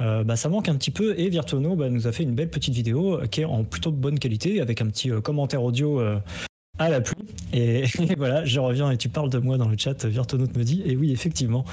Euh, 0.00 0.24
bah, 0.24 0.36
ça 0.36 0.50
manque 0.50 0.68
un 0.68 0.76
petit 0.76 0.90
peu 0.90 1.18
et 1.18 1.30
Virtuono 1.30 1.74
bah, 1.74 1.88
nous 1.88 2.06
a 2.06 2.12
fait 2.12 2.22
une 2.22 2.34
belle 2.34 2.50
petite 2.50 2.74
vidéo 2.74 3.20
qui 3.30 3.40
est 3.40 3.44
en 3.46 3.64
plutôt 3.64 3.92
bonne 3.92 4.18
qualité 4.18 4.60
avec 4.60 4.82
un 4.82 4.88
petit 4.88 5.10
euh, 5.10 5.22
commentaire 5.22 5.62
audio 5.62 6.02
à 6.78 6.90
la 6.90 7.00
pluie. 7.00 7.24
Et, 7.54 7.84
voilà, 8.16 8.44
je 8.44 8.60
reviens 8.60 8.90
et 8.90 8.98
tu 8.98 9.08
parles 9.08 9.30
de 9.30 9.38
moi 9.38 9.56
dans 9.56 9.68
le 9.68 9.76
chat, 9.78 10.04
Virtuono 10.04 10.46
me 10.54 10.64
dit, 10.64 10.82
et 10.84 10.96
oui, 10.96 11.12
effectivement. 11.12 11.64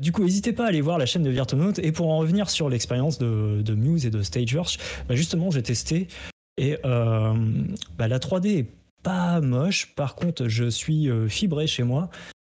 du 0.00 0.12
coup, 0.12 0.24
n'hésitez 0.24 0.52
pas 0.52 0.64
à 0.64 0.68
aller 0.68 0.80
voir 0.80 0.98
la 0.98 1.06
chaîne 1.06 1.22
de 1.22 1.30
Virtuonaut. 1.30 1.72
Et 1.78 1.92
pour 1.92 2.10
en 2.10 2.18
revenir 2.18 2.48
sur 2.50 2.68
l'expérience 2.68 3.18
de, 3.18 3.74
Muse 3.74 4.06
et 4.06 4.10
de 4.10 4.22
Stageverse, 4.22 4.78
bah 5.08 5.14
justement, 5.14 5.50
j'ai 5.50 5.62
testé. 5.62 6.08
Et 6.56 6.76
bah 6.82 8.08
la 8.08 8.18
3D 8.18 8.58
est 8.58 8.66
pas 9.02 9.40
moche. 9.40 9.94
Par 9.94 10.14
contre, 10.14 10.48
je 10.48 10.68
suis 10.68 11.10
fibré 11.28 11.66
chez 11.66 11.82
moi. 11.82 12.10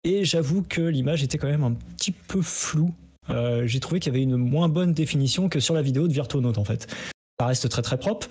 Et 0.06 0.24
j'avoue 0.24 0.64
que 0.64 0.82
l'image 0.82 1.24
était 1.24 1.38
quand 1.38 1.50
même 1.50 1.64
un 1.64 1.74
petit 1.74 2.12
peu 2.12 2.41
floue. 2.41 2.93
Euh, 3.30 3.68
j'ai 3.68 3.80
trouvé 3.80 4.00
qu'il 4.00 4.14
y 4.14 4.16
avait 4.16 4.24
une 4.24 4.38
moins 4.38 4.70
bonne 4.70 4.93
définition 4.93 5.50
que 5.50 5.60
sur 5.60 5.74
la 5.74 5.82
vidéo 5.82 6.08
de 6.08 6.14
Virtuonaut 6.14 6.58
en 6.58 6.64
fait. 6.64 6.88
Ça 7.38 7.45
reste 7.45 7.68
très 7.70 7.82
très 7.82 7.97
propre, 7.97 8.28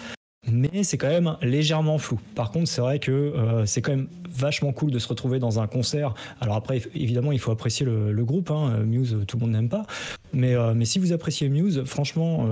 mais 0.51 0.83
c'est 0.83 0.97
quand 0.97 1.09
même 1.09 1.37
légèrement 1.43 1.99
flou. 1.99 2.19
Par 2.35 2.51
contre, 2.51 2.69
c'est 2.69 2.81
vrai 2.81 2.99
que 2.99 3.12
euh, 3.12 3.66
c'est 3.66 3.83
quand 3.83 3.93
même 3.93 4.09
vachement 4.31 4.73
cool 4.73 4.91
de 4.91 4.99
se 4.99 5.09
retrouver 5.09 5.39
dans 5.39 5.61
un 5.61 5.66
concert. 5.66 6.14
Alors 6.41 6.57
après, 6.57 6.81
évidemment, 6.95 7.33
il 7.33 7.39
faut 7.39 7.51
apprécier 7.51 7.85
le, 7.85 8.25
groupe. 8.25 8.51
Hein. 8.51 8.79
Muse, 8.85 9.19
tout 9.27 9.37
le 9.37 9.43
monde 9.43 9.53
n'aime 9.53 9.69
pas. 9.69 9.85
Mais, 10.33 10.55
euh, 10.55 10.73
mais 10.75 10.87
si 10.87 10.99
vous 10.99 11.12
appréciez 11.12 11.51
Muse, 11.51 11.83
franchement, 11.85 12.49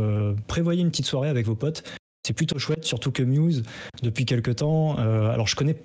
prévoyez 0.47 0.83
une 0.83 0.91
petite 0.91 1.07
soirée 1.07 1.31
avec 1.31 1.47
vos 1.47 1.57
potes. 1.57 1.85
C'est 2.27 2.35
plutôt 2.35 2.59
chouette, 2.59 2.85
surtout 2.85 3.12
que 3.12 3.23
Muse, 3.23 3.62
depuis 4.03 4.27
quelques 4.27 4.57
temps, 4.57 4.97
alors 4.97 5.47
je 5.47 5.57
connais 5.57 5.77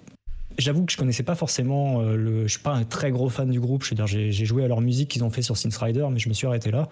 J'avoue 0.58 0.86
que 0.86 0.91
je 0.91 0.97
connaissais 0.97 1.24
pas 1.24 1.36
forcément 1.36 2.02
euh, 2.02 2.16
le. 2.16 2.47
Je 2.47 2.54
suis 2.54 2.62
pas 2.62 2.74
un 2.74 2.84
très 2.84 3.12
gros 3.12 3.30
fan 3.30 3.49
du 3.49 3.60
groupe. 3.60 3.84
Je 3.84 3.91
veux 3.91 3.95
dire, 3.95 4.08
j'ai 4.08 4.32
joué 4.45 4.64
à 4.64 4.68
leur 4.68 4.82
musique 4.82 5.10
qu'ils 5.10 5.24
ont 5.24 5.30
fait 5.30 5.41
sur 5.41 5.58
Synth 5.58 5.76
Rider, 5.78 6.06
mais 6.12 6.20
je 6.20 6.30
me 6.30 6.34
suis 6.34 6.47
arrêté 6.47 6.72
là. 6.72 6.89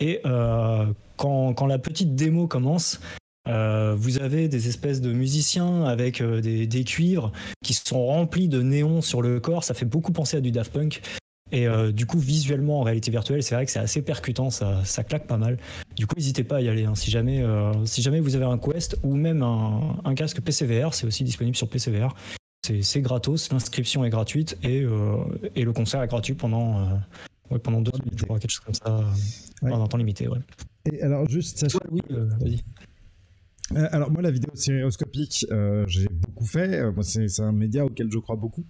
Et 0.00 0.20
euh, 0.24 0.86
quand, 1.16 1.52
quand, 1.54 1.66
la 1.66 1.78
petite 1.78 2.14
démo 2.14 2.46
commence, 2.46 3.00
euh, 3.48 3.94
vous 3.96 4.18
avez 4.18 4.48
des 4.48 4.68
espèces 4.68 5.00
de 5.00 5.12
musiciens 5.12 5.84
avec 5.84 6.22
des, 6.22 6.66
des, 6.66 6.84
cuivres 6.84 7.32
qui 7.62 7.74
sont 7.74 8.06
remplis 8.06 8.48
de 8.48 8.62
néons 8.62 9.02
sur 9.02 9.20
le 9.20 9.40
corps. 9.40 9.64
Ça 9.64 9.74
fait 9.74 9.84
beaucoup 9.84 10.12
penser 10.12 10.38
à 10.38 10.40
du 10.40 10.52
Daft 10.52 10.72
Punk. 10.72 11.02
Et 11.52 11.66
du 11.92 12.06
coup, 12.06 12.20
visuellement, 12.20 12.78
en 12.78 12.82
réalité 12.84 13.10
virtuelle, 13.10 13.42
c'est 13.42 13.56
vrai 13.56 13.66
que 13.66 13.72
c'est 13.72 13.80
assez 13.80 14.02
percutant, 14.02 14.50
ça, 14.50 14.84
ça 14.84 15.02
claque 15.02 15.26
pas 15.26 15.36
mal. 15.36 15.58
Du 15.96 16.06
coup, 16.06 16.14
n'hésitez 16.14 16.44
pas 16.44 16.58
à 16.58 16.60
y 16.60 16.68
aller. 16.68 16.84
Hein. 16.84 16.94
Si, 16.94 17.10
jamais, 17.10 17.44
si 17.86 18.02
jamais 18.02 18.20
vous 18.20 18.36
avez 18.36 18.44
un 18.44 18.56
Quest 18.56 18.98
ou 19.02 19.16
même 19.16 19.42
un, 19.42 19.96
un 20.04 20.14
casque 20.14 20.40
PCVR, 20.40 20.94
c'est 20.94 21.08
aussi 21.08 21.24
disponible 21.24 21.56
sur 21.56 21.68
PCVR. 21.68 22.14
C'est 22.62 23.00
gratos, 23.00 23.50
l'inscription 23.50 24.04
est 24.04 24.10
gratuite 24.10 24.58
et, 24.62 24.84
et, 25.56 25.64
le 25.64 25.72
concert 25.72 26.02
est 26.02 26.08
gratuit 26.08 26.34
pendant, 26.34 27.00
pendant 27.62 27.80
deux 27.80 27.92
minutes, 28.04 28.18
je 28.18 28.24
crois, 28.24 28.38
quelque 28.38 28.50
chose 28.50 28.60
comme 28.60 28.74
ça, 28.74 29.04
pendant 29.60 29.82
un 29.82 29.86
temps 29.88 29.96
limité. 29.96 30.28
Ouais. 30.28 30.38
Et 30.92 31.02
alors, 31.02 31.28
juste, 31.28 31.68
ça. 31.68 31.78
oui, 31.90 32.02
vas-y. 32.10 32.62
Euh, 33.76 33.88
alors 33.92 34.10
moi 34.10 34.20
la 34.20 34.32
vidéo 34.32 34.50
stéréoscopique 34.54 35.46
euh, 35.52 35.84
j'ai 35.86 36.08
beaucoup 36.08 36.44
fait 36.44 36.80
euh, 36.80 37.02
c'est 37.02 37.40
un 37.40 37.52
média 37.52 37.84
auquel 37.84 38.10
je 38.10 38.18
crois 38.18 38.34
beaucoup 38.34 38.64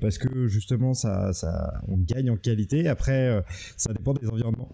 parce 0.00 0.18
que 0.18 0.46
justement 0.46 0.94
ça, 0.94 1.32
ça 1.32 1.80
on 1.88 1.96
gagne 1.96 2.30
en 2.30 2.36
qualité 2.36 2.86
après 2.86 3.42
ça 3.76 3.92
dépend 3.92 4.12
des 4.12 4.28
environnements 4.28 4.68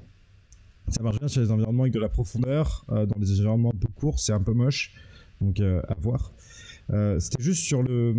ça 0.88 1.02
marche 1.02 1.18
bien 1.18 1.28
sur 1.28 1.40
les 1.40 1.50
environnements 1.50 1.84
avec 1.84 1.94
de 1.94 2.00
la 2.00 2.08
profondeur 2.08 2.84
dans 2.88 3.18
les 3.18 3.40
environnements 3.40 3.72
un 3.74 3.78
peu 3.78 3.88
courts 3.94 4.18
c'est 4.18 4.32
un 4.32 4.42
peu 4.42 4.52
moche 4.52 4.92
donc 5.40 5.60
à 5.60 5.94
voir 5.98 6.32
euh, 6.92 7.18
c'était 7.20 7.42
juste 7.42 7.64
sur 7.64 7.82
le. 7.82 8.14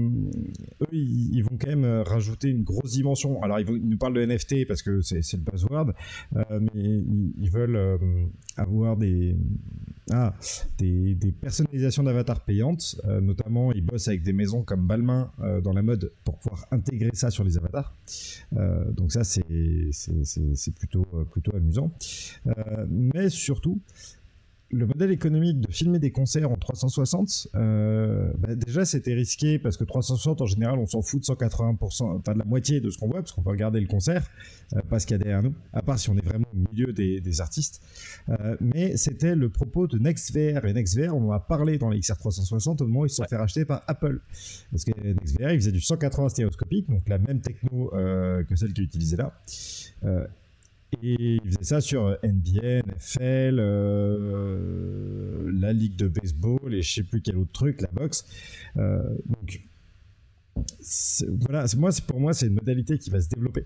Eux, 0.82 0.88
ils, 0.92 1.42
vont 1.42 1.58
quand 1.60 1.70
même 1.70 1.84
euh, 1.84 2.04
rajouter 2.04 2.50
une 2.50 2.64
grosse 2.64 2.92
dimension. 2.92 3.42
Alors, 3.44 3.60
ils, 3.60 3.66
nous 3.66 3.98
parlent 3.98 4.14
de 4.14 4.26
NFT 4.26 4.68
parce 4.68 4.82
que 4.82 5.02
c'est 5.02 5.22
le 5.34 5.44
buzzword, 5.44 5.94
euh, 6.36 6.60
mais 6.74 7.04
ils, 7.38 7.50
veulent 7.50 8.20
avoir 8.58 8.98
des. 8.98 9.36
Ah, 10.12 10.34
des, 10.78 11.16
personnalisations 11.40 12.04
d'avatars 12.04 12.44
payantes. 12.44 13.00
notamment, 13.22 13.72
ils 13.72 13.86
bossent 13.86 14.08
avec 14.08 14.24
des 14.24 14.34
maisons 14.34 14.64
comme 14.64 14.88
Balmain 14.88 15.32
dans 15.64 15.74
la 15.74 15.82
mode 15.82 16.12
pour 16.24 16.38
pouvoir 16.38 16.66
intégrer 16.72 17.12
ça 17.14 17.32
sur 17.32 17.44
les 17.44 17.58
avatars. 17.58 17.96
donc, 18.92 19.12
ça, 19.12 19.24
c'est 19.24 19.46
plutôt, 20.78 21.06
plutôt 21.32 21.56
amusant. 21.56 21.92
mais 22.90 23.30
surtout, 23.30 23.80
le 24.72 24.88
modèle 24.88 25.12
économique 25.12 25.60
de 25.60 25.72
filmer 25.72 26.00
des 26.00 26.12
concerts 26.12 26.50
en 26.50 26.56
360, 26.56 27.50
euh, 27.56 28.32
bah, 28.38 28.56
déjà 28.56 28.86
c'était 28.86 29.14
risqué 29.14 29.60
parce 29.60 29.78
que 29.78 29.84
360 29.84 30.42
en 30.42 30.46
général 30.46 30.80
on 30.80 30.86
s'en 30.86 31.02
fout 31.02 31.22
de 31.22 31.26
180%, 31.26 32.04
enfin 32.04 32.34
de 32.34 32.40
la 32.40 32.46
moitié 32.46 32.80
de 32.80 32.90
ce 32.90 32.98
qu'on 32.98 33.08
voit 33.08 33.20
parce 33.20 33.32
qu'on 33.32 33.42
peut 33.42 33.50
regarder 33.50 33.80
le 33.80 33.88
concert, 33.88 34.28
euh, 34.74 34.82
parce 34.90 35.06
qu'il 35.06 35.16
y 35.16 35.20
a 35.20 35.24
derrière 35.24 35.44
nous, 35.44 35.54
à 35.74 35.82
part 35.82 36.00
si 36.00 36.10
on 36.10 36.18
est 36.18 36.26
vraiment 36.26 36.48
au 36.54 36.72
milieu 36.72 36.94
des, 36.94 37.42
artistes. 37.42 37.82
Euh, 38.30 38.56
mais 38.60 38.98
c'était 38.98 39.36
le 39.36 39.50
propos 39.50 39.88
de 39.88 39.98
NextVR 39.98 40.66
et 40.66 40.74
NextVR, 40.74 41.16
on 41.16 41.30
en 41.30 41.32
a 41.32 41.40
parlé 41.40 41.78
dans 41.78 41.90
les 41.90 42.00
XR 42.00 42.18
360 42.18 42.82
au 42.82 42.88
moment 42.88 43.02
où 43.02 43.06
ils 43.06 43.10
se 43.10 43.18
sont 43.18 43.26
fait 43.26 43.38
racheter 43.38 43.66
par 43.66 43.84
Apple. 43.88 44.22
Parce 44.72 44.86
que 44.86 44.92
NextVR 45.02 45.52
il 45.52 45.60
faisait 45.60 45.72
du 45.72 45.82
180 45.82 46.30
stéréoscopique, 46.30 46.90
donc 46.90 47.08
la 47.08 47.18
même 47.18 47.42
techno 47.42 47.90
que 47.92 48.56
celle 48.56 48.74
qui 48.74 48.82
est 48.82 48.86
utilisée 48.86 49.18
là. 49.18 49.34
Et 51.02 51.40
il 51.44 51.52
faisait 51.52 51.64
ça 51.64 51.82
sur 51.82 52.18
NBA, 52.24 52.82
NFL, 52.86 53.58
euh, 53.60 55.52
la 55.54 55.72
ligue 55.72 55.96
de 55.96 56.08
baseball 56.08 56.74
et 56.74 56.82
je 56.82 56.94
sais 56.94 57.04
plus 57.04 57.22
quel 57.22 57.38
autre 57.38 57.52
truc, 57.54 57.82
la 57.82 57.88
boxe. 57.88 58.26
Euh, 58.78 59.02
donc 59.26 59.62
voilà, 61.40 61.66
moi, 61.78 61.92
pour 62.06 62.20
moi, 62.20 62.34
c'est 62.34 62.48
une 62.48 62.56
modalité 62.56 62.98
qui 62.98 63.10
va 63.10 63.22
se 63.22 63.30
développer. 63.30 63.66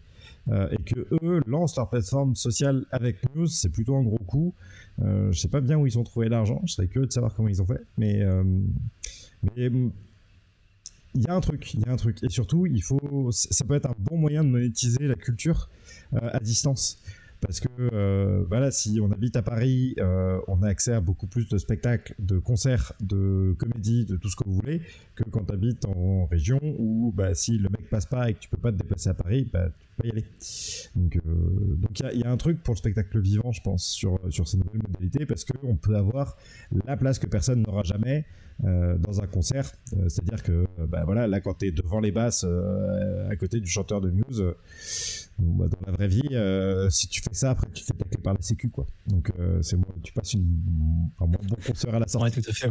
Euh, 0.49 0.69
et 0.69 0.77
que 0.77 1.07
eux 1.23 1.41
lancent 1.47 1.75
leur 1.75 1.89
plateforme 1.89 2.35
sociale 2.35 2.85
avec 2.91 3.17
News, 3.35 3.47
c'est 3.47 3.69
plutôt 3.69 3.95
un 3.95 4.03
gros 4.03 4.19
coup. 4.19 4.53
je 4.99 5.31
sais 5.33 5.47
pas 5.47 5.61
bien 5.61 5.77
où 5.77 5.87
ils 5.87 5.97
ont 5.97 6.03
trouvé 6.03 6.29
l'argent, 6.29 6.61
je 6.65 6.73
serais 6.73 6.87
curieux 6.87 7.07
de 7.07 7.11
savoir 7.11 7.33
comment 7.33 7.49
ils 7.49 7.61
ont 7.61 7.65
fait. 7.65 7.81
Mais, 7.97 8.23
mais 9.41 9.71
il 11.15 11.23
y 11.23 11.27
a 11.27 11.33
un 11.33 11.41
truc, 11.41 11.73
il 11.73 11.79
y 11.79 11.85
a 11.85 11.91
un 11.91 11.95
truc. 11.95 12.23
Et 12.23 12.29
surtout, 12.29 12.65
il 12.67 12.83
faut, 12.83 13.29
ça 13.31 13.65
peut 13.65 13.73
être 13.73 13.87
un 13.87 13.95
bon 13.97 14.17
moyen 14.17 14.43
de 14.43 14.49
monétiser 14.49 15.07
la 15.07 15.15
culture 15.15 15.69
à 16.21 16.39
distance. 16.39 17.01
Parce 17.41 17.59
que 17.59 17.67
euh, 17.79 18.43
voilà, 18.47 18.71
si 18.71 18.99
on 19.01 19.11
habite 19.11 19.35
à 19.35 19.41
Paris, 19.41 19.93
euh, 19.99 20.39
on 20.47 20.63
a 20.63 20.67
accès 20.67 20.93
à 20.93 21.01
beaucoup 21.01 21.27
plus 21.27 21.47
de 21.47 21.57
spectacles, 21.57 22.15
de 22.17 22.39
concerts, 22.39 22.93
de 23.01 23.55
comédies, 23.59 24.05
de 24.05 24.15
tout 24.15 24.29
ce 24.29 24.35
que 24.35 24.45
vous 24.45 24.55
voulez, 24.55 24.81
que 25.15 25.23
quand 25.25 25.45
tu 25.45 25.53
habites 25.53 25.85
en 25.85 26.25
région 26.25 26.59
où 26.79 27.13
bah, 27.15 27.35
si 27.35 27.57
le 27.57 27.69
mec 27.69 27.89
passe 27.89 28.05
pas 28.05 28.29
et 28.29 28.33
que 28.33 28.39
tu 28.39 28.49
peux 28.49 28.57
pas 28.57 28.71
te 28.71 28.77
déplacer 28.77 29.09
à 29.09 29.13
Paris, 29.13 29.47
bah, 29.51 29.67
tu 29.79 29.87
peux 29.87 30.03
pas 30.03 30.07
y 30.07 30.11
aller. 30.11 30.25
Donc 30.95 31.99
il 32.13 32.19
y, 32.19 32.23
a 32.23 32.31
un 32.31 32.37
truc 32.37 32.63
pour 32.63 32.73
le 32.73 32.79
spectacle 32.79 33.19
vivant, 33.19 33.51
je 33.51 33.61
pense, 33.61 33.85
sur, 33.85 34.19
sur 34.29 34.47
ces 34.47 34.57
nouvelles 34.57 34.81
modalités, 34.81 35.25
parce 35.25 35.45
qu'on 35.45 35.75
peut 35.75 35.95
avoir 35.95 36.37
la 36.85 36.97
place 36.97 37.19
que 37.19 37.27
personne 37.27 37.61
n'aura 37.61 37.83
jamais 37.83 38.25
euh, 38.63 38.97
dans 38.97 39.19
un 39.19 39.27
concert. 39.27 39.69
Euh, 39.93 40.07
c'est-à-dire 40.07 40.41
que 40.41 40.65
bah, 40.87 41.03
voilà, 41.03 41.27
là, 41.27 41.41
quand 41.41 41.55
tu 41.55 41.67
es 41.67 41.71
devant 41.71 41.99
les 41.99 42.11
basses, 42.11 42.45
euh, 42.47 43.29
à 43.29 43.35
côté 43.35 43.59
du 43.59 43.69
chanteur 43.69 43.99
de 43.99 44.09
Muse, 44.09 44.45
bah, 45.39 45.65
dans 45.67 45.91
la 45.91 45.91
vraie 45.91 46.07
vie, 46.07 46.21
si 46.89 47.07
tu 47.07 47.21
fais 47.21 47.33
ça, 47.33 47.51
après 47.51 47.67
tu 47.73 47.83
fais 47.83 47.93
tacler 47.93 48.17
par 48.21 48.33
la 48.33 48.41
sécu. 48.41 48.69
Quoi. 48.69 48.85
Donc 49.07 49.31
c'est 49.61 49.77
moi, 49.77 49.87
tu 50.03 50.13
passes 50.13 50.33
une, 50.33 50.61
un 51.19 51.27
bon 51.27 51.39
concert 51.65 51.93
à 51.95 51.99
la 51.99 52.07
sortie. 52.07 52.37
Ouais, 52.37 52.43
tout 52.43 52.49
à 52.49 52.53
fait. 52.53 52.69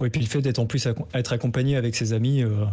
Ouais. 0.00 0.10
puis 0.10 0.20
le 0.20 0.26
fait 0.26 0.42
d'être 0.42 0.58
en 0.58 0.66
plus 0.66 0.86
être 1.14 1.32
accompagné 1.32 1.76
avec 1.76 1.96
ses 1.96 2.12
amis, 2.12 2.44
mm. 2.44 2.70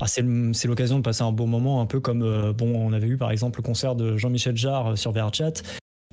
ah, 0.00 0.06
c'est 0.06 0.68
l'occasion 0.68 0.98
de 0.98 1.02
passer 1.02 1.22
un 1.22 1.32
bon 1.32 1.46
moment, 1.46 1.80
un 1.80 1.86
peu 1.86 2.00
comme 2.00 2.52
bon, 2.52 2.74
on 2.74 2.92
avait 2.92 3.08
eu 3.08 3.16
par 3.16 3.30
exemple 3.30 3.60
le 3.60 3.64
concert 3.64 3.96
de 3.96 4.16
Jean-Michel 4.16 4.56
Jarre 4.56 4.96
sur 4.96 5.12
VRChat 5.12 5.62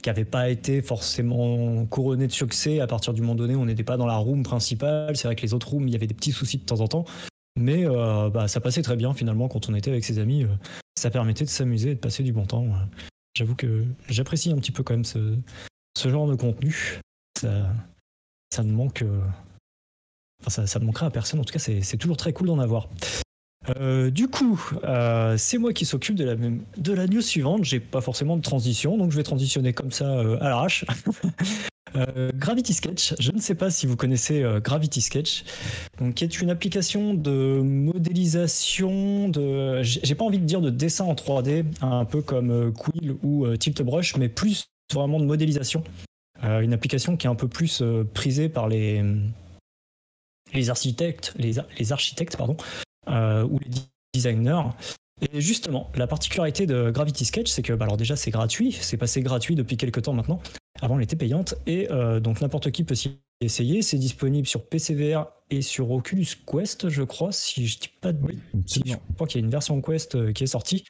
qui 0.01 0.09
n'avait 0.09 0.25
pas 0.25 0.49
été 0.49 0.81
forcément 0.81 1.85
couronné 1.85 2.27
de 2.27 2.31
succès 2.31 2.79
à 2.79 2.87
partir 2.87 3.13
du 3.13 3.21
moment 3.21 3.35
donné 3.35 3.55
on 3.55 3.65
n'était 3.65 3.83
pas 3.83 3.97
dans 3.97 4.05
la 4.05 4.15
room 4.15 4.43
principale. 4.43 5.15
C'est 5.15 5.27
vrai 5.27 5.35
que 5.35 5.41
les 5.41 5.53
autres 5.53 5.69
rooms, 5.69 5.87
il 5.87 5.93
y 5.93 5.95
avait 5.95 6.07
des 6.07 6.13
petits 6.13 6.31
soucis 6.31 6.57
de 6.57 6.63
temps 6.63 6.79
en 6.79 6.87
temps. 6.87 7.05
Mais 7.59 7.85
euh, 7.85 8.29
bah, 8.29 8.47
ça 8.47 8.61
passait 8.61 8.81
très 8.81 8.95
bien 8.95 9.13
finalement 9.13 9.49
quand 9.49 9.69
on 9.69 9.75
était 9.75 9.91
avec 9.91 10.05
ses 10.05 10.17
amis. 10.17 10.45
Euh, 10.45 10.55
ça 10.97 11.11
permettait 11.11 11.43
de 11.43 11.49
s'amuser 11.49 11.91
et 11.91 11.95
de 11.95 11.99
passer 11.99 12.23
du 12.23 12.31
bon 12.31 12.45
temps. 12.45 12.65
J'avoue 13.35 13.55
que 13.55 13.83
j'apprécie 14.07 14.51
un 14.51 14.55
petit 14.55 14.71
peu 14.71 14.81
quand 14.81 14.93
même 14.93 15.03
ce, 15.03 15.35
genre 16.03 16.27
de 16.27 16.35
contenu. 16.35 16.99
Ça, 17.41 18.63
ne 18.63 18.71
manque. 18.71 19.01
Euh, 19.01 19.19
enfin, 20.45 20.65
ça, 20.65 20.79
ne 20.79 20.85
manquera 20.85 21.07
à 21.07 21.09
personne. 21.11 21.39
En 21.41 21.43
tout 21.43 21.53
cas, 21.53 21.59
c'est 21.59 21.97
toujours 21.97 22.17
très 22.17 22.31
cool 22.31 22.47
d'en 22.47 22.59
avoir. 22.59 22.87
Du 24.11 24.29
coup, 24.29 24.59
c'est 25.37 25.57
moi 25.57 25.73
qui 25.73 25.85
s'occupe 25.85 26.15
de 26.15 26.23
la, 26.23 26.35
de 26.35 26.93
la 26.93 27.07
news 27.07 27.21
suivante. 27.21 27.65
J'ai 27.65 27.81
pas 27.81 28.01
forcément 28.01 28.37
de 28.37 28.41
transition, 28.41 28.97
donc 28.97 29.11
je 29.11 29.17
vais 29.17 29.23
transitionner 29.23 29.73
comme 29.73 29.91
ça 29.91 30.19
à 30.19 30.49
l'arrache. 30.49 30.85
Gravity 32.35 32.73
Sketch, 32.73 33.15
je 33.19 33.31
ne 33.31 33.39
sais 33.39 33.55
pas 33.55 33.71
si 33.71 33.85
vous 33.85 33.95
connaissez 33.95 34.45
Gravity 34.63 35.01
Sketch, 35.01 35.43
donc 35.99 36.15
qui 36.15 36.23
est 36.23 36.41
une 36.41 36.49
application 36.49 37.13
de 37.13 37.61
modélisation 37.61 39.29
de, 39.29 39.81
j'ai 39.83 40.15
pas 40.15 40.25
envie 40.25 40.39
de 40.39 40.45
dire 40.45 40.61
de 40.61 40.69
dessin 40.69 41.05
en 41.05 41.13
3D, 41.13 41.65
un 41.81 42.05
peu 42.05 42.21
comme 42.21 42.73
Quill 42.73 43.15
ou 43.23 43.47
Tilt 43.57 43.81
Brush, 43.81 44.15
mais 44.17 44.29
plus 44.29 44.65
vraiment 44.93 45.19
de 45.19 45.25
modélisation. 45.25 45.83
une 46.43 46.73
application 46.73 47.17
qui 47.17 47.27
est 47.27 47.29
un 47.29 47.35
peu 47.35 47.47
plus 47.47 47.83
prisée 48.13 48.49
par 48.49 48.67
les 48.67 49.03
les 50.53 50.69
architectes, 50.69 51.33
les, 51.37 51.53
les 51.77 51.91
architectes 51.91 52.37
pardon, 52.37 52.57
euh, 53.07 53.43
ou 53.43 53.59
les 53.59 53.69
designers. 54.13 54.69
Et 55.21 55.41
justement, 55.41 55.89
la 55.95 56.07
particularité 56.07 56.65
de 56.65 56.91
Gravity 56.91 57.25
Sketch, 57.25 57.49
c'est 57.49 57.61
que, 57.61 57.73
bah 57.73 57.85
alors 57.85 57.97
déjà, 57.97 58.15
c'est 58.15 58.31
gratuit, 58.31 58.71
c'est 58.71 58.97
passé 58.97 59.21
gratuit 59.21 59.55
depuis 59.55 59.75
quelques 59.75 60.03
temps 60.03 60.13
maintenant. 60.13 60.41
Avant, 60.81 60.97
elle 60.97 61.03
était 61.03 61.15
payante, 61.15 61.55
et 61.67 61.87
euh, 61.91 62.19
donc 62.19 62.41
n'importe 62.41 62.71
qui 62.71 62.83
peut 62.83 62.95
s'y 62.95 63.19
essayer. 63.41 63.81
C'est 63.81 63.97
disponible 63.97 64.47
sur 64.47 64.65
PCVR 64.65 65.25
et 65.49 65.61
sur 65.61 65.91
Oculus 65.91 66.27
Quest, 66.45 66.89
je 66.89 67.03
crois, 67.03 67.31
si 67.31 67.67
je 67.67 67.79
dis 67.79 67.89
pas 68.01 68.13
de 68.13 68.23
oui, 68.23 68.39
Je 68.53 68.93
crois 69.15 69.27
qu'il 69.27 69.41
y 69.41 69.43
a 69.43 69.45
une 69.45 69.51
version 69.51 69.81
Quest 69.81 70.15
euh, 70.15 70.31
qui 70.31 70.43
est 70.43 70.47
sortie. 70.47 70.85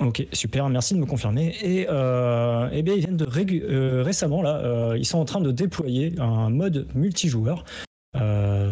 Ok, 0.00 0.26
super, 0.32 0.68
merci 0.68 0.94
de 0.94 0.98
me 0.98 1.06
confirmer. 1.06 1.54
Et, 1.62 1.86
euh, 1.88 2.68
eh 2.72 2.82
bien, 2.82 2.94
ils 2.94 3.00
viennent 3.00 3.16
de 3.16 4.02
récemment, 4.02 4.42
là, 4.42 4.96
ils 4.96 5.06
sont 5.06 5.18
en 5.18 5.24
train 5.24 5.40
de 5.40 5.52
déployer 5.52 6.14
un 6.18 6.50
mode 6.50 6.88
multijoueur 6.94 7.64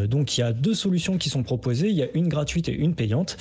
donc 0.09 0.39
il 0.39 0.41
y 0.41 0.45
a 0.45 0.53
deux 0.53 0.75
solutions 0.75 1.19
qui 1.19 1.29
sont 1.29 1.43
proposées, 1.43 1.89
il 1.89 1.97
y 1.97 2.03
a 2.03 2.07
une 2.15 2.29
gratuite 2.29 2.69
et 2.69 2.73
une 2.73 2.95
payante. 2.95 3.37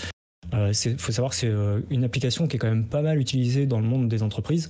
Il 0.52 0.98
faut 0.98 1.12
savoir 1.12 1.30
que 1.30 1.38
c'est 1.38 1.54
une 1.92 2.04
application 2.04 2.48
qui 2.48 2.56
est 2.56 2.60
quand 2.60 2.70
même 2.70 2.88
pas 2.88 3.04
mal 3.04 3.20
utilisée 3.20 3.68
dans 3.68 3.80
le 3.80 3.86
monde 3.86 4.10
des 4.10 4.24
entreprises 4.24 4.70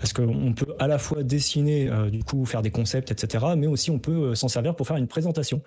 parce 0.00 0.12
qu'on 0.12 0.54
peut 0.54 0.74
à 0.78 0.88
la 0.88 0.98
fois 0.98 1.22
dessiner, 1.22 1.90
du 2.10 2.24
coup 2.24 2.44
faire 2.46 2.62
des 2.62 2.70
concepts, 2.70 3.12
etc., 3.12 3.44
mais 3.56 3.66
aussi 3.66 3.90
on 3.90 3.98
peut 3.98 4.34
s'en 4.34 4.48
servir 4.48 4.74
pour 4.74 4.86
faire 4.86 4.96
une 4.96 5.08
présentation. 5.08 5.62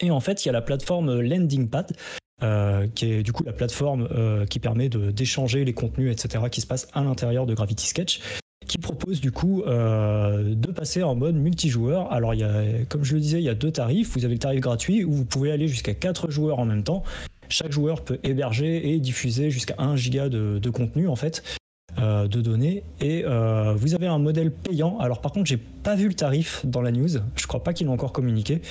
Et 0.00 0.10
en 0.10 0.20
fait, 0.20 0.44
il 0.44 0.48
y 0.48 0.50
a 0.50 0.52
la 0.52 0.62
plateforme 0.62 1.20
LendingPad, 1.20 1.92
qui 2.94 3.12
est 3.12 3.22
du 3.22 3.32
coup 3.32 3.44
la 3.44 3.52
plateforme 3.52 4.08
qui 4.48 4.58
permet 4.58 4.88
d'échanger 4.88 5.64
les 5.64 5.74
contenus, 5.74 6.10
etc., 6.10 6.44
qui 6.50 6.60
se 6.60 6.66
passent 6.66 6.88
à 6.94 7.02
l'intérieur 7.02 7.46
de 7.46 7.54
Gravity 7.54 7.86
Sketch 7.86 8.20
qui 8.70 8.78
propose 8.78 9.20
du 9.20 9.32
coup 9.32 9.62
euh, 9.62 10.54
de 10.54 10.70
passer 10.70 11.02
en 11.02 11.16
mode 11.16 11.34
multijoueur. 11.34 12.12
Alors, 12.12 12.34
comme 12.88 13.02
je 13.02 13.14
le 13.14 13.20
disais, 13.20 13.40
il 13.40 13.44
y 13.44 13.48
a 13.48 13.54
deux 13.54 13.72
tarifs. 13.72 14.12
Vous 14.16 14.24
avez 14.24 14.34
le 14.34 14.38
tarif 14.38 14.60
gratuit 14.60 15.04
où 15.04 15.12
vous 15.12 15.24
pouvez 15.24 15.50
aller 15.50 15.66
jusqu'à 15.66 15.92
4 15.92 16.30
joueurs 16.30 16.60
en 16.60 16.66
même 16.66 16.84
temps. 16.84 17.02
Chaque 17.48 17.72
joueur 17.72 18.04
peut 18.04 18.20
héberger 18.22 18.92
et 18.92 19.00
diffuser 19.00 19.50
jusqu'à 19.50 19.74
1 19.78 19.96
giga 19.96 20.28
de, 20.28 20.70
contenu 20.70 21.08
en 21.08 21.16
fait. 21.16 21.42
Euh, 21.98 22.28
de 22.28 22.40
données 22.40 22.84
et 23.00 23.24
euh, 23.24 23.74
vous 23.74 23.94
avez 23.94 24.06
un 24.06 24.18
modèle 24.18 24.52
payant. 24.52 24.98
Alors 25.00 25.20
par 25.20 25.32
contre, 25.32 25.46
j'ai 25.46 25.56
pas 25.56 25.96
vu 25.96 26.06
le 26.06 26.14
tarif 26.14 26.64
dans 26.64 26.80
la 26.80 26.92
news. 26.92 27.08
Je 27.34 27.46
crois 27.46 27.62
pas 27.62 27.72
qu'il 27.72 27.88
l'ont 27.88 27.94
encore 27.94 28.12
communiqué. 28.12 28.62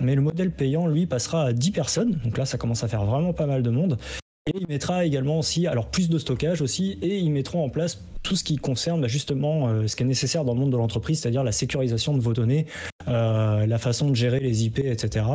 Mais 0.00 0.14
le 0.14 0.22
modèle 0.22 0.50
payant, 0.50 0.86
lui, 0.86 1.06
passera 1.06 1.44
à 1.44 1.52
10 1.52 1.70
personnes. 1.70 2.18
Donc 2.24 2.38
là, 2.38 2.46
ça 2.46 2.58
commence 2.58 2.82
à 2.82 2.88
faire 2.88 3.04
vraiment 3.04 3.34
pas 3.34 3.46
mal 3.46 3.62
de 3.62 3.70
monde. 3.70 3.98
Et 4.46 4.52
il 4.58 4.66
mettra 4.68 5.04
également 5.04 5.38
aussi, 5.38 5.66
alors 5.66 5.86
plus 5.86 6.08
de 6.08 6.18
stockage 6.18 6.62
aussi, 6.62 6.98
et 7.02 7.18
ils 7.18 7.30
mettront 7.30 7.62
en 7.62 7.68
place 7.68 8.02
tout 8.32 8.36
ce 8.36 8.44
qui 8.44 8.56
concerne 8.56 9.02
bah, 9.02 9.08
justement 9.08 9.68
euh, 9.68 9.86
ce 9.86 9.94
qui 9.94 10.04
est 10.04 10.06
nécessaire 10.06 10.42
dans 10.42 10.54
le 10.54 10.60
monde 10.60 10.72
de 10.72 10.76
l'entreprise, 10.78 11.20
c'est-à-dire 11.20 11.44
la 11.44 11.52
sécurisation 11.52 12.14
de 12.14 12.20
vos 12.22 12.32
données, 12.32 12.64
euh, 13.06 13.66
la 13.66 13.78
façon 13.78 14.08
de 14.08 14.16
gérer 14.16 14.40
les 14.40 14.64
IP, 14.64 14.78
etc., 14.78 15.26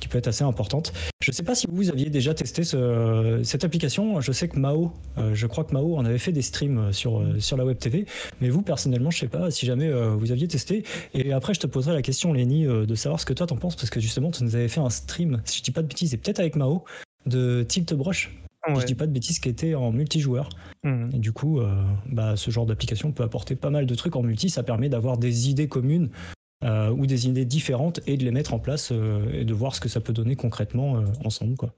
qui 0.00 0.08
peut 0.08 0.18
être 0.18 0.26
assez 0.26 0.42
importante. 0.42 0.92
Je 1.22 1.30
ne 1.30 1.34
sais 1.36 1.44
pas 1.44 1.54
si 1.54 1.68
vous 1.70 1.90
aviez 1.90 2.10
déjà 2.10 2.34
testé 2.34 2.64
cette 2.64 3.62
application. 3.62 4.20
Je 4.20 4.32
sais 4.32 4.48
que 4.48 4.58
Mao, 4.58 4.92
euh, 5.16 5.32
je 5.32 5.46
crois 5.46 5.62
que 5.62 5.72
Mao 5.72 5.96
en 5.96 6.04
avait 6.04 6.18
fait 6.18 6.32
des 6.32 6.42
streams 6.42 6.92
sur, 6.92 7.22
sur 7.38 7.56
la 7.56 7.64
web 7.64 7.78
TV, 7.78 8.04
mais 8.40 8.48
vous 8.48 8.62
personnellement, 8.62 9.12
je 9.12 9.18
ne 9.18 9.20
sais 9.20 9.38
pas 9.38 9.52
si 9.52 9.64
jamais 9.64 9.88
vous 9.92 10.32
aviez 10.32 10.48
testé. 10.48 10.82
Et 11.14 11.32
après, 11.32 11.54
je 11.54 11.60
te 11.60 11.68
poserai 11.68 11.94
la 11.94 12.02
question, 12.02 12.32
Lenny, 12.32 12.64
de 12.64 12.94
savoir 12.96 13.20
ce 13.20 13.26
que 13.26 13.32
toi 13.32 13.46
t'en 13.46 13.58
penses, 13.58 13.76
parce 13.76 13.90
que 13.90 14.00
justement, 14.00 14.32
tu 14.32 14.42
nous 14.42 14.56
avais 14.56 14.66
fait 14.66 14.80
un 14.80 14.90
stream, 14.90 15.40
si 15.44 15.58
je 15.58 15.62
dis 15.62 15.70
pas 15.70 15.82
de 15.82 15.86
bêtises, 15.86 16.14
et 16.14 16.16
peut-être 16.16 16.40
avec 16.40 16.56
Mao, 16.56 16.82
de 17.26 17.64
Tilt 17.68 17.94
Brush 17.94 18.32
je 18.68 18.84
dis 18.84 18.94
pas 18.94 19.06
de 19.06 19.12
bêtises, 19.12 19.38
qui 19.38 19.48
était 19.48 19.74
en 19.74 19.92
multijoueur. 19.92 20.50
Et 20.84 21.18
du 21.18 21.32
coup, 21.32 21.60
euh, 21.60 21.82
bah, 22.06 22.36
ce 22.36 22.50
genre 22.50 22.66
d'application 22.66 23.12
peut 23.12 23.22
apporter 23.22 23.56
pas 23.56 23.70
mal 23.70 23.86
de 23.86 23.94
trucs 23.94 24.16
en 24.16 24.22
multi. 24.22 24.50
Ça 24.50 24.62
permet 24.62 24.88
d'avoir 24.88 25.18
des 25.18 25.50
idées 25.50 25.68
communes 25.68 26.10
euh, 26.64 26.90
ou 26.90 27.06
des 27.06 27.28
idées 27.28 27.44
différentes 27.44 28.00
et 28.06 28.16
de 28.16 28.24
les 28.24 28.30
mettre 28.30 28.54
en 28.54 28.58
place 28.58 28.92
euh, 28.92 29.30
et 29.32 29.44
de 29.44 29.54
voir 29.54 29.74
ce 29.74 29.80
que 29.80 29.88
ça 29.88 30.00
peut 30.00 30.12
donner 30.12 30.36
concrètement 30.36 31.02
ensemble. 31.24 31.56
Quoi. 31.56 31.74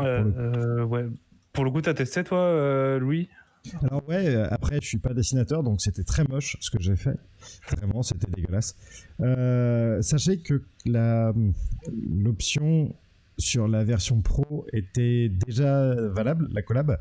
ouais. 0.00 1.06
Pour 1.52 1.64
le 1.64 1.70
coup, 1.70 1.82
tu 1.82 1.88
as 1.88 1.94
testé 1.94 2.24
toi, 2.24 2.98
Louis? 2.98 3.28
Alors 3.84 4.02
ouais, 4.08 4.34
après 4.50 4.80
je 4.82 4.88
suis 4.88 4.98
pas 4.98 5.14
dessinateur, 5.14 5.62
donc 5.62 5.80
c'était 5.80 6.02
très 6.02 6.24
moche 6.24 6.56
ce 6.58 6.68
que 6.68 6.82
j'ai 6.82 6.96
fait. 6.96 7.16
Vraiment, 7.70 8.02
c'était 8.02 8.28
dégueulasse. 8.28 8.74
sachez 10.02 10.38
que 10.38 10.64
l'option 12.10 12.92
sur 13.38 13.68
la 13.68 13.84
version 13.84 14.20
pro 14.20 14.66
était 14.72 15.28
déjà 15.46 15.94
valable, 16.10 16.48
la 16.52 16.62
collab. 16.62 16.98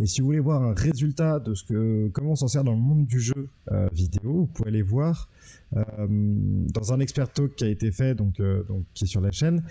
Et 0.00 0.06
si 0.06 0.20
vous 0.20 0.26
voulez 0.26 0.40
voir 0.40 0.62
un 0.62 0.74
résultat 0.74 1.38
de 1.40 1.54
ce 1.54 1.64
que 1.64 2.08
comment 2.12 2.32
on 2.32 2.36
s'en 2.36 2.48
sert 2.48 2.64
dans 2.64 2.72
le 2.72 2.80
monde 2.80 3.06
du 3.06 3.20
jeu 3.20 3.48
euh, 3.70 3.88
vidéo, 3.92 4.32
vous 4.32 4.46
pouvez 4.46 4.68
aller 4.68 4.82
voir 4.82 5.28
euh, 5.76 5.82
dans 6.08 6.92
un 6.92 7.00
expert 7.00 7.30
talk 7.30 7.54
qui 7.54 7.64
a 7.64 7.68
été 7.68 7.90
fait, 7.90 8.14
donc, 8.14 8.40
euh, 8.40 8.62
donc 8.64 8.84
qui 8.94 9.04
est 9.04 9.08
sur 9.08 9.20
la 9.20 9.32
chaîne. 9.32 9.64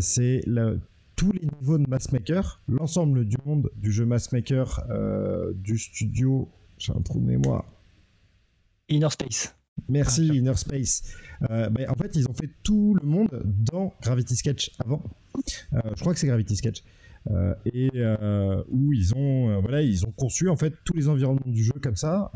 c'est 0.00 0.42
tous 1.16 1.32
les 1.32 1.48
niveaux 1.60 1.78
de 1.78 1.88
Massmaker, 1.88 2.60
l'ensemble 2.68 3.24
du 3.24 3.36
monde 3.44 3.70
du 3.76 3.90
jeu 3.90 4.06
Massmaker 4.06 4.86
du 5.54 5.76
studio. 5.76 6.48
J'ai 6.78 6.92
un 6.92 7.00
trou 7.00 7.18
de 7.18 7.26
mémoire. 7.26 7.64
Inner 8.88 9.10
Space. 9.10 9.57
Merci 9.88 10.26
Inner 10.28 10.56
Space. 10.56 11.02
Ben, 11.40 11.86
en 11.88 11.94
fait, 11.94 12.16
ils 12.16 12.28
ont 12.28 12.34
fait 12.34 12.50
tout 12.62 12.96
le 13.00 13.06
monde 13.06 13.42
dans 13.44 13.94
Gravity 14.02 14.36
Sketch 14.36 14.72
avant. 14.78 15.02
Euh, 15.72 15.80
je 15.94 16.00
crois 16.00 16.14
que 16.14 16.20
c'est 16.20 16.26
Gravity 16.26 16.56
Sketch. 16.56 16.82
Euh, 17.30 17.52
et 17.66 17.90
euh, 17.96 18.62
où 18.70 18.92
ils 18.92 19.12
ont 19.14 19.60
voilà 19.60 19.82
ils 19.82 20.06
ont 20.06 20.12
conçu 20.12 20.48
en 20.48 20.56
fait 20.56 20.72
tous 20.84 20.94
les 20.94 21.08
environnements 21.08 21.50
du 21.50 21.62
jeu 21.62 21.74
comme 21.82 21.96
ça 21.96 22.30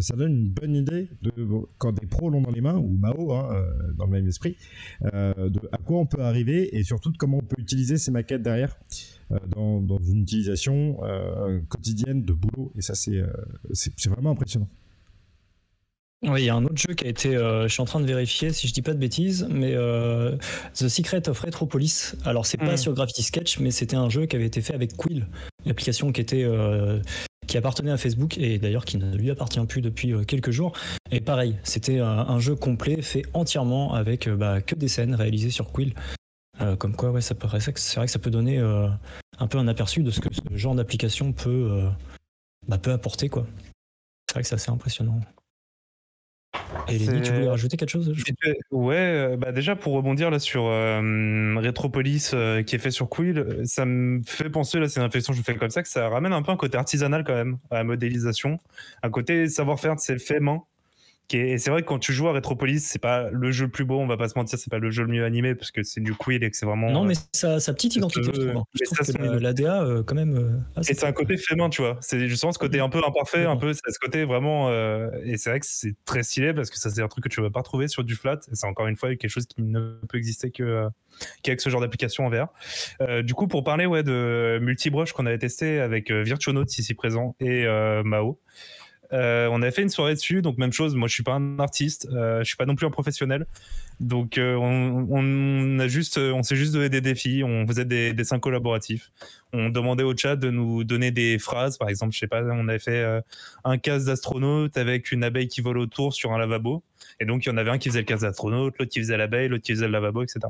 ça 0.00 0.16
donne 0.16 0.32
une 0.32 0.50
bonne 0.50 0.74
idée 0.74 1.08
de 1.22 1.32
quand 1.78 1.92
des 1.92 2.06
pros 2.06 2.28
l'ont 2.28 2.42
dans 2.42 2.50
les 2.50 2.60
mains 2.60 2.76
ou 2.76 2.88
Mao 2.98 3.32
hein, 3.32 3.64
dans 3.94 4.04
le 4.04 4.10
même 4.10 4.26
esprit 4.26 4.56
de 5.02 5.60
à 5.72 5.78
quoi 5.78 6.00
on 6.00 6.06
peut 6.06 6.22
arriver 6.22 6.76
et 6.76 6.82
surtout 6.82 7.12
de 7.12 7.16
comment 7.16 7.38
on 7.38 7.46
peut 7.46 7.62
utiliser 7.62 7.96
ces 7.96 8.10
maquettes 8.10 8.42
derrière 8.42 8.76
dans, 9.48 9.80
dans, 9.80 9.98
une 9.98 10.22
utilisation 10.22 10.98
quotidienne 11.68 12.22
de 12.22 12.32
boulot 12.32 12.72
et 12.74 12.82
ça 12.82 12.94
c'est 12.96 13.22
c'est 13.72 14.08
vraiment 14.08 14.32
impressionnant 14.32 14.68
oui, 16.28 16.42
il 16.42 16.44
y 16.46 16.50
a 16.50 16.54
un 16.54 16.64
autre 16.64 16.76
jeu 16.76 16.94
qui 16.94 17.04
a 17.04 17.08
été. 17.08 17.36
Euh, 17.36 17.68
je 17.68 17.72
suis 17.72 17.80
en 17.80 17.84
train 17.84 18.00
de 18.00 18.06
vérifier 18.06 18.52
si 18.52 18.66
je 18.66 18.72
dis 18.72 18.82
pas 18.82 18.94
de 18.94 18.98
bêtises, 18.98 19.46
mais 19.48 19.72
euh, 19.74 20.36
The 20.74 20.88
Secret 20.88 21.28
of 21.28 21.38
Retropolis. 21.38 22.16
Alors, 22.24 22.46
c'est 22.46 22.56
pas 22.56 22.74
hmm. 22.74 22.78
sur 22.78 22.94
Gravity 22.94 23.22
Sketch, 23.22 23.58
mais 23.60 23.70
c'était 23.70 23.96
un 23.96 24.08
jeu 24.08 24.26
qui 24.26 24.34
avait 24.34 24.46
été 24.46 24.60
fait 24.60 24.74
avec 24.74 24.96
Quill, 24.96 25.26
l'application 25.64 26.12
qui 26.12 26.20
était. 26.20 26.44
Euh, 26.44 27.00
qui 27.46 27.56
appartenait 27.56 27.92
à 27.92 27.96
Facebook 27.96 28.38
et 28.38 28.58
d'ailleurs 28.58 28.84
qui 28.84 28.96
ne 28.96 29.16
lui 29.16 29.30
appartient 29.30 29.64
plus 29.66 29.80
depuis 29.80 30.12
quelques 30.26 30.50
jours. 30.50 30.72
Et 31.12 31.20
pareil, 31.20 31.56
c'était 31.62 32.00
un, 32.00 32.40
jeu 32.40 32.56
complet 32.56 33.00
fait 33.02 33.22
entièrement 33.34 33.94
avec 33.94 34.28
bah, 34.28 34.60
que 34.60 34.74
des 34.74 34.88
scènes 34.88 35.14
réalisées 35.14 35.50
sur 35.50 35.70
Quill. 35.70 35.94
comme 36.80 36.96
quoi, 36.96 37.12
ouais, 37.12 37.20
ça 37.20 37.36
c'est 37.76 37.94
vrai 37.94 38.06
que 38.06 38.10
ça 38.10 38.18
peut 38.18 38.32
donner 38.32 38.58
un 38.58 39.46
peu 39.46 39.58
un 39.58 39.68
aperçu 39.68 40.02
de 40.02 40.10
ce 40.10 40.18
que 40.18 40.28
ce 40.34 40.56
genre 40.56 40.74
d'application 40.74 41.32
peut, 41.32 41.84
bah, 42.66 42.78
peut 42.78 42.90
apporter. 42.90 43.28
quoi. 43.28 43.46
C'est 44.28 44.34
vrai 44.34 44.42
que 44.42 44.48
c'est 44.48 44.56
assez 44.56 44.72
impressionnant. 44.72 45.20
Et 46.88 46.98
tu 46.98 47.32
voulais 47.32 47.48
rajouter 47.48 47.76
quelque 47.76 47.90
chose 47.90 48.14
Ouais, 48.70 48.96
euh, 48.96 49.36
bah 49.36 49.52
déjà 49.52 49.76
pour 49.76 49.94
rebondir 49.94 50.30
là 50.30 50.38
sur 50.38 50.66
euh, 50.66 51.54
Retropolis 51.56 52.32
euh, 52.34 52.62
qui 52.62 52.76
est 52.76 52.78
fait 52.78 52.90
sur 52.90 53.08
Quill, 53.08 53.62
ça 53.64 53.84
me 53.84 54.22
fait 54.24 54.50
penser, 54.50 54.78
là 54.78 54.88
c'est 54.88 55.00
une 55.00 55.06
réflexion 55.06 55.32
que 55.32 55.38
je 55.38 55.42
fais 55.42 55.56
comme 55.56 55.70
ça, 55.70 55.82
que 55.82 55.88
ça 55.88 56.08
ramène 56.08 56.32
un 56.32 56.42
peu 56.42 56.52
un 56.52 56.56
côté 56.56 56.76
artisanal 56.76 57.24
quand 57.24 57.34
même 57.34 57.58
à 57.70 57.76
la 57.76 57.84
modélisation, 57.84 58.58
un 59.02 59.10
côté 59.10 59.48
savoir-faire 59.48 59.96
de 59.96 60.00
ses 60.00 60.18
faits 60.18 60.40
main 60.40 60.62
et 61.32 61.58
c'est 61.58 61.70
vrai 61.70 61.82
que 61.82 61.86
quand 61.86 61.98
tu 61.98 62.12
joues 62.12 62.28
à 62.28 62.32
Retropolis, 62.32 62.84
c'est 62.84 63.00
pas 63.00 63.30
le 63.30 63.50
jeu 63.50 63.64
le 63.64 63.70
plus 63.70 63.84
beau, 63.84 63.98
on 63.98 64.06
va 64.06 64.16
pas 64.16 64.28
se 64.28 64.38
mentir, 64.38 64.58
c'est 64.58 64.70
pas 64.70 64.78
le 64.78 64.90
jeu 64.90 65.02
le 65.02 65.08
mieux 65.08 65.24
animé 65.24 65.54
parce 65.54 65.72
que 65.72 65.82
c'est 65.82 66.00
du 66.00 66.14
quill 66.14 66.44
et 66.44 66.50
que 66.50 66.56
c'est 66.56 66.66
vraiment. 66.66 66.90
Non, 66.90 67.04
mais 67.04 67.14
sa, 67.32 67.58
sa 67.58 67.74
petite 67.74 67.96
identité, 67.96 68.22
je 68.22 68.30
trouve. 68.30 68.56
Hein. 68.56 68.64
Je 68.74 68.84
trouve 68.84 69.12
que 69.12 69.38
l'ADA, 69.38 69.82
euh, 69.82 70.02
quand 70.04 70.14
même. 70.14 70.36
Euh, 70.36 70.80
et 70.80 70.94
c'est 70.94 71.04
un 71.04 71.12
côté 71.12 71.36
fait 71.36 71.56
main, 71.56 71.68
tu 71.68 71.82
vois. 71.82 71.98
C'est 72.00 72.28
justement 72.28 72.52
ce 72.52 72.58
côté 72.58 72.78
un 72.78 72.88
peu 72.88 73.02
imparfait, 73.04 73.44
un 73.44 73.56
peu, 73.56 73.72
c'est 73.72 73.90
ce 73.90 73.98
côté 73.98 74.24
vraiment. 74.24 74.68
Euh, 74.70 75.10
et 75.24 75.36
c'est 75.36 75.50
vrai 75.50 75.60
que 75.60 75.66
c'est 75.68 75.96
très 76.04 76.22
stylé 76.22 76.54
parce 76.54 76.70
que 76.70 76.78
ça, 76.78 76.90
c'est 76.90 77.02
un 77.02 77.08
truc 77.08 77.24
que 77.24 77.28
tu 77.28 77.40
vas 77.40 77.50
pas 77.50 77.60
retrouver 77.60 77.88
sur 77.88 78.04
du 78.04 78.14
flat. 78.14 78.38
Et 78.50 78.54
c'est 78.54 78.66
encore 78.66 78.86
une 78.86 78.96
fois 78.96 79.14
quelque 79.16 79.30
chose 79.30 79.46
qui 79.46 79.62
ne 79.62 79.98
peut 80.08 80.18
exister 80.18 80.50
que 80.50 80.88
qu'avec 81.42 81.60
ce 81.60 81.70
genre 81.70 81.80
d'application 81.80 82.26
en 82.26 82.30
VR. 82.30 83.22
du 83.24 83.34
coup, 83.34 83.48
pour 83.48 83.64
parler 83.64 83.86
ouais, 83.86 84.02
de 84.02 84.58
multibrush 84.60 85.12
qu'on 85.12 85.26
avait 85.26 85.38
testé 85.38 85.80
avec 85.80 86.12
Virtuonaut 86.12 86.66
ici 86.66 86.94
présent 86.94 87.34
et 87.40 87.66
Mao. 88.04 88.38
Euh, 89.12 89.48
on 89.50 89.62
avait 89.62 89.70
fait 89.70 89.82
une 89.82 89.88
soirée 89.88 90.14
dessus, 90.14 90.42
donc 90.42 90.58
même 90.58 90.72
chose. 90.72 90.94
Moi, 90.94 91.08
je 91.08 91.14
suis 91.14 91.22
pas 91.22 91.34
un 91.34 91.58
artiste, 91.58 92.08
euh, 92.12 92.40
je 92.40 92.44
suis 92.44 92.56
pas 92.56 92.66
non 92.66 92.74
plus 92.74 92.86
un 92.86 92.90
professionnel. 92.90 93.46
Donc, 94.00 94.36
euh, 94.36 94.54
on, 94.56 95.78
a 95.78 95.88
juste, 95.88 96.18
on 96.18 96.42
s'est 96.42 96.56
juste 96.56 96.72
donné 96.72 96.88
des 96.88 97.00
défis. 97.00 97.42
On 97.44 97.66
faisait 97.66 97.84
des 97.84 98.12
dessins 98.12 98.38
collaboratifs. 98.38 99.10
On 99.52 99.70
demandait 99.70 100.02
au 100.02 100.16
chat 100.16 100.36
de 100.36 100.50
nous 100.50 100.84
donner 100.84 101.10
des 101.10 101.38
phrases. 101.38 101.78
Par 101.78 101.88
exemple, 101.88 102.12
je 102.12 102.18
sais 102.18 102.26
pas, 102.26 102.42
on 102.42 102.68
avait 102.68 102.78
fait 102.78 103.22
un 103.64 103.78
casque 103.78 104.06
d'astronaute 104.06 104.76
avec 104.76 105.12
une 105.12 105.24
abeille 105.24 105.48
qui 105.48 105.60
vole 105.60 105.78
autour 105.78 106.12
sur 106.12 106.32
un 106.32 106.38
lavabo. 106.38 106.82
Et 107.20 107.24
donc, 107.24 107.46
il 107.46 107.48
y 107.48 107.52
en 107.52 107.56
avait 107.56 107.70
un 107.70 107.78
qui 107.78 107.88
faisait 107.88 108.00
le 108.00 108.04
casque 108.04 108.22
d'astronaute, 108.22 108.74
l'autre 108.78 108.90
qui 108.90 108.98
faisait 108.98 109.16
l'abeille, 109.16 109.48
l'autre 109.48 109.62
qui 109.62 109.72
faisait 109.72 109.86
le 109.86 109.92
lavabo, 109.92 110.22
etc. 110.22 110.40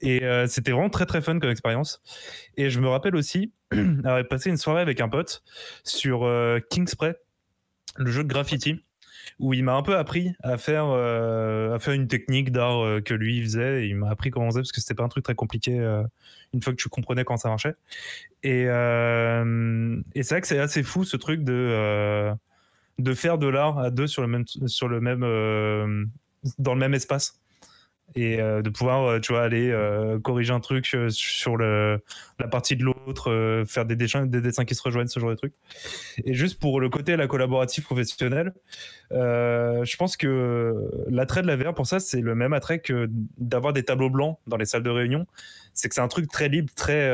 Et 0.00 0.22
c'était 0.46 0.70
vraiment 0.70 0.90
très 0.90 1.06
très 1.06 1.22
fun 1.22 1.38
comme 1.40 1.50
expérience. 1.50 2.00
Et 2.56 2.70
je 2.70 2.78
me 2.78 2.88
rappelle 2.88 3.16
aussi 3.16 3.52
avoir 4.04 4.26
passé 4.28 4.50
une 4.50 4.56
soirée 4.56 4.82
avec 4.82 5.00
un 5.00 5.08
pote 5.08 5.42
sur 5.82 6.20
Kingspray 6.70 7.14
le 7.96 8.10
jeu 8.10 8.22
de 8.22 8.28
graffiti 8.28 8.82
où 9.38 9.54
il 9.54 9.64
m'a 9.64 9.74
un 9.74 9.82
peu 9.82 9.96
appris 9.96 10.32
à 10.42 10.58
faire 10.58 10.86
euh, 10.86 11.74
à 11.74 11.78
faire 11.78 11.94
une 11.94 12.08
technique 12.08 12.52
d'art 12.52 12.84
euh, 12.84 13.00
que 13.00 13.14
lui 13.14 13.42
faisait. 13.42 13.88
Il 13.88 13.96
m'a 13.96 14.10
appris 14.10 14.30
comment 14.30 14.46
on 14.46 14.50
faisait 14.50 14.60
parce 14.60 14.72
que 14.72 14.80
c'était 14.80 14.94
pas 14.94 15.04
un 15.04 15.08
truc 15.08 15.24
très 15.24 15.34
compliqué 15.34 15.78
euh, 15.78 16.02
une 16.52 16.62
fois 16.62 16.72
que 16.72 16.78
tu 16.78 16.88
comprenais 16.88 17.24
quand 17.24 17.36
ça 17.36 17.48
marchait. 17.48 17.74
Et, 18.42 18.62
et 18.62 20.22
c'est 20.22 20.34
vrai 20.34 20.40
que 20.40 20.46
c'est 20.46 20.58
assez 20.58 20.82
fou 20.82 21.04
ce 21.04 21.16
truc 21.16 21.44
de 21.44 22.32
de 22.98 23.14
faire 23.14 23.38
de 23.38 23.46
l'art 23.46 23.78
à 23.78 23.90
deux 23.90 24.06
sur 24.06 24.22
le 24.22 24.28
même 24.28 24.44
sur 24.46 24.88
le 24.88 25.00
même 25.00 25.20
dans 26.58 26.74
le 26.74 26.80
même 26.80 26.94
espace 26.94 27.39
et 28.14 28.40
euh, 28.40 28.62
de 28.62 28.70
pouvoir 28.70 29.04
euh, 29.04 29.20
tu 29.20 29.32
vois 29.32 29.42
aller 29.42 29.70
euh, 29.70 30.18
corriger 30.18 30.52
un 30.52 30.60
truc 30.60 30.96
sur 31.08 31.56
la 31.56 31.98
partie 32.50 32.76
de 32.76 32.84
l'autre 32.84 33.64
faire 33.66 33.84
des 33.84 33.96
dessins 33.96 34.26
des 34.26 34.40
dessins 34.40 34.64
qui 34.64 34.74
se 34.74 34.82
rejoignent 34.82 35.08
ce 35.08 35.20
genre 35.20 35.30
de 35.30 35.36
trucs. 35.36 35.54
Et 36.24 36.34
juste 36.34 36.58
pour 36.60 36.80
le 36.80 36.88
côté 36.88 37.16
la 37.16 37.26
collaborative 37.26 37.84
professionnelle 37.84 38.52
je 39.10 39.96
pense 39.96 40.16
que 40.16 40.74
l'attrait 41.08 41.42
de 41.42 41.46
la 41.46 41.56
VR 41.56 41.74
pour 41.74 41.86
ça 41.86 42.00
c'est 42.00 42.20
le 42.20 42.34
même 42.34 42.52
attrait 42.52 42.80
que 42.80 43.08
d'avoir 43.38 43.72
des 43.72 43.82
tableaux 43.82 44.10
blancs 44.10 44.38
dans 44.46 44.56
les 44.56 44.66
salles 44.66 44.82
de 44.82 44.90
réunion 44.90 45.26
c'est 45.80 45.88
que 45.88 45.94
c'est 45.94 46.00
un 46.00 46.08
truc 46.08 46.30
très 46.30 46.48
libre 46.48 46.70
très 46.74 47.10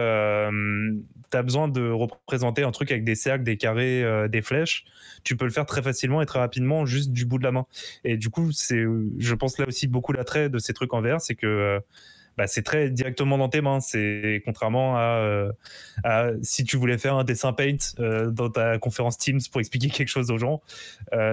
tu 1.31 1.37
as 1.37 1.43
besoin 1.43 1.69
de 1.69 1.91
représenter 1.91 2.63
un 2.63 2.71
truc 2.71 2.91
avec 2.91 3.05
des 3.05 3.15
cercles 3.15 3.45
des 3.45 3.57
carrés 3.57 4.05
des 4.29 4.43
flèches 4.43 4.85
tu 5.27 5.37
peux 5.37 5.45
le 5.45 5.51
faire 5.51 5.67
très 5.67 5.83
facilement 5.83 6.23
et 6.23 6.27
très 6.27 6.39
rapidement 6.39 6.87
juste 6.87 7.11
du 7.11 7.27
bout 7.27 7.39
de 7.39 7.43
la 7.43 7.51
main. 7.51 7.67
Et 8.05 8.17
du 8.17 8.31
coup, 8.31 8.53
c'est, 8.53 8.85
je 9.19 9.35
pense 9.35 9.59
là 9.59 9.67
aussi 9.67 9.89
beaucoup 9.89 10.13
l'attrait 10.13 10.49
de 10.49 10.59
ces 10.59 10.73
trucs 10.73 10.95
en 10.95 11.03
VR, 11.03 11.21
c'est 11.21 11.35
que 11.35 11.47
euh, 11.47 11.81
bah, 12.37 12.47
c'est 12.47 12.63
très 12.63 12.91
directement 12.91 13.37
dans 13.37 13.49
tes 13.49 13.61
mains. 13.61 13.81
C'est 13.81 14.41
contrairement 14.45 14.97
à, 14.97 15.19
euh, 15.19 16.39
si 16.43 16.63
tu 16.63 16.77
voulais 16.77 16.97
faire 16.97 17.17
un 17.17 17.25
dessin 17.25 17.53
paint 17.53 17.77
euh, 17.99 18.31
dans 18.31 18.49
ta 18.51 18.79
conférence 18.79 19.19
Teams 19.19 19.41
pour 19.51 19.61
expliquer 19.61 19.89
quelque 19.91 20.09
chose 20.09 20.31
aux 20.31 20.39
gens, 20.39 20.63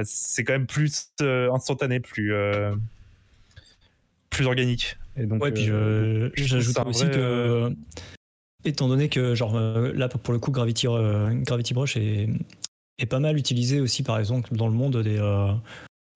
c'est 0.03 0.43
quand 0.43 0.53
même 0.53 0.67
plus 0.67 1.11
instantané, 1.19 1.99
plus 1.99 2.33
plus 4.31 4.47
organique. 4.47 4.97
Et 5.15 5.25
donc, 5.25 5.43
ouais, 5.43 5.51
puis 5.51 5.67
j'ajoute 6.45 6.77
aussi 6.85 7.05
que 7.05 7.71
étant 8.65 8.87
donné 8.87 9.09
que 9.09 9.35
genre 9.35 9.59
là 9.59 10.07
pour 10.07 10.33
le 10.33 10.39
coup 10.39 10.51
Gravity 10.51 10.87
Gravity 11.43 11.73
Brush 11.73 11.97
est 11.97 12.29
est 12.99 13.05
pas 13.05 13.19
mal 13.19 13.37
utilisé 13.37 13.79
aussi, 13.79 14.03
par 14.03 14.19
exemple, 14.19 14.55
dans 14.55 14.67
le 14.67 14.73
monde 14.73 14.97
des, 14.97 15.17
euh, 15.17 15.51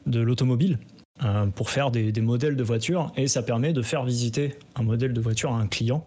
de 0.06 0.20
l'automobile 0.20 0.80
euh, 1.24 1.48
pour 1.48 1.70
faire 1.70 1.92
des, 1.92 2.12
modèles 2.22 2.56
de 2.56 2.64
voitures. 2.64 3.12
Et 3.16 3.28
ça 3.28 3.44
permet 3.44 3.74
de 3.74 3.82
faire 3.82 4.04
visiter 4.04 4.56
un 4.76 4.84
modèle 4.84 5.14
de 5.14 5.22
voiture 5.22 5.54
à 5.54 5.60
un 5.60 5.68
client 5.68 6.06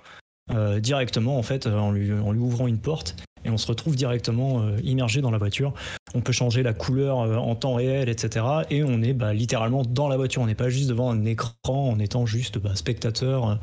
directement 0.80 1.38
en 1.38 1.44
fait 1.44 1.68
en 1.68 1.92
lui, 1.92 2.12
en 2.12 2.32
lui 2.32 2.40
ouvrant 2.40 2.66
une 2.66 2.80
porte 2.80 3.14
et 3.44 3.50
on 3.50 3.56
se 3.56 3.66
retrouve 3.66 3.96
directement 3.96 4.76
immergé 4.78 5.20
dans 5.20 5.30
la 5.30 5.38
voiture. 5.38 5.72
On 6.14 6.20
peut 6.20 6.32
changer 6.32 6.62
la 6.62 6.74
couleur 6.74 7.18
en 7.18 7.54
temps 7.54 7.74
réel, 7.74 8.08
etc. 8.08 8.44
Et 8.70 8.84
on 8.84 9.02
est 9.02 9.14
bah, 9.14 9.32
littéralement 9.32 9.82
dans 9.82 10.08
la 10.08 10.16
voiture. 10.16 10.42
On 10.42 10.46
n'est 10.46 10.54
pas 10.54 10.68
juste 10.68 10.88
devant 10.88 11.10
un 11.10 11.24
écran 11.24 11.52
en 11.66 11.98
étant 11.98 12.26
juste 12.26 12.58
bah, 12.58 12.74
spectateur 12.74 13.58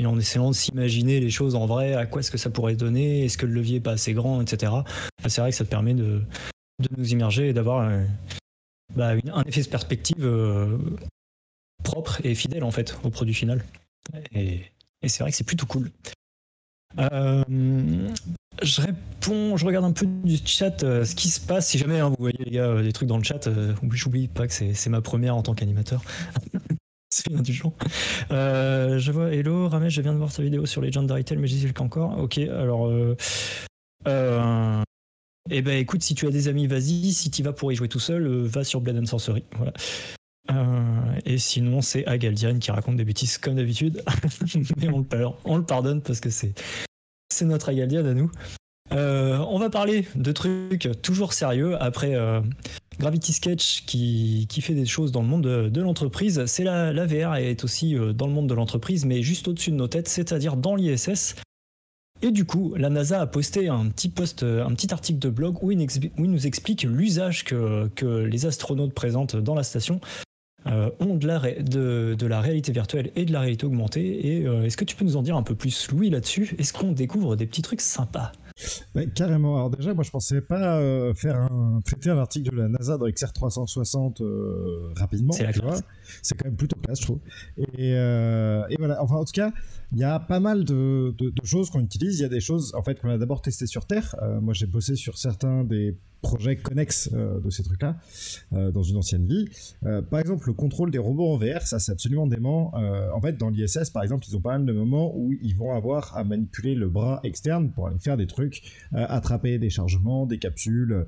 et 0.00 0.06
en 0.06 0.18
essayant 0.18 0.50
de 0.50 0.54
s'imaginer 0.54 1.20
les 1.20 1.30
choses 1.30 1.54
en 1.54 1.66
vrai, 1.66 1.94
à 1.94 2.06
quoi 2.06 2.20
est-ce 2.20 2.30
que 2.30 2.38
ça 2.38 2.50
pourrait 2.50 2.76
donner, 2.76 3.24
est-ce 3.24 3.36
que 3.36 3.46
le 3.46 3.52
levier 3.52 3.76
est 3.76 3.80
pas 3.80 3.92
assez 3.92 4.12
grand, 4.12 4.40
etc. 4.40 4.72
c'est 5.26 5.40
vrai 5.40 5.50
que 5.50 5.56
ça 5.56 5.64
permet 5.64 5.94
de, 5.94 6.22
nous 6.96 7.12
immerger 7.12 7.48
et 7.48 7.52
d'avoir 7.52 7.90
bah, 8.94 9.14
un 9.32 9.42
effet 9.42 9.62
de 9.62 9.68
perspective 9.68 10.24
euh, 10.24 10.78
propre 11.82 12.24
et 12.24 12.34
fidèle 12.34 12.64
en 12.64 12.70
fait 12.70 12.96
au 13.02 13.10
produit 13.10 13.34
final. 13.34 13.64
Et, 14.32 14.62
c'est 15.06 15.22
vrai 15.22 15.30
que 15.30 15.36
c'est 15.36 15.44
plutôt 15.44 15.66
cool. 15.66 15.90
Euh, 16.98 17.44
je 18.62 18.80
réponds, 18.80 19.56
je 19.56 19.64
regarde 19.64 19.84
un 19.84 19.92
peu 19.92 20.06
du 20.06 20.36
chat 20.44 20.82
euh, 20.82 21.04
ce 21.04 21.14
qui 21.14 21.28
se 21.28 21.40
passe. 21.40 21.68
Si 21.68 21.78
jamais 21.78 22.00
hein, 22.00 22.08
vous 22.08 22.16
voyez 22.18 22.50
gars 22.50 22.82
des 22.82 22.92
trucs 22.92 23.08
dans 23.08 23.18
le 23.18 23.24
chat, 23.24 23.48
j'oublie 23.92 24.28
pas 24.28 24.46
que 24.46 24.52
c'est 24.52 24.90
ma 24.90 25.00
première 25.00 25.36
en 25.36 25.42
tant 25.42 25.54
qu'animateur. 25.54 26.02
c'est 27.10 27.28
bien 27.28 27.40
du 27.40 27.52
genre. 27.52 27.74
je 28.30 29.10
vois 29.10 29.32
Hello, 29.32 29.68
Ramesh, 29.68 29.94
je 29.94 30.02
viens 30.02 30.12
de 30.12 30.18
voir 30.18 30.32
sa 30.32 30.42
vidéo 30.42 30.66
sur 30.66 30.82
Legendary 30.82 31.24
Tale, 31.24 31.38
mais 31.38 31.46
j'y 31.46 31.60
suis 31.60 31.74
encore. 31.78 32.18
Ok, 32.18 32.38
alors 32.38 32.90
eh 35.50 35.62
ben 35.62 35.78
écoute, 35.78 36.02
si 36.02 36.14
tu 36.14 36.26
as 36.26 36.30
des 36.30 36.48
amis, 36.48 36.66
vas-y. 36.66 37.12
Si 37.12 37.30
tu 37.30 37.42
vas 37.42 37.52
pour 37.52 37.72
y 37.72 37.74
jouer 37.74 37.88
tout 37.88 37.98
seul, 37.98 38.26
euh, 38.26 38.46
va 38.46 38.64
sur 38.64 38.80
Blood 38.80 38.98
and 38.98 39.06
Sorcery. 39.06 39.44
Voilà. 39.56 39.72
Euh, 40.50 41.20
et 41.24 41.38
sinon, 41.38 41.80
c'est 41.80 42.06
Agaldian 42.06 42.58
qui 42.58 42.70
raconte 42.70 42.96
des 42.96 43.04
bêtises 43.04 43.38
comme 43.38 43.54
d'habitude. 43.54 44.02
Mais 44.76 44.88
on 44.88 45.56
le 45.56 45.64
pardonne 45.64 46.02
parce 46.02 46.20
que 46.20 46.30
c'est, 46.30 46.52
c'est 47.38 47.44
notre 47.44 47.70
à 47.70 48.14
nous. 48.14 48.30
Euh, 48.92 49.38
on 49.50 49.58
va 49.58 49.70
parler 49.70 50.06
de 50.14 50.32
trucs 50.32 50.88
toujours 51.02 51.32
sérieux 51.32 51.80
après 51.80 52.16
Gravity 52.98 53.32
Sketch 53.32 53.84
qui, 53.86 54.46
fait 54.60 54.74
des 54.74 54.86
choses 54.86 55.12
dans 55.12 55.22
le 55.22 55.28
monde 55.28 55.44
de, 55.44 55.80
l'entreprise. 55.80 56.44
C'est 56.46 56.64
la, 56.64 56.92
la 56.92 57.06
VR 57.06 57.36
est 57.36 57.64
aussi 57.64 57.96
dans 58.14 58.26
le 58.26 58.32
monde 58.32 58.48
de 58.48 58.54
l'entreprise, 58.54 59.04
mais 59.04 59.22
juste 59.22 59.46
au-dessus 59.46 59.70
de 59.70 59.76
nos 59.76 59.88
têtes, 59.88 60.08
c'est-à-dire 60.08 60.56
dans 60.56 60.74
l'ISS. 60.74 61.36
Et 62.20 62.32
du 62.32 62.44
coup, 62.44 62.74
la 62.76 62.90
NASA 62.90 63.20
a 63.20 63.26
posté 63.26 63.68
un 63.68 63.88
petit 63.90 64.08
post, 64.08 64.42
un 64.42 64.74
petit 64.74 64.92
article 64.92 65.20
de 65.20 65.30
blog 65.30 65.62
où 65.62 65.70
il, 65.70 65.86
nous 66.16 66.46
explique 66.46 66.82
l'usage 66.82 67.44
que, 67.44 68.24
les 68.24 68.46
astronautes 68.46 68.94
présentent 68.94 69.36
dans 69.36 69.54
la 69.54 69.62
station 69.62 70.00
euh, 70.66 70.90
ont 70.98 71.14
de 71.14 71.26
la, 71.26 71.38
de, 71.62 72.26
la, 72.26 72.40
réalité 72.40 72.72
virtuelle 72.72 73.12
et 73.14 73.24
de 73.24 73.32
la 73.32 73.40
réalité 73.40 73.64
augmentée. 73.64 74.26
Et 74.26 74.46
euh, 74.46 74.64
est-ce 74.64 74.76
que 74.76 74.84
tu 74.84 74.96
peux 74.96 75.04
nous 75.04 75.16
en 75.16 75.22
dire 75.22 75.36
un 75.36 75.44
peu 75.44 75.54
plus, 75.54 75.90
Louis, 75.92 76.10
là-dessus? 76.10 76.56
Est-ce 76.58 76.72
qu'on 76.72 76.92
découvre 76.92 77.36
des 77.36 77.46
petits 77.46 77.62
trucs 77.62 77.80
sympas? 77.80 78.32
Carrément. 79.14 79.54
Alors 79.54 79.70
déjà, 79.70 79.94
moi 79.94 80.02
je 80.02 80.10
pensais 80.10 80.40
pas 80.40 80.80
euh, 80.80 81.14
faire 81.14 81.36
un 81.36 81.80
traiter 81.84 82.10
un 82.10 82.18
article 82.18 82.50
de 82.50 82.56
la 82.56 82.68
NASA 82.68 82.98
dans 82.98 83.08
XR 83.08 83.32
360 83.32 84.20
rapidement. 84.96 85.32
C'est 85.32 85.46
C'est 86.22 86.36
quand 86.36 86.46
même 86.46 86.56
plutôt 86.56 86.76
classe, 86.80 86.98
je 86.98 87.04
trouve. 87.04 87.20
Et, 87.56 87.90
et, 87.90 88.76
voilà. 88.78 89.00
Enfin, 89.00 89.14
en 89.14 89.24
tout 89.24 89.32
cas, 89.32 89.52
il 89.92 89.98
y 89.98 90.04
a 90.04 90.18
pas 90.20 90.40
mal 90.40 90.64
de, 90.64 91.14
choses 91.44 91.70
qu'on 91.70 91.80
utilise. 91.80 92.18
Il 92.18 92.22
y 92.22 92.26
a 92.26 92.28
des 92.28 92.40
choses 92.40 92.74
en 92.74 92.82
fait 92.82 93.00
qu'on 93.00 93.10
a 93.10 93.18
d'abord 93.18 93.40
testé 93.40 93.66
sur 93.66 93.86
Terre. 93.86 94.14
Euh, 94.22 94.40
moi, 94.40 94.54
j'ai 94.54 94.66
bossé 94.66 94.96
sur 94.96 95.16
certains 95.16 95.64
des 95.64 95.96
projets 96.20 96.56
connexes 96.56 97.10
euh, 97.12 97.40
de 97.40 97.50
ces 97.50 97.62
trucs-là 97.62 97.96
euh, 98.52 98.70
dans 98.70 98.82
une 98.82 98.96
ancienne 98.96 99.26
vie. 99.26 99.48
par 100.10 100.20
exemple, 100.20 100.46
le 100.48 100.52
contrôle 100.52 100.90
des 100.90 100.98
robots 100.98 101.32
en 101.32 101.36
VR, 101.36 101.62
ça 101.62 101.78
c'est 101.78 101.92
absolument 101.92 102.26
dément. 102.26 102.72
en 102.74 103.20
fait, 103.20 103.36
dans 103.36 103.50
l'ISS, 103.50 103.90
par 103.90 104.02
exemple, 104.02 104.24
ils 104.28 104.36
ont 104.36 104.40
pas 104.40 104.52
mal 104.58 104.66
de 104.66 104.72
moments 104.72 105.16
où 105.16 105.32
ils 105.42 105.56
vont 105.56 105.74
avoir 105.74 106.16
à 106.16 106.24
manipuler 106.24 106.74
le 106.74 106.88
bras 106.88 107.20
externe 107.24 107.70
pour 107.70 107.88
aller 107.88 107.98
faire 107.98 108.16
des 108.16 108.26
trucs, 108.26 108.62
attraper 108.92 109.58
des 109.58 109.70
chargements, 109.70 110.26
des 110.26 110.38
capsules, 110.38 111.06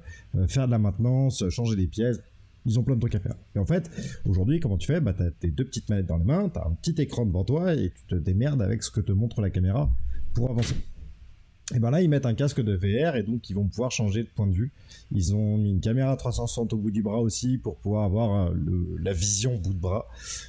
faire 0.48 0.66
de 0.66 0.70
la 0.70 0.78
maintenance, 0.78 1.48
changer 1.48 1.76
des 1.76 1.86
pièces 1.86 2.20
ils 2.66 2.78
ont 2.78 2.82
plein 2.82 2.94
de 2.94 3.00
trucs 3.00 3.14
à 3.14 3.20
faire. 3.20 3.36
Et 3.56 3.58
en 3.58 3.64
fait, 3.64 3.90
aujourd'hui, 4.26 4.60
comment 4.60 4.76
tu 4.76 4.86
fais? 4.86 5.00
Bah, 5.00 5.14
Tu 5.14 5.22
as 5.22 5.30
tes 5.30 5.50
deux 5.50 5.64
petites 5.64 5.88
manettes 5.88 6.06
dans 6.06 6.18
les 6.18 6.24
mains, 6.24 6.48
tu 6.48 6.58
as 6.58 6.66
un 6.66 6.72
petit 6.72 7.00
écran 7.00 7.26
devant 7.26 7.44
toi 7.44 7.74
et 7.74 7.90
tu 7.90 8.04
te 8.08 8.14
démerdes 8.14 8.62
avec 8.62 8.82
ce 8.82 8.90
que 8.90 9.00
te 9.00 9.12
montre 9.12 9.40
la 9.40 9.50
caméra 9.50 9.90
pour 10.34 10.50
avancer. 10.50 10.74
Et 11.74 11.78
ben 11.78 11.90
là, 11.90 12.02
ils 12.02 12.08
mettent 12.08 12.26
un 12.26 12.34
casque 12.34 12.60
de 12.60 12.74
VR 12.74 13.16
et 13.16 13.22
donc 13.22 13.48
ils 13.48 13.54
vont 13.54 13.66
pouvoir 13.66 13.90
changer 13.90 14.22
de 14.22 14.28
point 14.28 14.46
de 14.46 14.52
vue. 14.52 14.72
Ils 15.12 15.34
ont 15.34 15.56
mis 15.56 15.70
une 15.70 15.80
caméra 15.80 16.16
360 16.16 16.72
au 16.72 16.76
bout 16.76 16.90
du 16.90 17.02
bras 17.02 17.20
aussi 17.20 17.58
pour 17.58 17.76
pouvoir 17.76 18.04
avoir 18.04 18.48
euh, 18.48 18.54
la 19.00 19.12
vision 19.12 19.54
au 19.54 19.58
bout 19.58 19.74
de 19.74 19.78
bras. 19.78 20.06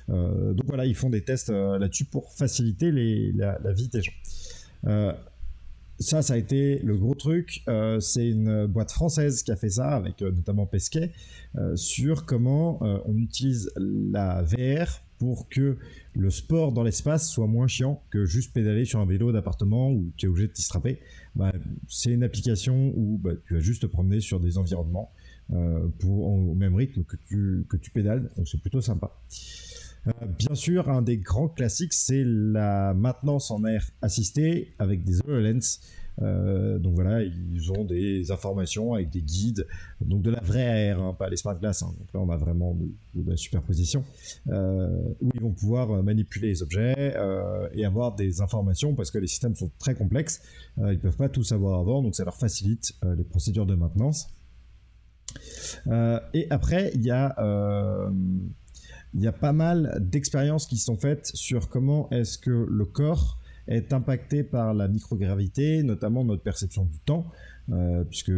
Euh, 0.10 0.54
donc 0.54 0.66
voilà, 0.68 0.86
ils 0.86 0.96
font 0.96 1.10
des 1.10 1.22
tests 1.22 1.50
euh, 1.50 1.78
là-dessus 1.78 2.06
pour 2.06 2.32
faciliter 2.34 2.92
la, 2.92 3.58
vie 3.74 3.88
des 3.88 4.02
gens 4.02 4.12
ça, 6.00 6.24
ça 6.24 6.34
a 6.34 6.38
été 6.38 6.80
le 6.80 6.98
gros 6.98 7.14
truc. 7.14 7.64
C'est 8.00 8.28
une 8.28 8.66
boîte 8.66 8.92
française 8.92 9.44
qui 9.44 9.52
a 9.52 9.56
fait 9.56 9.70
ça, 9.70 9.90
avec 9.90 10.22
notamment 10.22 10.66
Pesquet, 10.66 11.12
sur 11.76 12.26
comment 12.26 12.80
on 13.06 13.16
utilise 13.20 13.72
la 13.78 14.42
VR 14.42 15.00
pour 15.22 15.48
que 15.50 15.78
le 16.16 16.30
sport 16.32 16.72
dans 16.72 16.82
l'espace 16.82 17.30
soit 17.30 17.46
moins 17.46 17.68
chiant 17.68 18.02
que 18.10 18.26
juste 18.26 18.54
pédaler 18.54 18.86
sur 18.86 19.00
un 19.00 19.06
vélo 19.06 19.32
d'appartement 19.32 19.92
où 19.92 20.12
tu 20.18 20.26
es 20.26 20.30
obligé 20.30 20.48
de 20.48 20.54
t'y 20.54 20.64
strapper. 20.64 21.00
Bah, 21.36 21.54
c'est 21.88 22.10
une 22.10 22.24
application 22.24 22.92
où 22.96 23.20
bah, 23.20 23.34
tu 23.46 23.54
vas 23.54 23.60
juste 23.60 23.84
te 23.84 23.86
promener 23.86 24.20
sur 24.20 24.40
des 24.40 24.58
environnements 24.58 25.12
pour, 26.00 26.26
au 26.26 26.56
même 26.56 26.74
rythme 26.74 27.04
que 27.04 27.18
tu, 27.28 27.68
que 27.70 27.78
tu 27.78 27.92
pédales, 27.92 28.32
donc 28.36 28.48
c'est 28.48 28.60
plutôt 28.60 28.82
sympa. 28.82 29.12
Euh, 30.08 30.12
bien 30.26 30.56
sûr, 30.56 30.90
un 30.90 31.04
des 31.04 31.18
grands 31.18 31.50
classiques, 31.50 31.94
c'est 31.94 32.24
la 32.26 32.96
maintenance 32.96 33.52
en 33.52 33.64
air 33.64 33.86
assistée 34.02 34.74
avec 34.80 35.04
des 35.04 35.22
HoloLens. 35.22 35.80
Euh, 36.22 36.78
donc 36.80 36.96
voilà, 36.96 37.24
ils 37.24 37.72
ont 37.72 37.84
des 37.84 38.32
informations 38.32 38.94
avec 38.94 39.10
des 39.10 39.22
guides, 39.22 39.68
donc 40.02 40.22
de 40.22 40.30
la 40.30 40.42
vraie 40.42 40.92
AR, 40.92 41.02
hein, 41.02 41.14
pas 41.14 41.30
les 41.30 41.38
smart 41.38 41.58
glass. 41.58 41.84
Hein. 41.84 41.94
Donc 41.98 42.08
là, 42.14 42.20
on 42.20 42.30
a 42.30 42.38
vraiment 42.38 42.76
de, 43.16 43.30
la 43.30 43.38
superposition 43.38 44.04
euh, 44.50 44.90
où 45.22 45.30
ils 45.34 45.42
vont 45.42 45.52
pouvoir 45.52 46.04
manipuler 46.04 46.50
les 46.50 46.64
objets 46.64 47.16
et 47.74 47.86
avoir 47.86 48.16
des 48.16 48.42
informations 48.42 48.96
parce 48.96 49.12
que 49.12 49.18
les 49.18 49.28
systèmes 49.28 49.56
sont 49.56 49.72
très 49.80 49.96
complexes. 49.96 50.42
ils 50.78 51.00
peuvent 51.00 51.18
pas 51.18 51.30
tout 51.30 51.44
savoir 51.44 51.80
avant, 51.80 52.02
donc 52.02 52.16
ça 52.16 52.24
leur 52.24 52.38
facilite 52.38 52.94
les 53.18 53.24
procédures 53.24 53.66
de 53.66 53.76
maintenance. 53.76 54.30
et 56.34 56.48
après, 56.50 56.92
il 56.96 57.04
y 57.04 57.12
a 57.12 57.36
il 59.14 59.22
y 59.22 59.28
a 59.28 59.32
pas 59.32 59.54
mal 59.54 59.98
d'expériences 60.00 60.68
qui 60.68 60.78
sont 60.78 60.98
faites 60.98 61.32
sur 61.34 61.70
comment 61.70 62.10
est-ce 62.12 62.38
que 62.38 62.66
le 62.70 62.86
corps 62.86 63.41
est 63.72 63.94
impacté 63.94 64.44
par 64.44 64.74
la 64.74 64.88
microgravité, 64.88 65.84
notamment 65.84 66.24
notre 66.24 66.44
perception 66.44 66.86
du 66.86 67.00
temps, 67.00 67.32
euh, 67.72 68.04
puisque 68.04 68.32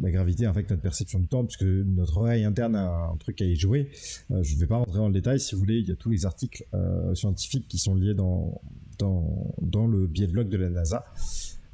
la 0.00 0.10
gravité 0.10 0.46
affecte 0.46 0.70
notre 0.70 0.82
perception 0.82 1.18
du 1.18 1.28
temps, 1.28 1.44
puisque 1.44 1.62
notre 1.64 2.18
oreille 2.18 2.44
interne 2.44 2.76
a 2.76 3.10
un 3.12 3.16
truc 3.16 3.40
à 3.42 3.44
y 3.44 3.56
jouer. 3.56 3.90
Euh, 4.30 4.42
je 4.42 4.54
ne 4.54 4.60
vais 4.60 4.66
pas 4.66 4.76
rentrer 4.76 4.98
dans 4.98 5.08
le 5.08 5.14
détail, 5.14 5.40
si 5.40 5.54
vous 5.54 5.60
voulez, 5.60 5.78
il 5.78 5.88
y 5.88 5.92
a 5.92 5.96
tous 5.96 6.10
les 6.10 6.26
articles 6.26 6.64
euh, 6.74 7.14
scientifiques 7.14 7.68
qui 7.68 7.78
sont 7.78 7.94
liés 7.94 8.14
dans, 8.14 8.60
dans, 8.98 9.86
le 9.86 10.06
biais 10.06 10.26
de 10.26 10.42
de 10.42 10.56
la 10.56 10.70
NASA. 10.70 11.04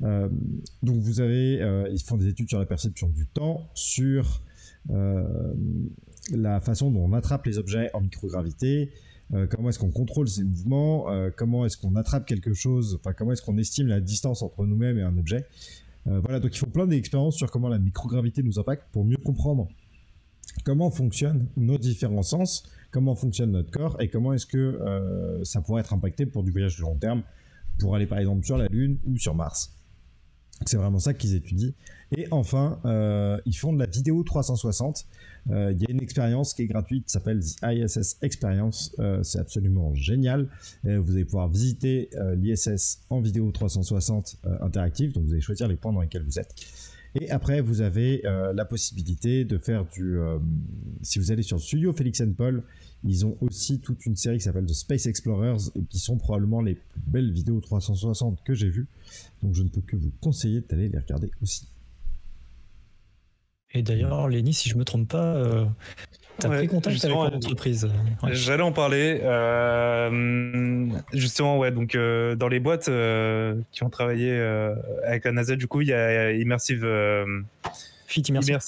donc 0.01 0.97
vous 0.97 1.21
avez, 1.21 1.87
ils 1.93 2.03
font 2.03 2.17
des 2.17 2.29
études 2.29 2.49
sur 2.49 2.59
la 2.59 2.67
perception 2.67 3.09
du 3.09 3.27
temps, 3.27 3.69
sur 3.75 4.43
la 4.89 6.61
façon 6.61 6.91
dont 6.91 7.05
on 7.05 7.13
attrape 7.13 7.45
les 7.47 7.59
objets 7.59 7.91
en 7.95 8.01
microgravité, 8.01 8.93
euh, 9.35 9.47
comment 9.47 9.69
est-ce 9.69 9.79
qu'on 9.79 9.91
contrôle 9.91 10.29
ces 10.29 10.43
mouvements, 10.43 11.11
euh, 11.11 11.31
comment 11.35 11.67
est-ce 11.67 11.77
qu'on 11.77 11.97
attrape 11.97 12.27
quelque 12.27 12.55
chose, 12.55 12.99
enfin 12.99 13.13
comment 13.13 13.33
est-ce 13.33 13.43
qu'on 13.43 13.59
estime 13.59 13.87
la 13.87 14.01
distance 14.01 14.43
entre 14.43 14.65
nous-mêmes 14.65 14.99
et 14.99 15.03
un 15.03 15.17
objet. 15.19 15.47
Euh, 16.07 16.21
voilà, 16.21 16.41
donc 16.41 16.55
ils 16.55 16.59
font 16.59 16.71
plein 16.71 16.87
d'expériences 16.87 17.37
sur 17.37 17.51
comment 17.51 17.69
la 17.69 17.79
microgravité 17.79 18.43
nous 18.43 18.59
impacte 18.59 18.85
pour 18.91 19.05
mieux 19.05 19.19
comprendre 19.19 19.69
comment 20.65 20.91
fonctionnent 20.91 21.47
nos 21.57 21.77
différents 21.77 22.23
sens, 22.23 22.65
comment 22.91 23.15
fonctionne 23.15 23.53
notre 23.53 23.71
corps 23.71 24.01
et 24.01 24.09
comment 24.09 24.33
est-ce 24.33 24.47
que 24.47 25.41
ça 25.45 25.61
pourrait 25.61 25.81
être 25.81 25.93
impacté 25.93 26.25
pour 26.25 26.43
du 26.43 26.51
voyage 26.51 26.79
de 26.79 26.83
long 26.83 26.97
terme, 26.97 27.23
pour 27.79 27.95
aller 27.95 28.07
par 28.07 28.19
exemple 28.19 28.45
sur 28.45 28.57
la 28.57 28.67
Lune 28.69 28.99
ou 29.07 29.19
sur 29.19 29.35
Mars. 29.35 29.78
C'est 30.67 30.77
vraiment 30.77 30.99
ça 30.99 31.15
qu'ils 31.15 31.35
étudient. 31.35 31.73
Et 32.17 32.27
enfin, 32.31 32.81
ils 33.47 33.57
font 33.57 33.73
de 33.73 33.79
la 33.79 33.87
vidéo 33.87 34.23
360. 34.23 35.07
Euh, 35.51 35.73
il 35.73 35.83
y 35.83 35.87
a 35.87 35.91
une 35.91 36.03
expérience 36.03 36.53
qui 36.55 36.63
est 36.63 36.67
gratuite, 36.67 37.09
s'appelle 37.09 37.41
The 37.41 37.57
ISS 37.63 38.19
Experience. 38.23 38.95
Euh, 38.99 39.23
c'est 39.23 39.39
absolument 39.39 39.95
génial. 39.95 40.49
vous 40.85 41.13
allez 41.13 41.25
pouvoir 41.25 41.49
visiter 41.49 42.11
euh, 42.15 42.35
l'ISS 42.35 43.01
en 43.11 43.21
vidéo 43.21 43.51
360 43.51 44.39
interactive. 44.61 45.13
Donc 45.13 45.25
vous 45.25 45.33
allez 45.33 45.41
choisir 45.41 45.69
les 45.69 45.77
points 45.77 45.93
dans 45.93 46.01
lesquels 46.01 46.25
vous 46.25 46.39
êtes. 46.39 46.55
Et 47.21 47.31
après, 47.31 47.61
vous 47.61 47.81
avez 47.81 48.23
la 48.23 48.65
possibilité 48.65 49.45
de 49.45 49.59
faire 49.59 49.85
du. 49.87 50.19
si 51.03 51.19
vous 51.19 51.33
allez 51.33 51.43
sur 51.43 51.57
le 51.57 51.63
studio 51.63 51.93
Félix 51.93 52.23
Paul, 52.37 52.63
ils 53.05 53.25
ont 53.27 53.37
aussi 53.41 53.81
toute 53.81 54.05
une 54.07 54.17
série 54.17 54.39
qui 54.39 54.45
s'appelle 54.45 54.67
The 54.67 54.73
Space 54.73 55.07
Explorers 55.07 55.71
et 55.75 55.85
qui 55.85 55.99
sont 55.99 56.17
probablement 56.17 56.61
les 56.61 56.75
plus 56.75 57.01
belles 57.07 57.33
vidéos 57.33 57.61
360 57.61 58.43
que 58.45 58.55
j'ai 58.55 58.69
vues. 58.69 58.87
Donc 59.43 59.55
je 59.55 59.63
ne 59.63 59.69
peux 59.69 59.81
que 59.81 59.97
vous 59.97 60.11
conseiller 60.21 60.63
d'aller 60.63 60.89
les 60.89 60.99
regarder 60.99 61.31
aussi. 61.43 61.69
Et 63.75 63.83
d'ailleurs, 63.83 64.29
Lenny, 64.29 64.55
si 64.55 64.69
je 64.69 64.77
me 64.77 64.85
trompe 64.85 65.09
pas, 65.09 65.35
euh, 65.35 65.67
t'as 66.39 66.49
pris 66.49 66.67
contact 66.67 67.05
avec 67.05 67.17
l'entreprise. 67.17 67.89
J'allais 68.31 68.63
en 68.63 68.73
parler. 68.73 69.21
justement, 71.13 71.59
ouais, 71.59 71.71
donc 71.71 71.95
dans 71.95 72.49
les 72.49 72.61
boîtes 72.61 72.91
qui 73.73 73.83
ont 73.83 73.91
travaillé 73.91 74.39
avec 75.05 75.25
la 75.25 75.33
NASA, 75.33 75.57
du 75.57 75.67
coup, 75.67 75.83
il 75.83 75.89
y 75.89 75.93
a 75.93 76.33
Immersive. 76.33 76.87
Fit 78.07 78.23
Immersive. 78.23 78.59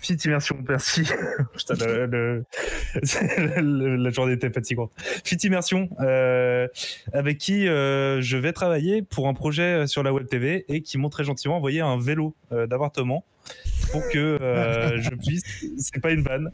Fit 0.00 0.16
Immersion, 0.24 0.56
merci. 0.68 1.02
Putain, 1.56 1.74
le, 1.96 2.44
la 3.96 4.10
journée 4.10 4.34
était 4.34 4.50
fatigante. 4.50 4.92
Fit 5.24 5.36
Immersion, 5.36 5.88
euh, 6.00 6.68
avec 7.12 7.38
qui 7.38 7.68
euh, 7.68 8.20
je 8.20 8.36
vais 8.36 8.52
travailler 8.52 9.02
pour 9.02 9.28
un 9.28 9.34
projet 9.34 9.86
sur 9.86 10.02
la 10.02 10.12
Web 10.12 10.26
TV 10.26 10.64
et 10.68 10.82
qui 10.82 10.98
m'ont 10.98 11.10
très 11.10 11.24
gentiment 11.24 11.56
envoyé 11.56 11.80
un 11.80 11.98
vélo 11.98 12.34
euh, 12.52 12.66
d'appartement 12.66 13.24
pour 13.94 14.08
que 14.08 14.18
euh, 14.18 15.00
je 15.00 15.10
puisse. 15.10 15.44
C'est 15.78 16.00
pas 16.00 16.10
une 16.10 16.22
vanne. 16.22 16.50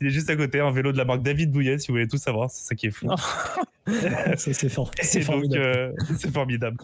Il 0.00 0.06
est 0.06 0.10
juste 0.10 0.30
à 0.30 0.36
côté, 0.36 0.60
un 0.60 0.70
vélo 0.70 0.92
de 0.92 0.96
la 0.96 1.04
marque 1.04 1.22
David 1.22 1.50
Bouillet, 1.50 1.78
si 1.78 1.88
vous 1.88 1.94
voulez 1.94 2.06
tout 2.06 2.18
savoir. 2.18 2.48
C'est 2.50 2.68
ça 2.68 2.74
qui 2.76 2.86
est 2.86 2.92
fou. 2.92 3.08
c'est 4.36 4.68
fort. 4.68 4.92
C'est 5.02 5.22
formidable. 5.22 5.64
Euh, 5.64 5.92
c'est 6.16 6.32
formidable. 6.32 6.76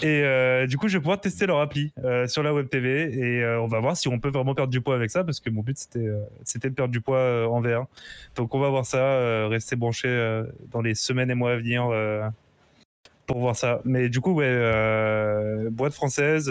Et 0.00 0.22
euh, 0.22 0.68
du 0.68 0.76
coup, 0.76 0.86
je 0.86 0.96
vais 0.96 1.00
pouvoir 1.00 1.20
tester 1.20 1.46
leur 1.46 1.58
appli 1.58 1.92
sur 2.28 2.44
la 2.44 2.54
Web 2.54 2.68
TV 2.68 3.10
et 3.18 3.44
on 3.56 3.66
va 3.66 3.80
voir 3.80 3.96
si 3.96 4.06
on 4.06 4.20
peut 4.20 4.30
vraiment 4.30 4.54
perdre 4.54 4.70
du 4.70 4.80
poids 4.80 4.94
avec 4.94 5.10
ça 5.10 5.24
parce 5.24 5.40
que 5.40 5.50
mon 5.50 5.62
but 5.62 5.76
c'était 5.76 6.08
c'était 6.44 6.70
de 6.70 6.74
perdre 6.74 6.92
du 6.92 7.00
poids 7.00 7.48
en 7.50 7.60
VR. 7.60 7.86
Donc 8.36 8.54
on 8.54 8.60
va 8.60 8.68
voir 8.68 8.86
ça, 8.86 9.48
rester 9.48 9.74
branché 9.74 10.08
dans 10.70 10.82
les 10.82 10.94
semaines 10.94 11.32
et 11.32 11.34
mois 11.34 11.52
à 11.52 11.56
venir 11.56 11.90
pour 13.26 13.40
voir 13.40 13.56
ça. 13.56 13.80
Mais 13.84 14.08
du 14.08 14.20
coup, 14.20 14.34
ouais, 14.34 15.68
boîte 15.70 15.94
française 15.94 16.48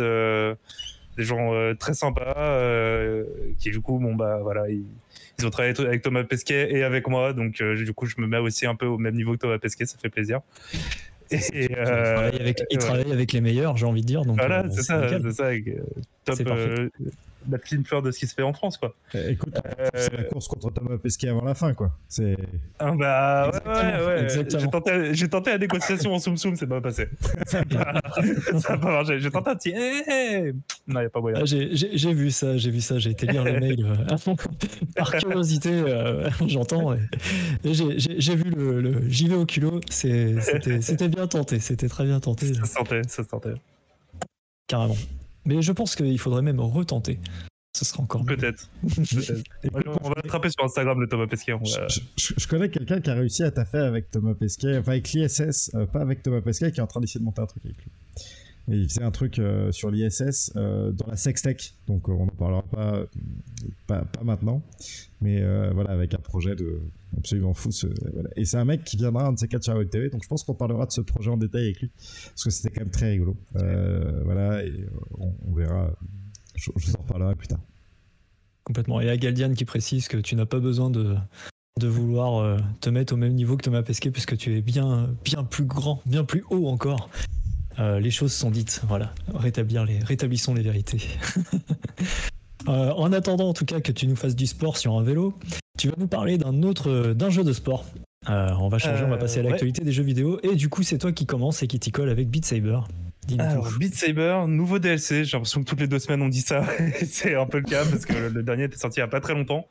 des 1.18 1.24
gens 1.24 1.53
euh, 1.53 1.74
très 1.74 1.93
sympas 1.93 2.36
euh, 2.38 3.24
qui 3.57 3.72
du 3.72 3.82
coup 3.82 3.99
bon 3.99 4.15
bah 4.15 4.39
voilà 4.41 4.70
ils, 4.70 5.45
ont 5.45 5.49
travaillé 5.49 5.80
avec 5.80 6.01
Thomas 6.01 6.24
Pesquet 6.24 6.74
et 6.74 6.84
avec 6.84 7.07
moi. 7.07 7.34
Donc 7.34 7.59
euh, 7.59 7.76
du 7.84 7.93
coup 7.93 8.05
je 8.05 8.15
me 8.20 8.28
mets 8.28 8.38
aussi 8.38 8.65
un 8.65 8.76
peu 8.76 8.86
au 8.86 8.97
même 8.97 9.15
niveau 9.15 9.34
que 9.34 9.39
Thomas 9.39 9.57
Pesquet 9.57 9.86
ça 9.86 9.97
fait 9.97 10.09
plaisir. 10.09 10.41
Et, 11.30 11.68
travaille 11.68 12.39
avec, 12.39 12.63
il 12.70 12.78
travaille 12.78 13.11
avec, 13.11 13.34
les 13.34 13.41
meilleurs 13.41 13.76
j'ai 13.76 13.86
envie 13.86 13.99
de 13.99 14.05
dire 14.05 14.24
donc 14.24 14.38
voilà 14.38 14.63
c'est 14.70 14.82
ça 14.82 15.09
c'est 15.09 15.32
ça 15.34 15.51
top 16.24 16.39
la 17.50 17.58
petite 17.58 17.88
fleur 17.88 18.02
de 18.02 18.12
ce 18.12 18.20
qui 18.20 18.28
se 18.28 18.34
fait 18.34 18.43
en 18.43 18.54
France, 18.54 18.78
quoi. 18.78 18.95
Écoute, 19.14 19.56
c'est 19.95 20.16
la 20.16 20.24
course 20.24 20.48
contre 20.48 20.72
Thomas 20.72 20.98
Pesquet 20.98 21.30
avant 21.30 21.43
la 21.43 21.56
fin, 21.56 21.74
quoi. 21.74 21.91
C'est. 22.08 22.38
Ah 22.80 22.91
bah 22.91 23.52
ouais, 23.66 24.06
ouais, 24.06 24.28
J'ai 24.30 24.68
tenté, 24.68 25.14
j'ai 25.14 25.30
tenté 25.30 25.52
la 25.52 25.58
négociation 25.58 26.14
en 26.14 26.20
soum 26.20 26.38
soum, 26.38 26.56
c'est 26.56 26.68
pas 26.68 26.82
passé. 26.82 27.08
ça 27.45 27.64
n'a 27.64 28.78
pas 28.78 28.91
marché. 28.91 29.20
J'ai 29.20 29.32
tenté 29.32 29.50
un 29.52 29.56
petit. 29.56 29.74
Non, 30.88 31.02
y 31.02 31.06
a 31.06 31.10
pas 31.10 31.22
moyen. 31.22 31.39
Ah, 31.41 31.45
j'ai 31.45 32.14
vu 32.14 32.32
ça, 32.32 32.58
j'ai 32.58 32.72
vu 32.72 32.82
ça. 32.82 33.00
J'ai 33.00 33.12
été 33.12 33.28
lire 33.28 33.43
les 33.43 33.54
mails 33.60 33.86
euh, 33.86 34.36
par 34.95 35.12
curiosité. 35.12 35.72
Euh, 35.72 36.30
j'entends. 36.45 36.95
J'ai 37.64 38.36
vu 38.36 38.50
le, 38.52 38.82
le 38.82 39.10
j'y 39.10 39.28
vais 39.28 39.36
au 39.36 39.45
culot. 39.45 39.82
C'était 39.89 41.10
bien 41.10 41.28
tenté. 41.28 41.60
C'était 41.60 41.89
très 41.89 42.06
bien 42.06 42.20
tenté. 42.20 42.54
Ça 42.54 42.66
se 42.66 42.74
tentait, 42.76 43.02
ça 43.08 43.24
se 43.24 43.30
tentait. 43.30 43.54
Carrément. 44.68 44.95
Mais 45.48 45.62
je 45.62 45.72
pense 45.72 45.95
qu'il 45.95 46.20
faudrait 46.20 46.41
même 46.41 46.60
retenter. 46.60 47.20
Ce 47.74 47.86
sera 47.86 48.04
encore 48.04 48.26
Peut-être. 48.26 48.70
on 48.84 50.10
va 50.10 50.16
l'attraper 50.16 50.50
sur 50.50 50.66
Instagram 50.66 51.00
le 51.00 51.08
Thomas 51.08 51.28
Pesquet. 51.28 51.54
Je, 52.18 52.48
connais 52.48 52.70
quelqu'un 52.70 53.00
qui 53.00 53.10
a 53.10 53.14
réussi 53.14 53.43
à 53.43 53.52
taffer 53.52 53.78
avec 53.78 54.12
Thomas 54.12 54.34
Pesquet, 54.34 54.78
enfin 54.80 54.93
avec 54.93 55.12
l'ISS, 55.12 55.72
euh, 55.76 55.86
pas 55.86 56.02
avec 56.02 56.22
Thomas 56.24 56.41
Pesquet, 56.41 56.72
qui 56.72 56.80
est 56.80 56.84
en 56.84 56.88
train 56.88 57.00
d'essayer 57.00 57.20
de 57.20 57.26
monter 57.26 57.41
un 57.41 57.45
truc 57.45 57.64
avec 57.66 57.78
lui. 57.78 57.91
Et 58.70 58.78
il 58.78 58.89
faisait 58.89 59.04
un 59.04 59.12
truc 59.12 59.39
euh, 59.39 59.72
sur 59.72 59.89
l'ISS 59.91 60.52
euh, 60.56 60.91
dans 60.91 61.06
la 61.08 61.16
sextech, 61.16 61.76
donc 61.88 62.10
on 62.10 62.26
n'en 62.26 62.32
parlera 62.32 62.64
pas, 62.64 63.06
pas, 63.86 64.04
pas, 64.04 64.24
maintenant, 64.24 64.62
mais 65.22 65.41
voilà, 65.72 65.91
avec 65.91 66.14
un 66.14 66.20
projet 66.20 66.56
de 66.56 66.82
absolument 67.18 67.53
fou. 67.53 67.70
Et 68.36 68.45
c'est 68.45 68.58
un 68.58 68.66
mec 68.66 68.84
qui 68.84 68.97
viendra 68.97 69.28
un 69.28 69.34
de 69.34 69.39
ces 69.39 69.47
quatre 69.47 69.64
sur 69.64 69.89
TV, 69.89 70.10
donc 70.10 70.24
je 70.24 70.28
pense 70.28 70.43
qu'on 70.43 70.55
parlera 70.55 70.86
de 70.86 70.91
ce 70.91 71.01
projet 71.01 71.30
en 71.30 71.38
détail 71.38 71.66
avec 71.66 71.82
lui, 71.82 71.91
parce 71.95 72.43
que 72.43 72.49
c'était 72.49 72.70
quand 72.74 72.82
même 72.82 72.91
très 72.91 73.12
rigolo. 73.12 73.38
voilà, 73.53 74.66
et 74.66 74.86
on, 75.18 75.53
verra, 75.53 75.91
je, 76.55 76.72
je, 76.76 76.88
vous 76.88 76.95
en 76.95 77.01
reparlerai 77.01 77.36
plus 77.36 77.47
tard. 77.47 77.62
Complètement. 78.64 78.99
Et 78.99 79.10
Agaldian 79.10 79.53
qui 79.53 79.66
précise 79.66 80.08
que 80.08 80.18
tu 80.18 80.36
n'as 80.36 80.45
pas 80.45 80.60
besoin 80.60 80.89
de, 80.89 81.16
de 81.80 81.88
vouloir 81.88 82.60
te 82.82 82.89
mettre 82.89 83.14
au 83.14 83.18
même 83.18 83.34
niveau 83.34 83.55
que 83.55 83.64
Thomas 83.64 83.84
Pesquet, 83.84 84.12
puisque 84.12 84.36
tu 84.36 84.55
es 84.58 84.62
bien, 84.62 85.16
bien 85.24 85.43
plus 85.43 85.66
grand, 85.66 86.01
bien 86.05 86.24
plus 86.24 86.43
haut 86.49 86.68
encore. 86.68 87.10
Euh, 87.80 87.99
les 87.99 88.12
choses 88.12 88.34
sont 88.34 88.51
dites. 88.51 88.82
Voilà, 88.88 89.14
rétablir 89.34 89.86
les, 89.86 89.99
rétablissons 89.99 90.53
les 90.53 90.64
vérités. 90.64 91.01
Euh, 92.68 92.91
en 92.91 93.14
attendant, 93.14 93.47
en 93.47 93.53
tout 93.53 93.64
cas, 93.64 93.80
que 93.80 93.93
tu 93.93 94.08
nous 94.08 94.18
fasses 94.18 94.36
du 94.36 94.45
sport 94.45 94.76
sur 94.76 94.97
un 94.97 95.01
vélo, 95.01 95.34
tu 95.78 95.89
vas 95.89 95.95
nous 95.97 96.07
parler 96.07 96.38
d'un 96.38 96.63
autre, 96.63 97.13
d'un 97.13 97.30
jeu 97.30 97.43
de 97.43 97.53
sport. 97.53 97.86
Euh, 98.30 98.49
on 98.59 98.67
va 98.67 98.78
changer, 98.78 99.03
on 99.03 99.09
va 99.09 99.17
passer 99.17 99.39
à 99.39 99.43
l'actualité 99.43 99.84
des 99.84 99.91
jeux 99.91 100.03
vidéo. 100.03 100.39
Et 100.43 100.55
du 100.55 100.69
coup, 100.69 100.84
c'est 100.84 100.97
toi 100.97 101.11
qui 101.11 101.25
commence 101.25 101.63
et 101.63 101.67
qui 101.67 101.80
t'y 101.80 101.91
colle 101.91 102.09
avec 102.09 102.30
Beat 102.30 102.45
Saber. 102.45 102.80
Alors, 103.39 103.69
Beat 103.78 103.93
Saber, 103.93 104.45
nouveau 104.47 104.80
DLC. 104.80 105.23
J'ai 105.23 105.38
l'impression 105.38 105.61
que 105.61 105.65
toutes 105.65 105.82
les 105.82 105.88
deux 105.88 105.99
semaines 105.99 106.21
on 106.21 106.30
dit 106.30 106.41
ça. 106.41 106.65
c'est 107.05 107.36
un 107.36 107.45
peu 107.45 107.57
le 107.59 107.63
cas 107.63 107.86
parce 107.86 108.05
que 108.05 108.13
le 108.13 108.43
dernier 108.43 108.63
était 108.63 108.78
sorti 108.78 108.99
il 108.99 109.03
n'y 109.03 109.07
a 109.07 109.09
pas 109.09 109.19
très 109.19 109.34
longtemps. 109.34 109.67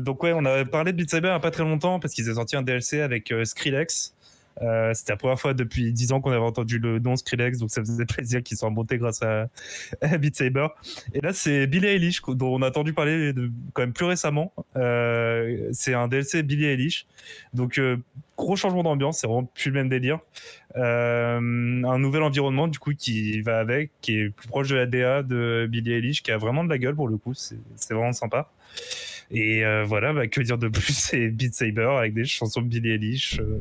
donc, 0.00 0.22
ouais, 0.22 0.32
on 0.32 0.44
avait 0.44 0.64
parlé 0.64 0.92
de 0.92 0.96
Beat 0.96 1.10
Saber 1.10 1.28
il 1.28 1.30
n'y 1.30 1.36
a 1.36 1.40
pas 1.40 1.50
très 1.50 1.64
longtemps 1.64 2.00
parce 2.00 2.14
qu'ils 2.14 2.30
ont 2.30 2.34
sorti 2.34 2.56
un 2.56 2.62
DLC 2.62 3.00
avec 3.00 3.32
Skrillex. 3.44 4.14
Euh, 4.62 4.92
c'était 4.94 5.12
la 5.12 5.16
première 5.16 5.38
fois 5.38 5.54
depuis 5.54 5.92
10 5.92 6.12
ans 6.12 6.20
qu'on 6.20 6.30
avait 6.30 6.40
entendu 6.40 6.78
le 6.78 6.98
nom 6.98 7.16
Skrillex, 7.16 7.58
donc 7.58 7.70
ça 7.70 7.80
faisait 7.80 8.04
plaisir 8.04 8.42
qu'ils 8.42 8.56
soient 8.56 8.70
montés 8.70 8.98
grâce 8.98 9.22
à, 10.00 10.18
Beat 10.18 10.36
Saber. 10.36 10.68
Et 11.12 11.20
là, 11.20 11.32
c'est 11.32 11.66
Billie 11.66 11.86
Eilish, 11.86 12.22
dont 12.22 12.54
on 12.54 12.62
a 12.62 12.68
entendu 12.68 12.92
parler 12.92 13.32
de, 13.32 13.50
quand 13.72 13.82
même 13.82 13.92
plus 13.92 14.06
récemment. 14.06 14.52
Euh, 14.76 15.68
c'est 15.72 15.94
un 15.94 16.08
DLC 16.08 16.42
Billie 16.42 16.66
Eilish. 16.66 17.06
Donc, 17.52 17.78
euh, 17.78 17.96
gros 18.36 18.56
changement 18.56 18.82
d'ambiance, 18.82 19.18
c'est 19.18 19.26
vraiment 19.26 19.44
plus 19.44 19.70
le 19.70 19.74
même 19.74 19.88
délire. 19.88 20.18
un 20.74 21.40
nouvel 21.98 22.22
environnement, 22.22 22.68
du 22.68 22.78
coup, 22.78 22.92
qui 22.94 23.40
va 23.40 23.58
avec, 23.58 23.90
qui 24.00 24.18
est 24.18 24.30
plus 24.30 24.48
proche 24.48 24.68
de 24.68 24.76
la 24.76 24.86
DA 24.86 25.22
de 25.22 25.66
Billie 25.70 25.92
Eilish, 25.92 26.22
qui 26.22 26.30
a 26.30 26.38
vraiment 26.38 26.64
de 26.64 26.68
la 26.68 26.78
gueule 26.78 26.94
pour 26.94 27.08
le 27.08 27.16
coup, 27.16 27.34
c'est 27.34 27.58
vraiment 27.90 28.12
sympa. 28.12 28.50
Et 29.30 29.64
euh, 29.64 29.84
voilà, 29.84 30.12
bah, 30.12 30.26
que 30.26 30.40
dire 30.40 30.58
de 30.58 30.68
plus? 30.68 30.92
C'est 30.92 31.28
Beat 31.28 31.54
Saber 31.54 31.88
avec 31.98 32.14
des 32.14 32.24
chansons 32.24 32.62
de 32.62 32.68
Billie 32.68 32.90
Eilish. 32.90 33.40
Euh, 33.40 33.58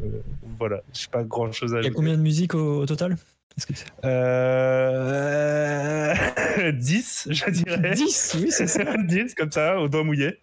voilà, 0.57 0.81
je 0.93 1.07
pas 1.07 1.23
grand 1.23 1.51
chose 1.51 1.73
à 1.75 1.79
Il 1.79 1.85
y 1.85 1.87
a 1.87 1.91
combien 1.91 2.17
de 2.17 2.21
musique 2.21 2.55
au, 2.55 2.85
total? 2.85 3.17
Euh... 4.03 5.13
10, 6.73 7.27
je 7.29 7.49
dirais. 7.51 7.91
10, 7.93 8.37
oui, 8.41 8.47
c'est 8.49 8.67
ça. 8.67 8.97
10, 9.07 9.35
comme 9.35 9.51
ça, 9.51 9.79
au 9.79 9.87
doigt 9.87 10.03
mouillé. 10.03 10.39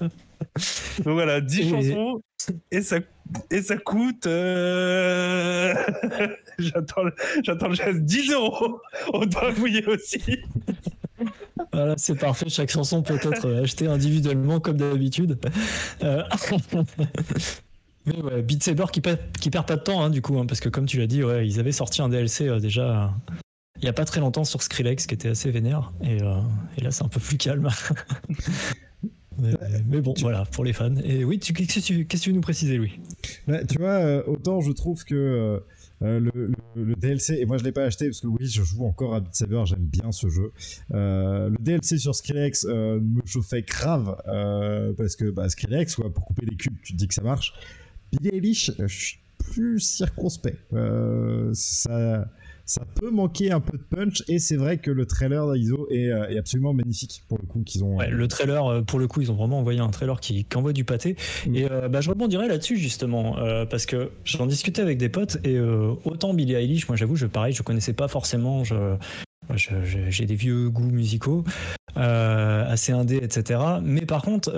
Donc 0.00 1.14
voilà, 1.14 1.40
10 1.40 1.70
chansons 1.70 2.22
et 2.70 2.82
ça, 2.82 2.98
et 3.50 3.62
ça 3.62 3.76
coûte. 3.76 4.26
Euh... 4.26 5.74
j'attends, 6.58 7.02
j'attends 7.42 7.68
le 7.68 7.74
geste 7.74 8.00
10 8.00 8.32
euros 8.32 8.80
au 9.12 9.26
doigt 9.26 9.52
mouillé 9.52 9.86
aussi. 9.86 10.40
Voilà, 11.72 11.94
c'est 11.96 12.14
parfait. 12.14 12.48
Chaque 12.48 12.70
chanson 12.70 13.02
peut 13.02 13.18
être 13.22 13.50
achetée 13.62 13.86
individuellement 13.86 14.60
comme 14.60 14.76
d'habitude. 14.76 15.38
Euh, 16.02 16.22
mais 18.06 18.22
ouais, 18.22 18.42
Beat 18.42 18.62
Saber 18.62 18.86
qui, 18.92 19.00
perd, 19.00 19.66
pas 19.66 19.76
de 19.76 19.82
temps, 19.82 20.02
hein, 20.02 20.10
du 20.10 20.22
coup, 20.22 20.38
hein, 20.38 20.46
parce 20.46 20.60
que 20.60 20.68
comme 20.68 20.86
tu 20.86 20.98
l'as 20.98 21.06
dit, 21.06 21.22
ouais, 21.22 21.46
ils 21.46 21.60
avaient 21.60 21.72
sorti 21.72 22.02
un 22.02 22.08
DLC 22.08 22.48
euh, 22.48 22.60
déjà 22.60 23.14
il 23.80 23.82
n'y 23.82 23.88
a 23.88 23.92
pas 23.92 24.04
très 24.04 24.18
longtemps 24.18 24.42
sur 24.42 24.60
Skrillex 24.60 25.06
qui 25.06 25.14
était 25.14 25.28
assez 25.28 25.52
vénère. 25.52 25.92
Et, 26.02 26.20
euh, 26.20 26.40
là, 26.78 26.90
c'est 26.90 27.04
un 27.04 27.08
peu 27.08 27.20
plus 27.20 27.36
calme. 27.36 27.68
mais, 29.38 30.00
bon, 30.00 30.14
voilà, 30.18 30.46
pour 30.46 30.64
les 30.64 30.72
fans. 30.72 30.96
Et 31.04 31.22
oui, 31.22 31.38
qu'est-ce 31.38 31.92
que 31.92 32.16
tu 32.16 32.30
veux 32.30 32.34
nous 32.34 32.40
préciser, 32.40 32.76
Louis? 32.76 32.98
Bah, 33.46 33.64
Tu 33.64 33.78
vois, 33.78 34.28
autant 34.28 34.60
je 34.60 34.72
trouve 34.72 35.04
que 35.04 35.62
euh, 36.02 36.20
le, 36.76 36.94
DLC, 36.94 37.38
et 37.40 37.46
moi 37.46 37.58
je 37.58 37.64
l'ai 37.64 37.72
pas 37.72 37.84
acheté 37.84 38.06
parce 38.06 38.20
que 38.20 38.28
oui, 38.28 38.46
je 38.46 38.62
joue 38.62 38.84
encore 38.84 39.14
à 39.14 39.20
Beat 39.20 39.34
Saber, 39.34 39.62
j'aime 39.66 39.84
bien 39.84 40.12
ce 40.12 40.28
jeu. 40.28 40.52
Euh, 40.94 41.50
le 41.50 41.56
DLC 41.58 41.98
sur 41.98 42.14
Skrillex 42.14 42.66
euh, 42.68 43.00
me 43.00 43.20
chauffait 43.24 43.62
grave 43.62 44.16
parce 44.96 45.16
que 45.16 45.30
bah, 45.30 45.48
Skrillex, 45.48 45.96
pour 45.96 46.24
couper 46.24 46.46
des 46.46 46.56
cubes, 46.56 46.76
tu 46.82 46.92
te 46.92 46.98
dis 46.98 47.08
que 47.08 47.14
ça 47.14 47.22
marche. 47.22 47.52
Billy 48.12 48.36
Eilish, 48.36 48.72
je 48.78 48.86
suis 48.86 49.18
plus 49.38 49.80
circonspect. 49.80 50.58
ça 51.52 52.28
ça 52.68 52.82
peut 52.84 53.10
manquer 53.10 53.50
un 53.50 53.60
peu 53.60 53.78
de 53.78 53.82
punch 53.82 54.22
et 54.28 54.38
c'est 54.38 54.56
vrai 54.56 54.76
que 54.76 54.90
le 54.90 55.06
trailer 55.06 55.54
est, 55.54 56.10
euh, 56.10 56.28
est, 56.28 56.38
absolument 56.38 56.74
magnifique 56.74 57.22
pour 57.26 57.38
le 57.38 57.46
coup 57.46 57.62
qu'ils 57.64 57.82
ont. 57.82 57.96
Ouais, 57.96 58.10
le 58.10 58.28
trailer, 58.28 58.66
euh, 58.66 58.82
pour 58.82 58.98
le 58.98 59.08
coup, 59.08 59.22
ils 59.22 59.32
ont 59.32 59.36
vraiment 59.36 59.58
envoyé 59.60 59.80
un 59.80 59.88
trailer 59.88 60.20
qui, 60.20 60.46
envoie 60.54 60.74
du 60.74 60.84
pâté. 60.84 61.16
Mm. 61.46 61.54
Et 61.56 61.70
euh, 61.70 61.88
bah, 61.88 62.02
je 62.02 62.10
rebondirai 62.10 62.46
là-dessus 62.46 62.76
justement 62.76 63.36
parce 63.70 63.86
que 63.86 64.10
j'en 64.24 64.46
discutais 64.46 64.82
avec 64.82 64.98
des 64.98 65.08
potes 65.08 65.38
et 65.44 65.58
autant 65.58 66.34
Billie 66.34 66.54
Eilish, 66.54 66.88
moi 66.88 66.96
j'avoue, 66.96 67.16
je 67.16 67.26
pareil, 67.26 67.54
je 67.54 67.62
connaissais 67.62 67.94
pas 67.94 68.08
forcément. 68.08 68.64
Je, 68.64 68.74
j'ai 69.56 70.26
des 70.26 70.34
vieux 70.34 70.68
goûts 70.68 70.90
musicaux, 70.90 71.44
assez 71.94 72.92
indé, 72.92 73.16
etc. 73.22 73.60
Mais 73.82 74.04
par 74.04 74.22
contre, 74.22 74.52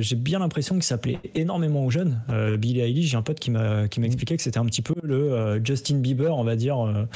j'ai 0.00 0.16
bien 0.16 0.40
l'impression 0.40 0.78
que 0.78 0.84
ça 0.84 0.98
plaît 0.98 1.18
énormément 1.34 1.84
aux 1.84 1.90
jeunes. 1.90 2.20
Billie 2.58 2.80
Eilish, 2.80 3.10
j'ai 3.10 3.16
un 3.16 3.22
pote 3.22 3.40
qui 3.40 3.50
m'a 3.50 3.88
qui 3.88 4.00
m'expliquait 4.00 4.36
que 4.36 4.42
c'était 4.42 4.58
un 4.58 4.66
petit 4.66 4.82
peu 4.82 4.94
le 5.02 5.60
Justin 5.64 5.98
Bieber, 5.98 6.36
on 6.36 6.44
va 6.44 6.56
dire, 6.56 7.06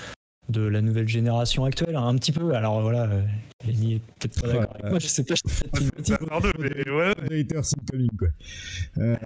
de 0.49 0.62
la 0.62 0.81
nouvelle 0.81 1.09
génération 1.09 1.65
actuelle, 1.65 1.97
un 1.97 2.15
petit 2.16 2.33
peu. 2.33 2.55
Alors 2.55 2.81
voilà, 2.81 3.05
euh, 3.05 3.23
Lenny 3.66 3.95
est 3.95 3.99
peut-être 3.99 4.41
pas 4.41 4.49
d'accord 4.49 4.75
avec 4.75 4.91
moi, 4.91 4.99
je 4.99 5.07
sais 5.07 5.25
pas, 5.25 5.35
je 5.35 5.43
C'est 6.03 6.33
un 6.33 6.41
deux, 6.41 6.53
mais 6.59 6.91
ouais. 6.91 7.41
Haters 7.41 7.65
incoming, 7.81 8.11
quoi. 8.19 8.29
Euh, 8.99 9.16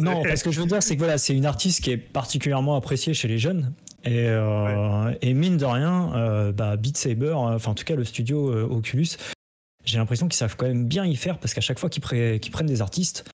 non, 0.00 0.22
parce 0.22 0.42
que 0.42 0.50
je 0.50 0.60
veux 0.60 0.66
dire, 0.66 0.82
c'est 0.82 0.94
que 0.94 1.00
voilà, 1.00 1.18
c'est 1.18 1.36
une 1.36 1.46
artiste 1.46 1.82
qui 1.84 1.90
est 1.92 1.96
particulièrement 1.96 2.76
appréciée 2.76 3.14
chez 3.14 3.28
les 3.28 3.38
jeunes. 3.38 3.72
Et, 4.02 4.28
euh, 4.28 5.12
et 5.20 5.34
mine 5.34 5.58
de 5.58 5.66
rien, 5.66 6.14
euh, 6.14 6.52
bah, 6.52 6.76
Beat 6.76 6.96
Saber, 6.96 7.34
enfin 7.34 7.72
en 7.72 7.74
tout 7.74 7.84
cas 7.84 7.96
le 7.96 8.04
studio 8.04 8.50
euh, 8.50 8.62
Oculus, 8.64 9.08
j'ai 9.84 9.98
l'impression 9.98 10.26
qu'ils 10.26 10.38
savent 10.38 10.56
quand 10.56 10.66
même 10.66 10.86
bien 10.86 11.04
y 11.04 11.16
faire 11.16 11.38
parce 11.38 11.52
qu'à 11.52 11.60
chaque 11.60 11.78
fois 11.78 11.90
qu'ils 11.90 12.02
pre- 12.02 12.38
qu'ils 12.40 12.50
prennent 12.50 12.66
des 12.66 12.80
artistes, 12.80 13.30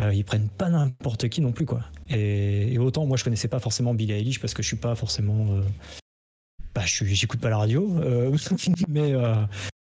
euh, 0.00 0.14
ils 0.14 0.24
prennent 0.24 0.48
pas 0.48 0.70
n'importe 0.70 1.28
qui 1.28 1.40
non 1.40 1.50
plus 1.50 1.66
quoi. 1.66 1.80
Et, 2.10 2.72
et 2.72 2.78
autant 2.78 3.06
moi 3.06 3.16
je 3.16 3.24
connaissais 3.24 3.48
pas 3.48 3.58
forcément 3.58 3.92
Billie 3.92 4.12
Eilish 4.12 4.40
parce 4.40 4.54
que 4.54 4.62
je 4.62 4.68
suis 4.68 4.76
pas 4.76 4.94
forcément, 4.94 5.46
euh, 5.50 5.62
bah 6.74 6.82
je 6.84 6.90
suis- 6.92 7.14
j'écoute 7.14 7.40
pas 7.40 7.50
la 7.50 7.58
radio, 7.58 7.88
euh, 8.02 8.30
mais 8.88 9.12
euh, 9.12 9.34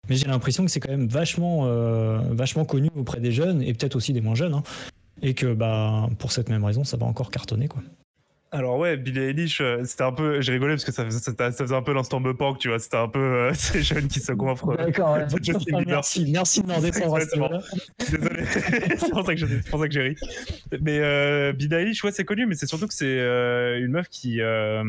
mais 0.09 0.17
j'ai 0.17 0.27
l'impression 0.27 0.65
que 0.65 0.71
c'est 0.71 0.81
quand 0.81 0.91
même 0.91 1.09
vachement 1.09 1.63
euh, 1.67 2.21
vachement 2.31 2.65
connu 2.65 2.91
auprès 2.97 3.21
des 3.21 3.33
jeunes 3.33 3.63
et 3.63 3.73
peut-être 3.75 3.97
aussi 3.97 4.13
des 4.13 4.21
moins 4.21 4.35
jeunes, 4.35 4.55
hein, 4.55 4.63
et 5.23 5.35
que 5.35 5.53
bah 5.55 6.09
pour 6.19 6.33
cette 6.33 6.49
même 6.49 6.65
raison 6.65 6.85
ça 6.85 6.97
va 6.97 7.07
encore 7.07 7.31
cartonner 7.31 7.69
quoi. 7.69 7.83
Alors 8.53 8.79
ouais, 8.79 8.97
Billie 8.97 9.21
Eilish, 9.21 9.63
c'était 9.85 10.03
un 10.03 10.11
peu, 10.11 10.41
j'ai 10.41 10.51
rigolé 10.51 10.73
parce 10.75 10.85
que 10.85 10.91
ça 10.91 11.05
faisait, 11.05 11.21
ça 11.21 11.53
faisait 11.53 11.73
un 11.77 11.83
peu 11.83 11.93
l'instant 11.93 12.21
punk, 12.21 12.59
tu 12.59 12.67
vois, 12.69 12.81
c'était 12.81 12.97
un 12.97 13.07
peu 13.07 13.21
euh, 13.21 13.53
ces 13.55 13.81
jeunes 13.81 14.09
qui 14.09 14.19
se 14.19 14.33
coiffrent. 14.33 14.77
D'accord, 14.77 15.13
ouais. 15.13 15.27
Justin 15.41 15.79
Bieber. 15.79 15.85
merci, 15.87 16.27
merci 16.29 16.61
de 16.61 16.67
m'en 16.67 16.81
descendre. 16.81 17.21
Désolé, 18.01 18.45
c'est 18.47 19.11
pour 19.13 19.25
ça 19.25 19.35
que 19.35 19.39
j'ai 19.39 19.47
c'est 19.47 19.71
pour 19.71 19.79
ça 19.79 19.87
que 19.87 19.95
j'ai 19.95 20.03
ri. 20.03 20.17
Mais 20.81 20.99
euh, 20.99 21.53
Billie 21.53 21.77
Eilish, 21.77 22.03
ouais, 22.03 22.11
c'est 22.11 22.25
connu, 22.25 22.45
mais 22.47 22.57
c'est 22.57 22.67
surtout 22.67 22.89
que 22.89 22.95
c'est 22.95 23.07
euh, 23.07 23.79
une 23.79 23.93
meuf 23.93 24.09
qui 24.09 24.41
euh, 24.41 24.83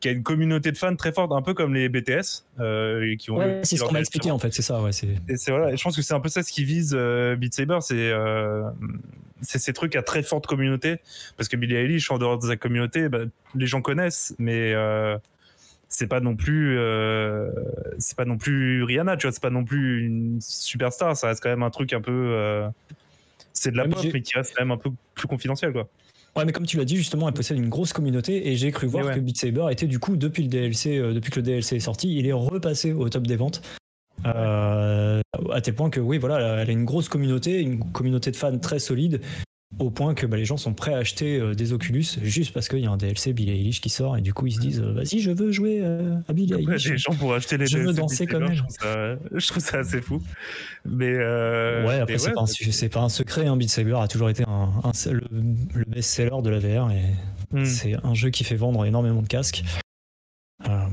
qui 0.00 0.08
a 0.08 0.12
une 0.12 0.22
communauté 0.22 0.70
de 0.70 0.76
fans 0.76 0.94
très 0.96 1.12
forte, 1.12 1.32
un 1.32 1.40
peu 1.42 1.54
comme 1.54 1.74
les 1.74 1.88
BTS, 1.88 2.44
euh, 2.60 3.16
qui 3.16 3.30
ont. 3.30 3.36
Ouais, 3.36 3.60
c'est 3.64 3.76
ce 3.76 3.80
qu'on 3.82 3.86
m'a 3.88 3.92
donnent 3.94 4.00
expliqué 4.00 4.30
en 4.30 4.38
fait, 4.38 4.52
c'est 4.52 4.62
ça, 4.62 4.82
ouais, 4.82 4.92
c'est. 4.92 5.08
Et 5.28 5.36
c'est 5.36 5.50
voilà, 5.50 5.74
je 5.74 5.82
pense 5.82 5.96
que 5.96 6.02
c'est 6.02 6.14
un 6.14 6.20
peu 6.20 6.28
ça 6.28 6.42
ce 6.42 6.52
qui 6.52 6.64
vise 6.64 6.94
euh, 6.94 7.36
Beat 7.36 7.54
Saber, 7.54 7.78
c'est 7.80 7.94
euh, 8.10 8.64
c'est 9.40 9.58
ces 9.58 9.72
trucs 9.72 9.96
à 9.96 10.02
très 10.02 10.22
forte 10.22 10.46
communauté, 10.46 10.96
parce 11.36 11.48
que 11.48 11.56
Billie 11.56 11.76
Eilish 11.76 12.10
en 12.10 12.18
dehors 12.18 12.38
de 12.38 12.46
sa 12.48 12.56
communauté, 12.56 13.08
bah, 13.08 13.20
les 13.54 13.66
gens 13.66 13.80
connaissent, 13.80 14.34
mais 14.38 14.72
euh, 14.74 15.16
c'est 15.88 16.06
pas 16.08 16.20
non 16.20 16.34
plus 16.36 16.76
euh, 16.78 17.50
c'est 17.98 18.16
pas 18.16 18.24
non 18.24 18.36
plus 18.36 18.82
Rihanna, 18.82 19.16
tu 19.16 19.26
vois, 19.26 19.32
c'est 19.32 19.42
pas 19.42 19.50
non 19.50 19.64
plus 19.64 20.04
une 20.06 20.38
superstar, 20.40 21.16
ça 21.16 21.28
reste 21.28 21.42
quand 21.42 21.50
même 21.50 21.62
un 21.62 21.70
truc 21.70 21.92
un 21.92 22.00
peu 22.00 22.12
euh, 22.12 22.68
c'est 23.52 23.70
de 23.70 23.76
la 23.76 23.84
Ouais, 23.84 23.88
mais 23.90 23.94
pop, 23.94 24.02
j'ai- 24.04 24.12
mais 24.12 24.22
qui 24.22 24.34
reste 24.36 24.52
quand 24.56 24.62
même 24.64 24.72
un 24.72 24.76
peu 24.76 24.90
plus 25.14 25.28
confidentiel, 25.28 25.72
quoi. 25.72 25.88
Ouais, 26.36 26.44
mais 26.44 26.52
comme 26.52 26.66
tu 26.66 26.76
l'as 26.76 26.84
dit, 26.84 26.96
justement, 26.96 27.28
elle 27.28 27.34
possède 27.34 27.56
une 27.56 27.68
grosse 27.68 27.92
communauté 27.92 28.48
et 28.48 28.56
j'ai 28.56 28.72
cru 28.72 28.86
voir 28.86 29.06
ouais. 29.06 29.14
que 29.14 29.20
Beat 29.20 29.38
Saber 29.38 29.66
était 29.70 29.86
du 29.86 30.00
coup, 30.00 30.16
depuis 30.16 30.42
le 30.42 30.48
DLC, 30.48 30.98
euh, 30.98 31.12
depuis 31.12 31.30
que 31.30 31.36
le 31.36 31.44
DLC 31.44 31.76
est 31.76 31.80
sorti, 31.80 32.16
il 32.16 32.26
est 32.26 32.32
repassé 32.32 32.92
au 32.92 33.08
top 33.08 33.26
des 33.26 33.36
ventes. 33.36 33.62
Euh, 34.26 35.20
à 35.52 35.60
tel 35.60 35.74
point 35.74 35.90
que, 35.90 36.00
oui, 36.00 36.18
voilà, 36.18 36.62
elle 36.62 36.68
a 36.68 36.72
une 36.72 36.84
grosse 36.84 37.08
communauté, 37.08 37.60
une 37.60 37.92
communauté 37.92 38.30
de 38.30 38.36
fans 38.36 38.58
très 38.58 38.78
solide, 38.78 39.20
au 39.78 39.90
point 39.90 40.14
que 40.14 40.26
bah, 40.26 40.36
les 40.36 40.44
gens 40.44 40.56
sont 40.56 40.72
prêts 40.74 40.94
à 40.94 40.98
acheter 40.98 41.38
euh, 41.38 41.54
des 41.54 41.72
Oculus 41.72 42.04
juste 42.22 42.52
parce 42.52 42.68
qu'il 42.68 42.80
y 42.80 42.86
a 42.86 42.90
un 42.90 42.96
DLC 42.96 43.32
Billie 43.32 43.52
Eilish 43.52 43.80
qui 43.80 43.88
sort 43.90 44.16
et 44.16 44.20
du 44.20 44.32
coup 44.32 44.46
ils 44.46 44.52
se 44.52 44.60
disent 44.60 44.80
euh, 44.80 44.92
vas-y, 44.92 45.20
je 45.20 45.30
veux 45.30 45.50
jouer 45.50 45.80
euh, 45.82 46.16
à 46.28 46.32
Billie 46.32 46.52
Après, 46.54 46.74
Eilish. 46.74 46.90
les 46.90 46.98
gens 46.98 47.14
pour 47.14 47.34
acheter 47.34 47.56
les 47.58 47.66
Je 47.66 47.78
veux 47.78 47.92
danser 47.92 48.26
Saber, 48.26 48.46
elle. 48.48 48.54
Je 48.54 48.60
trouve, 48.62 48.70
ça, 48.70 49.16
je 49.34 49.46
trouve 49.48 49.62
ça 49.62 49.78
assez 49.78 50.00
fou. 50.00 50.22
Mais 50.84 51.12
euh, 51.12 51.86
ouais, 51.86 52.00
après, 52.00 52.18
c'est 52.18 52.28
ouais, 52.28 52.34
pas, 52.34 52.40
un 53.00 53.02
pas 53.02 53.08
secret, 53.08 53.46
hein, 53.46 53.56
Beat 53.56 53.70
Saber 53.70 53.96
a 53.98 54.08
toujours 54.08 54.30
été 54.30 54.44
un, 54.46 54.70
un- 54.84 55.10
le, 55.10 55.22
le 55.74 55.84
best-seller 55.86 56.42
de 56.42 56.50
la 56.50 56.58
VR 56.58 56.90
et 56.90 57.02
hmm. 57.52 57.64
C'est 57.64 57.94
un 58.04 58.14
jeu 58.14 58.30
qui 58.30 58.44
fait 58.44 58.56
vendre 58.56 58.84
énormément 58.84 59.22
de 59.22 59.28
casques. 59.28 59.64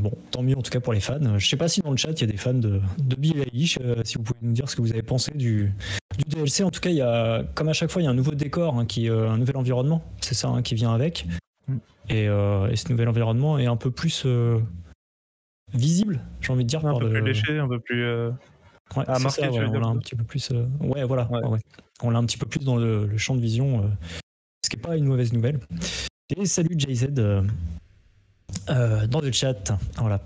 Bon, 0.02 0.12
tant 0.32 0.42
mieux 0.42 0.58
en 0.58 0.62
tout 0.62 0.72
cas 0.72 0.80
pour 0.80 0.94
les 0.94 1.00
fans. 1.00 1.38
Je 1.38 1.48
sais 1.48 1.58
pas 1.58 1.68
si 1.68 1.82
dans 1.82 1.92
le 1.92 1.98
chat 1.98 2.12
il 2.12 2.22
y 2.22 2.24
a 2.24 2.28
des 2.32 2.38
fans 2.38 2.54
de, 2.54 2.82
de 2.98 3.16
Billie 3.16 3.42
Eilish. 3.42 3.78
euh, 3.82 4.02
si 4.04 4.18
vous 4.18 4.24
pouvez 4.24 4.40
nous 4.42 4.54
dire 4.54 4.68
ce 4.70 4.76
que 4.76 4.82
vous 4.82 4.92
avez 4.92 5.04
pensé 5.04 5.32
du, 5.36 5.72
du 6.18 6.24
DLC. 6.28 6.64
En 6.64 6.72
tout 6.72 6.80
cas, 6.80 6.90
il 6.90 6.96
y 6.96 7.02
a, 7.02 7.44
comme 7.56 7.70
à 7.70 7.74
chaque 7.74 7.92
fois, 7.92 8.02
il 8.02 8.06
y 8.06 8.08
a 8.08 8.12
un 8.12 8.16
nouveau 8.16 8.32
décor, 8.32 8.80
hein, 8.80 8.86
qui, 8.86 9.10
euh, 9.10 9.30
un 9.30 9.38
nouvel 9.38 9.58
environnement. 9.58 10.04
C'est 10.20 10.34
ça 10.34 10.48
hein, 10.50 10.62
qui 10.64 10.74
vient 10.76 10.94
avec. 10.94 11.28
Et, 12.10 12.28
euh, 12.28 12.68
et 12.70 12.76
ce 12.76 12.90
nouvel 12.90 13.08
environnement 13.08 13.60
est 13.60 13.68
un 13.68 13.78
peu 13.78 13.92
plus 13.92 14.26
visible, 15.74 16.20
j'ai 16.42 16.52
envie 16.52 16.64
de 16.64 16.70
dire. 16.70 16.86
un 16.86 16.98
peu 16.98 17.06
le- 17.06 17.12
plus 17.12 17.22
léché, 17.24 17.60
un 17.60 17.68
peu 17.68 17.80
plus. 17.80 18.04
euh, 18.04 18.32
Ouais, 18.98 19.06
Ah, 19.08 19.20
marqué, 19.20 19.42
ça, 19.44 19.52
ouais, 19.52 19.66
on 19.66 19.80
l'a 19.80 19.88
un 19.88 19.98
petit 19.98 20.16
peu 20.16 20.24
plus. 20.26 20.52
euh, 20.52 20.66
Ouais, 20.82 21.06
voilà. 21.06 21.30
Ouais. 21.32 21.60
On 22.04 22.10
l'a 22.10 22.20
un 22.20 22.26
petit 22.26 22.38
peu 22.38 22.46
plus 22.46 22.60
dans 22.66 22.76
le, 22.76 23.06
le 23.06 23.18
champ 23.18 23.36
de 23.36 23.42
vision, 23.42 23.86
euh, 23.86 23.88
ce 24.66 24.70
qui 24.70 24.76
n'est 24.76 24.82
pas 24.82 24.98
une 24.98 25.06
mauvaise 25.06 25.32
nouvelle. 25.32 25.60
Et 26.36 26.46
salut 26.46 26.76
JZ 26.78 27.08
euh, 28.70 29.08
dans 29.08 29.22
le 29.22 29.32
chat. 29.32 29.74
Voilà. 29.98 30.22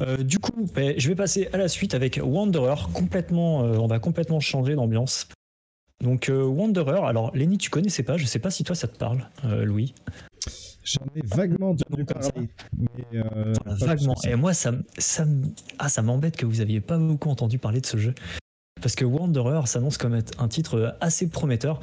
Euh, 0.00 0.18
du 0.18 0.38
coup, 0.38 0.68
ben, 0.74 0.94
je 0.96 1.08
vais 1.08 1.14
passer 1.14 1.48
à 1.52 1.56
la 1.56 1.68
suite 1.68 1.94
avec 1.94 2.20
Wanderer. 2.22 2.88
Complètement, 2.92 3.64
euh, 3.64 3.76
on 3.76 3.86
va 3.86 3.98
complètement 3.98 4.40
changer 4.40 4.74
d'ambiance. 4.74 5.28
Donc 6.02 6.28
euh, 6.28 6.42
Wanderer, 6.42 7.06
alors 7.06 7.34
Lenny, 7.34 7.58
tu 7.58 7.70
connaissais 7.70 8.02
pas, 8.02 8.16
je 8.16 8.26
sais 8.26 8.40
pas 8.40 8.50
si 8.50 8.64
toi 8.64 8.74
ça 8.74 8.88
te 8.88 8.98
parle, 8.98 9.28
euh, 9.44 9.64
Louis. 9.64 9.94
J'en 10.84 11.04
ai 11.14 11.22
vaguement 11.24 11.70
entendu 11.70 12.04
parler. 12.04 12.48
Mais 12.76 13.20
euh, 13.20 13.52
Voilà, 13.64 13.86
vaguement. 13.86 14.16
Et 14.24 14.34
moi, 14.34 14.52
ça, 14.52 14.72
ça, 14.98 15.24
ah, 15.78 15.88
ça 15.88 16.02
m'embête 16.02 16.36
que 16.36 16.44
vous 16.44 16.60
aviez 16.60 16.80
pas 16.80 16.98
beaucoup 16.98 17.30
entendu 17.30 17.58
parler 17.58 17.80
de 17.80 17.86
ce 17.86 17.98
jeu. 17.98 18.14
Parce 18.80 18.96
que 18.96 19.04
Wanderer 19.04 19.68
s'annonce 19.68 19.96
comme 19.96 20.16
être 20.16 20.42
un 20.42 20.48
titre 20.48 20.96
assez 21.00 21.28
prometteur. 21.28 21.80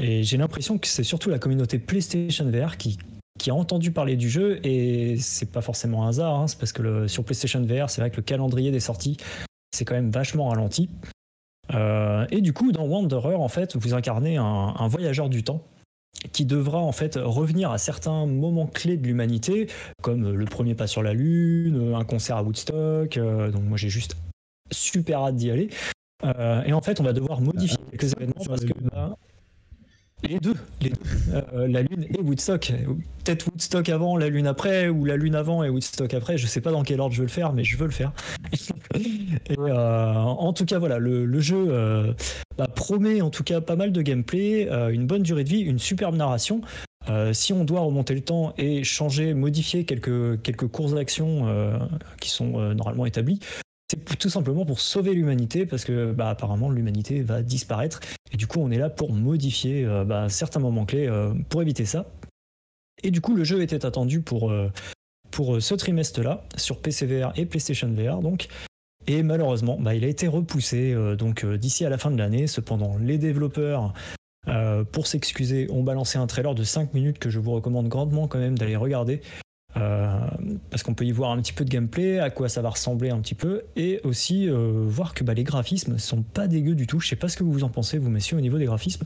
Et 0.00 0.24
j'ai 0.24 0.36
l'impression 0.36 0.78
que 0.78 0.88
c'est 0.88 1.04
surtout 1.04 1.30
la 1.30 1.38
communauté 1.38 1.78
PlayStation 1.78 2.50
VR 2.50 2.76
qui, 2.76 2.98
qui 3.40 3.50
a 3.50 3.54
entendu 3.54 3.90
parler 3.90 4.16
du 4.16 4.28
jeu. 4.30 4.60
Et 4.66 5.16
c'est 5.18 5.50
pas 5.50 5.62
forcément 5.62 6.04
un 6.04 6.10
hasard. 6.10 6.34
hein, 6.38 6.46
c'est 6.46 6.58
parce 6.58 6.72
que 6.72 6.82
le- 6.82 7.08
sur 7.08 7.24
PlayStation 7.24 7.60
VR, 7.62 7.88
c'est 7.90 8.00
vrai 8.00 8.10
que 8.10 8.16
le 8.16 8.22
calendrier 8.22 8.70
des 8.70 8.80
sorties, 8.80 9.16
c'est 9.74 9.84
quand 9.84 9.94
même 9.94 10.10
vachement 10.10 10.48
ralenti. 10.48 10.88
Euh, 11.74 12.26
et 12.30 12.40
du 12.40 12.52
coup, 12.52 12.72
dans 12.72 12.84
Wanderer, 12.84 13.34
en 13.36 13.48
fait, 13.48 13.76
vous 13.76 13.94
incarnez 13.94 14.36
un, 14.36 14.44
un 14.76 14.88
voyageur 14.88 15.28
du 15.28 15.42
temps 15.44 15.62
qui 16.32 16.44
devra 16.44 16.78
en 16.78 16.92
fait 16.92 17.16
revenir 17.16 17.70
à 17.70 17.78
certains 17.78 18.26
moments 18.26 18.66
clés 18.66 18.96
de 18.96 19.06
l'humanité, 19.06 19.68
comme 20.02 20.30
le 20.32 20.44
premier 20.44 20.74
pas 20.74 20.86
sur 20.88 21.02
la 21.02 21.14
Lune, 21.14 21.94
un 21.94 22.04
concert 22.04 22.36
à 22.36 22.42
Woodstock. 22.42 23.16
euh, 23.16 23.50
donc 23.50 23.62
moi 23.62 23.78
j'ai 23.78 23.88
juste 23.88 24.16
super 24.72 25.20
hâte 25.20 25.36
d'y 25.36 25.50
aller. 25.50 25.68
Euh, 26.24 26.62
et 26.64 26.72
en 26.72 26.80
fait, 26.82 27.00
on 27.00 27.04
va 27.04 27.12
devoir 27.14 27.40
modifier 27.40 27.78
quelques 27.90 28.12
événements 28.12 28.44
parce 28.46 28.64
que 28.64 28.72
bah, 28.92 29.16
les 30.22 30.38
deux, 30.38 30.54
les 30.80 30.90
deux. 30.90 30.96
Euh, 31.32 31.66
la 31.68 31.82
Lune 31.82 32.06
et 32.08 32.20
Woodstock. 32.20 32.72
Peut-être 33.24 33.46
Woodstock 33.48 33.88
avant, 33.88 34.16
la 34.16 34.28
Lune 34.28 34.46
après, 34.46 34.88
ou 34.88 35.04
la 35.04 35.16
Lune 35.16 35.34
avant 35.34 35.62
et 35.62 35.68
Woodstock 35.68 36.12
après. 36.14 36.38
Je 36.38 36.46
sais 36.46 36.60
pas 36.60 36.70
dans 36.70 36.82
quel 36.82 37.00
ordre 37.00 37.14
je 37.14 37.20
veux 37.20 37.26
le 37.26 37.30
faire, 37.32 37.52
mais 37.52 37.64
je 37.64 37.76
veux 37.76 37.86
le 37.86 37.92
faire. 37.92 38.12
euh, 39.58 40.14
en 40.14 40.52
tout 40.52 40.64
cas, 40.64 40.78
voilà, 40.78 40.98
le, 40.98 41.40
jeu 41.40 41.66
euh, 41.68 42.12
bah, 42.58 42.68
promet 42.68 43.22
en 43.22 43.30
tout 43.30 43.44
cas 43.44 43.60
pas 43.60 43.76
mal 43.76 43.92
de 43.92 44.02
gameplay, 44.02 44.68
une 44.90 45.06
bonne 45.06 45.22
durée 45.22 45.44
de 45.44 45.48
vie, 45.48 45.60
une 45.60 45.78
superbe 45.78 46.16
narration. 46.16 46.60
Si 47.32 47.52
on 47.52 47.64
doit 47.64 47.80
remonter 47.80 48.14
le 48.14 48.20
temps 48.20 48.54
et 48.56 48.84
changer, 48.84 49.34
modifier 49.34 49.84
quelques, 49.84 50.42
quelques 50.42 50.68
courses 50.68 50.94
d'action 50.94 51.46
qui 52.20 52.30
sont 52.30 52.74
normalement 52.74 53.06
établies, 53.06 53.40
c'est 53.90 54.18
tout 54.18 54.30
simplement 54.30 54.64
pour 54.64 54.78
sauver 54.78 55.14
l'humanité 55.14 55.66
parce 55.66 55.84
que 55.84 56.12
bah, 56.12 56.30
apparemment 56.30 56.70
l'humanité 56.70 57.22
va 57.22 57.42
disparaître 57.42 57.98
et 58.30 58.36
du 58.36 58.46
coup 58.46 58.60
on 58.60 58.70
est 58.70 58.78
là 58.78 58.88
pour 58.88 59.12
modifier 59.12 59.84
euh, 59.84 60.04
bah, 60.04 60.28
certains 60.28 60.60
moments 60.60 60.84
clés 60.84 61.08
euh, 61.08 61.34
pour 61.48 61.60
éviter 61.60 61.84
ça. 61.84 62.06
Et 63.02 63.10
du 63.10 63.20
coup 63.20 63.34
le 63.34 63.42
jeu 63.42 63.62
était 63.62 63.84
attendu 63.84 64.20
pour, 64.20 64.52
euh, 64.52 64.70
ce 65.32 65.74
trimestre-là 65.74 66.44
sur 66.56 66.80
PC 66.80 67.06
VR 67.06 67.32
et 67.34 67.46
PlayStation 67.46 67.92
VR 67.92 68.20
donc. 68.20 68.46
Et 69.08 69.24
malheureusement, 69.24 69.76
bah, 69.80 69.94
il 69.94 70.04
a 70.04 70.08
été 70.08 70.28
repoussé 70.28 70.94
donc 71.16 71.44
d'ici 71.46 71.84
à 71.84 71.88
la 71.88 71.96
fin 71.98 72.10
de 72.10 72.18
l'année. 72.18 72.46
Cependant, 72.46 72.96
les 72.98 73.16
développeurs 73.16 73.94
pour 74.92 75.06
s'excuser, 75.06 75.68
ont 75.70 75.82
balancé 75.82 76.18
un 76.18 76.26
trailer 76.26 76.54
de 76.54 76.62
5 76.62 76.92
minutes 76.92 77.18
que 77.18 77.30
je 77.30 77.38
vous 77.38 77.52
recommande 77.52 77.88
grandement 77.88 78.28
quand 78.28 78.38
même 78.38 78.58
d'aller 78.58 78.76
regarder. 78.76 79.22
Euh, 79.80 80.18
parce 80.70 80.82
qu'on 80.82 80.94
peut 80.94 81.04
y 81.04 81.12
voir 81.12 81.30
un 81.30 81.40
petit 81.40 81.52
peu 81.52 81.64
de 81.64 81.70
gameplay, 81.70 82.18
à 82.18 82.30
quoi 82.30 82.48
ça 82.48 82.62
va 82.62 82.70
ressembler 82.70 83.10
un 83.10 83.20
petit 83.20 83.34
peu, 83.34 83.62
et 83.76 84.00
aussi 84.04 84.48
euh, 84.48 84.84
voir 84.86 85.14
que 85.14 85.24
bah, 85.24 85.34
les 85.34 85.44
graphismes 85.44 85.98
sont 85.98 86.22
pas 86.22 86.46
dégueux 86.48 86.74
du 86.74 86.86
tout. 86.86 87.00
Je 87.00 87.08
sais 87.08 87.16
pas 87.16 87.28
ce 87.28 87.36
que 87.36 87.44
vous 87.44 87.64
en 87.64 87.68
pensez, 87.68 87.98
vous 87.98 88.10
messieurs, 88.10 88.36
au 88.36 88.40
niveau 88.40 88.58
des 88.58 88.66
graphismes. 88.66 89.04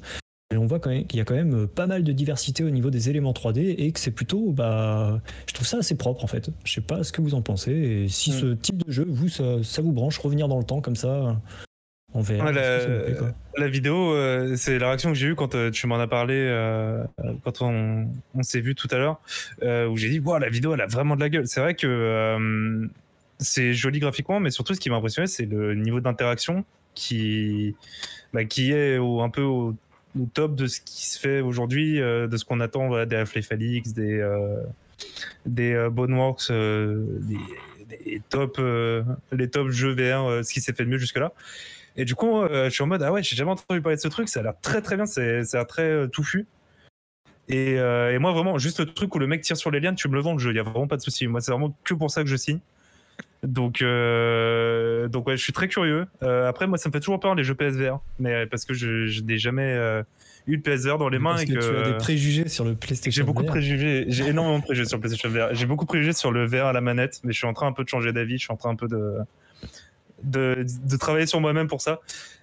Et 0.53 0.57
on 0.57 0.67
voit 0.67 0.79
qu'il 0.79 1.07
y 1.15 1.21
a 1.21 1.25
quand 1.25 1.35
même 1.35 1.65
euh, 1.65 1.67
pas 1.67 1.87
mal 1.87 2.05
de 2.05 2.13
diversité 2.13 2.65
au 2.65 2.71
niveau 2.71 2.91
des 2.91 3.09
éléments 3.11 3.33
3D 3.33 3.75
et 3.79 3.93
que 3.93 3.99
c'est 3.99 4.11
plutôt, 4.11 4.53
bah, 4.53 5.21
je 5.47 5.55
trouve 5.55 5.67
ça 5.67 5.79
assez 5.79 5.97
propre 5.97 6.23
en 6.23 6.29
fait. 6.29 6.51
Je 6.65 6.73
sais 6.75 6.81
pas 6.81 7.03
ce 7.03 7.13
que 7.13 7.23
vous 7.23 7.35
en 7.35 7.43
pensez 7.43 7.73
et 7.73 8.09
si 8.09 8.31
Mm. 8.31 8.35
ce 8.35 8.47
type 8.55 8.85
de 8.87 8.93
jeu, 8.93 9.07
vous, 9.09 9.29
ça, 9.29 9.63
ça 9.63 9.83
vous 9.83 9.93
branche, 9.93 10.19
revenir 10.19 10.47
dans 10.49 10.59
le 10.59 10.65
temps 10.65 10.81
comme 10.81 10.97
ça, 10.97 11.41
Ouais, 12.41 12.53
ça 12.63 12.79
vous 12.87 12.95
la, 13.57 13.69
vidéo, 13.69 14.13
euh, 14.15 14.55
c'est 14.57 14.79
la 14.79 14.89
réaction 14.89 15.11
que 15.11 15.17
j'ai 15.19 15.27
eue 15.27 15.35
quand 15.35 15.55
euh, 15.55 15.71
tu 15.71 15.87
m'en 15.89 15.99
as 15.99 16.07
parlé, 16.07 16.35
euh, 16.37 17.03
quand 17.45 17.61
on, 17.63 18.07
on 18.35 18.43
s'est 18.43 18.61
vu 18.61 18.75
tout 18.77 18.89
à 18.93 18.99
l'heure, 18.99 19.21
où 19.91 19.97
j'ai 19.97 20.09
dit, 20.09 20.21
wow, 20.21 20.39
la 20.39 20.49
vidéo, 20.49 20.75
elle 20.75 20.81
a 20.81 20.87
vraiment 20.87 21.17
de 21.17 21.21
la 21.21 21.29
gueule. 21.29 21.47
C'est 21.49 21.61
vrai 21.61 21.75
que 21.75 22.89
c'est 23.41 23.75
joli 23.75 23.99
graphiquement, 23.99 24.39
mais 24.39 24.51
surtout, 24.51 24.75
ce 24.75 24.81
qui 24.81 24.91
m'a 24.91 24.97
impressionné, 24.97 25.27
c'est 25.27 25.47
le 25.47 25.75
niveau 25.75 26.01
d'interaction 26.01 26.65
qui, 26.95 27.75
bah, 28.33 28.45
qui 28.45 28.71
est 28.73 28.99
au- 28.99 29.21
un 29.23 29.29
peu 29.29 29.43
au, 29.43 29.75
au 30.19 30.27
top 30.33 30.55
de 30.55 30.69
ce 30.69 30.81
qui 30.81 31.07
se 31.07 31.19
fait 31.19 31.41
aujourd'hui, 31.41 31.99
de 31.99 32.37
ce 32.37 32.45
qu'on 32.45 32.61
attend 32.61 32.87
voilà, 32.87 33.07
des 33.07 33.17
Half-Life 33.17 33.53
des, 33.53 34.25
des 35.47 35.89
Boneworks, 35.91 36.51
des, 36.51 37.37
les 38.07 38.21
top, 38.29 38.61
les 39.33 39.51
top 39.51 39.71
jeux 39.71 39.93
VR, 39.95 40.45
ce 40.45 40.53
qui 40.53 40.61
s'est 40.61 40.73
fait 40.73 40.85
de 40.85 40.91
mieux 40.91 40.99
jusque-là. 40.99 41.33
Et 41.97 42.05
du 42.05 42.15
coup, 42.15 42.43
je 42.49 42.69
suis 42.71 42.83
en 42.83 42.87
mode, 42.87 43.03
ah 43.03 43.13
ouais, 43.13 43.23
j'ai 43.23 43.37
jamais 43.37 43.53
entendu 43.53 43.81
parler 43.81 43.97
de 43.97 44.01
ce 44.01 44.09
truc, 44.09 44.29
ça 44.29 44.41
a 44.41 44.43
l'air 44.43 44.55
très 44.61 44.83
très 44.83 44.97
bien, 44.97 45.07
c'est, 45.07 45.45
ça 45.45 45.59
a 45.59 45.61
l'air 45.61 45.67
très 45.67 46.09
touffu. 46.09 46.47
Et, 47.49 47.75
et, 47.75 48.19
moi, 48.19 48.33
vraiment, 48.33 48.59
juste 48.59 48.81
le 48.81 48.87
truc 48.87 49.15
où 49.15 49.19
le 49.19 49.27
mec 49.27 49.43
tire 49.43 49.57
sur 49.57 49.71
les 49.71 49.81
liens, 49.81 49.95
tu 49.95 50.09
me 50.09 50.15
le 50.15 50.21
vends 50.21 50.33
le 50.33 50.39
jeu, 50.39 50.51
il 50.51 50.57
y 50.57 50.61
a 50.61 50.65
vraiment 50.65 50.89
pas 50.89 50.97
de 50.97 51.03
souci. 51.03 51.27
Moi, 51.29 51.41
c'est 51.41 51.53
vraiment 51.53 51.77
que 51.85 51.95
pour 51.95 52.11
ça 52.11 52.23
que 52.23 52.29
je 52.29 52.37
signe. 52.37 52.61
Donc, 53.45 53.83
euh, 53.83 55.07
donc 55.09 55.27
ouais, 55.27 55.37
je 55.37 55.43
suis 55.43 55.53
très 55.53 55.69
curieux. 55.69 56.07
Euh, 56.23 56.49
après, 56.49 56.67
moi, 56.67 56.79
ça 56.79 56.89
me 56.89 56.93
fait 56.93 57.01
toujours 57.01 57.21
peur 57.21 57.35
les 57.35 57.45
jeux 57.45 57.55
PSVR, 57.55 58.01
mais 58.19 58.47
parce 58.47 58.65
que 58.65 58.73
je, 58.73 59.21
n'ai 59.23 59.37
jamais 59.37 59.75
euh, 59.75 60.03
eu 60.47 60.57
de 60.57 60.63
PSVR 60.63 60.99
dans 60.99 61.11
les 61.11 61.19
mains 61.19 61.37
et 61.37 61.47
que, 61.47 61.53
tu 61.53 61.77
as 61.77 61.93
des 61.93 61.97
préjugés 61.99 62.49
sur 62.49 62.65
le 62.65 62.75
PlayStation. 62.75 63.23
J'ai 63.23 63.27
beaucoup 63.27 63.43
VR. 63.43 63.47
de 63.47 63.51
préjugés. 63.51 64.05
J'ai 64.09 64.29
énormément 64.29 64.61
de 64.61 64.65
préjugés 64.65 64.89
sur 64.89 64.97
le 64.97 65.03
PlayStation 65.03 65.29
VR. 65.29 65.55
J'ai 65.55 65.67
beaucoup 65.67 65.85
de 65.85 65.89
préjugés 65.89 66.15
sur 66.15 66.33
le 66.33 66.47
VR 66.47 66.67
à 66.67 66.73
la 66.73 66.81
manette, 66.81 67.21
mais 67.23 67.33
je 67.33 67.39
suis 67.39 67.47
en 67.47 67.53
train 67.53 67.67
un 67.67 67.73
peu 67.73 67.85
de 67.85 67.89
changer 67.89 68.13
d'avis. 68.13 68.39
Je 68.39 68.45
suis 68.45 68.53
en 68.53 68.57
train 68.57 68.71
un 68.71 68.77
peu 68.77 68.89
de 68.89 69.19
de, 70.25 70.67
de 70.85 70.97
travailler 70.97 71.27
sur 71.27 71.41
moi-même 71.41 71.69
pour 71.69 71.81
ça. 71.81 72.01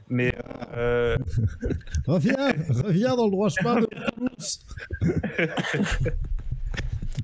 Mais 0.10 0.34
euh... 0.76 1.18
reviens, 2.08 2.54
reviens 2.70 3.16
dans 3.16 3.26
le 3.26 3.32
droit 3.32 3.50
chemin 3.50 3.82
de 3.82 3.88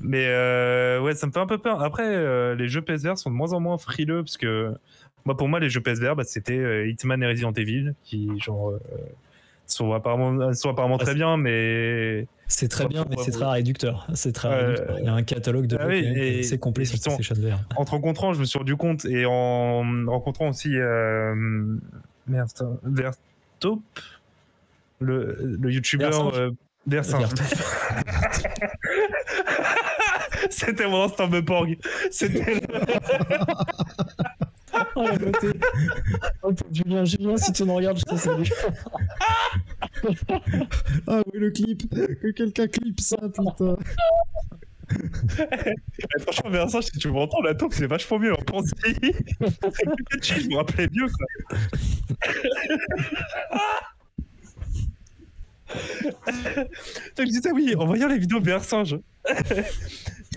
Mais 0.02 0.28
euh, 0.28 1.02
ouais, 1.02 1.16
ça 1.16 1.28
me 1.28 1.32
fait 1.32 1.40
un 1.40 1.48
peu 1.48 1.58
peur. 1.58 1.82
Après, 1.82 2.06
euh, 2.06 2.56
les 2.56 2.68
jeux 2.68 2.82
PSVR 2.82 3.18
sont 3.18 3.30
de 3.30 3.36
moins 3.36 3.54
en 3.54 3.60
moins 3.60 3.78
frileux 3.78 4.24
parce 4.24 4.38
que 4.38 4.74
moi, 5.26 5.36
pour 5.36 5.50
moi, 5.50 5.60
les 5.60 5.70
jeux 5.70 5.82
PSVR, 5.82 6.16
bah, 6.16 6.24
c'était 6.24 6.90
Hitman 6.90 7.22
et 7.24 7.28
Resident 7.28 7.52
Evil 7.52 7.94
qui, 8.04 8.30
genre, 8.40 8.74
sont 9.68 9.94
apparemment, 9.94 10.54
sont 10.54 10.70
apparemment 10.70 10.98
très 10.98 11.14
bien, 11.14 11.38
mais. 11.38 12.28
C'est 12.48 12.70
très 12.70 12.88
bien, 12.88 13.06
mais 13.10 13.18
c'est 13.18 13.32
très 13.32 13.46
réducteur. 13.46 14.08
C'est 14.14 14.32
très 14.32 14.48
réducteur. 14.48 15.00
Il 15.00 15.06
y 15.06 15.08
a 15.08 15.14
un 15.14 15.24
catalogue 15.24 15.68
de 15.68 15.78
ah 15.80 15.88
oui, 15.88 16.40
assez 16.40 16.58
complet 16.58 16.86
sur 16.86 17.00
PlayStation 17.00 17.36
VR. 17.36 17.60
En 17.76 17.86
te 17.86 17.92
rencontrant, 17.92 18.34
je 18.34 18.40
me 18.40 18.46
suis 18.46 18.58
rendu 18.58 18.76
compte 18.76 19.06
et 19.06 19.26
en 19.26 19.84
rencontrant 20.08 20.50
aussi. 20.50 20.72
merde, 22.28 22.50
Vertop, 22.84 23.82
le, 25.00 25.58
le 25.60 25.72
youtubeur. 25.72 26.34
Versinge. 26.88 27.30
C'était 30.50 30.88
mon 30.88 31.04
instant 31.04 31.28
me 31.28 31.44
porg. 31.44 31.78
C'était. 32.12 32.62
oh 34.98 35.04
la. 35.04 35.54
Oh, 36.44 36.52
Julien, 36.72 37.06
Julien, 37.06 37.38
si 37.38 37.52
tu 37.54 37.64
nous 37.64 37.76
regardes, 37.76 38.00
je 38.00 38.04
te 38.04 38.16
salue. 38.16 38.50
ah 41.08 41.22
oui, 41.26 41.40
le 41.40 41.52
clip. 41.52 41.90
Que 41.90 42.32
quelqu'un 42.32 42.68
clip 42.68 43.00
ça, 43.00 43.18
putain. 43.18 43.78
Eh, 44.90 46.22
franchement, 46.22 46.50
Versinge, 46.50 46.86
si 46.86 46.98
tu 46.98 47.10
m'entends 47.10 47.42
la 47.42 47.54
taupe, 47.54 47.74
c'est 47.74 47.88
vachement 47.88 48.20
mieux 48.20 48.34
en 48.34 48.42
chill, 50.22 50.42
je 50.44 50.50
me 50.50 50.56
rappelais 50.56 50.88
mieux, 50.92 51.08
quoi. 51.08 51.28
Donc 57.18 57.26
je 57.26 57.32
disais 57.32 57.52
oui, 57.52 57.76
en 57.76 57.86
voyant 57.86 58.08
les 58.08 58.18
vidéos 58.18 58.40
singe. 58.64 58.98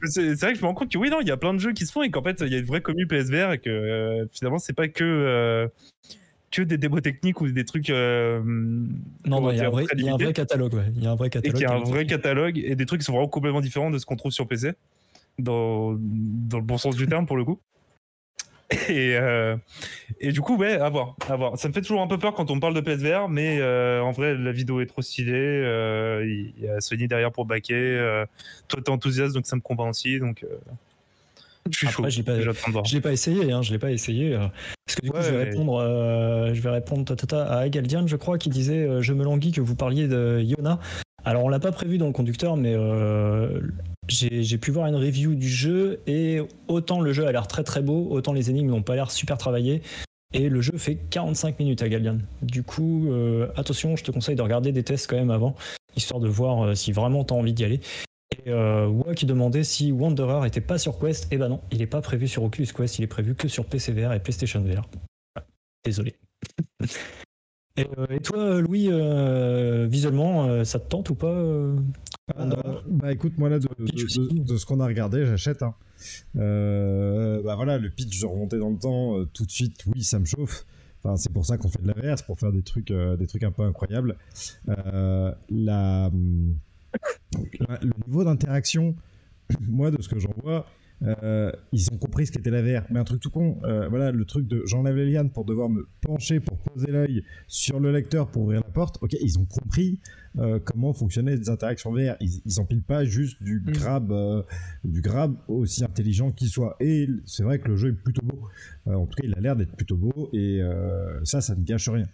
C'est 0.05 0.35
vrai 0.35 0.53
que 0.53 0.59
je 0.59 0.63
me 0.63 0.67
rends 0.67 0.75
compte 0.75 0.91
que 0.91 0.99
oui, 0.99 1.11
non, 1.11 1.21
il 1.21 1.29
y 1.29 1.31
a 1.31 1.37
plein 1.37 1.55
de 1.55 1.59
jeux 1.59 1.73
qui 1.73 1.87
se 1.87 1.93
font 1.93 2.03
et 2.03 2.11
qu'en 2.11 2.23
fait, 2.23 2.41
il 2.41 2.53
y 2.53 2.55
a 2.55 2.59
une 2.59 2.65
vraie 2.65 2.81
commu 2.81 3.07
PSVR 3.07 3.53
et 3.53 3.59
que 3.59 3.71
euh, 3.71 4.27
finalement, 4.33 4.59
c'est 4.59 4.73
pas 4.73 4.89
que, 4.89 5.05
euh, 5.05 5.69
que 6.51 6.63
des 6.63 6.79
démos 6.79 7.03
techniques 7.03 7.41
ou 7.41 7.51
des 7.51 7.65
trucs. 7.65 7.91
Euh, 7.91 8.41
non, 9.25 9.51
il 9.51 9.59
y, 9.59 9.61
a 9.61 9.67
un 9.67 9.71
vrai, 9.71 9.85
il 9.97 10.05
y 10.05 10.09
a 10.09 10.15
un 10.15 10.17
vrai 10.17 10.33
catalogue. 10.33 10.75
Ouais. 10.75 10.93
Il 10.95 11.03
y 11.03 11.07
a 11.07 11.13
un 11.13 11.17
vrai 11.17 11.31
catalogue. 11.31 11.57
Et 11.57 11.59
qu'il 11.59 11.69
y 11.69 11.71
a 11.71 11.75
un 11.75 11.83
vrai 11.83 12.07
catalogue 12.07 12.59
et 12.59 12.75
des 12.75 12.87
trucs 12.87 13.01
qui 13.01 13.05
sont 13.05 13.13
vraiment 13.13 13.29
complètement 13.29 13.61
différents 13.61 13.91
de 13.91 13.99
ce 13.99 14.07
qu'on 14.07 14.17
trouve 14.17 14.33
sur 14.33 14.47
PC. 14.47 14.73
Dans, 15.39 15.97
dans 15.99 16.59
le 16.59 16.65
bon 16.65 16.77
sens 16.77 16.97
du 16.97 17.07
terme, 17.07 17.27
pour 17.27 17.37
le 17.37 17.45
coup. 17.45 17.61
Et, 18.89 19.17
euh, 19.17 19.57
et 20.21 20.31
du 20.33 20.41
coup, 20.41 20.57
ouais, 20.57 20.75
à 20.75 20.89
voir, 20.89 21.17
à 21.29 21.35
voir. 21.35 21.59
Ça 21.59 21.69
me 21.69 21.73
fait 21.73 21.81
toujours 21.81 22.03
un 22.03 22.07
peu 22.07 22.19
peur 22.19 22.35
quand 22.35 22.51
on 22.51 22.61
parle 22.61 22.75
de 22.75 22.81
PSVR, 22.81 23.29
mais 23.29 23.59
euh, 23.61 24.01
en 24.01 24.13
vrai, 24.13 24.37
la 24.37 24.53
vidéo 24.53 24.81
est 24.81 24.87
trop 24.87 25.03
stylée. 25.03 25.33
Euh, 25.35 26.25
il 26.25 26.65
y 26.65 26.69
a 26.69 26.81
Sony 26.81 27.09
derrière 27.09 27.33
pour. 27.33 27.49
Euh, 27.51 28.27
toi, 28.69 28.81
t'es 28.83 28.91
enthousiaste, 28.91 29.35
donc 29.35 29.47
ça 29.47 29.57
me 29.57 29.61
convainc 29.61 29.91
aussi. 29.91 30.21
Donc, 30.21 30.47
je 31.69 31.77
suis 31.77 31.89
Après, 31.89 32.05
chaud. 32.05 32.11
Je 32.11 32.17
l'ai 32.19 32.23
pas, 32.23 32.41
je 32.85 32.95
l'ai 32.95 33.01
pas 33.01 33.13
essayé, 33.13 33.51
hein, 33.51 33.63
je 33.63 33.73
l'ai 33.73 33.79
pas 33.79 33.91
essayé. 33.91 34.37
parce 34.87 34.97
que 34.97 35.03
du 35.03 35.11
coup, 35.11 35.19
je 35.21 35.31
vais 35.31 35.45
répondre, 35.45 36.53
je 36.55 36.61
vais 36.61 36.71
répondre 36.71 37.17
à 37.33 37.59
Agaldian, 37.59 38.07
je 38.07 38.17
crois, 38.17 38.39
qui 38.39 38.51
disait 38.51 38.87
Je 39.01 39.13
me 39.13 39.25
languis 39.25 39.51
que 39.51 39.61
vous 39.61 39.75
parliez 39.75 40.07
de 40.07 40.41
Yona. 40.43 40.79
Alors, 41.25 41.45
on 41.45 41.49
l'a 41.49 41.61
pas 41.61 41.73
prévu 41.73 41.99
dans 41.99 42.07
le 42.07 42.13
conducteur, 42.13 42.57
mais 42.57 42.77
j'ai 44.09 44.59
pu 44.59 44.71
voir 44.71 44.87
une 44.87 44.97
review 44.97 45.35
du 45.35 45.49
jeu 45.49 46.01
et 46.07 46.41
autant 46.69 47.01
le 47.01 47.13
jeu 47.13 47.27
a 47.27 47.33
l'air 47.33 47.47
très 47.47 47.65
très 47.65 47.83
beau, 47.83 48.09
autant 48.11 48.33
les 48.33 48.51
énigmes 48.51 48.71
n'ont 48.71 48.83
pas 48.83 48.95
l'air 48.95 49.11
super 49.11 49.39
travaillées. 49.39 49.83
Et 50.33 50.49
le 50.49 50.61
jeu 50.61 50.79
fait 50.79 50.95
45 50.95 51.59
minutes 51.59 51.83
à 51.83 51.89
Gallian. 51.89 52.19
Du 52.41 52.63
coup, 52.63 53.11
euh, 53.11 53.49
attention, 53.57 53.97
je 53.97 54.05
te 54.05 54.13
conseille 54.13 54.37
de 54.37 54.43
regarder 54.43 54.71
des 54.71 54.85
tests 54.85 55.09
quand 55.11 55.17
même 55.17 55.31
avant, 55.31 55.57
histoire 55.97 56.21
de 56.21 56.29
voir 56.29 56.63
euh, 56.67 56.75
si 56.75 56.93
vraiment 56.93 57.25
tu 57.25 57.35
as 57.35 57.37
envie 57.37 57.53
d'y 57.53 57.65
aller. 57.65 57.81
Et 58.47 58.51
euh, 58.51 58.87
Wa 58.87 59.15
qui 59.15 59.27
demandait 59.27 59.65
si 59.65 59.91
Wanderer 59.91 60.47
était 60.47 60.61
pas 60.61 60.79
sur 60.79 61.01
Quest, 61.01 61.27
eh 61.33 61.37
ben 61.37 61.49
non, 61.49 61.61
il 61.73 61.83
est 61.83 61.87
pas 61.87 62.01
prévu 62.01 62.29
sur 62.29 62.45
Oculus 62.45 62.69
Quest, 62.69 63.01
il 63.01 63.03
est 63.03 63.09
prévu 63.09 63.35
que 63.35 63.49
sur 63.49 63.65
PC 63.65 63.91
VR 63.91 64.13
et 64.13 64.21
PlayStation 64.21 64.61
VR. 64.61 64.89
Voilà. 65.35 65.49
Désolé. 65.85 66.15
et, 67.77 67.87
euh, 67.99 68.07
et 68.09 68.21
toi, 68.21 68.61
Louis, 68.61 68.89
visuellement, 69.89 70.65
ça 70.65 70.79
te 70.79 70.89
tente 70.89 71.11
ou 71.11 71.17
pas 71.17 71.35
euh, 72.39 72.81
bah 72.89 73.13
écoute, 73.13 73.39
moi 73.39 73.49
là, 73.49 73.59
de, 73.59 73.69
de- 73.79 73.85
Pitch 73.85 74.01
de- 74.01 74.05
aussi. 74.23 74.41
de 74.41 74.57
ce 74.57 74.67
qu'on 74.67 74.81
a 74.81 74.87
regardé, 74.87 75.25
j'achète. 75.27 75.63
Hein. 75.63 75.75
Euh, 76.37 77.43
bah 77.43 77.57
voilà, 77.57 77.79
le 77.79 77.91
pitch 77.91 78.21
de 78.21 78.27
remonter 78.27 78.59
dans 78.59 78.71
le 78.71 78.79
temps, 78.79 79.19
euh, 79.19 79.25
tout 79.33 79.45
de 79.45 79.51
suite, 79.51 79.85
oui, 79.87 80.03
ça 80.03 80.19
me 80.19 80.25
chauffe. 80.25 80.65
Enfin, 81.03 81.17
c'est 81.17 81.33
pour 81.33 81.47
ça 81.47 81.57
qu'on 81.59 81.69
fait 81.69 81.81
de 81.83 81.87
la 81.89 81.95
VR, 81.95 82.19
c'est 82.19 82.27
pour 82.27 82.39
faire 82.39 82.53
des 82.53 82.63
trucs, 82.63 82.93
des 82.93 83.27
trucs 83.27 83.43
un 83.43 83.51
peu 83.53 83.63
incroyables. 83.63 84.17
La- 84.67 86.11
le 87.83 87.91
niveau 88.07 88.25
d'interaction, 88.25 88.95
moi, 89.61 89.91
de 89.91 90.01
ce 90.03 90.09
que 90.09 90.19
j'en 90.19 90.35
vois, 90.43 90.67
euh, 91.03 91.51
ils 91.73 91.89
ont 91.93 91.97
compris 91.97 92.27
ce 92.27 92.33
qu'était 92.33 92.51
la 92.51 92.63
VR. 92.63 92.85
Mais 92.91 92.99
un 92.99 93.05
truc 93.05 93.21
tout 93.21 93.31
con, 93.31 93.59
euh, 93.65 93.89
voilà, 93.89 94.11
le 94.13 94.25
truc 94.25 94.47
de 94.47 94.63
j'enlève 94.67 94.97
les 94.97 95.11
lianes 95.11 95.31
pour 95.31 95.45
devoir 95.45 95.69
me 95.69 95.89
pencher 96.01 96.41
pour 96.41 96.59
poser 96.59 96.91
l'œil 96.91 97.25
sur 97.47 97.81
le 97.81 97.91
lecteur 97.91 98.31
pour 98.31 98.43
ouvrir 98.43 98.61
la 98.61 98.71
porte. 98.71 98.99
Ok, 99.03 99.17
ils 99.21 99.39
ont 99.39 99.47
compris 99.47 100.01
euh, 100.39 100.59
comment 100.63 100.93
fonctionnaient 100.93 101.37
les 101.37 101.49
interactions 101.49 101.93
VR. 101.93 102.17
Ils, 102.21 102.43
ils 102.45 102.61
empilent 102.61 102.83
pas 102.83 103.05
juste 103.05 103.43
du 103.43 103.61
Mm. 103.61 103.73
grab, 103.73 104.45
du 104.85 105.01
grab 105.01 105.37
aussi 105.49 105.85
intelligent 105.85 106.31
qu'il 106.31 106.49
soit. 106.49 106.77
Et 106.81 107.09
c'est 107.25 107.43
vrai 107.43 107.59
que 107.59 107.69
le 107.69 107.77
jeu 107.77 107.89
est 107.91 107.93
plutôt 107.93 108.23
beau. 108.23 108.49
En 108.87 109.07
tout 109.07 109.17
cas, 109.17 109.27
il 109.27 109.35
a 109.35 109.41
l'air 109.41 109.57
d'être 109.57 109.77
plutôt 109.77 109.97
beau 109.97 110.31
et 110.33 110.61
ça, 111.25 111.41
ça 111.41 111.55
ne 111.55 111.63
gâche 111.63 111.89
rien. 111.89 112.07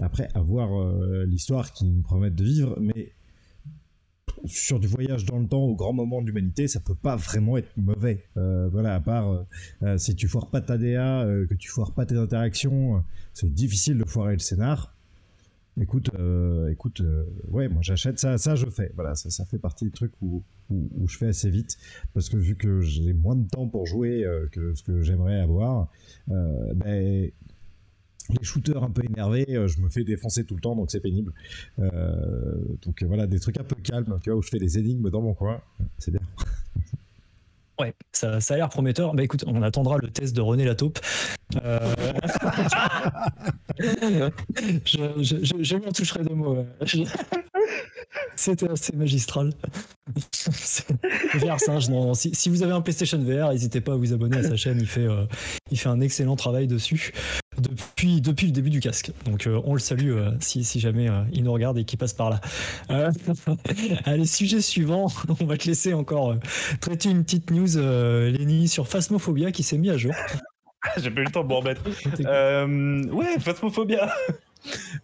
Après, 0.00 0.28
à 0.34 0.40
voir 0.40 0.74
euh, 0.74 1.24
l'histoire 1.26 1.72
qu'ils 1.72 1.94
nous 1.94 2.02
promettent 2.02 2.34
de 2.34 2.44
vivre, 2.44 2.78
mais 2.80 3.12
sur 4.44 4.80
du 4.80 4.86
voyage 4.86 5.24
dans 5.24 5.38
le 5.38 5.46
temps 5.46 5.62
au 5.62 5.74
grand 5.74 5.92
moment 5.92 6.20
de 6.20 6.26
l'humanité, 6.26 6.68
ça 6.68 6.80
peut 6.80 6.94
pas 6.94 7.16
vraiment 7.16 7.56
être 7.56 7.70
mauvais. 7.76 8.24
Euh, 8.36 8.68
voilà, 8.70 8.94
à 8.94 9.00
part 9.00 9.30
euh, 9.30 9.42
euh, 9.82 9.98
si 9.98 10.14
tu 10.14 10.28
foires 10.28 10.50
pas 10.50 10.60
ta 10.60 10.78
DA, 10.78 11.24
que 11.48 11.54
tu 11.54 11.68
foires 11.68 11.92
pas 11.92 12.06
tes 12.06 12.16
interactions, 12.16 13.02
c'est 13.32 13.52
difficile 13.52 13.98
de 13.98 14.04
foirer 14.04 14.34
le 14.34 14.38
scénar. 14.38 14.94
Écoute, 15.80 16.10
écoute, 16.70 17.02
ouais, 17.48 17.68
moi 17.68 17.80
j'achète 17.80 18.18
ça, 18.18 18.36
ça 18.36 18.56
je 18.56 18.66
fais. 18.66 18.92
Voilà, 18.94 19.14
ça, 19.14 19.44
fait 19.46 19.58
partie 19.58 19.86
des 19.86 19.90
trucs 19.90 20.12
où, 20.20 20.42
où, 20.68 20.88
où 20.98 21.08
je 21.08 21.16
fais 21.16 21.28
assez 21.28 21.48
vite 21.48 21.78
parce 22.12 22.28
que 22.28 22.36
vu 22.36 22.56
que 22.56 22.82
j'ai 22.82 23.14
moins 23.14 23.36
de 23.36 23.48
temps 23.48 23.66
pour 23.66 23.86
jouer 23.86 24.26
que 24.52 24.74
ce 24.74 24.82
que 24.82 25.00
j'aimerais 25.00 25.40
avoir, 25.40 25.88
ben 26.28 27.30
les 28.28 28.44
shooters 28.44 28.82
un 28.82 28.90
peu 28.90 29.02
énervés, 29.04 29.46
euh, 29.50 29.68
je 29.68 29.80
me 29.80 29.88
fais 29.88 30.04
défoncer 30.04 30.44
tout 30.44 30.54
le 30.54 30.60
temps, 30.60 30.76
donc 30.76 30.90
c'est 30.90 31.00
pénible. 31.00 31.32
Euh, 31.78 32.56
donc 32.84 33.02
voilà, 33.02 33.26
des 33.26 33.40
trucs 33.40 33.58
un 33.58 33.64
peu 33.64 33.76
calmes, 33.82 34.18
tu 34.22 34.30
vois, 34.30 34.38
où 34.38 34.42
je 34.42 34.48
fais 34.48 34.58
des 34.58 34.78
énigmes 34.78 35.10
dans 35.10 35.20
mon 35.20 35.34
coin, 35.34 35.60
c'est 35.98 36.10
bien. 36.10 36.20
Ouais, 37.80 37.94
ça, 38.12 38.36
a 38.36 38.56
l'air 38.56 38.68
prometteur. 38.68 39.14
Bah 39.14 39.24
écoute, 39.24 39.44
on 39.46 39.60
attendra 39.62 39.96
le 39.98 40.08
test 40.08 40.36
de 40.36 40.40
René 40.40 40.64
Lataupe. 40.64 41.00
Euh... 41.64 41.94
je, 44.84 45.76
m'en 45.76 45.90
toucherai 45.90 46.22
deux 46.22 46.34
mots. 46.34 46.64
C'était 48.36 48.70
assez 48.70 48.94
magistral. 48.94 49.52
VR 51.34 51.58
singe, 51.58 51.88
non. 51.88 52.14
Si, 52.14 52.48
vous 52.48 52.62
avez 52.62 52.72
un 52.72 52.82
PlayStation 52.82 53.18
VR, 53.18 53.50
n'hésitez 53.50 53.80
pas 53.80 53.94
à 53.94 53.96
vous 53.96 54.12
abonner 54.12 54.36
à 54.36 54.42
sa 54.42 54.56
chaîne. 54.56 54.78
Il 54.80 54.86
fait, 54.86 55.06
euh, 55.06 55.24
il 55.70 55.78
fait 55.78 55.88
un 55.88 56.00
excellent 56.00 56.36
travail 56.36 56.66
dessus 56.66 57.12
depuis, 57.58 58.20
depuis 58.20 58.46
le 58.46 58.52
début 58.52 58.70
du 58.70 58.80
casque. 58.80 59.12
Donc 59.26 59.46
euh, 59.46 59.60
on 59.64 59.74
le 59.74 59.80
salue 59.80 60.12
euh, 60.12 60.30
si, 60.40 60.64
si 60.64 60.80
jamais 60.80 61.08
euh, 61.08 61.22
il 61.32 61.44
nous 61.44 61.52
regarde 61.52 61.78
et 61.78 61.84
qu'il 61.84 61.98
passe 61.98 62.14
par 62.14 62.30
là. 62.30 62.40
Allez, 64.04 64.26
sujet 64.26 64.60
suivant. 64.60 65.08
On 65.40 65.44
va 65.44 65.56
te 65.56 65.66
laisser 65.66 65.92
encore 65.92 66.36
traiter 66.80 67.10
une 67.10 67.24
petite 67.24 67.50
news, 67.50 67.76
Lenny, 67.76 68.68
sur 68.68 68.88
Phasmophobia 68.88 69.52
qui 69.52 69.62
s'est 69.62 69.78
mis 69.78 69.90
à 69.90 69.96
jour. 69.96 70.14
J'ai 70.96 71.10
pas 71.10 71.20
eu 71.20 71.24
le 71.24 71.30
temps 71.30 71.44
de 71.44 71.48
m'en 71.48 71.60
remettre. 71.60 71.82
Ouais, 73.14 73.38
Phasmophobia. 73.38 74.12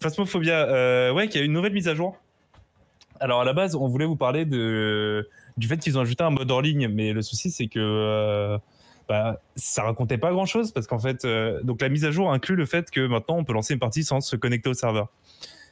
Phasmophobia, 0.01 1.13
ouais, 1.13 1.29
qui 1.29 1.39
a 1.39 1.43
une 1.43 1.53
nouvelle 1.53 1.73
mise 1.73 1.89
à 1.89 1.95
jour. 1.95 2.17
Alors 3.21 3.41
à 3.41 3.45
la 3.45 3.53
base, 3.53 3.75
on 3.75 3.89
voulait 3.89 4.07
vous 4.07 4.17
parler 4.17 4.45
de 4.45 5.29
du 5.57 5.67
fait 5.67 5.77
qu'ils 5.79 5.99
ont 5.99 6.03
ajouté 6.03 6.23
un 6.23 6.31
mode 6.31 6.51
hors 6.51 6.63
ligne, 6.63 6.87
mais 6.89 7.13
le 7.13 7.21
souci 7.21 7.51
c'est 7.51 7.67
que 7.67 8.59
bah, 9.09 9.41
ça 9.57 9.83
racontait 9.83 10.19
pas 10.19 10.31
grand 10.33 10.47
chose 10.47 10.73
parce 10.73 10.87
qu'en 10.87 10.99
fait, 10.99 11.25
euh, 11.25 11.63
donc 11.63 11.81
la 11.81 11.89
mise 11.89 12.05
à 12.05 12.11
jour 12.11 12.33
inclut 12.33 12.57
le 12.57 12.67
fait 12.67 12.91
que 12.91 13.07
maintenant 13.07 13.39
on 13.39 13.45
peut 13.45 13.55
lancer 13.55 13.75
une 13.75 13.81
partie 13.81 14.05
sans 14.05 14.21
se 14.21 14.37
connecter 14.37 14.69
au 14.69 14.75
serveur. 14.75 15.09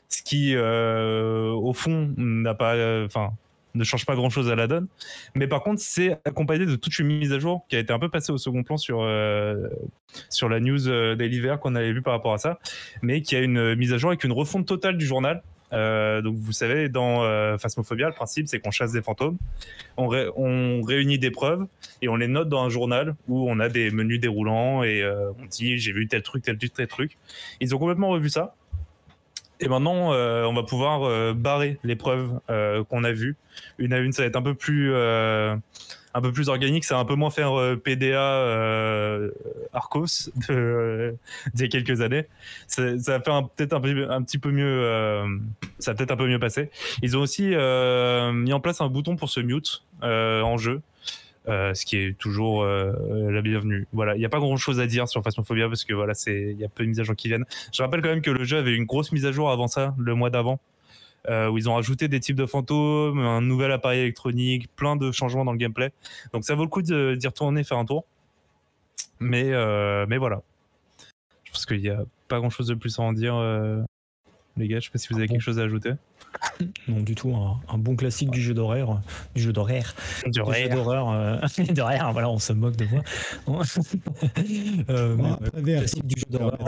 Ce 0.09 0.23
qui, 0.23 0.55
euh, 0.55 1.51
au 1.51 1.73
fond, 1.73 2.15
n'a 2.17 2.55
pas, 2.55 3.05
enfin, 3.05 3.33
ne 3.75 3.85
change 3.85 4.07
pas 4.07 4.15
grand 4.15 4.31
chose 4.31 4.49
à 4.51 4.55
la 4.55 4.69
donne. 4.69 4.87
Mais 5.35 5.49
par 5.49 5.63
contre, 5.63 5.81
c'est 5.83 6.19
accompagné 6.25 6.65
de 6.65 6.77
toute 6.77 6.99
une 6.99 7.09
mise 7.09 7.33
à 7.33 7.39
jour 7.41 7.67
qui 7.69 7.77
a 7.77 7.81
été 7.81 7.93
un 7.93 7.99
peu 7.99 8.09
passée 8.09 8.33
au 8.33 8.39
second 8.39 8.63
plan 8.63 8.77
sur, 8.77 8.99
sur 10.31 10.49
la 10.49 10.61
news 10.61 10.79
de 10.79 11.25
l'hiver 11.25 11.59
qu'on 11.59 11.75
avait 11.75 11.93
vu 11.93 12.03
par 12.03 12.13
rapport 12.13 12.35
à 12.35 12.39
ça, 12.39 12.61
mais 13.03 13.21
qui 13.21 13.35
a 13.35 13.41
une 13.41 13.75
mise 13.75 13.93
à 13.93 13.99
jour 13.99 14.11
avec 14.11 14.23
une 14.23 14.33
refonte 14.33 14.67
totale 14.67 14.97
du 14.97 15.05
journal 15.05 15.43
euh, 15.73 16.23
donc 16.23 16.37
vous 16.37 16.53
savez, 16.53 16.89
dans 16.89 17.25
euh, 17.25 17.59
Phasmophobia, 17.59 18.09
le 18.09 18.15
principe 18.15 18.47
c'est 18.49 18.61
qu'on 18.61 18.71
chasse 18.71 18.93
des 18.93 19.03
fantômes, 19.03 19.37
on, 19.97 20.09
réunit 20.83 21.19
des 21.19 21.31
preuves 21.31 21.67
et 22.03 22.09
on 22.09 22.17
les 22.17 22.29
note 22.29 22.49
dans 22.49 22.63
un 22.63 22.69
journal 22.69 23.17
où 23.29 23.51
on 23.51 23.59
a 23.59 23.69
des 23.69 23.91
menus 23.91 24.21
déroulants 24.21 24.83
et 24.83 25.03
euh, 25.03 25.33
on 25.41 25.47
dit 25.47 25.79
j'ai 25.79 25.93
vu 25.93 26.07
tel 26.07 26.23
truc, 26.23 26.45
tel 26.45 26.59
truc, 26.59 26.73
tel 26.73 26.87
truc. 26.87 27.19
Ils 27.61 27.75
ont 27.75 27.79
complètement 27.79 28.09
revu 28.09 28.29
ça. 28.29 28.55
Et 29.59 29.69
maintenant, 29.69 30.13
euh, 30.13 30.45
on 30.45 30.53
va 30.53 30.65
pouvoir 30.65 31.35
barrer 31.35 31.79
les 31.83 31.97
preuves 31.97 32.41
qu'on 32.89 33.05
a 33.05 33.13
vues. 33.13 33.37
Une 33.79 33.95
à 33.95 33.99
une, 33.99 34.13
ça 34.13 34.23
va 34.23 34.29
être 34.29 34.37
un 34.37 34.43
peu 34.43 34.55
plus 34.55 34.93
un 36.17 36.23
peu 36.23 36.33
plus 36.33 36.49
organique, 36.49 36.85
ça 36.85 36.95
va 36.95 37.03
un 37.03 37.05
peu 37.05 37.15
moins 37.15 37.29
faire 37.29 37.53
euh, 37.53 37.77
PDA 37.77 38.19
euh, 38.19 39.31
Arcos 39.75 40.31
d'il 40.49 41.61
y 41.61 41.65
a 41.65 41.69
quelques 41.69 42.01
années. 42.01 42.25
Ça, 42.67 42.99
ça 42.99 43.19
va 43.19 43.21
faire 43.23 43.47
peut-être 43.55 43.75
un, 43.75 44.23
petit 44.23 44.39
peu 44.39 44.51
mieux, 44.51 44.65
euh, 44.83 45.27
ça 45.79 45.95
peut-être 45.95 46.13
un 46.13 46.17
peu 46.17 46.27
mieux 46.27 46.39
passer. 46.39 46.71
Ils 47.03 47.19
ont 47.19 47.21
aussi 47.21 47.49
mis 47.49 48.53
en 48.53 48.61
place 48.61 48.81
un 48.81 48.89
bouton 48.89 49.17
pour 49.17 49.29
se 49.29 49.41
mute 49.41 49.85
en 50.03 50.57
jeu. 50.57 50.81
ce 51.47 51.85
qui 51.85 51.99
est 51.99 52.17
toujours 52.17 52.65
la 52.65 53.43
bienvenue. 53.43 53.87
Voilà, 53.93 54.15
il 54.17 54.19
n'y 54.19 54.25
a 54.25 54.31
pas 54.31 54.39
grand 54.39 54.57
chose 54.57 54.81
à 54.81 54.87
dire 54.87 55.09
sur 55.09 55.23
Phasmophobia 55.23 55.69
parce 55.69 55.85
que 55.85 55.93
voilà, 55.93 56.15
il 56.27 56.59
y 56.59 56.65
a 56.65 56.69
peu 56.69 56.85
de 56.85 56.89
mises 56.89 57.01
à 57.01 57.05
jour 57.05 57.15
qui 57.15 57.29
viennent. 57.29 57.45
Je 57.75 57.83
rappelle 57.83 58.01
quand 58.01 58.09
même 58.09 58.23
que 58.23 58.31
le 58.31 58.45
jeu 58.45 58.57
avait 58.57 58.75
une 58.75 58.87
grosse 58.87 59.13
mise 59.13 59.27
à 59.27 59.33
jour 59.33 59.51
avant 59.51 59.69
ça, 59.69 59.95
le 59.99 60.15
mois 60.15 60.31
d'avant, 60.31 60.61
euh, 61.29 61.49
où 61.49 61.59
ils 61.59 61.69
ont 61.69 61.75
rajouté 61.75 62.09
des 62.09 62.21
types 62.21 62.37
de 62.37 62.47
fantômes, 62.47 63.19
un 63.19 63.41
nouvel 63.41 63.73
appareil 63.73 64.01
électronique, 64.01 64.69
plein 64.77 64.97
de 64.97 65.13
changements 65.13 65.45
dans 65.45 65.53
le 65.53 65.59
gameplay. 65.59 65.93
Donc 66.33 66.45
ça 66.45 66.55
vaut 66.55 66.63
le 66.63 66.69
coup 66.69 66.83
d'y 66.83 67.27
retourner, 67.27 67.65
faire 67.65 67.79
un 67.79 67.85
tour. 67.85 68.05
Mais, 69.19 69.51
euh, 69.53 70.07
mais 70.09 70.19
voilà. 70.19 70.43
Je 71.45 71.53
pense 71.53 71.67
qu'il 71.67 71.81
n'y 71.81 71.89
a 71.89 72.05
pas 72.29 72.39
grand 72.39 72.51
chose 72.51 72.69
de 72.69 72.75
plus 72.75 72.99
à 72.99 73.03
en 73.03 73.13
dire. 73.13 73.35
Euh, 73.37 73.83
les 74.57 74.69
gars, 74.69 74.81
je 74.81 74.87
sais 74.87 74.91
pas 74.91 74.99
si 74.99 75.09
vous 75.09 75.19
avez 75.19 75.29
quelque 75.29 75.41
chose 75.41 75.59
à 75.59 75.63
ajouter. 75.63 75.93
Non, 76.89 77.01
du 77.01 77.15
tout. 77.15 77.35
Un, 77.35 77.79
bon 77.79 77.97
classique 77.97 78.31
du 78.31 78.41
jeu 78.41 78.55
d'horaire. 78.55 79.01
Du 79.35 79.43
jeu 79.43 79.53
d'horaire. 79.53 79.95
Du 80.27 80.41
jeu 80.41 80.69
d'horreur. 80.69 81.11
Euh, 81.11 81.39
voilà, 82.13 82.31
on 82.31 82.39
se 82.39 82.53
moque 82.53 82.77
de 82.77 82.87
moi. 82.87 83.03
euh, 84.91 85.17
classique 85.63 86.07
du 86.07 86.21
jeu 86.21 86.39
d'horreur. 86.39 86.59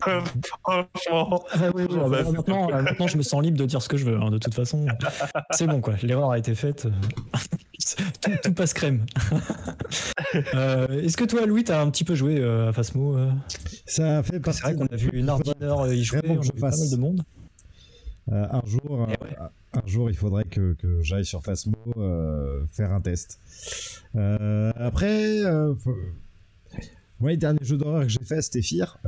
Franchement. 0.00 1.44
Ah 1.52 1.70
oui, 1.74 1.84
oui, 1.88 1.96
bah, 2.08 2.22
maintenant, 2.30 2.70
euh, 2.70 2.82
maintenant, 2.82 3.06
je 3.06 3.16
me 3.16 3.22
sens 3.22 3.42
libre 3.42 3.58
de 3.58 3.66
dire 3.66 3.82
ce 3.82 3.88
que 3.88 3.96
je 3.96 4.04
veux. 4.04 4.16
Hein, 4.16 4.30
de 4.30 4.38
toute 4.38 4.54
façon, 4.54 4.86
c'est 5.50 5.66
bon, 5.66 5.80
quoi. 5.80 5.94
L'erreur 6.02 6.30
a 6.30 6.38
été 6.38 6.54
faite. 6.54 6.86
tout, 8.20 8.30
tout, 8.42 8.52
passe 8.52 8.74
crème. 8.74 9.06
euh, 10.54 11.02
Est-ce 11.02 11.16
que 11.16 11.24
toi, 11.24 11.46
Louis, 11.46 11.64
t'as 11.64 11.80
un 11.80 11.90
petit 11.90 12.04
peu 12.04 12.14
joué 12.14 12.38
euh, 12.38 12.70
à 12.70 12.82
Ça 13.86 14.22
fait 14.22 14.40
C'est 14.52 14.62
vrai 14.62 14.74
qu'on 14.74 14.86
a 14.86 14.96
vu 14.96 15.10
une 15.12 15.28
heure 15.28 15.40
y 15.92 16.04
jouer, 16.04 16.20
on 16.24 16.38
a 16.38 16.42
vu 16.42 16.50
pas 16.52 16.70
mal 16.70 16.90
de 16.90 16.96
monde. 16.96 17.22
Euh, 18.30 18.46
un 18.50 18.62
jour, 18.66 19.08
euh, 19.08 19.46
un 19.72 19.86
jour, 19.86 20.10
il 20.10 20.16
faudrait 20.16 20.44
que, 20.44 20.74
que 20.74 21.00
j'aille 21.02 21.24
sur 21.24 21.42
Phasmo 21.42 21.76
euh, 21.96 22.64
faire 22.72 22.92
un 22.92 23.00
test. 23.00 23.40
après, 24.14 25.42
moi, 27.20 27.30
les 27.30 27.36
derniers 27.36 27.64
jeux 27.64 27.78
d'horreur 27.78 28.02
que 28.02 28.08
j'ai 28.08 28.24
fait, 28.24 28.42
c'était 28.42 28.62
Fear. 28.62 28.98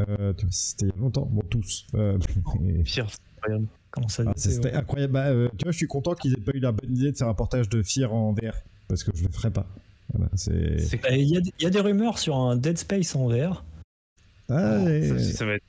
c'était 0.50 0.86
il 0.86 0.88
y 0.88 0.92
a 0.92 1.00
longtemps. 1.00 1.28
Bon, 1.30 1.42
tous. 1.42 1.86
Fear, 2.84 3.10
Comment 3.90 4.08
ça 4.08 4.22
ah, 4.26 4.32
C'était 4.36 4.72
incroyable. 4.72 5.12
Bah, 5.12 5.32
tu 5.56 5.64
vois, 5.64 5.72
je 5.72 5.76
suis 5.76 5.86
content 5.88 6.14
qu'ils 6.14 6.32
aient 6.32 6.40
pas 6.40 6.52
eu 6.54 6.60
la 6.60 6.72
bonne 6.72 6.94
idée 6.94 7.10
de 7.10 7.16
faire 7.16 7.28
un 7.28 7.34
portage 7.34 7.68
de 7.68 7.82
Fear 7.82 8.14
en 8.14 8.32
VR. 8.32 8.54
Parce 8.88 9.04
que 9.04 9.10
je 9.14 9.24
le 9.24 9.30
ferais 9.30 9.50
pas. 9.50 9.66
Il 10.48 11.20
y, 11.20 11.40
y, 11.60 11.66
a 11.66 11.70
des 11.70 11.80
rumeurs 11.80 12.18
sur 12.18 12.36
un 12.36 12.56
Dead 12.56 12.78
Space 12.78 13.14
en 13.14 13.28
VR. 13.28 13.64
Ah, 14.48 14.80
ça, 14.80 15.44
va 15.44 15.54
être, 15.54 15.64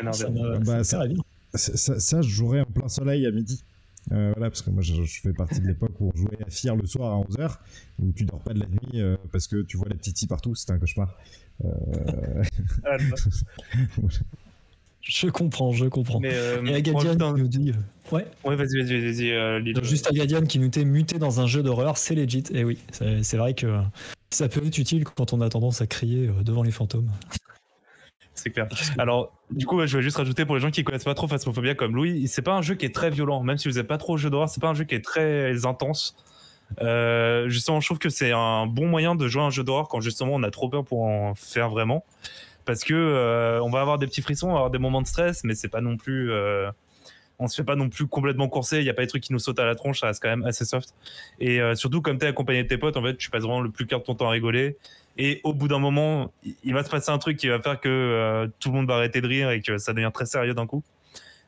ah, 0.00 0.12
ça, 0.12 0.28
bah, 0.30 0.84
ça, 0.84 1.04
ça, 1.54 2.22
je 2.22 2.28
jouerais 2.28 2.60
en 2.60 2.66
plein 2.66 2.88
soleil 2.88 3.26
à 3.26 3.30
midi. 3.30 3.64
Euh, 4.12 4.32
voilà, 4.34 4.50
parce 4.50 4.62
que 4.62 4.70
moi 4.70 4.82
je, 4.82 4.94
fais 5.04 5.32
partie 5.32 5.60
de 5.60 5.66
l'époque 5.66 5.92
où 6.00 6.10
on 6.14 6.16
jouait 6.16 6.42
à 6.46 6.50
Fire 6.50 6.76
le 6.76 6.86
soir 6.86 7.12
à 7.12 7.20
11h, 7.20 7.56
où 7.98 8.12
tu 8.12 8.24
dors 8.24 8.40
pas 8.40 8.54
de 8.54 8.60
la 8.60 8.66
nuit 8.66 9.02
euh, 9.02 9.16
parce 9.32 9.46
que 9.46 9.62
tu 9.62 9.76
vois 9.76 9.88
les 9.88 9.96
petits 9.96 10.26
partout, 10.26 10.54
c'était 10.54 10.72
un 10.72 10.78
cauchemar. 10.78 11.14
Euh... 11.64 12.42
Ah, 12.86 12.96
je 15.02 15.26
comprends, 15.28 15.72
je 15.72 15.86
comprends. 15.86 16.20
Mais 16.20 16.34
Et 16.66 16.74
Agadian 16.74 17.36
nous 17.36 17.48
dit. 17.48 17.72
Ouais. 18.10 18.26
Ouais, 18.44 18.56
vas-y, 18.56 18.80
vas-y, 18.82 19.28
vas-y. 19.60 19.84
Juste 19.84 20.06
Agadian 20.06 20.42
qui 20.42 20.58
nous 20.58 20.68
dit 20.68 20.86
muté 20.86 21.18
dans 21.18 21.40
un 21.40 21.46
jeu 21.46 21.62
d'horreur, 21.62 21.98
c'est 21.98 22.14
legit. 22.14 22.44
Et 22.52 22.64
oui, 22.64 22.78
c'est 22.90 23.36
vrai 23.36 23.52
que 23.54 23.80
ça 24.30 24.48
peut 24.48 24.64
être 24.64 24.78
utile 24.78 25.04
quand 25.04 25.34
on 25.34 25.40
a 25.42 25.48
tendance 25.50 25.82
à 25.82 25.86
crier 25.86 26.30
devant 26.44 26.62
les 26.62 26.70
fantômes. 26.72 27.10
C'est 28.38 28.50
clair. 28.50 28.68
Alors, 28.98 29.32
du 29.50 29.66
coup, 29.66 29.84
je 29.84 29.96
vais 29.96 30.02
juste 30.02 30.16
rajouter 30.16 30.44
pour 30.44 30.54
les 30.54 30.60
gens 30.60 30.70
qui 30.70 30.84
connaissent 30.84 31.04
pas 31.04 31.14
trop 31.14 31.26
Phasmophobia 31.26 31.74
comme 31.74 31.96
Louis, 31.96 32.28
c'est 32.28 32.42
pas 32.42 32.54
un 32.54 32.62
jeu 32.62 32.76
qui 32.76 32.86
est 32.86 32.94
très 32.94 33.10
violent, 33.10 33.42
même 33.42 33.58
si 33.58 33.68
vous 33.68 33.74
n'êtes 33.74 33.88
pas 33.88 33.98
trop 33.98 34.14
au 34.14 34.16
jeu 34.16 34.30
d'horreur, 34.30 34.48
c'est 34.48 34.60
pas 34.60 34.68
un 34.68 34.74
jeu 34.74 34.84
qui 34.84 34.94
est 34.94 35.04
très 35.04 35.66
intense. 35.66 36.16
Euh, 36.80 37.48
justement, 37.48 37.80
je 37.80 37.86
trouve 37.86 37.98
que 37.98 38.10
c'est 38.10 38.30
un 38.30 38.66
bon 38.66 38.86
moyen 38.86 39.16
de 39.16 39.26
jouer 39.26 39.42
un 39.42 39.50
jeu 39.50 39.64
d'horreur 39.64 39.88
quand 39.88 40.00
justement 40.00 40.34
on 40.34 40.42
a 40.44 40.50
trop 40.50 40.68
peur 40.68 40.84
pour 40.84 41.02
en 41.02 41.34
faire 41.34 41.68
vraiment, 41.68 42.04
parce 42.64 42.84
que 42.84 42.94
euh, 42.94 43.60
on 43.62 43.70
va 43.70 43.80
avoir 43.80 43.98
des 43.98 44.06
petits 44.06 44.22
frissons, 44.22 44.48
on 44.48 44.52
va 44.52 44.58
avoir 44.58 44.70
des 44.70 44.78
moments 44.78 45.02
de 45.02 45.06
stress, 45.08 45.42
mais 45.42 45.54
c'est 45.54 45.68
pas 45.68 45.80
non 45.80 45.96
plus, 45.96 46.30
euh, 46.30 46.70
on 47.40 47.48
se 47.48 47.56
fait 47.56 47.64
pas 47.64 47.74
non 47.74 47.88
plus 47.88 48.06
complètement 48.06 48.48
courser. 48.48 48.78
Il 48.78 48.84
y 48.84 48.90
a 48.90 48.94
pas 48.94 49.02
des 49.02 49.08
trucs 49.08 49.24
qui 49.24 49.32
nous 49.32 49.40
sautent 49.40 49.58
à 49.58 49.66
la 49.66 49.74
tronche, 49.74 49.98
ça 50.00 50.06
reste 50.06 50.22
quand 50.22 50.28
même 50.28 50.44
assez 50.44 50.64
soft. 50.64 50.94
Et 51.40 51.60
surtout 51.74 52.02
comme 52.02 52.18
tu 52.18 52.24
es 52.24 52.28
accompagné 52.28 52.62
de 52.62 52.68
tes 52.68 52.78
potes, 52.78 52.96
en 52.96 53.02
fait, 53.02 53.16
tu 53.16 53.30
passes 53.30 53.42
vraiment 53.42 53.60
le 53.60 53.70
plus 53.70 53.86
clair 53.86 54.00
de 54.00 54.04
ton 54.04 54.14
temps 54.14 54.28
à 54.28 54.30
rigoler. 54.30 54.76
Et 55.18 55.40
au 55.42 55.52
bout 55.52 55.66
d'un 55.66 55.80
moment, 55.80 56.32
il 56.62 56.72
va 56.72 56.84
se 56.84 56.90
passer 56.90 57.10
un 57.10 57.18
truc 57.18 57.36
qui 57.36 57.48
va 57.48 57.60
faire 57.60 57.80
que 57.80 57.88
euh, 57.88 58.46
tout 58.60 58.70
le 58.70 58.76
monde 58.76 58.86
va 58.86 58.94
arrêter 58.94 59.20
de 59.20 59.26
rire 59.26 59.50
et 59.50 59.60
que 59.60 59.76
ça 59.76 59.92
devient 59.92 60.12
très 60.14 60.26
sérieux 60.26 60.54
d'un 60.54 60.66
coup. 60.66 60.84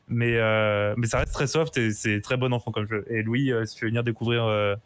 Mais, 0.09 0.35
euh, 0.39 0.93
mais 0.97 1.07
ça 1.07 1.19
reste 1.19 1.33
très 1.33 1.47
soft 1.47 1.77
et 1.79 1.93
c'est 1.93 2.21
très 2.21 2.37
bon 2.37 2.53
enfant 2.53 2.73
comme 2.73 2.89
jeu. 2.89 3.05
Et 3.09 3.23
Louis, 3.23 3.53
euh, 3.53 3.65
si 3.65 3.77
tu 3.77 3.85
veux 3.85 3.91
venir 3.91 4.03
découvrir 4.03 4.77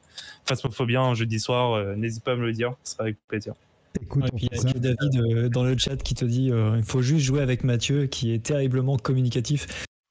Phasmophobia 0.44 1.01
un 1.01 1.15
jeudi 1.15 1.40
soir, 1.40 1.97
n'hésite 1.97 2.23
pas 2.23 2.32
à 2.32 2.36
me 2.36 2.44
le 2.44 2.52
dire, 2.52 2.74
ce 2.85 2.93
sera 2.93 3.05
avec 3.05 3.16
plaisir. 3.27 3.55
Écoute, 4.02 4.24
il 4.36 4.44
y 4.44 4.69
a 4.69 4.78
David 4.78 5.48
dans 5.48 5.65
le 5.65 5.78
chat 5.78 5.97
qui 5.97 6.15
te 6.15 6.27
dit 6.27 6.48
il 6.48 6.82
faut 6.85 7.01
juste 7.01 7.24
jouer 7.24 7.40
avec 7.40 7.65
Mathieu 7.65 8.05
qui 8.06 8.35
est 8.35 8.44
terriblement 8.44 8.98
communicatif. 8.98 9.66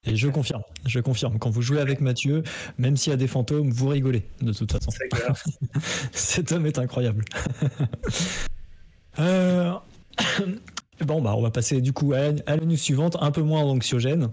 Et 0.06 0.16
je 0.16 0.28
confirme, 0.28 0.62
je 0.84 1.00
confirme. 1.00 1.38
Quand 1.38 1.48
vous 1.48 1.62
jouez 1.62 1.80
avec 1.80 2.00
Mathieu, 2.00 2.42
même 2.76 2.96
s'il 2.96 3.10
y 3.10 3.14
a 3.14 3.16
des 3.16 3.28
fantômes, 3.28 3.70
vous 3.70 3.88
rigolez 3.88 4.24
de 4.42 4.52
toute 4.52 4.72
façon. 4.72 4.90
Cet 6.12 6.50
homme 6.52 6.66
est 6.66 6.78
incroyable. 6.78 7.24
Euh, 9.18 9.72
bon, 11.00 11.22
bah, 11.22 11.34
on 11.36 11.42
va 11.42 11.50
passer 11.50 11.80
du 11.80 11.92
coup 11.92 12.12
à 12.12 12.32
la, 12.46 12.56
news 12.56 12.76
suivante, 12.76 13.16
un 13.20 13.30
peu 13.30 13.42
moins 13.42 13.62
anxiogène, 13.62 14.30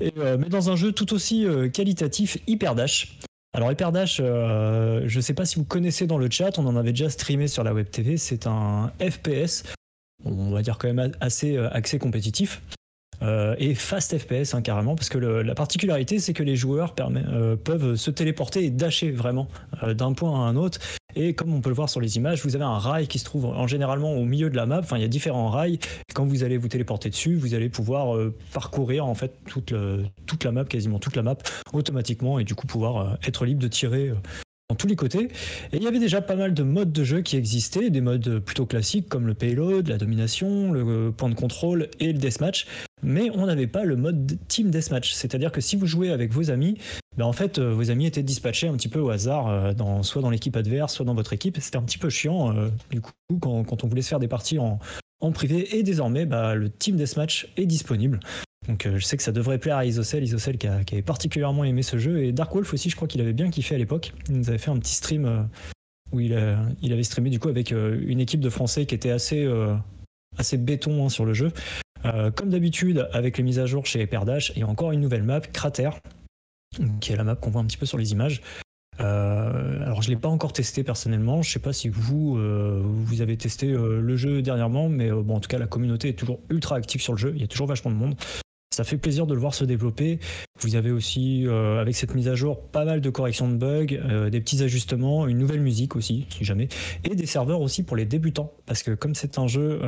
euh, 0.00 0.36
mais 0.38 0.48
dans 0.48 0.70
un 0.70 0.76
jeu 0.76 0.92
tout 0.92 1.12
aussi 1.12 1.46
euh, 1.46 1.68
qualitatif, 1.68 2.38
Hyper 2.46 2.74
Dash. 2.74 3.18
Alors 3.54 3.70
Hyper 3.70 3.92
Dash, 3.92 4.16
je 4.16 5.20
sais 5.20 5.34
pas 5.34 5.44
si 5.44 5.56
vous 5.56 5.64
connaissez 5.64 6.06
dans 6.06 6.16
le 6.16 6.30
chat, 6.30 6.58
on 6.58 6.66
en 6.66 6.74
avait 6.74 6.92
déjà 6.92 7.10
streamé 7.10 7.48
sur 7.48 7.62
la 7.62 7.74
web 7.74 7.90
TV, 7.90 8.16
c'est 8.16 8.46
un 8.46 8.90
FPS, 8.98 9.64
on 10.24 10.50
va 10.52 10.62
dire 10.62 10.78
quand 10.78 10.90
même 10.90 11.12
assez 11.20 11.58
axé 11.58 11.98
compétitif. 11.98 12.62
Et 13.58 13.74
fast 13.74 14.16
FPS 14.16 14.54
hein, 14.54 14.62
carrément, 14.62 14.96
parce 14.96 15.10
que 15.10 15.18
la 15.18 15.54
particularité 15.54 16.18
c'est 16.18 16.32
que 16.32 16.42
les 16.42 16.56
joueurs 16.56 16.94
peuvent 16.94 17.94
se 17.94 18.10
téléporter 18.10 18.64
et 18.64 18.70
dasher 18.70 19.10
vraiment 19.10 19.48
d'un 19.82 20.14
point 20.14 20.46
à 20.46 20.48
un 20.48 20.56
autre. 20.56 20.80
Et 21.16 21.34
comme 21.34 21.52
on 21.54 21.60
peut 21.60 21.70
le 21.70 21.74
voir 21.74 21.88
sur 21.88 22.00
les 22.00 22.16
images, 22.16 22.44
vous 22.44 22.54
avez 22.54 22.64
un 22.64 22.78
rail 22.78 23.06
qui 23.06 23.18
se 23.18 23.24
trouve 23.24 23.46
en 23.46 23.66
généralement 23.66 24.12
au 24.14 24.24
milieu 24.24 24.50
de 24.50 24.56
la 24.56 24.66
map. 24.66 24.80
Enfin, 24.80 24.96
il 24.96 25.02
y 25.02 25.04
a 25.04 25.08
différents 25.08 25.48
rails. 25.48 25.78
Quand 26.14 26.24
vous 26.24 26.44
allez 26.44 26.56
vous 26.56 26.68
téléporter 26.68 27.10
dessus, 27.10 27.36
vous 27.36 27.54
allez 27.54 27.68
pouvoir 27.68 28.18
parcourir 28.52 29.06
en 29.06 29.14
fait 29.14 29.32
toute, 29.46 29.74
toute 30.26 30.44
la 30.44 30.52
map, 30.52 30.64
quasiment 30.64 30.98
toute 30.98 31.16
la 31.16 31.22
map, 31.22 31.36
automatiquement, 31.72 32.38
et 32.38 32.44
du 32.44 32.54
coup 32.54 32.66
pouvoir 32.66 33.18
être 33.26 33.44
libre 33.44 33.60
de 33.60 33.68
tirer 33.68 34.12
tous 34.74 34.86
les 34.86 34.96
côtés. 34.96 35.28
Et 35.72 35.76
il 35.76 35.82
y 35.82 35.86
avait 35.86 35.98
déjà 35.98 36.20
pas 36.20 36.36
mal 36.36 36.54
de 36.54 36.62
modes 36.62 36.92
de 36.92 37.04
jeu 37.04 37.20
qui 37.20 37.36
existaient, 37.36 37.90
des 37.90 38.00
modes 38.00 38.38
plutôt 38.40 38.66
classiques 38.66 39.08
comme 39.08 39.26
le 39.26 39.34
payload, 39.34 39.88
la 39.88 39.98
domination, 39.98 40.72
le 40.72 41.12
point 41.12 41.28
de 41.28 41.34
contrôle 41.34 41.88
et 42.00 42.12
le 42.12 42.18
deathmatch. 42.18 42.66
Mais 43.02 43.30
on 43.30 43.46
n'avait 43.46 43.66
pas 43.66 43.84
le 43.84 43.96
mode 43.96 44.38
team 44.48 44.70
deathmatch, 44.70 45.12
c'est-à-dire 45.12 45.50
que 45.50 45.60
si 45.60 45.76
vous 45.76 45.86
jouez 45.86 46.10
avec 46.10 46.32
vos 46.32 46.50
amis, 46.50 46.78
ben 47.16 47.24
en 47.24 47.32
fait 47.32 47.58
euh, 47.58 47.74
vos 47.74 47.90
amis 47.90 48.06
étaient 48.06 48.22
dispatchés 48.22 48.68
un 48.68 48.74
petit 48.74 48.88
peu 48.88 49.00
au 49.00 49.10
hasard, 49.10 49.48
euh, 49.48 49.72
dans, 49.72 50.02
soit 50.02 50.22
dans 50.22 50.30
l'équipe 50.30 50.56
adverse, 50.56 50.94
soit 50.94 51.04
dans 51.04 51.14
votre 51.14 51.32
équipe. 51.32 51.58
C'était 51.60 51.76
un 51.76 51.82
petit 51.82 51.98
peu 51.98 52.10
chiant 52.10 52.56
euh, 52.56 52.68
du 52.90 53.00
coup 53.00 53.12
quand, 53.40 53.84
on 53.84 53.88
voulait 53.88 54.02
se 54.02 54.08
faire 54.08 54.20
des 54.20 54.28
parties 54.28 54.58
en, 54.58 54.78
en 55.20 55.32
privé. 55.32 55.76
Et 55.76 55.82
désormais, 55.82 56.26
bah, 56.26 56.54
le 56.54 56.70
team 56.70 56.96
deathmatch 56.96 57.48
est 57.56 57.66
disponible. 57.66 58.20
Donc 58.68 58.86
euh, 58.86 58.98
je 58.98 59.04
sais 59.04 59.16
que 59.16 59.22
ça 59.22 59.32
devrait 59.32 59.58
plaire 59.58 59.76
à 59.76 59.84
Isocel, 59.84 60.22
Isocel 60.22 60.56
qui, 60.58 60.68
avait 60.68 61.02
particulièrement 61.02 61.64
aimé 61.64 61.82
ce 61.82 61.98
jeu, 61.98 62.24
et 62.24 62.32
Dark 62.32 62.54
Wolf 62.54 62.72
aussi, 62.72 62.90
je 62.90 62.96
crois 62.96 63.08
qu'il 63.08 63.20
avait 63.20 63.32
bien 63.32 63.50
kiffé 63.50 63.74
à 63.74 63.78
l'époque. 63.78 64.12
Il 64.28 64.36
nous 64.38 64.48
avait 64.48 64.58
fait 64.58 64.70
un 64.70 64.78
petit 64.78 64.94
stream, 64.94 65.24
euh, 65.24 65.42
où 66.12 66.20
il, 66.20 66.36
il 66.82 66.92
avait 66.92 67.02
streamé 67.02 67.30
du 67.30 67.40
coup 67.40 67.48
avec 67.48 67.70
une 67.70 68.20
équipe 68.20 68.40
de 68.40 68.50
Français 68.50 68.84
qui 68.84 68.94
était 68.94 69.10
assez, 69.10 69.50
assez 70.36 70.58
béton 70.58 71.06
hein, 71.06 71.08
sur 71.08 71.24
le 71.24 71.32
jeu. 71.32 71.50
comme 72.36 72.50
d'habitude, 72.50 73.08
avec 73.14 73.38
les 73.38 73.42
mises 73.42 73.58
à 73.58 73.64
jour 73.64 73.86
chez 73.86 74.06
y 74.06 74.62
a 74.62 74.68
encore 74.68 74.92
une 74.92 75.00
nouvelle 75.00 75.22
map, 75.22 75.40
Crater, 75.40 75.88
qui 77.00 77.14
est 77.14 77.16
la 77.16 77.24
map 77.24 77.34
qu'on 77.34 77.48
voit 77.48 77.62
un 77.62 77.64
petit 77.64 77.78
peu 77.78 77.86
sur 77.86 77.96
les 77.96 78.12
images. 78.12 78.42
Euh, 79.00 79.82
alors 79.82 80.02
je 80.02 80.10
l'ai 80.10 80.16
pas 80.16 80.28
encore 80.28 80.52
testé 80.52 80.84
personnellement. 80.84 81.42
Je 81.42 81.50
sais 81.50 81.58
pas 81.58 81.72
si 81.72 81.88
vous 81.88 82.36
euh, 82.36 82.80
vous 82.84 83.20
avez 83.20 83.36
testé 83.36 83.70
euh, 83.70 84.00
le 84.00 84.16
jeu 84.16 84.42
dernièrement, 84.42 84.88
mais 84.88 85.10
bon 85.10 85.36
en 85.36 85.40
tout 85.40 85.48
cas 85.48 85.58
la 85.58 85.66
communauté 85.66 86.08
est 86.08 86.18
toujours 86.18 86.40
ultra 86.50 86.76
active 86.76 87.00
sur 87.00 87.12
le 87.12 87.18
jeu. 87.18 87.32
Il 87.34 87.40
y 87.40 87.44
a 87.44 87.48
toujours 87.48 87.66
vachement 87.66 87.90
de 87.90 87.96
monde. 87.96 88.14
Ça 88.72 88.84
fait 88.84 88.96
plaisir 88.96 89.26
de 89.26 89.34
le 89.34 89.40
voir 89.40 89.54
se 89.54 89.64
développer. 89.64 90.18
Vous 90.60 90.76
avez 90.76 90.90
aussi, 90.90 91.46
avec 91.78 91.94
cette 91.94 92.14
mise 92.14 92.28
à 92.28 92.34
jour, 92.34 92.62
pas 92.70 92.86
mal 92.86 93.02
de 93.02 93.10
corrections 93.10 93.48
de 93.48 93.56
bugs, 93.56 94.30
des 94.30 94.40
petits 94.40 94.62
ajustements, 94.62 95.26
une 95.26 95.38
nouvelle 95.38 95.60
musique 95.60 95.94
aussi, 95.94 96.26
si 96.30 96.44
jamais, 96.44 96.68
et 97.04 97.14
des 97.14 97.26
serveurs 97.26 97.60
aussi 97.60 97.82
pour 97.82 97.96
les 97.96 98.06
débutants. 98.06 98.52
Parce 98.64 98.82
que 98.82 98.92
comme 98.92 99.14
c'est 99.14 99.38
un 99.38 99.46
jeu 99.46 99.78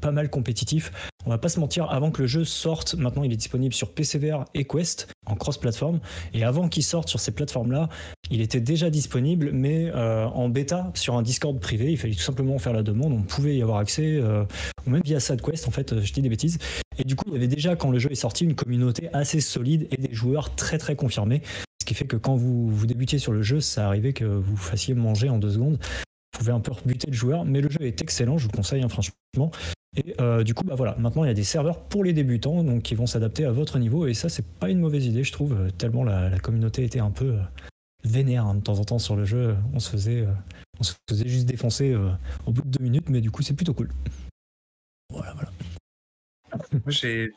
pas 0.00 0.12
mal 0.12 0.30
compétitif, 0.30 0.92
on 1.26 1.30
va 1.30 1.38
pas 1.38 1.48
se 1.48 1.58
mentir, 1.60 1.90
avant 1.90 2.10
que 2.10 2.22
le 2.22 2.28
jeu 2.28 2.44
sorte, 2.44 2.94
maintenant 2.94 3.22
il 3.22 3.32
est 3.32 3.36
disponible 3.36 3.74
sur 3.74 3.92
PCVR 3.92 4.44
et 4.54 4.64
Quest 4.64 5.08
en 5.26 5.34
cross-platform. 5.34 6.00
Et 6.32 6.44
avant 6.44 6.68
qu'il 6.68 6.84
sorte 6.84 7.08
sur 7.08 7.20
ces 7.20 7.32
plateformes-là, 7.32 7.88
il 8.30 8.40
était 8.40 8.60
déjà 8.60 8.88
disponible, 8.88 9.50
mais 9.52 9.90
euh, 9.94 10.26
en 10.26 10.48
bêta 10.48 10.90
sur 10.94 11.16
un 11.16 11.22
Discord 11.22 11.58
privé. 11.58 11.90
Il 11.90 11.98
fallait 11.98 12.14
tout 12.14 12.20
simplement 12.20 12.58
faire 12.58 12.72
la 12.72 12.82
demande. 12.82 13.12
On 13.12 13.22
pouvait 13.22 13.56
y 13.56 13.62
avoir 13.62 13.78
accès, 13.78 14.16
euh, 14.16 14.44
ou 14.86 14.90
même 14.90 15.02
via 15.04 15.20
SideQuest, 15.20 15.66
en 15.66 15.70
fait, 15.70 16.00
je 16.00 16.12
dis 16.12 16.22
des 16.22 16.28
bêtises. 16.28 16.58
Et 16.98 17.04
du 17.04 17.16
coup, 17.16 17.24
il 17.28 17.34
y 17.34 17.36
avait 17.36 17.48
déjà, 17.48 17.76
quand 17.76 17.90
le 17.90 17.98
jeu 17.98 18.10
est 18.10 18.16
sorti, 18.16 18.44
une 18.44 18.54
communauté 18.54 19.08
assez 19.12 19.40
solide 19.40 19.88
et 19.90 19.96
des 19.96 20.14
joueurs 20.14 20.54
très 20.54 20.78
très 20.78 20.96
confirmés. 20.96 21.42
Ce 21.80 21.86
qui 21.86 21.94
fait 21.94 22.06
que 22.06 22.16
quand 22.16 22.36
vous, 22.36 22.68
vous 22.68 22.86
débutiez 22.86 23.18
sur 23.18 23.32
le 23.32 23.42
jeu, 23.42 23.60
ça 23.60 23.86
arrivait 23.86 24.12
que 24.12 24.24
vous 24.24 24.56
fassiez 24.56 24.94
manger 24.94 25.28
en 25.28 25.38
deux 25.38 25.50
secondes. 25.50 25.78
Vous 25.78 26.38
pouvez 26.38 26.52
un 26.52 26.60
peu 26.60 26.72
rebuter 26.72 27.10
le 27.10 27.16
joueur, 27.16 27.44
mais 27.44 27.60
le 27.60 27.68
jeu 27.68 27.82
est 27.82 28.00
excellent, 28.02 28.38
je 28.38 28.44
vous 28.44 28.50
conseille 28.50 28.82
hein, 28.82 28.88
franchement. 28.88 29.50
Et 29.96 30.14
euh, 30.20 30.44
du 30.44 30.54
coup, 30.54 30.64
bah 30.64 30.74
voilà, 30.74 30.94
maintenant 30.98 31.24
il 31.24 31.28
y 31.28 31.30
a 31.30 31.34
des 31.34 31.44
serveurs 31.44 31.80
pour 31.80 32.04
les 32.04 32.12
débutants, 32.12 32.62
donc 32.62 32.82
qui 32.82 32.94
vont 32.94 33.06
s'adapter 33.06 33.44
à 33.44 33.52
votre 33.52 33.78
niveau. 33.78 34.06
Et 34.06 34.14
ça, 34.14 34.28
c'est 34.28 34.46
pas 34.46 34.68
une 34.68 34.80
mauvaise 34.80 35.06
idée, 35.06 35.24
je 35.24 35.32
trouve, 35.32 35.54
euh, 35.54 35.70
tellement 35.70 36.04
la, 36.04 36.38
communauté 36.40 36.84
était 36.84 37.00
un 37.00 37.10
peu 37.10 37.34
euh, 37.34 37.42
vénère 38.04 38.46
hein, 38.46 38.54
de 38.54 38.60
temps 38.60 38.78
en 38.78 38.84
temps 38.84 38.98
sur 38.98 39.16
le 39.16 39.24
jeu. 39.24 39.56
On 39.72 39.80
se 39.80 39.90
faisait, 39.90 40.26
on 40.78 40.82
se 40.82 40.92
faisait 41.08 41.28
juste 41.28 41.46
défoncer 41.46 41.96
au 42.46 42.52
bout 42.52 42.62
de 42.62 42.68
deux 42.68 42.82
minutes, 42.82 43.08
mais 43.08 43.20
du 43.20 43.30
coup, 43.30 43.42
c'est 43.42 43.54
plutôt 43.54 43.74
cool. 43.74 43.88
Voilà, 45.10 45.34
voilà. 45.34 45.50
J'ai 46.86 47.32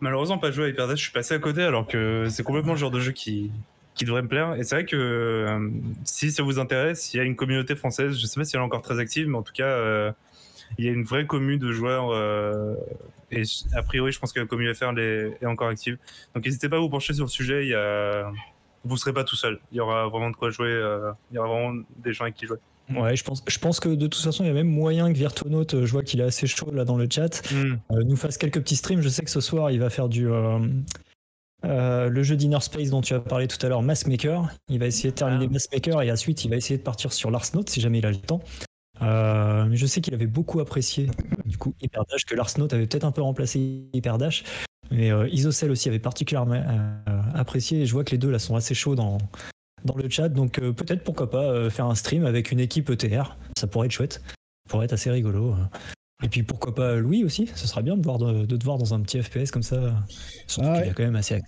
malheureusement 0.00 0.38
pas 0.38 0.50
joué 0.50 0.66
à 0.66 0.68
Hyperdash, 0.68 0.98
je 0.98 1.04
suis 1.04 1.12
passé 1.12 1.34
à 1.34 1.38
côté, 1.38 1.62
alors 1.62 1.86
que 1.86 2.26
c'est 2.30 2.42
complètement 2.42 2.72
le 2.72 2.78
genre 2.78 2.90
de 2.90 3.00
jeu 3.00 3.12
qui, 3.12 3.50
qui 3.94 4.06
devrait 4.06 4.22
me 4.22 4.28
plaire. 4.28 4.54
Et 4.54 4.64
c'est 4.64 4.74
vrai 4.74 4.84
que 4.86 5.70
si 6.04 6.32
ça 6.32 6.42
vous 6.42 6.58
intéresse, 6.58 7.12
il 7.12 7.18
y 7.18 7.20
a 7.20 7.24
une 7.24 7.36
communauté 7.36 7.76
française, 7.76 8.18
je 8.18 8.26
sais 8.26 8.40
pas 8.40 8.44
si 8.44 8.56
elle 8.56 8.62
est 8.62 8.64
encore 8.64 8.82
très 8.82 8.98
active, 8.98 9.28
mais 9.28 9.36
en 9.36 9.42
tout 9.42 9.52
cas 9.52 10.14
il 10.78 10.84
y 10.84 10.88
a 10.88 10.92
une 10.92 11.04
vraie 11.04 11.26
commune 11.26 11.58
de 11.58 11.72
joueurs. 11.72 12.10
Euh, 12.10 12.74
et 13.30 13.42
a 13.74 13.82
priori, 13.82 14.12
je 14.12 14.18
pense 14.18 14.32
que 14.32 14.40
la 14.40 14.46
commune 14.46 14.72
FR 14.74 14.98
est 14.98 15.46
encore 15.46 15.68
active. 15.68 15.98
Donc 16.34 16.44
n'hésitez 16.44 16.68
pas 16.68 16.76
à 16.76 16.80
vous 16.80 16.88
pencher 16.88 17.14
sur 17.14 17.24
le 17.24 17.30
sujet. 17.30 17.64
Il 17.64 17.70
y 17.70 17.74
a... 17.74 18.30
Vous 18.84 18.94
ne 18.94 18.98
serez 18.98 19.12
pas 19.12 19.24
tout 19.24 19.36
seul. 19.36 19.60
Il 19.72 19.76
y 19.76 19.80
aura 19.80 20.08
vraiment 20.08 20.30
de 20.30 20.36
quoi 20.36 20.50
jouer. 20.50 20.70
Euh, 20.70 21.12
il 21.30 21.34
y 21.34 21.38
aura 21.38 21.48
vraiment 21.48 21.82
des 21.98 22.14
gens 22.14 22.24
avec 22.24 22.34
qui 22.34 22.46
jouer. 22.46 22.56
Ouais, 22.94 23.14
je 23.14 23.22
pense, 23.22 23.44
je 23.46 23.58
pense 23.58 23.78
que 23.78 23.90
de 23.90 24.06
toute 24.06 24.22
façon, 24.22 24.42
il 24.42 24.48
y 24.48 24.50
a 24.50 24.54
même 24.54 24.70
moyen 24.70 25.12
que 25.12 25.18
Virtuonaut, 25.18 25.74
euh, 25.74 25.86
je 25.86 25.92
vois 25.92 26.02
qu'il 26.02 26.20
est 26.20 26.24
assez 26.24 26.48
chaud 26.48 26.72
là 26.72 26.84
dans 26.84 26.96
le 26.96 27.06
chat, 27.08 27.42
hmm. 27.52 27.76
nous 28.04 28.16
fasse 28.16 28.36
quelques 28.36 28.60
petits 28.60 28.76
streams. 28.76 29.00
Je 29.00 29.08
sais 29.08 29.22
que 29.22 29.30
ce 29.30 29.40
soir, 29.40 29.70
il 29.70 29.78
va 29.78 29.90
faire 29.90 30.08
du. 30.08 30.28
le 31.62 32.22
jeu 32.22 32.36
d'Inner 32.36 32.60
Space 32.60 32.88
dont 32.88 33.02
tu 33.02 33.12
as 33.14 33.20
parlé 33.20 33.46
tout 33.46 33.64
à 33.64 33.68
l'heure, 33.68 33.82
Massmaker. 33.82 34.48
Il 34.68 34.78
va 34.78 34.86
essayer 34.86 35.10
de 35.10 35.14
terminer 35.14 35.46
ah. 35.48 35.52
Massmaker 35.52 36.02
et 36.02 36.10
ensuite 36.10 36.44
il 36.44 36.50
va 36.50 36.56
essayer 36.56 36.78
de 36.78 36.82
partir 36.82 37.12
sur 37.12 37.30
Lars 37.30 37.46
Note 37.54 37.68
si 37.68 37.80
jamais 37.82 37.98
il 37.98 38.06
a 38.06 38.10
le 38.10 38.16
temps. 38.16 38.40
Euh, 39.02 39.68
je 39.72 39.86
sais 39.86 40.00
qu'il 40.00 40.14
avait 40.14 40.26
beaucoup 40.26 40.60
apprécié 40.60 41.08
du 41.46 41.56
coup 41.56 41.74
Hyperdash, 41.80 42.24
que 42.24 42.34
Lars 42.34 42.50
Note 42.58 42.72
avait 42.72 42.86
peut-être 42.86 43.04
un 43.04 43.12
peu 43.12 43.22
remplacé 43.22 43.88
Hyperdash. 43.92 44.44
Mais 44.90 45.10
euh, 45.10 45.28
Isocell 45.28 45.70
aussi 45.70 45.88
avait 45.88 45.98
particulièrement 45.98 46.54
euh, 46.54 47.22
apprécié. 47.34 47.82
Et 47.82 47.86
je 47.86 47.92
vois 47.92 48.04
que 48.04 48.10
les 48.10 48.18
deux 48.18 48.30
là 48.30 48.38
sont 48.38 48.56
assez 48.56 48.74
chauds 48.74 48.94
dans, 48.96 49.18
dans 49.84 49.96
le 49.96 50.08
chat. 50.08 50.28
Donc 50.28 50.60
peut-être 50.60 51.04
pourquoi 51.04 51.30
pas 51.30 51.70
faire 51.70 51.86
un 51.86 51.94
stream 51.94 52.24
avec 52.26 52.50
une 52.50 52.60
équipe 52.60 52.90
ETR. 52.90 53.36
Ça 53.58 53.66
pourrait 53.66 53.86
être 53.86 53.92
chouette. 53.92 54.22
Ça 54.24 54.70
pourrait 54.70 54.86
être 54.86 54.92
assez 54.92 55.10
rigolo. 55.10 55.54
Et 56.22 56.28
puis 56.28 56.42
pourquoi 56.42 56.74
pas 56.74 56.96
Louis 56.96 57.24
aussi? 57.24 57.48
Ce 57.54 57.66
sera 57.66 57.82
bien 57.82 57.96
de, 57.96 58.02
voir, 58.02 58.18
de, 58.18 58.44
te 58.44 58.64
voir 58.64 58.76
dans 58.76 58.92
un 58.92 59.00
petit 59.00 59.22
FPS 59.22 59.50
comme 59.50 59.62
ça. 59.62 59.94
Surtout 60.46 60.68
ah 60.70 60.82
qu'il 60.82 60.90
a 60.90 60.94
quand 60.94 61.04
même 61.04 61.16
assez 61.16 61.40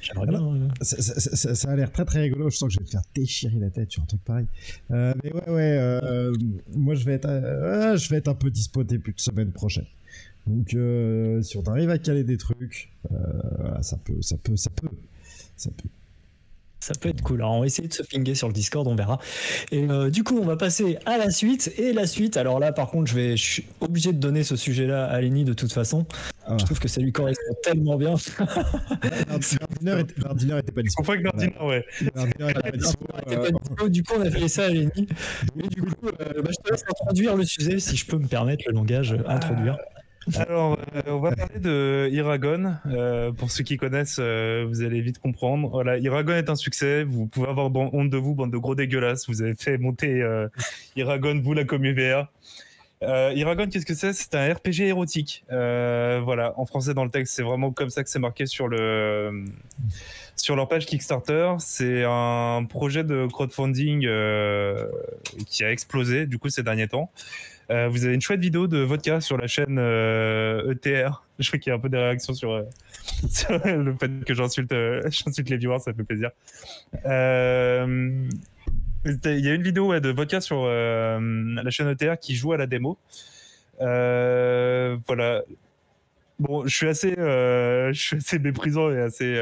J'aimerais 0.00 0.26
bien. 0.26 0.42
Euh. 0.42 0.68
Ça, 0.82 1.70
a 1.70 1.76
l'air 1.76 1.90
très 1.92 2.04
très 2.04 2.20
rigolo. 2.22 2.50
Je 2.50 2.56
sens 2.56 2.68
que 2.68 2.74
je 2.74 2.78
vais 2.80 2.84
te 2.84 2.90
faire 2.90 3.02
déchirer 3.14 3.58
la 3.58 3.70
tête 3.70 3.90
sur 3.90 4.02
un 4.02 4.06
truc 4.06 4.22
pareil. 4.24 4.46
Euh, 4.90 5.12
mais 5.22 5.32
ouais, 5.32 5.50
ouais. 5.50 5.78
Euh, 5.80 6.32
moi, 6.74 6.94
je 6.94 7.04
vais 7.04 7.14
être, 7.14 7.28
je 7.28 8.08
vais 8.08 8.16
être 8.16 8.28
un 8.28 8.34
peu 8.34 8.50
dispo 8.50 8.84
début 8.84 9.12
de 9.12 9.20
semaine 9.20 9.52
prochaine. 9.52 9.86
Donc, 10.46 10.70
si 11.44 11.56
on 11.56 11.62
arrive 11.64 11.90
à 11.90 11.98
caler 11.98 12.24
des 12.24 12.38
trucs, 12.38 12.90
ça 13.80 13.96
peut, 13.98 14.22
ça 14.22 14.36
peut, 14.36 14.56
ça 14.56 14.70
peut, 14.70 14.88
ça 15.56 15.70
peut. 15.70 15.88
Ça 16.80 16.94
peut 16.94 17.08
être 17.08 17.22
cool. 17.22 17.40
Alors, 17.40 17.54
on 17.54 17.60
va 17.60 17.66
essayer 17.66 17.88
de 17.88 17.92
se 17.92 18.02
pinguer 18.02 18.34
sur 18.34 18.46
le 18.46 18.52
Discord, 18.52 18.86
on 18.86 18.94
verra. 18.94 19.18
Et 19.72 19.84
euh, 19.88 20.10
du 20.10 20.22
coup, 20.22 20.38
on 20.38 20.44
va 20.44 20.56
passer 20.56 20.98
à 21.06 21.18
la 21.18 21.30
suite. 21.30 21.72
Et 21.76 21.92
la 21.92 22.06
suite, 22.06 22.36
alors 22.36 22.60
là, 22.60 22.72
par 22.72 22.88
contre, 22.88 23.10
je, 23.10 23.14
vais, 23.14 23.36
je 23.36 23.44
suis 23.44 23.66
obligé 23.80 24.12
de 24.12 24.18
donner 24.18 24.44
ce 24.44 24.54
sujet-là 24.56 25.06
à 25.06 25.20
Lenny 25.20 25.44
de 25.44 25.54
toute 25.54 25.72
façon. 25.72 26.06
Ah. 26.46 26.56
Je 26.58 26.64
trouve 26.64 26.78
que 26.78 26.88
ça 26.88 27.00
lui 27.00 27.12
correspond 27.12 27.54
tellement 27.62 27.96
bien. 27.96 28.14
Gardiner 29.82 30.58
était 30.58 30.72
pas 30.72 30.82
dispo. 30.82 31.02
Que 31.02 31.16
Gardiner, 31.16 31.54
ouais. 31.60 31.84
Gardiner 32.14 32.50
était 32.50 32.70
pas 32.70 32.76
dispo. 32.76 33.88
Du 33.88 34.02
coup, 34.02 34.14
on 34.18 34.22
a 34.22 34.30
fait 34.30 34.48
ça 34.48 34.66
à 34.66 34.68
Lenny. 34.68 35.08
Mais 35.56 35.68
du 35.68 35.82
coup, 35.82 36.06
euh, 36.06 36.42
bah, 36.42 36.50
je 36.50 36.62
te 36.62 36.70
laisse 36.70 36.84
introduire 36.88 37.36
le 37.36 37.44
sujet, 37.44 37.78
si 37.80 37.96
je 37.96 38.06
peux 38.06 38.18
me 38.18 38.28
permettre 38.28 38.64
le 38.66 38.74
langage 38.74 39.12
euh, 39.12 39.18
introduire. 39.26 39.76
Alors, 40.36 40.78
euh, 40.94 41.02
on 41.06 41.20
va 41.20 41.34
parler 41.34 41.58
de 41.58 42.08
Iragon. 42.12 42.74
Euh, 42.86 43.32
pour 43.32 43.50
ceux 43.50 43.64
qui 43.64 43.76
connaissent, 43.76 44.18
euh, 44.18 44.66
vous 44.68 44.82
allez 44.82 45.00
vite 45.00 45.18
comprendre. 45.18 45.68
Voilà, 45.68 45.98
Iragon 45.98 46.34
est 46.34 46.50
un 46.50 46.56
succès. 46.56 47.04
Vous 47.04 47.26
pouvez 47.26 47.48
avoir 47.48 47.70
honte 47.74 48.10
de 48.10 48.16
vous, 48.16 48.34
bande 48.34 48.52
de 48.52 48.58
gros 48.58 48.74
dégueulasses. 48.74 49.28
Vous 49.28 49.42
avez 49.42 49.54
fait 49.54 49.78
monter 49.78 50.22
Iragon, 50.96 51.40
vous, 51.42 51.54
la 51.54 51.64
commune 51.64 51.94
VR. 51.94 52.30
Iragon, 53.02 53.68
qu'est-ce 53.68 53.86
que 53.86 53.94
c'est? 53.94 54.12
C'est 54.12 54.34
un 54.34 54.52
RPG 54.52 54.82
érotique. 54.82 55.44
voilà, 55.48 56.52
en 56.56 56.66
français 56.66 56.94
dans 56.94 57.04
le 57.04 57.10
texte, 57.10 57.34
c'est 57.34 57.42
vraiment 57.42 57.70
comme 57.70 57.90
ça 57.90 58.02
que 58.02 58.10
c'est 58.10 58.18
marqué 58.18 58.46
sur 58.46 58.68
le 58.68 59.44
sur 60.36 60.56
leur 60.56 60.68
page 60.68 60.86
Kickstarter. 60.86 61.54
C'est 61.58 62.04
un 62.04 62.64
projet 62.68 63.04
de 63.04 63.26
crowdfunding 63.26 64.00
qui 65.46 65.64
a 65.64 65.70
explosé 65.72 66.26
du 66.26 66.38
coup 66.38 66.48
ces 66.48 66.62
derniers 66.62 66.88
temps. 66.88 67.10
Euh, 67.70 67.88
vous 67.88 68.04
avez 68.04 68.14
une 68.14 68.20
chouette 68.20 68.40
vidéo 68.40 68.66
de 68.66 68.78
Vodka 68.78 69.20
sur 69.20 69.36
la 69.36 69.46
chaîne 69.46 69.78
ETR. 69.78 69.78
Euh, 69.78 70.72
e 70.72 71.10
Je 71.38 71.48
crois 71.48 71.58
qu'il 71.58 71.70
y 71.70 71.72
a 71.72 71.76
un 71.76 71.78
peu 71.78 71.90
des 71.90 71.98
réactions 71.98 72.32
sur, 72.32 72.52
euh, 72.52 72.62
le 73.64 73.94
fait 73.94 74.24
que 74.24 74.34
j'insulte 74.34 74.70
les 74.72 75.56
viewers, 75.56 75.80
ça 75.80 75.92
fait 75.92 76.04
plaisir. 76.04 76.30
Il 77.04 77.10
y 79.04 79.48
a 79.48 79.54
une 79.54 79.62
vidéo 79.62 79.98
de 80.00 80.08
Vodka 80.10 80.40
sur 80.40 80.66
la 80.66 81.70
chaîne 81.70 81.88
ETR 81.88 82.18
qui 82.18 82.34
joue 82.34 82.52
à 82.52 82.56
la 82.56 82.66
démo. 82.66 82.98
voilà. 83.78 85.42
Bon, 86.38 86.64
je 86.66 86.74
suis 86.74 86.86
assez, 86.86 87.10
je 87.18 87.90
suis 87.92 88.16
assez 88.16 88.38
méprisant 88.38 88.90
et 88.90 89.00
assez, 89.00 89.34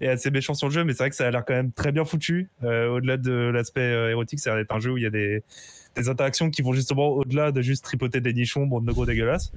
et 0.00 0.08
assez 0.08 0.30
méchant 0.30 0.54
sur 0.54 0.68
le 0.68 0.72
jeu, 0.72 0.84
mais 0.84 0.92
c'est 0.92 1.02
vrai 1.02 1.10
que 1.10 1.16
ça 1.16 1.26
a 1.26 1.30
l'air 1.30 1.44
quand 1.44 1.54
même 1.54 1.72
très 1.72 1.92
bien 1.92 2.06
foutu. 2.06 2.48
Au-delà 2.62 3.18
de 3.18 3.32
l'aspect 3.32 4.10
érotique, 4.10 4.40
c'est 4.40 4.50
un 4.50 4.80
jeu 4.80 4.92
où 4.92 4.96
il 4.96 5.02
y 5.02 5.06
a 5.06 5.10
des, 5.10 5.42
des 5.98 6.08
interactions 6.08 6.50
qui 6.50 6.62
vont 6.62 6.72
justement 6.72 7.08
au-delà 7.08 7.52
de 7.52 7.60
juste 7.62 7.84
tripoter 7.84 8.20
des 8.20 8.32
nichons, 8.32 8.66
bon, 8.66 8.80
de 8.80 8.92
gros 8.92 9.06
dégueulasses. 9.06 9.52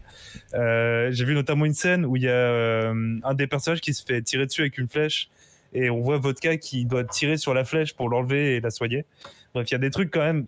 Euh, 0.54 1.10
j'ai 1.12 1.26
vu 1.26 1.34
notamment 1.34 1.66
une 1.66 1.74
scène 1.74 2.06
où 2.06 2.16
il 2.16 2.24
y 2.24 2.28
a 2.28 2.32
euh, 2.32 3.20
un 3.24 3.34
des 3.34 3.48
personnages 3.48 3.82
qui 3.82 3.94
se 3.94 4.04
fait 4.04 4.22
tirer 4.22 4.46
dessus 4.46 4.62
avec 4.62 4.78
une 4.78 4.90
flèche 4.90 5.30
et 5.74 5.90
on 5.90 6.02
voit 6.02 6.18
Vodka 6.18 6.58
qui 6.58 6.86
doit 6.86 7.04
tirer 7.04 7.38
sur 7.38 7.54
la 7.54 7.64
flèche 7.64 7.94
pour 7.94 8.10
l'enlever 8.10 8.56
et 8.56 8.62
la 8.62 8.72
soigner. 8.72 9.06
Bref, 9.54 9.70
il 9.70 9.74
y 9.74 9.76
a 9.76 9.80
des 9.80 9.92
trucs 9.92 10.12
quand 10.12 10.22
même 10.22 10.46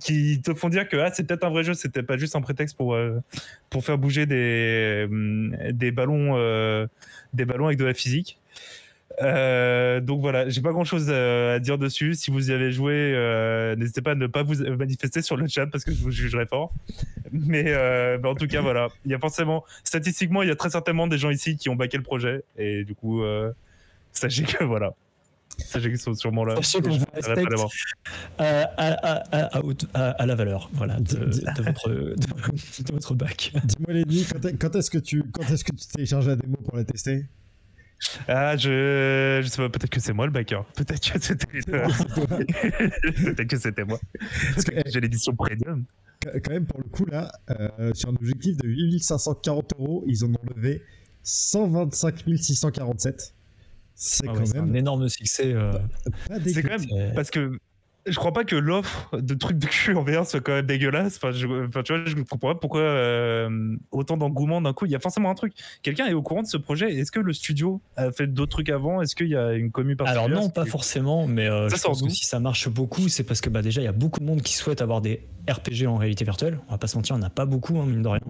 qui 0.00 0.42
te 0.42 0.52
font 0.52 0.68
dire 0.68 0.86
que 0.88 0.98
ah, 0.98 1.10
c'est 1.12 1.26
peut-être 1.26 1.44
un 1.44 1.50
vrai 1.50 1.64
jeu, 1.64 1.72
c'était 1.72 2.02
pas 2.02 2.18
juste 2.18 2.36
un 2.36 2.42
prétexte 2.42 2.76
pour, 2.76 2.94
euh, 2.94 3.18
pour 3.70 3.82
faire 3.82 3.96
bouger 3.96 4.26
des, 4.26 5.06
des, 5.72 5.90
ballons, 5.90 6.34
des 7.32 7.44
ballons 7.46 7.66
avec 7.66 7.78
de 7.78 7.84
la 7.84 7.94
physique. 7.94 8.38
Euh, 9.22 10.00
donc 10.00 10.20
voilà, 10.20 10.48
j'ai 10.48 10.60
pas 10.60 10.72
grand 10.72 10.84
chose 10.84 11.10
à, 11.10 11.58
dire 11.58 11.78
dessus. 11.78 12.14
Si 12.14 12.30
vous 12.30 12.50
y 12.50 12.52
avez 12.52 12.72
joué, 12.72 12.92
euh, 12.94 13.76
n'hésitez 13.76 14.02
pas 14.02 14.12
à 14.12 14.14
ne 14.14 14.26
pas 14.26 14.42
vous 14.42 14.62
manifester 14.76 15.22
sur 15.22 15.36
le 15.36 15.46
chat 15.46 15.66
parce 15.66 15.84
que 15.84 15.92
je 15.92 16.02
vous 16.02 16.10
jugerai 16.10 16.46
fort. 16.46 16.72
Mais, 17.32 17.64
euh, 17.68 18.18
en 18.24 18.34
tout 18.34 18.46
cas, 18.46 18.60
voilà, 18.60 18.88
il 19.04 19.10
y 19.10 19.14
a 19.14 19.18
forcément, 19.18 19.64
statistiquement, 19.84 20.42
il 20.42 20.48
y 20.48 20.52
a 20.52 20.56
très 20.56 20.70
certainement 20.70 21.06
des 21.06 21.18
gens 21.18 21.30
ici 21.30 21.56
qui 21.56 21.68
ont 21.68 21.76
baqué 21.76 21.96
le 21.96 22.02
projet 22.02 22.44
et 22.56 22.84
du 22.84 22.94
coup, 22.94 23.22
sachez 24.12 24.44
que 24.44 24.64
voilà. 24.64 24.92
Sachez 25.58 25.88
qu'ils 25.88 25.98
sont 25.98 26.12
sûrement 26.12 26.44
là. 26.44 26.56
Sachez 26.56 26.82
qu'on 26.82 26.98
vous 26.98 27.04
respecte 27.14 27.54
à, 28.36 28.62
à, 28.76 30.10
à, 30.10 30.26
la 30.26 30.34
valeur 30.34 30.68
voilà, 30.74 31.00
de, 31.00 31.14
de, 31.14 31.62
votre, 31.62 31.88
de, 31.88 32.92
votre 32.92 33.14
bac. 33.14 33.52
Dis-moi, 33.64 33.94
Lenny, 33.94 34.26
quand 34.60 34.76
est-ce 34.76 34.90
que 34.90 34.98
tu 34.98 35.22
quand 35.32 35.48
est-ce 35.50 35.64
que 35.64 35.72
tu 35.72 35.86
télécharges 35.86 36.28
la 36.28 36.36
démo 36.36 36.56
pour 36.56 36.76
la 36.76 36.84
tester? 36.84 37.24
Ah, 38.28 38.56
je, 38.56 39.40
je 39.42 39.48
sais 39.48 39.56
pas, 39.56 39.68
peut-être 39.68 39.90
que 39.90 40.00
c'est 40.00 40.12
moi 40.12 40.26
le 40.26 40.32
backer. 40.32 40.64
Peut-être 40.74 41.12
que 41.12 41.18
c'était 41.20 41.46
peut-être 41.66 43.46
que 43.46 43.58
c'était 43.58 43.84
moi. 43.84 43.98
Parce 44.54 44.64
que 44.64 44.74
j'ai 44.86 45.00
l'édition 45.00 45.34
premium. 45.34 45.84
Quand 46.22 46.50
même, 46.50 46.66
pour 46.66 46.80
le 46.80 46.88
coup, 46.88 47.06
là, 47.06 47.32
euh, 47.50 47.92
sur 47.94 48.10
un 48.10 48.14
objectif 48.14 48.56
de 48.56 48.68
8540 48.68 49.74
euros, 49.78 50.04
ils 50.06 50.24
en 50.24 50.28
ont 50.28 50.54
levé 50.54 50.82
125 51.22 52.24
647. 52.36 53.34
C'est 53.94 54.28
ah 54.28 54.32
quand 54.34 54.54
même 54.54 54.70
un 54.70 54.74
énorme 54.74 55.08
succès. 55.08 55.52
Euh... 55.52 55.72
C'est 56.44 56.62
quand 56.62 56.78
même 56.78 57.14
parce 57.14 57.30
que 57.30 57.58
je 58.06 58.16
crois 58.16 58.32
pas 58.32 58.44
que 58.44 58.56
l'offre 58.56 59.08
de 59.18 59.34
trucs 59.34 59.58
de 59.58 59.66
cul 59.66 59.94
en 59.94 60.02
VR 60.02 60.26
soit 60.26 60.40
quand 60.40 60.52
même 60.52 60.66
dégueulasse. 60.66 61.16
Enfin, 61.16 61.32
je, 61.32 61.46
enfin, 61.66 61.82
tu 61.82 61.94
vois, 61.94 62.04
je 62.06 62.14
comprends 62.14 62.52
pas 62.52 62.54
pourquoi 62.54 62.80
euh, 62.80 63.76
autant 63.90 64.16
d'engouement 64.16 64.60
d'un 64.60 64.72
coup. 64.72 64.86
Il 64.86 64.92
y 64.92 64.94
a 64.94 65.00
forcément 65.00 65.30
un 65.30 65.34
truc. 65.34 65.54
Quelqu'un 65.82 66.06
est 66.06 66.14
au 66.14 66.22
courant 66.22 66.42
de 66.42 66.46
ce 66.46 66.56
projet. 66.56 66.94
Est-ce 66.94 67.10
que 67.10 67.20
le 67.20 67.32
studio 67.32 67.80
a 67.96 68.12
fait 68.12 68.26
d'autres 68.26 68.52
trucs 68.52 68.68
avant? 68.68 69.02
Est-ce 69.02 69.16
qu'il 69.16 69.28
y 69.28 69.36
a 69.36 69.54
une 69.54 69.72
commune 69.72 69.96
particulière? 69.96 70.26
Alors 70.26 70.42
non, 70.42 70.50
pas 70.50 70.66
forcément, 70.66 71.26
mais 71.26 71.48
euh, 71.48 71.68
je 71.68 71.82
pense 71.82 72.02
que 72.02 72.08
si 72.08 72.24
ça 72.24 72.38
marche 72.38 72.68
beaucoup, 72.68 73.08
c'est 73.08 73.24
parce 73.24 73.40
que 73.40 73.50
bah, 73.50 73.62
déjà 73.62 73.80
il 73.80 73.84
y 73.84 73.88
a 73.88 73.92
beaucoup 73.92 74.20
de 74.20 74.24
monde 74.24 74.42
qui 74.42 74.54
souhaite 74.54 74.82
avoir 74.82 75.00
des 75.00 75.26
RPG 75.48 75.86
en 75.86 75.96
réalité 75.96 76.24
virtuelle. 76.24 76.60
On 76.68 76.72
va 76.72 76.78
pas 76.78 76.86
se 76.86 76.96
mentir, 76.96 77.16
il 77.16 77.20
n'y 77.20 77.24
en 77.24 77.28
a 77.28 77.30
pas 77.30 77.46
beaucoup, 77.46 77.78
hein, 77.78 77.86
mine 77.86 78.02
de 78.02 78.08
rien. 78.08 78.20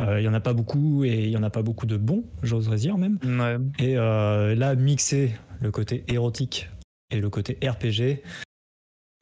Euh, 0.00 0.20
il 0.20 0.24
y 0.24 0.28
en 0.28 0.34
a 0.34 0.40
pas 0.40 0.52
beaucoup 0.52 1.04
et 1.04 1.24
il 1.24 1.30
y 1.30 1.36
en 1.36 1.42
a 1.42 1.50
pas 1.50 1.62
beaucoup 1.62 1.86
de 1.86 1.96
bons, 1.96 2.24
j'oserais 2.42 2.76
dire 2.76 2.96
même. 2.96 3.18
Ouais. 3.24 3.56
Et 3.84 3.94
là, 3.94 4.74
mixer 4.76 5.32
le 5.60 5.70
côté 5.70 6.04
érotique 6.08 6.68
et 7.10 7.20
le 7.20 7.28
côté 7.28 7.58
RPG, 7.62 8.22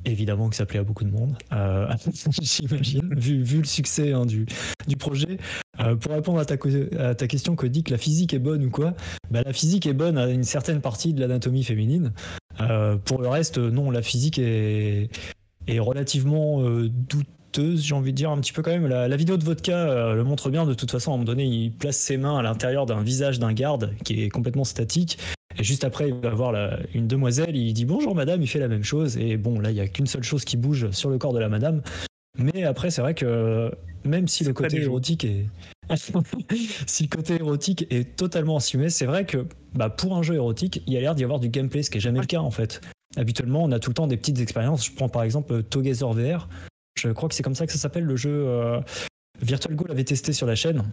Évidemment 0.05 0.49
que 0.49 0.55
ça 0.55 0.65
plaît 0.65 0.79
à 0.79 0.85
beaucoup 0.85 1.03
de 1.03 1.11
monde, 1.11 1.37
euh, 1.53 1.89
j'imagine, 2.41 3.13
vu, 3.17 3.43
vu, 3.43 3.59
le 3.59 3.65
succès 3.65 4.13
hein, 4.13 4.27
du, 4.27 4.47
projet. 4.97 5.39
Euh, 5.81 5.97
pour 5.97 6.13
répondre 6.13 6.39
à 6.39 6.45
ta, 6.45 7.27
question, 7.27 7.57
Cody, 7.57 7.83
que 7.83 7.91
la 7.91 7.99
physique 7.99 8.33
est 8.33 8.39
bonne 8.39 8.65
ou 8.65 8.71
quoi 8.71 8.95
bah, 9.31 9.43
La 9.45 9.53
physique 9.53 9.87
est 9.87 9.95
bonne 9.95 10.17
à 10.17 10.29
une 10.29 10.45
certaine 10.45 10.81
partie 10.81 11.15
de 11.15 11.21
l'anatomie 11.21 11.65
féminine. 11.65 12.13
Euh, 12.61 12.97
pour 12.97 13.21
le 13.21 13.29
reste, 13.29 13.59
non, 13.59 13.91
la 13.91 14.01
physique 14.03 14.39
est, 14.39 15.09
est 15.67 15.79
relativement 15.81 16.63
douteuse, 16.63 17.83
j'ai 17.83 17.95
envie 17.95 18.13
de 18.13 18.17
dire 18.17 18.31
un 18.31 18.39
petit 18.39 18.53
peu 18.53 18.63
quand 18.63 18.71
même. 18.71 18.87
La, 18.87 19.09
la 19.09 19.17
vidéo 19.17 19.37
de 19.37 19.43
Vodka 19.43 20.15
le 20.15 20.23
montre 20.23 20.49
bien, 20.49 20.65
de 20.65 20.75
toute 20.75 20.93
façon, 20.93 21.11
à 21.11 21.15
un 21.15 21.17
moment 21.17 21.27
donné, 21.27 21.45
il 21.45 21.73
place 21.73 21.97
ses 21.97 22.19
mains 22.19 22.39
à 22.39 22.43
l'intérieur 22.43 22.87
d'un 22.87 23.03
visage 23.03 23.41
d'un 23.41 23.53
garde 23.53 23.95
qui 24.05 24.23
est 24.23 24.29
complètement 24.29 24.65
statique 24.65 25.19
et 25.57 25.65
juste 25.65 25.85
après, 25.85 26.09
il 26.09 26.15
va 26.15 26.31
voir 26.31 26.79
une 26.95 27.07
demoiselle, 27.09 27.57
il 27.57 27.73
dit 27.73 27.85
bonjour 27.85 28.15
madame, 28.15 28.43
il 28.43 28.49
fait 28.49 28.59
la 28.59 28.69
même 28.69 28.85
chose. 28.85 29.17
Et 29.17 29.37
bon, 29.37 29.59
là, 29.61 29.71
il 29.71 29.75
n'y 29.75 29.81
a 29.81 29.89
qu'une 29.89 30.07
seule 30.07 30.23
chose 30.23 30.45
qui 30.45 30.57
bouge 30.57 30.91
sur 30.91 31.11
le 31.11 31.19
corps 31.19 31.33
de 31.33 31.39
la 31.39 31.49
madame. 31.49 31.83
Mais 32.39 32.65
après, 32.65 32.91
c'est 32.91 33.01
vrai 33.01 33.15
que 33.15 33.73
même 34.05 34.29
si 34.29 34.45
le 34.45 34.53
côté 34.53 34.81
érotique 34.81 35.25
est. 35.25 35.47
si 36.87 37.03
le 37.03 37.09
côté 37.09 37.35
érotique 37.35 37.87
est 37.91 38.17
totalement 38.17 38.57
assumé, 38.59 38.91
c'est 38.91 39.07
vrai 39.07 39.25
que 39.25 39.47
bah, 39.75 39.89
pour 39.89 40.17
un 40.17 40.23
jeu 40.23 40.35
érotique, 40.35 40.83
il 40.87 40.93
y 40.93 40.97
a 40.97 41.01
l'air 41.01 41.15
d'y 41.15 41.25
avoir 41.25 41.41
du 41.41 41.49
gameplay, 41.49 41.83
ce 41.83 41.91
qui 41.91 41.97
n'est 41.97 42.03
jamais 42.03 42.21
le 42.21 42.27
cas 42.27 42.41
en 42.41 42.51
fait. 42.51 42.81
Habituellement, 43.17 43.65
on 43.65 43.73
a 43.73 43.79
tout 43.79 43.91
le 43.91 43.95
temps 43.95 44.07
des 44.07 44.19
petites 44.19 44.39
expériences. 44.39 44.87
Je 44.87 44.93
prends 44.93 45.09
par 45.09 45.23
exemple 45.23 45.63
Together 45.63 46.13
VR. 46.13 46.49
Je 46.97 47.09
crois 47.09 47.29
que 47.29 47.35
c'est 47.35 47.43
comme 47.43 47.55
ça 47.55 47.67
que 47.67 47.73
ça 47.73 47.79
s'appelle 47.79 48.05
le 48.05 48.17
jeu. 48.17 48.45
Euh, 48.47 48.81
Virtual 49.41 49.75
Go 49.75 49.87
l'avait 49.87 50.05
testé 50.05 50.33
sur 50.33 50.47
la 50.47 50.55
chaîne 50.55 50.85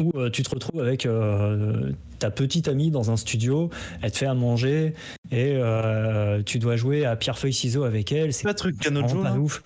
où 0.00 0.12
euh, 0.16 0.30
tu 0.30 0.42
te 0.42 0.50
retrouves 0.50 0.80
avec 0.80 1.06
euh, 1.06 1.92
ta 2.18 2.30
petite 2.30 2.68
amie 2.68 2.90
dans 2.90 3.10
un 3.10 3.16
studio, 3.16 3.70
elle 4.02 4.10
te 4.10 4.18
fait 4.18 4.26
à 4.26 4.34
manger 4.34 4.94
et 5.30 5.54
euh, 5.56 6.42
tu 6.44 6.58
dois 6.58 6.76
jouer 6.76 7.04
à 7.04 7.16
pierre 7.16 7.38
feuille 7.38 7.52
ciseaux 7.52 7.84
avec 7.84 8.12
elle. 8.12 8.32
C'est 8.32 8.44
pas 8.44 8.54
truc 8.54 8.78
Kanojo 8.78 9.22
pas 9.22 9.34
ouf. 9.34 9.62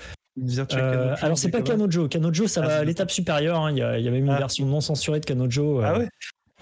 alors 1.22 1.38
c'est 1.38 1.50
pas 1.50 1.62
Kanojo. 1.62 2.08
Kanojo, 2.08 2.46
ça 2.46 2.62
ah, 2.64 2.66
va 2.66 2.76
à 2.78 2.84
l'étape 2.84 3.10
supérieure. 3.10 3.60
Hein. 3.60 3.72
Il 3.72 3.78
y, 3.78 3.82
a, 3.82 3.98
y, 3.98 4.08
a 4.08 4.10
même 4.10 4.24
une 4.24 4.30
ah. 4.30 4.38
version 4.38 4.66
non 4.66 4.80
censurée 4.80 5.20
de 5.20 5.24
Kanojo. 5.24 5.80
Ah 5.80 5.98
ouais. 5.98 6.08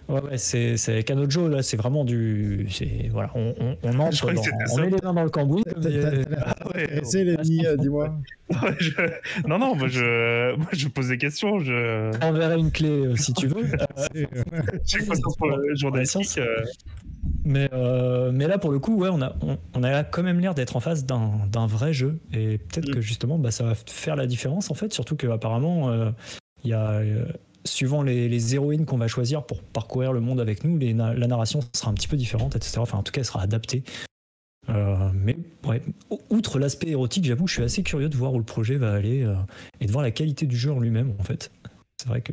Ouais, 0.09 0.20
ouais 0.20 0.39
c'est, 0.39 0.77
c'est 0.77 1.03
Kanojo, 1.05 1.49
là, 1.49 1.62
c'est 1.62 1.77
vraiment 1.77 2.05
du. 2.05 2.66
C'est, 2.70 3.09
voilà, 3.11 3.31
on, 3.35 3.55
on, 3.61 3.77
on 3.83 3.99
entre 4.01 4.33
dans, 4.33 4.43
on 4.73 4.81
met 4.81 4.91
les 4.91 4.97
mains 5.03 5.15
dans 5.15 5.23
le 5.23 5.31
cambouis. 5.31 5.62
Comme 5.65 5.83
ah 6.45 6.55
c'est 7.03 7.24
l'ennemi, 7.24 7.65
euh, 7.66 7.77
dis-moi. 7.77 8.15
Non, 9.49 9.59
non, 9.59 9.74
moi 9.74 9.89
je, 9.89 10.55
moi 10.57 10.69
je 10.73 10.89
pose 10.89 11.09
des 11.09 11.19
questions. 11.19 11.61
Je 11.61 12.11
enverrai 12.23 12.59
une 12.59 12.70
clé 12.70 12.91
euh, 12.91 13.16
si 13.16 13.33
tu 13.33 13.47
veux. 13.47 13.65
J'ai 14.85 14.99
conscience 14.99 15.37
pour 15.37 15.49
le 15.49 15.74
journalistique. 15.74 16.39
Euh. 16.39 16.65
Mais, 17.45 17.70
mais 18.33 18.47
là, 18.49 18.59
pour 18.59 18.73
le 18.73 18.79
coup, 18.79 18.97
ouais, 18.97 19.09
on 19.11 19.23
a, 19.23 19.35
on, 19.74 19.83
a 19.83 20.05
quand 20.05 20.23
même 20.23 20.41
l'air 20.41 20.55
d'être 20.55 20.77
en 20.77 20.81
face 20.81 21.07
d'un, 21.07 21.31
d'un 21.51 21.66
vrai 21.66 21.93
jeu. 21.93 22.19
Et 22.33 22.59
peut-être 22.59 22.89
mm. 22.89 22.95
que 22.95 23.01
justement, 23.01 23.39
bah, 23.39 23.51
ça 23.51 23.65
va 23.65 23.74
faire 23.74 24.16
la 24.16 24.27
différence, 24.27 24.70
en 24.70 24.74
fait. 24.74 24.93
Surtout 24.93 25.16
qu'apparemment, 25.16 26.12
il 26.65 26.70
y 26.70 26.74
a 26.74 27.01
suivant 27.64 28.02
les, 28.02 28.55
héroïnes 28.55 28.86
qu'on 28.86 28.98
va 28.98 29.09
choisir 29.09 29.44
pour 29.44 29.62
parcourir 29.62 30.12
le 30.12 30.20
monde 30.20 30.40
avec 30.40 30.64
nous, 30.64 30.78
la 30.78 31.26
narration 31.26 31.60
sera 31.74 31.90
un 31.90 31.94
petit 31.94 32.09
peu 32.09 32.16
différente, 32.16 32.56
etc. 32.56 32.78
Enfin, 32.78 32.98
en 32.98 33.02
tout 33.02 33.12
cas, 33.12 33.20
elle 33.20 33.26
sera 33.26 33.43
adaptée. 33.43 33.84
Euh, 34.68 35.10
mais 35.12 35.36
ouais, 35.66 35.82
outre 36.30 36.59
l'aspect 36.59 36.89
érotique, 36.89 37.24
j'avoue, 37.24 37.47
je 37.47 37.55
suis 37.55 37.62
assez 37.62 37.82
curieux 37.82 38.09
de 38.09 38.16
voir 38.16 38.32
où 38.32 38.39
le 38.39 38.44
projet 38.44 38.76
va 38.76 38.93
aller 38.93 39.22
euh, 39.22 39.34
et 39.80 39.86
de 39.86 39.93
voir 39.93 40.02
la 40.02 40.12
qualité 40.12 40.47
du 40.47 40.56
jeu 40.56 40.72
en 40.72 40.78
lui-même, 40.78 41.14
en 41.18 41.24
fait. 41.24 41.51
C'est 41.98 42.09
vrai 42.09 42.20
que. 42.20 42.32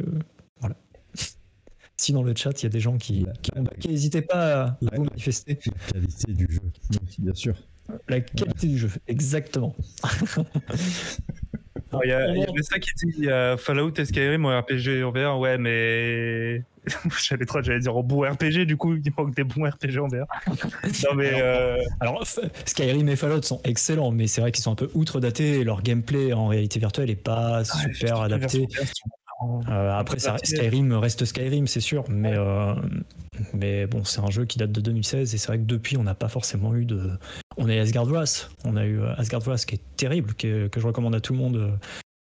Voilà. 0.60 0.76
si 1.98 2.14
dans 2.14 2.24
le 2.24 2.36
chat, 2.36 2.62
il 2.62 2.64
y 2.64 2.68
a 2.68 2.70
des 2.70 2.80
gens 2.80 2.98
qui, 2.98 3.26
n'hésitez 3.88 4.22
pas 4.22 4.64
à, 4.64 4.78
vous 4.82 5.06
manifester. 5.06 5.60
La 5.66 5.94
qualité 5.94 6.34
du 6.34 6.48
jeu, 6.50 6.62
bien 7.18 7.34
sûr. 7.34 7.56
La 8.08 8.22
qualité 8.22 8.68
du 8.68 8.78
jeu, 8.78 8.90
exactement. 9.08 9.76
Il 12.04 12.10
y, 12.10 12.14
a, 12.14 12.36
y 12.36 12.44
avait 12.44 12.64
ça 12.64 12.80
qui 12.80 12.92
dit 13.04 13.28
Fallout 13.58 13.94
et 13.98 14.06
Skyrim 14.06 14.46
en 14.46 14.60
RPG 14.60 15.04
en 15.04 15.12
VR. 15.12 15.40
Ouais, 15.40 15.58
mais. 15.58 16.64
j'allais 17.22 17.46
trop, 17.46 17.62
j'allais 17.62 17.80
dire 17.80 17.96
en 17.96 18.04
bon 18.04 18.22
RPG, 18.22 18.66
du 18.66 18.78
coup, 18.78 18.96
il 18.96 19.12
manque 19.18 19.36
des 19.36 19.44
bons 19.44 19.68
RPG 19.68 20.00
en 20.00 20.08
VR. 20.08 20.26
non, 20.48 21.16
mais. 21.16 21.42
Alors, 22.00 22.22
euh, 22.22 22.48
Skyrim 22.66 23.08
et 23.10 23.16
Fallout 23.16 23.42
sont 23.44 23.62
excellents, 23.64 24.12
mais 24.12 24.28
c'est 24.28 24.42
vrai 24.42 24.52
qu'ils 24.52 24.64
sont 24.64 24.72
un 24.72 24.76
peu 24.76 24.90
outre-datés 24.94 25.60
et 25.60 25.64
leur 25.64 25.82
gameplay 25.82 26.34
en 26.34 26.48
réalité 26.48 26.80
virtuelle 26.80 27.10
est 27.10 27.16
pas 27.16 27.64
super 27.64 28.22
adapté. 28.22 28.68
Euh, 29.42 29.92
après, 29.98 30.20
ça, 30.20 30.38
Skyrim 30.44 30.94
reste 30.94 31.24
Skyrim, 31.26 31.68
c'est 31.68 31.80
sûr, 31.80 32.04
mais, 32.10 32.34
euh, 32.36 32.74
mais 33.54 33.88
bon, 33.88 34.04
c'est 34.04 34.20
un 34.20 34.30
jeu 34.30 34.46
qui 34.46 34.58
date 34.58 34.72
de 34.72 34.82
2016 34.82 35.34
et 35.34 35.38
c'est 35.38 35.48
vrai 35.48 35.60
que 35.60 35.64
depuis, 35.64 35.98
on 35.98 36.04
n'a 36.04 36.16
pas 36.16 36.28
forcément 36.28 36.76
eu 36.76 36.86
de. 36.86 37.12
On 37.58 37.70
a 37.70 37.80
Asgard 37.80 38.06
Wrath, 38.06 38.52
on 38.66 38.76
a 38.76 38.86
eu 38.86 39.02
Asgard 39.18 39.42
Wrath 39.42 39.66
qui 39.66 39.76
est 39.76 39.82
terrible, 39.96 40.34
que 40.34 40.70
je 40.76 40.86
recommande 40.86 41.16
à 41.16 41.22
tout 41.22 41.34
le 41.34 41.40
monde. 41.40 41.78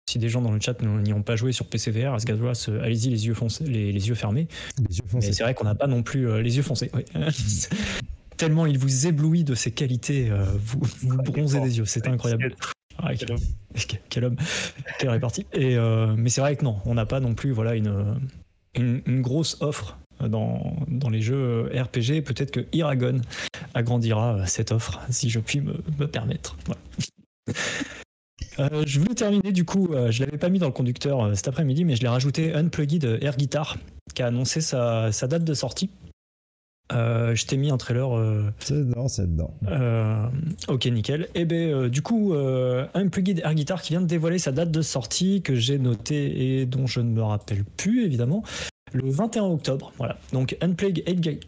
Si 0.09 0.19
des 0.19 0.27
gens 0.27 0.41
dans 0.41 0.51
le 0.51 0.59
chat 0.59 0.81
n'y 0.81 1.13
ont 1.13 1.23
pas 1.23 1.35
joué 1.35 1.53
sur 1.53 1.67
PC 1.67 1.91
VR, 1.91 2.13
Asgard 2.13 2.37
Wrath, 2.37 2.69
allez-y 2.81 3.09
les 3.09 3.25
yeux, 3.27 3.33
foncés, 3.33 3.63
les, 3.63 3.91
yeux 3.91 4.15
fermés. 4.15 4.47
Les 4.77 4.97
yeux 4.97 5.05
foncés. 5.07 5.33
c'est 5.33 5.43
vrai 5.43 5.53
qu'on 5.53 5.63
n'a 5.63 5.75
pas 5.75 5.87
non 5.87 6.03
plus 6.03 6.41
les 6.41 6.57
yeux 6.57 6.63
foncés. 6.63 6.91
Tellement 8.37 8.65
il 8.65 8.77
vous 8.77 9.07
éblouit 9.07 9.43
de 9.43 9.55
ses 9.55 9.71
qualités, 9.71 10.29
vous, 10.57 10.81
vous 11.01 11.17
bronzez 11.17 11.61
des 11.61 11.77
yeux, 11.77 11.85
c'est 11.85 12.07
incroyable. 12.07 12.55
Ah, 12.97 13.15
quel, 13.15 13.31
homme. 13.31 13.39
quel 14.09 14.25
homme, 14.25 14.35
quelle 14.99 15.09
répartie. 15.09 15.45
Et, 15.53 15.75
euh, 15.77 16.13
mais 16.17 16.29
c'est 16.29 16.41
vrai 16.41 16.55
que 16.55 16.63
non, 16.63 16.77
on 16.85 16.93
n'a 16.93 17.05
pas 17.05 17.19
non 17.19 17.33
plus 17.33 17.51
voilà, 17.51 17.75
une, 17.75 18.19
une, 18.75 19.21
grosse 19.21 19.61
offre 19.61 19.97
dans, 20.19 20.75
dans, 20.87 21.09
les 21.09 21.21
jeux 21.21 21.69
RPG. 21.73 22.23
Peut-être 22.23 22.51
que 22.51 22.65
Iragon 22.71 23.21
agrandira 23.73 24.45
cette 24.45 24.71
offre, 24.71 24.99
si 25.09 25.29
je 25.29 25.39
puis 25.39 25.61
me, 25.61 25.75
me 25.99 26.07
permettre. 26.07 26.55
Euh, 28.59 28.83
je 28.85 28.99
voulais 28.99 29.15
terminer 29.15 29.51
du 29.51 29.65
coup, 29.65 29.93
euh, 29.93 30.11
je 30.11 30.23
l'avais 30.23 30.37
pas 30.37 30.49
mis 30.49 30.59
dans 30.59 30.67
le 30.67 30.73
conducteur 30.73 31.35
cet 31.35 31.47
après-midi, 31.47 31.85
mais 31.85 31.95
je 31.95 32.01
l'ai 32.01 32.07
rajouté 32.07 32.53
Unplugged 32.53 33.03
Air 33.21 33.35
Guitar, 33.35 33.77
qui 34.13 34.21
a 34.21 34.27
annoncé 34.27 34.61
sa, 34.61 35.11
sa 35.11 35.27
date 35.27 35.43
de 35.43 35.53
sortie. 35.55 35.89
Euh, 36.91 37.33
je 37.33 37.45
t'ai 37.45 37.57
mis 37.57 37.71
un 37.71 37.77
trailer. 37.77 38.15
Euh, 38.15 38.51
c'est 38.59 38.77
dedans, 38.77 39.07
c'est 39.07 39.31
dedans. 39.31 39.53
Euh, 39.67 40.27
ok, 40.67 40.85
nickel. 40.87 41.23
Et 41.35 41.41
eh 41.41 41.45
ben, 41.45 41.87
du 41.87 42.01
coup, 42.01 42.33
Unplugged 42.93 43.39
Air 43.39 43.55
Guitar 43.55 43.81
qui 43.81 43.93
vient 43.93 44.01
de 44.01 44.07
dévoiler 44.07 44.39
sa 44.39 44.51
date 44.51 44.71
de 44.71 44.81
sortie 44.81 45.41
que 45.41 45.55
j'ai 45.55 45.79
noté 45.79 46.59
et 46.59 46.65
dont 46.65 46.87
je 46.87 46.99
ne 46.99 47.09
me 47.09 47.23
rappelle 47.23 47.63
plus 47.63 48.05
évidemment 48.05 48.43
le 48.93 49.09
21 49.09 49.43
octobre. 49.45 49.91
Voilà. 49.97 50.17
Donc 50.31 50.55
Unplugged 50.61 51.03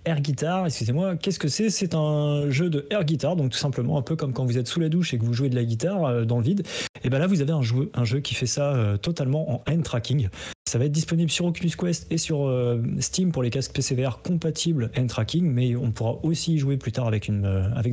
Air 0.06 0.22
Guitar, 0.22 0.66
excusez-moi, 0.66 1.16
qu'est-ce 1.16 1.40
que 1.40 1.48
c'est? 1.48 1.70
C'est 1.70 1.96
un 1.96 2.50
jeu 2.50 2.70
de 2.70 2.86
air 2.90 3.04
guitar, 3.04 3.36
donc 3.36 3.52
tout 3.52 3.58
simplement 3.58 3.98
un 3.98 4.02
peu 4.02 4.16
comme 4.16 4.34
quand 4.34 4.46
vous 4.46 4.58
êtes 4.58 4.68
sous 4.68 4.80
la 4.80 4.90
douche 4.90 5.14
et 5.14 5.18
que 5.18 5.24
vous 5.24 5.34
jouez 5.34 5.50
de 5.50 5.56
la 5.56 5.64
guitare 5.64 6.06
euh, 6.06 6.26
dans 6.26 6.38
le 6.38 6.44
vide. 6.44 6.66
Et 7.04 7.10
ben 7.10 7.20
là, 7.20 7.28
vous 7.28 7.42
avez 7.42 7.52
un 7.52 7.62
jeu, 7.62 8.20
qui 8.20 8.34
fait 8.34 8.48
ça 8.48 8.74
euh, 8.74 8.98
totalement 8.98 9.52
en 9.52 9.64
hand 9.70 9.84
tracking. 9.84 10.30
Ça 10.68 10.80
va 10.80 10.86
être 10.86 10.92
disponible 10.92 11.30
sur 11.30 11.46
Oculus 11.46 11.72
Quest 11.78 12.12
et 12.12 12.18
sur 12.18 12.48
euh, 12.48 12.82
Steam 13.00 13.32
pour 13.32 13.44
les 13.44 13.52
casques 13.52 13.74
PCVR 13.74 14.22
compatibles 14.24 14.92
hand 14.98 15.08
tracking, 15.08 15.46
mais 15.46 15.76
on 15.76 15.92
pourra 15.92 16.18
aussi 16.24 16.58
jouer 16.58 16.78
plus 16.78 16.92
tard 16.92 17.08
avec 17.08 17.30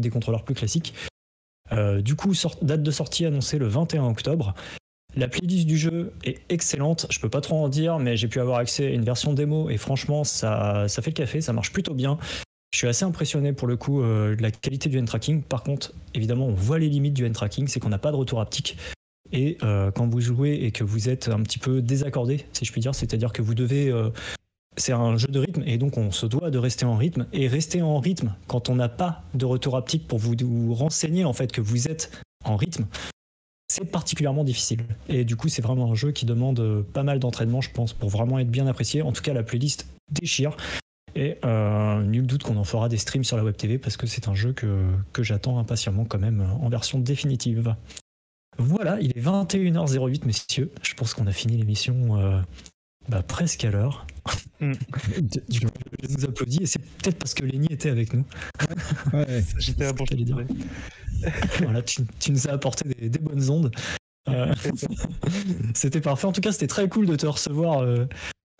des 0.00 0.10
contrôleurs 0.10 0.44
plus 0.44 0.54
classiques. 0.54 0.94
du 2.00 2.16
coup, 2.16 2.32
date 2.62 2.82
de 2.82 2.90
sortie 2.90 3.26
annoncée 3.26 3.58
le 3.58 3.66
21 3.66 4.04
octobre. 4.04 4.54
La 5.14 5.28
playlist 5.28 5.66
du 5.66 5.76
jeu 5.76 6.12
est 6.24 6.40
excellente, 6.48 7.06
je 7.10 7.20
peux 7.20 7.28
pas 7.28 7.42
trop 7.42 7.56
en 7.56 7.68
dire, 7.68 7.98
mais 7.98 8.16
j'ai 8.16 8.28
pu 8.28 8.40
avoir 8.40 8.58
accès 8.58 8.86
à 8.86 8.90
une 8.90 9.04
version 9.04 9.34
démo 9.34 9.68
et 9.68 9.76
franchement, 9.76 10.24
ça, 10.24 10.86
fait 10.88 11.10
le 11.10 11.12
café, 11.12 11.40
ça 11.40 11.52
marche 11.52 11.72
plutôt 11.72 11.94
bien. 11.94 12.18
Je 12.72 12.78
suis 12.78 12.88
assez 12.88 13.04
impressionné 13.04 13.52
pour 13.52 13.68
le 13.68 13.76
coup 13.76 14.00
euh, 14.00 14.34
de 14.34 14.42
la 14.42 14.50
qualité 14.50 14.88
du 14.88 14.98
hand 14.98 15.06
tracking. 15.06 15.42
Par 15.42 15.62
contre, 15.62 15.92
évidemment, 16.14 16.46
on 16.46 16.54
voit 16.54 16.78
les 16.78 16.88
limites 16.88 17.12
du 17.12 17.26
hand 17.26 17.34
tracking, 17.34 17.68
c'est 17.68 17.80
qu'on 17.80 17.90
n'a 17.90 17.98
pas 17.98 18.10
de 18.10 18.16
retour 18.16 18.40
haptique. 18.40 18.78
Et 19.32 19.58
euh, 19.62 19.90
quand 19.90 20.08
vous 20.08 20.20
jouez 20.20 20.54
et 20.64 20.70
que 20.70 20.82
vous 20.82 21.10
êtes 21.10 21.28
un 21.28 21.42
petit 21.42 21.58
peu 21.58 21.82
désaccordé, 21.82 22.46
si 22.54 22.64
je 22.64 22.72
puis 22.72 22.80
dire, 22.80 22.94
c'est-à-dire 22.94 23.32
que 23.34 23.42
vous 23.42 23.54
devez 23.54 23.90
euh, 23.90 24.08
c'est 24.78 24.92
un 24.92 25.18
jeu 25.18 25.28
de 25.28 25.38
rythme 25.38 25.62
et 25.66 25.76
donc 25.76 25.98
on 25.98 26.10
se 26.10 26.24
doit 26.24 26.50
de 26.50 26.58
rester 26.58 26.86
en 26.86 26.96
rythme 26.96 27.26
et 27.34 27.46
rester 27.46 27.82
en 27.82 28.00
rythme 28.00 28.34
quand 28.46 28.70
on 28.70 28.74
n'a 28.74 28.88
pas 28.88 29.22
de 29.34 29.44
retour 29.44 29.76
haptique 29.76 30.08
pour 30.08 30.18
vous 30.18 30.34
renseigner 30.72 31.26
en 31.26 31.34
fait 31.34 31.52
que 31.52 31.60
vous 31.60 31.88
êtes 31.88 32.10
en 32.44 32.56
rythme 32.56 32.86
c'est 33.72 33.86
particulièrement 33.86 34.44
difficile. 34.44 34.84
Et 35.08 35.24
du 35.24 35.34
coup 35.34 35.48
c'est 35.48 35.62
vraiment 35.62 35.90
un 35.90 35.94
jeu 35.94 36.12
qui 36.12 36.26
demande 36.26 36.60
euh, 36.60 36.82
pas 36.82 37.02
mal 37.02 37.18
d'entraînement 37.18 37.62
je 37.62 37.70
pense 37.70 37.94
pour 37.94 38.10
vraiment 38.10 38.38
être 38.38 38.50
bien 38.50 38.66
apprécié. 38.66 39.00
En 39.00 39.12
tout 39.12 39.22
cas 39.22 39.32
la 39.32 39.42
playlist 39.42 39.86
déchire. 40.10 40.56
Et 41.14 41.38
euh, 41.44 42.02
nul 42.02 42.26
doute 42.26 42.42
qu'on 42.42 42.56
en 42.56 42.64
fera 42.64 42.88
des 42.88 42.98
streams 42.98 43.24
sur 43.24 43.36
la 43.36 43.44
web 43.44 43.56
TV 43.56 43.78
parce 43.78 43.96
que 43.96 44.06
c'est 44.06 44.28
un 44.28 44.34
jeu 44.34 44.52
que, 44.52 44.84
j'attends 45.18 45.58
impatiemment 45.58 46.04
quand 46.04 46.18
même 46.18 46.46
en 46.60 46.68
version 46.68 46.98
définitive. 46.98 47.74
Voilà 48.58 48.98
il 49.00 49.10
est 49.16 49.20
21h08 49.20 50.26
messieurs. 50.26 50.70
Je 50.82 50.92
pense 50.92 51.14
qu'on 51.14 51.26
a 51.26 51.32
fini 51.32 51.56
l'émission 51.56 52.18
euh, 52.18 52.40
bah, 53.08 53.22
presque 53.22 53.64
à 53.64 53.70
l'heure. 53.70 54.06
Mm. 54.60 54.72
je 55.50 55.60
nous 56.08 56.24
applaudis 56.24 56.62
et 56.62 56.66
c'est 56.66 56.78
peut-être 56.78 57.18
parce 57.18 57.34
que 57.34 57.44
Lenny 57.44 57.66
était 57.70 57.90
avec 57.90 58.14
nous. 58.14 58.24
Ouais, 59.12 59.42
j'étais 59.58 59.84
là 59.84 59.92
pour 59.92 60.06
te 60.06 60.14
dire. 60.14 60.38
voilà, 61.62 61.82
tu, 61.82 62.02
nous 62.28 62.48
as 62.48 62.52
apporté 62.52 62.88
des, 62.88 63.18
bonnes 63.18 63.50
ondes. 63.50 63.72
Euh, 64.28 64.52
c'était 65.74 66.00
parfait. 66.00 66.26
En 66.26 66.32
tout 66.32 66.40
cas, 66.40 66.52
c'était 66.52 66.68
très 66.68 66.88
cool 66.88 67.06
de 67.06 67.16
te 67.16 67.26
recevoir 67.26 67.80
euh, 67.80 68.06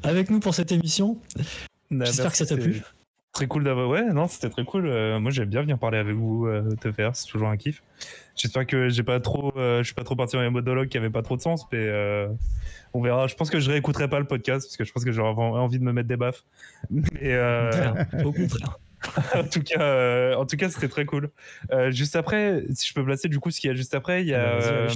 avec 0.03 0.31
nous 0.31 0.41
pour 0.41 0.55
cette 0.55 0.73
émission. 0.73 1.19
J'espère 1.91 2.33
que 2.33 2.37
ça 2.37 2.47
t'a 2.47 2.57
plu. 2.57 2.83
Très 3.33 3.47
cool 3.47 3.65
d'avoir. 3.65 3.89
Ouais, 3.89 4.13
non, 4.13 4.27
c'était 4.27 4.51
très 4.51 4.65
cool. 4.65 4.87
Euh, 4.87 5.19
moi, 5.21 5.31
j'aime 5.31 5.49
bien 5.49 5.63
venir 5.63 5.79
parler 5.79 5.99
avec 5.99 6.15
vous, 6.15 6.49
te 6.81 6.91
faire. 6.93 7.15
C'est 7.15 7.29
toujours 7.29 7.49
un 7.49 7.57
kiff. 7.57 7.83
J'espère 8.35 8.67
que 8.67 8.89
j'ai 8.89 9.03
pas 9.05 9.21
trop, 9.21 9.53
je 9.57 9.83
suis 9.85 9.95
pas 9.95 10.05
trop 10.05 10.17
parti 10.17 10.37
dans 10.37 10.43
les 10.43 10.51
monologues 10.51 10.89
qui 10.89 10.99
avaient 10.99 11.11
pas 11.11 11.23
trop 11.23 11.37
de 11.37 11.43
sens, 11.43 11.67
mais 11.73 11.89
on 12.95 13.01
verra. 13.01 13.27
Je 13.27 13.35
pense 13.35 13.51
que 13.51 13.61
je 13.61 13.71
réécouterai 13.71 14.09
pas 14.09 14.19
le 14.19 14.27
podcast 14.27 14.67
parce 14.67 14.77
que 14.77 14.85
je 14.85 14.93
pense 14.93 15.05
que 15.05 15.13
j'aurais 15.13 15.31
envie 15.31 15.79
de 15.79 15.85
me 15.85 15.93
mettre 15.93 16.09
des 16.09 16.17
baffes. 16.17 16.45
Mais 16.91 17.03
euh, 17.23 18.05
au 18.25 18.33
contraire. 18.33 18.79
en 19.35 19.43
tout 19.43 19.63
cas, 19.63 19.81
euh, 19.81 20.37
en 20.37 20.47
tout 20.47 20.57
cas, 20.57 20.69
c'était 20.69 20.89
très 20.89 21.05
cool. 21.05 21.31
Euh, 21.73 21.91
juste 21.91 22.15
après, 22.15 22.63
si 22.73 22.89
je 22.89 22.95
peux 22.95 23.05
placer 23.05 23.29
du 23.29 23.41
coup 23.41 23.51
ce 23.51 23.61
qu'il 23.61 23.69
y 23.69 23.73
a 23.73 23.75
juste 23.75 23.95
après, 23.95 24.23
il 24.23 24.29
y 24.29 24.35
a, 24.35 24.87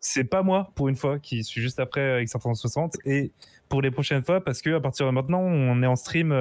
c'est 0.00 0.24
pas 0.24 0.42
moi 0.42 0.72
pour 0.74 0.88
une 0.88 0.96
fois 0.96 1.20
qui 1.20 1.44
suis 1.44 1.60
juste 1.60 1.78
après 1.78 2.00
avec 2.00 2.28
560 2.28 2.96
et 3.04 3.30
pour 3.68 3.80
les 3.80 3.92
prochaines 3.92 4.24
fois 4.24 4.42
parce 4.42 4.62
que 4.62 4.74
à 4.74 4.80
partir 4.80 5.06
de 5.06 5.12
maintenant, 5.12 5.40
on 5.40 5.80
est 5.80 5.86
en 5.86 5.94
stream 5.94 6.32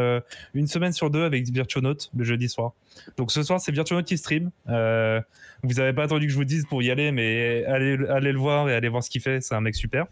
une 0.56 0.66
semaine 0.66 0.94
sur 0.94 1.12
deux 1.12 1.24
avec 1.24 1.48
Virtuonaut 1.48 1.94
le 2.16 2.24
jeudi 2.24 2.50
soir. 2.50 2.74
Donc 3.18 3.32
ce 3.32 3.44
soir, 3.44 3.62
c'est 3.62 3.72
Virtuonaut 3.72 4.02
qui 4.02 4.18
stream. 4.18 4.50
vous 4.66 5.80
avez 5.80 5.94
pas 5.94 6.04
attendu 6.06 6.26
que 6.26 6.32
je 6.32 6.38
vous 6.38 6.44
dise 6.44 6.66
pour 6.66 6.82
y 6.82 6.90
aller, 6.90 7.12
mais 7.12 7.66
allez, 7.66 8.00
allez 8.10 8.32
le 8.32 8.40
voir 8.40 8.68
et 8.68 8.74
allez 8.74 8.90
voir 8.90 9.04
ce 9.04 9.12
qu'il 9.12 9.22
fait. 9.22 9.42
C'est 9.42 9.54
un 9.54 9.62
mec 9.62 9.76
super. 9.76 10.08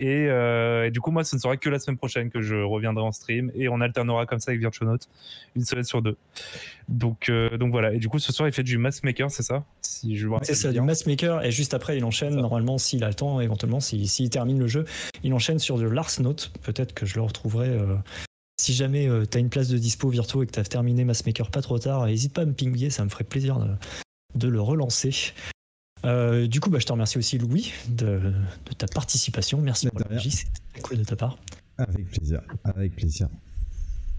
Euh, 0.00 0.84
et, 0.84 0.90
du 0.90 1.00
coup, 1.00 1.10
moi, 1.10 1.24
ce 1.24 1.36
ne 1.36 1.40
sera 1.40 1.56
que 1.56 1.68
la 1.68 1.78
semaine 1.78 1.96
prochaine 1.96 2.30
que 2.30 2.40
je 2.40 2.56
reviendrai 2.56 3.04
en 3.04 3.12
stream 3.12 3.50
et 3.54 3.68
on 3.68 3.80
alternera 3.80 4.26
comme 4.26 4.40
ça 4.40 4.50
avec 4.50 4.60
Virtual 4.60 4.88
Note 4.88 5.08
une 5.56 5.64
semaine 5.64 5.84
sur 5.84 6.02
deux. 6.02 6.16
Donc, 6.88 7.28
euh, 7.28 7.56
donc 7.56 7.70
voilà. 7.70 7.92
Et 7.92 7.98
du 7.98 8.08
coup, 8.08 8.18
ce 8.18 8.32
soir, 8.32 8.48
il 8.48 8.52
fait 8.52 8.62
du 8.62 8.78
Mass 8.78 9.02
Maker, 9.02 9.30
c'est 9.30 9.42
ça? 9.42 9.64
Si 9.82 10.16
je 10.16 10.28
C'est 10.42 10.54
ça, 10.54 10.72
du 10.72 10.80
Mass 10.80 11.06
Maker. 11.06 11.44
Et 11.44 11.50
juste 11.50 11.74
après, 11.74 11.96
il 11.96 12.04
enchaîne, 12.04 12.36
normalement, 12.36 12.78
s'il 12.78 13.04
a 13.04 13.08
le 13.08 13.14
temps, 13.14 13.40
éventuellement, 13.40 13.80
s'il 13.80 14.30
termine 14.30 14.58
le 14.58 14.66
jeu, 14.66 14.84
il 15.22 15.32
enchaîne 15.34 15.58
sur 15.58 15.78
de 15.78 15.86
Lars 15.86 16.20
Note. 16.20 16.52
Peut-être 16.62 16.94
que 16.94 17.06
je 17.06 17.16
le 17.16 17.22
retrouverai. 17.22 17.68
Euh, 17.68 17.96
si 18.60 18.74
jamais 18.74 19.08
tu 19.30 19.38
as 19.38 19.40
une 19.40 19.48
place 19.48 19.68
de 19.68 19.78
dispo 19.78 20.10
Virtuo 20.10 20.42
et 20.42 20.46
que 20.46 20.52
tu 20.52 20.60
as 20.60 20.64
terminé 20.64 21.04
Mass 21.04 21.24
Maker 21.24 21.50
pas 21.50 21.62
trop 21.62 21.78
tard, 21.78 22.04
n'hésite 22.04 22.34
pas 22.34 22.42
à 22.42 22.44
me 22.44 22.52
pinguer, 22.52 22.90
ça 22.90 23.02
me 23.04 23.08
ferait 23.08 23.24
plaisir 23.24 23.58
de, 23.58 23.70
de 24.34 24.48
le 24.48 24.60
relancer. 24.60 25.32
Euh, 26.04 26.46
du 26.46 26.60
coup, 26.60 26.70
bah, 26.70 26.78
je 26.78 26.86
te 26.86 26.92
remercie 26.92 27.18
aussi, 27.18 27.38
Louis, 27.38 27.72
de, 27.88 28.20
ta 28.78 28.86
participation. 28.86 29.60
Merci 29.60 29.88
pour 29.88 30.00
la 30.00 30.08
magie, 30.08 30.30
c'était 30.30 30.80
cool 30.82 30.98
de 30.98 31.04
ta 31.04 31.16
part. 31.16 31.38
Avec 31.78 32.10
plaisir, 32.10 32.40
avec 32.64 32.94
plaisir. 32.96 33.28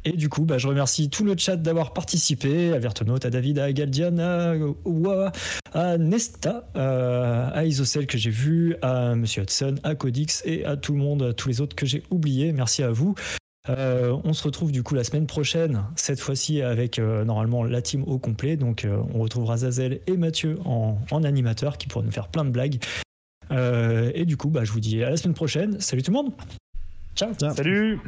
Et 0.03 0.13
du 0.13 0.29
coup, 0.29 0.45
bah, 0.45 0.57
je 0.57 0.67
remercie 0.67 1.09
tout 1.09 1.23
le 1.23 1.35
chat 1.37 1.57
d'avoir 1.57 1.93
participé, 1.93 2.73
à 2.73 2.79
Vertonote, 2.79 3.23
à 3.23 3.29
David, 3.29 3.59
à 3.59 3.71
Galdian, 3.71 4.17
à, 4.17 4.55
à 5.73 5.97
Nesta, 5.97 6.67
à 6.73 7.65
Isocel 7.65 8.07
que 8.07 8.17
j'ai 8.17 8.31
vu, 8.31 8.75
à 8.81 9.13
Monsieur 9.13 9.43
Hudson, 9.43 9.75
à 9.83 9.93
Codix 9.93 10.41
et 10.45 10.65
à 10.65 10.75
tout 10.75 10.93
le 10.93 10.99
monde, 10.99 11.21
à 11.21 11.33
tous 11.33 11.49
les 11.49 11.61
autres 11.61 11.75
que 11.75 11.85
j'ai 11.85 12.03
oubliés. 12.09 12.51
Merci 12.51 12.81
à 12.81 12.91
vous. 12.91 13.13
Euh, 13.69 14.17
on 14.23 14.33
se 14.33 14.43
retrouve 14.43 14.71
du 14.71 14.81
coup 14.81 14.95
la 14.95 15.03
semaine 15.03 15.27
prochaine, 15.27 15.83
cette 15.95 16.19
fois-ci 16.19 16.61
avec 16.61 16.97
euh, 16.97 17.23
normalement 17.23 17.63
la 17.63 17.81
team 17.81 18.03
au 18.07 18.17
complet. 18.17 18.57
Donc 18.57 18.85
euh, 18.85 19.01
on 19.13 19.19
retrouvera 19.19 19.57
Zazel 19.57 20.01
et 20.07 20.17
Mathieu 20.17 20.57
en, 20.65 20.97
animateur 21.23 21.77
qui 21.77 21.87
pourront 21.87 22.05
nous 22.05 22.11
faire 22.11 22.29
plein 22.29 22.45
de 22.45 22.49
blagues. 22.49 22.79
et 23.51 24.25
du 24.25 24.37
coup, 24.37 24.49
bah, 24.49 24.63
je 24.63 24.71
vous 24.71 24.79
dis 24.79 25.03
à 25.03 25.09
la 25.09 25.17
semaine 25.17 25.35
prochaine. 25.35 25.79
Salut 25.79 26.01
tout 26.01 26.11
le 26.11 26.17
monde. 26.17 26.33
Ciao. 27.15 27.33
Salut. 27.37 27.99